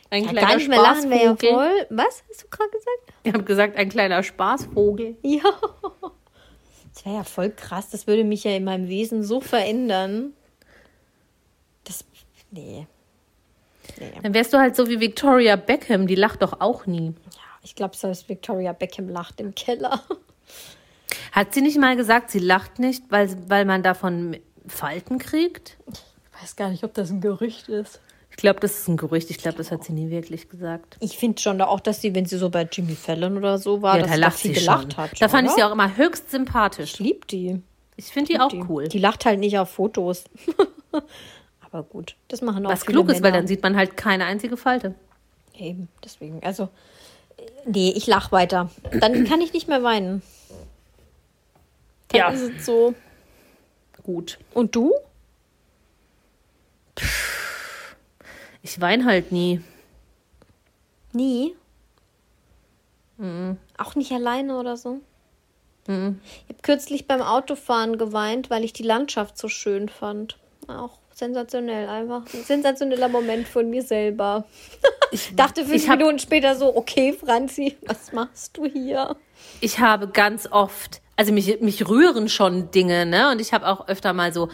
Ein 0.10 0.26
Ja, 0.26 0.30
kleiner 0.32 0.48
gar 0.48 0.56
nicht 0.58 0.68
mehr 0.68 0.82
lachen 0.82 1.10
wäre 1.10 1.24
ja 1.24 1.36
voll. 1.38 1.88
Was 1.90 2.22
hast 2.30 2.44
du 2.44 2.48
gerade 2.50 2.70
gesagt? 2.70 3.14
Ich 3.24 3.34
habe 3.34 3.44
gesagt, 3.46 3.78
ein 3.78 3.88
kleiner 3.90 4.24
Spaßvogel. 4.24 5.16
Ja. 5.24 5.44
Das 6.94 7.06
wäre 7.06 7.16
ja 7.16 7.24
voll 7.24 7.50
krass. 7.52 7.90
Das 7.90 8.06
würde 8.06 8.26
mich 8.26 8.44
ja 8.44 8.52
in 8.52 8.66
meinem 8.66 8.90
Wesen 8.90 9.24
so 9.24 9.40
verändern. 9.40 10.34
Das. 11.86 12.04
Nee. 12.52 12.86
Nee. 14.00 14.12
Dann 14.24 14.34
wärst 14.34 14.54
du 14.54 14.58
halt 14.58 14.76
so 14.76 14.88
wie 14.90 15.00
Victoria 15.00 15.56
Beckham, 15.56 16.08
die 16.08 16.16
lacht 16.16 16.42
doch 16.42 16.60
auch 16.62 16.86
nie. 16.86 17.08
Ja, 17.34 17.42
ich 17.64 17.76
glaube, 17.76 17.96
selbst 17.96 18.28
Victoria 18.30 18.74
Beckham 18.74 19.10
lacht 19.10 19.40
im 19.40 19.54
Keller. 19.56 20.02
Hat 21.32 21.54
sie 21.54 21.62
nicht 21.62 21.78
mal 21.78 21.96
gesagt, 21.96 22.32
sie 22.32 22.40
lacht 22.40 22.80
nicht, 22.80 23.04
weil, 23.10 23.30
weil 23.48 23.66
man 23.66 23.84
davon 23.84 24.38
Falten 24.68 25.18
kriegt? 25.20 25.78
Ich 25.92 26.42
weiß 26.44 26.56
gar 26.56 26.70
nicht, 26.70 26.84
ob 26.84 26.94
das 26.94 27.10
ein 27.10 27.22
Gerücht 27.22 27.70
ist. 27.70 28.00
Ich 28.30 28.38
glaube, 28.38 28.60
das 28.62 28.80
ist 28.80 28.88
ein 28.88 28.96
Gerücht. 28.98 29.30
Ich 29.30 29.38
glaube, 29.38 29.58
das 29.58 29.72
hat 29.72 29.84
sie 29.84 29.92
nie 29.92 30.10
wirklich 30.10 30.50
gesagt. 30.50 30.98
Ich 31.02 31.18
finde 31.18 31.42
schon 31.42 31.62
auch, 31.62 31.82
dass 31.82 32.00
sie, 32.02 32.16
wenn 32.16 32.26
sie 32.26 32.38
so 32.38 32.50
bei 32.50 32.68
Jimmy 32.72 32.96
Fallon 32.96 33.38
oder 33.38 33.58
so 33.58 33.82
war, 33.82 33.98
Ja, 33.98 34.02
dass 34.04 34.10
da 34.12 34.16
sie 34.16 34.22
lacht 34.22 34.38
sie 34.40 34.52
gelacht 34.54 34.94
schon. 34.94 35.04
hat. 35.04 35.22
Da 35.22 35.28
fand 35.28 35.50
ich 35.50 35.54
sie 35.54 35.64
auch 35.64 35.72
immer 35.72 35.98
höchst 35.98 36.32
sympathisch. 36.32 36.94
Ich 36.94 37.00
liebe 37.00 37.28
die. 37.28 37.62
Ich 37.98 38.06
finde 38.06 38.34
die 38.34 38.40
auch 38.40 38.48
die. 38.50 38.64
cool. 38.70 38.88
Die 38.88 39.00
lacht 39.00 39.26
halt 39.26 39.40
nicht 39.40 39.60
auf 39.60 39.70
Fotos. 39.70 40.24
Aber 41.72 41.84
gut, 41.84 42.16
das 42.28 42.42
machen 42.42 42.66
auch 42.66 42.72
Was 42.72 42.86
klug 42.86 43.10
ist, 43.10 43.24
weil 43.24 43.32
dann 43.32 43.48
sieht 43.48 43.64
man 43.64 43.76
halt 43.78 43.96
keine 43.96 44.26
einzige 44.26 44.58
Falte. 44.58 44.94
Eben, 45.54 45.88
deswegen. 46.04 46.44
Also, 46.44 46.70
nee, 47.66 47.92
ich 47.96 48.08
lach 48.08 48.32
weiter. 48.32 48.70
Dann 49.00 49.26
kann 49.26 49.42
ich 49.42 49.54
nicht 49.54 49.68
mehr 49.68 49.84
weinen. 49.84 50.22
Dann 52.10 52.20
Ja. 52.20 52.30
ist 52.30 52.42
es 52.42 52.66
so. 52.66 52.94
Gut. 54.04 54.40
Und 54.54 54.76
du? 54.76 54.94
Ich 58.64 58.82
weine 58.82 59.06
halt 59.06 59.32
nie. 59.32 59.62
Nie? 61.14 61.56
Auch 63.78 63.96
nicht 63.96 64.12
alleine 64.12 64.58
oder 64.58 64.76
so? 64.78 65.00
Ich 65.86 65.94
habe 65.94 66.62
kürzlich 66.62 67.08
beim 67.08 67.22
Autofahren 67.22 67.98
geweint, 67.98 68.50
weil 68.50 68.64
ich 68.64 68.74
die 68.74 68.84
Landschaft 68.84 69.38
so 69.38 69.48
schön 69.48 69.90
fand. 69.90 70.38
Auch 70.68 70.98
sensationell, 71.22 71.88
einfach 71.88 72.24
ein 72.34 72.44
sensationeller 72.44 73.08
Moment 73.08 73.48
von 73.48 73.70
mir 73.70 73.84
selber. 73.84 74.46
Ich 75.12 75.36
dachte 75.36 75.62
fünf 75.66 75.76
ich 75.76 75.88
hab- 75.88 76.00
Minuten 76.00 76.18
später 76.20 76.56
so, 76.56 76.76
okay, 76.76 77.14
Franzi, 77.14 77.78
was 77.86 78.12
machst 78.12 78.58
du 78.58 78.66
hier? 78.66 79.16
Ich 79.62 79.80
habe 79.80 80.08
ganz 80.08 80.48
oft, 80.52 81.00
also 81.16 81.32
mich, 81.32 81.62
mich 81.62 81.88
rühren 81.88 82.28
schon 82.28 82.72
Dinge, 82.72 83.06
ne? 83.06 83.30
Und 83.32 83.40
ich 83.40 83.54
habe 83.54 83.68
auch 83.68 83.88
öfter 83.88 84.14
mal 84.14 84.34
so 84.34 84.50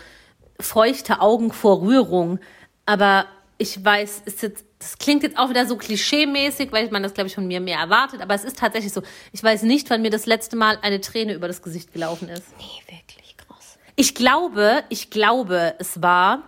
feuchte 0.60 1.22
Augen 1.22 1.52
vor 1.54 1.82
Rührung. 1.82 2.40
Aber 2.86 3.26
ich 3.58 3.84
weiß, 3.84 4.24
ist 4.26 4.42
jetzt, 4.42 4.66
das 4.80 4.98
klingt 4.98 5.24
jetzt 5.24 5.38
auch 5.38 5.50
wieder 5.50 5.66
so 5.66 5.78
klischee-mäßig, 5.78 6.72
weil 6.72 6.90
man 6.92 7.02
das, 7.04 7.14
glaube 7.14 7.28
ich, 7.28 7.36
von 7.36 7.48
mir 7.48 7.62
mehr 7.62 7.80
erwartet. 7.80 8.22
Aber 8.22 8.34
es 8.36 8.44
ist 8.44 8.60
tatsächlich 8.60 8.92
so. 8.92 9.02
Ich 9.32 9.42
weiß 9.42 9.64
nicht, 9.64 9.90
wann 9.90 10.02
mir 10.02 10.12
das 10.12 10.26
letzte 10.26 10.56
Mal 10.58 10.78
eine 10.82 11.00
Träne 11.00 11.34
über 11.34 11.48
das 11.48 11.62
Gesicht 11.62 11.94
gelaufen 11.94 12.28
ist. 12.30 12.44
Nee, 12.58 12.94
wirklich 12.94 13.36
krass. 13.38 13.78
Ich 13.96 14.14
glaube, 14.16 14.84
ich 14.90 15.10
glaube, 15.10 15.76
es 15.80 16.02
war 16.02 16.44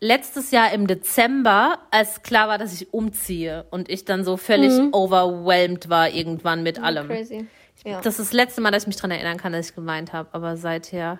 letztes 0.00 0.50
Jahr 0.50 0.72
im 0.72 0.86
Dezember, 0.86 1.78
als 1.90 2.22
klar 2.22 2.48
war, 2.48 2.58
dass 2.58 2.72
ich 2.72 2.92
umziehe 2.92 3.66
und 3.70 3.88
ich 3.88 4.04
dann 4.04 4.24
so 4.24 4.36
völlig 4.36 4.72
overwhelmed 4.92 5.88
war 5.88 6.10
irgendwann 6.10 6.62
mit 6.62 6.82
allem. 6.82 7.08
Crazy. 7.08 7.46
Ja. 7.84 8.00
Das 8.00 8.18
ist 8.18 8.30
das 8.30 8.32
letzte 8.32 8.60
Mal, 8.60 8.72
dass 8.72 8.82
ich 8.82 8.88
mich 8.88 8.96
dran 8.96 9.10
erinnern 9.10 9.36
kann, 9.36 9.52
dass 9.52 9.70
ich 9.70 9.74
geweint 9.74 10.12
habe, 10.12 10.28
aber 10.32 10.56
seither. 10.56 11.18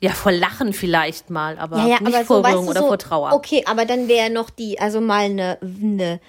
Ja, 0.00 0.10
vor 0.10 0.32
Lachen 0.32 0.72
vielleicht 0.72 1.30
mal, 1.30 1.58
aber 1.58 1.78
Ja, 1.78 1.86
ja, 1.86 2.00
nicht 2.00 2.14
aber 2.14 2.24
vor 2.24 2.36
so, 2.38 2.42
weißt 2.42 2.56
du, 2.56 2.70
oder 2.70 2.80
so, 2.80 2.86
vor 2.88 2.98
Trauer. 2.98 3.32
Okay, 3.34 3.62
aber 3.66 3.84
dann 3.84 4.08
wäre 4.08 4.30
noch 4.30 4.50
die, 4.50 4.80
also 4.80 5.00
mal 5.00 5.26
eine, 5.26 5.58
eine, 5.62 6.20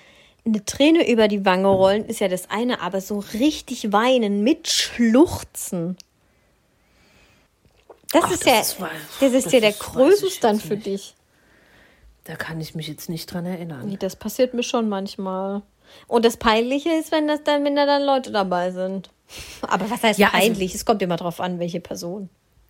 eine 0.46 0.64
Träne 0.64 1.10
über 1.12 1.28
die 1.28 1.44
Wange 1.44 1.70
rollen, 1.70 2.06
ist 2.06 2.20
ja 2.20 2.28
das 2.28 2.52
eine, 2.52 2.82
aber 2.82 3.02
so 3.02 3.24
richtig 3.34 3.92
weinen 3.92 4.44
mit 4.44 4.68
Schluchzen. 4.68 5.98
Das 8.14 8.24
Ach, 8.26 8.32
ist 8.32 8.46
das 8.46 8.54
ja, 8.54 8.60
ist- 8.62 8.78
das 9.20 9.34
ist 9.34 9.46
das 9.48 9.54
ja 9.54 9.60
der 9.60 9.70
ist- 9.72 9.80
weiß 9.82 9.88
ich 9.88 9.94
Größe 10.22 10.40
dann 10.42 10.56
jetzt 10.58 10.66
für 10.68 10.74
nicht. 10.76 10.86
dich. 10.86 11.16
Da 12.26 12.36
kann 12.36 12.62
ich 12.62 12.74
mich 12.76 12.88
jetzt 12.88 13.10
nicht 13.10 13.26
dran 13.34 13.46
erinnern. 13.46 13.86
Nee, 13.88 13.98
das 13.98 14.16
passiert 14.16 14.54
mir 14.54 14.64
schon 14.64 14.88
manchmal. 14.88 15.62
Und 16.08 16.24
das 16.24 16.38
Peinliche 16.38 16.90
ist, 16.92 17.12
wenn 17.12 17.28
das 17.28 17.44
dann, 17.44 17.66
wenn 17.66 17.76
da 17.76 17.86
dann 17.86 18.04
Leute 18.04 18.32
dabei 18.32 18.72
sind. 18.72 19.10
Aber 19.64 19.90
was 19.90 20.02
heißt 20.04 20.20
Ja, 20.20 20.28
also- 20.32 20.38
peinlich? 20.48 20.74
es 20.74 20.86
kommt 20.86 21.02
immer 21.02 21.18
drauf 21.18 21.42
an, 21.42 21.60
welche 21.60 21.80
Person. 21.82 22.30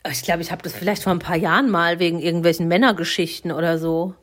Ich 0.10 0.24
glaube, 0.24 0.42
ich 0.42 0.52
habe 0.52 0.62
das 0.64 0.74
vielleicht 0.74 1.04
vor 1.04 1.14
ein 1.14 1.20
paar 1.20 1.38
Jahren 1.38 1.70
mal 1.70 2.00
wegen 2.00 2.20
irgendwelchen 2.20 2.68
Männergeschichten 2.68 3.52
oder 3.52 3.78
so. 3.78 4.16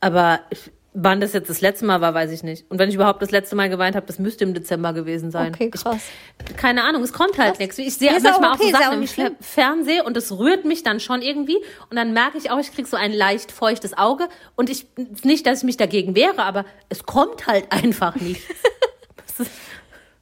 Aber 0.00 0.40
ich, 0.50 0.70
wann 0.94 1.20
das 1.20 1.32
jetzt 1.32 1.48
das 1.48 1.60
letzte 1.60 1.86
Mal 1.86 2.00
war, 2.00 2.14
weiß 2.14 2.30
ich 2.32 2.42
nicht. 2.42 2.70
Und 2.70 2.78
wenn 2.78 2.88
ich 2.88 2.94
überhaupt 2.94 3.22
das 3.22 3.30
letzte 3.30 3.56
Mal 3.56 3.68
geweint 3.68 3.96
habe, 3.96 4.06
das 4.06 4.18
müsste 4.18 4.44
im 4.44 4.54
Dezember 4.54 4.92
gewesen 4.92 5.30
sein. 5.30 5.52
Okay, 5.54 5.70
krass. 5.70 6.02
Ich, 6.48 6.56
keine 6.56 6.84
Ahnung, 6.84 7.02
es 7.02 7.12
kommt 7.12 7.38
halt 7.38 7.58
nichts. 7.58 7.78
Ich 7.78 7.96
sehe 7.96 8.10
Ja, 8.10 8.16
auch 8.18 8.40
manchmal 8.40 8.50
auch, 8.50 8.54
okay, 8.54 8.70
so 8.70 8.76
auch 8.76 8.82
Sachen 8.82 9.02
im. 9.32 9.36
Fernsehen 9.40 10.04
und 10.04 10.16
es 10.16 10.32
rührt 10.36 10.64
mich 10.64 10.82
dann 10.82 11.00
schon 11.00 11.22
irgendwie. 11.22 11.56
Und 11.90 11.96
dann 11.96 12.12
merke 12.12 12.38
ich 12.38 12.50
auch, 12.50 12.58
ich 12.58 12.72
kriege 12.74 12.88
so 12.88 12.96
ein 12.96 13.12
leicht 13.12 13.52
feuchtes 13.52 13.96
Auge. 13.96 14.28
Und 14.54 14.68
ich 14.68 14.86
nicht, 15.24 15.46
dass 15.46 15.58
ich 15.58 15.64
mich 15.64 15.76
dagegen 15.76 16.14
wehre, 16.14 16.42
aber 16.42 16.64
es 16.88 17.04
kommt 17.04 17.46
halt 17.46 17.66
einfach 17.70 18.16
nicht. 18.16 18.42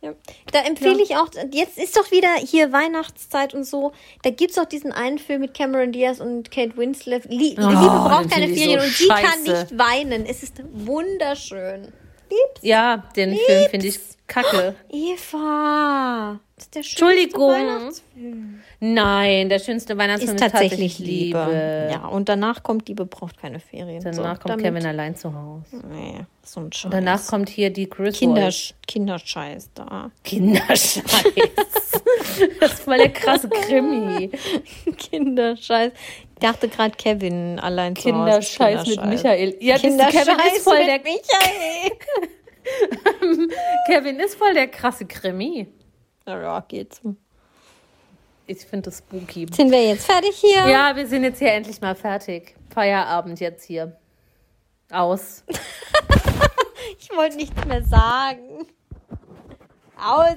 Ja. 0.03 0.15
Da 0.51 0.61
empfehle 0.61 1.03
ich 1.03 1.17
auch, 1.17 1.29
jetzt 1.53 1.77
ist 1.77 1.95
doch 1.97 2.11
wieder 2.11 2.35
hier 2.37 2.73
Weihnachtszeit 2.73 3.53
und 3.53 3.65
so. 3.65 3.93
Da 4.23 4.31
gibt's 4.31 4.57
doch 4.57 4.65
diesen 4.65 4.93
einen 4.93 5.19
Film 5.19 5.43
mit 5.43 5.53
Cameron 5.53 5.93
Diaz 5.93 6.21
und 6.21 6.51
Kate 6.51 6.77
Winslet. 6.79 7.27
Lie 7.27 7.55
Oh, 7.59 7.69
Liebe 7.69 7.81
braucht 7.81 8.31
keine 8.31 8.49
Ferien 8.49 8.81
so 8.81 8.87
und 8.87 8.93
sie 8.95 9.09
kann 9.09 9.43
nicht 9.43 9.79
weinen. 9.79 10.25
Es 10.25 10.43
ist 10.43 10.63
wunderschön. 10.73 11.93
Lieb's. 12.31 12.61
ja, 12.62 13.05
den 13.16 13.36
Film 13.36 13.70
finde 13.70 13.86
ich 13.89 13.98
kacke. 14.31 14.74
Eva. 14.90 16.40
Das 16.57 16.65
ist 16.66 16.74
der 16.74 16.82
schönste 16.82 17.05
Entschuldigung. 17.05 17.52
Weihnachtsfilm. 17.52 18.61
Nein, 18.81 19.48
der 19.48 19.59
schönste 19.59 19.97
Weihnachtsfilm 19.97 20.36
Ist 20.36 20.43
tatsächlich 20.43 20.98
Liebe. 20.98 21.89
Ja, 21.90 22.07
und 22.07 22.28
danach 22.28 22.62
kommt 22.62 22.89
Liebe 22.89 23.07
braucht 23.07 23.39
keine 23.39 23.61
Ferien. 23.61 24.02
Danach 24.02 24.36
so, 24.36 24.48
kommt 24.48 24.62
Kevin 24.62 24.86
allein 24.86 25.16
zu 25.16 25.35
Hause. 25.35 25.82
Nee, 25.90 26.24
so 26.43 26.61
ein 26.61 26.73
Scheiß. 26.73 26.85
Und 26.85 26.93
danach 26.93 27.27
kommt 27.27 27.48
hier 27.48 27.70
die 27.70 27.86
Chris 27.86 28.19
Kinder, 28.19 28.35
Kindersch 28.40 28.74
Kinderscheiß 28.86 29.70
da. 29.74 30.11
Kinderscheiß. 30.23 31.02
das 32.61 32.73
ist 32.73 32.82
voll 32.82 32.98
der 32.98 33.11
krasse 33.11 33.48
Krimi. 33.48 34.31
Kinderscheiß. 34.97 35.93
Ich 36.41 36.49
dachte 36.49 36.71
gerade 36.71 36.97
Kevin 36.97 37.61
allein 37.61 37.95
zu 37.95 38.05
Hause. 38.05 38.12
Kinderscheiß 38.15 38.87
mit 38.87 39.05
Michael. 39.05 39.57
Ja, 39.61 39.77
Kinderscheiß 39.77 40.25
Kevin 40.25 40.39
ist 40.57 40.65
voll 40.65 40.87
der 40.87 41.01
Michael. 41.01 41.91
Kevin 43.87 44.21
ist 44.21 44.37
voll 44.37 44.55
der 44.55 44.69
krasse 44.69 45.05
Krimi. 45.05 45.69
Ja, 46.27 46.61
geht's. 46.61 47.03
Ich 48.47 48.65
finde 48.65 48.89
das 48.89 48.99
spooky. 48.99 49.49
Sind 49.53 49.71
wir 49.71 49.87
jetzt 49.87 50.07
fertig 50.07 50.35
hier? 50.37 50.67
Ja, 50.67 50.97
wir 50.97 51.07
sind 51.07 51.25
jetzt 51.25 51.41
hier 51.41 51.53
endlich 51.53 51.79
mal 51.83 51.95
fertig. 51.95 52.55
Feierabend 52.73 53.39
jetzt 53.39 53.65
hier. 53.65 53.99
Aus. 54.91 55.45
Ich 56.99 57.17
wollte 57.17 57.37
nichts 57.37 57.65
mehr 57.67 57.85
sagen. 57.85 58.67
Aus. 59.97 60.37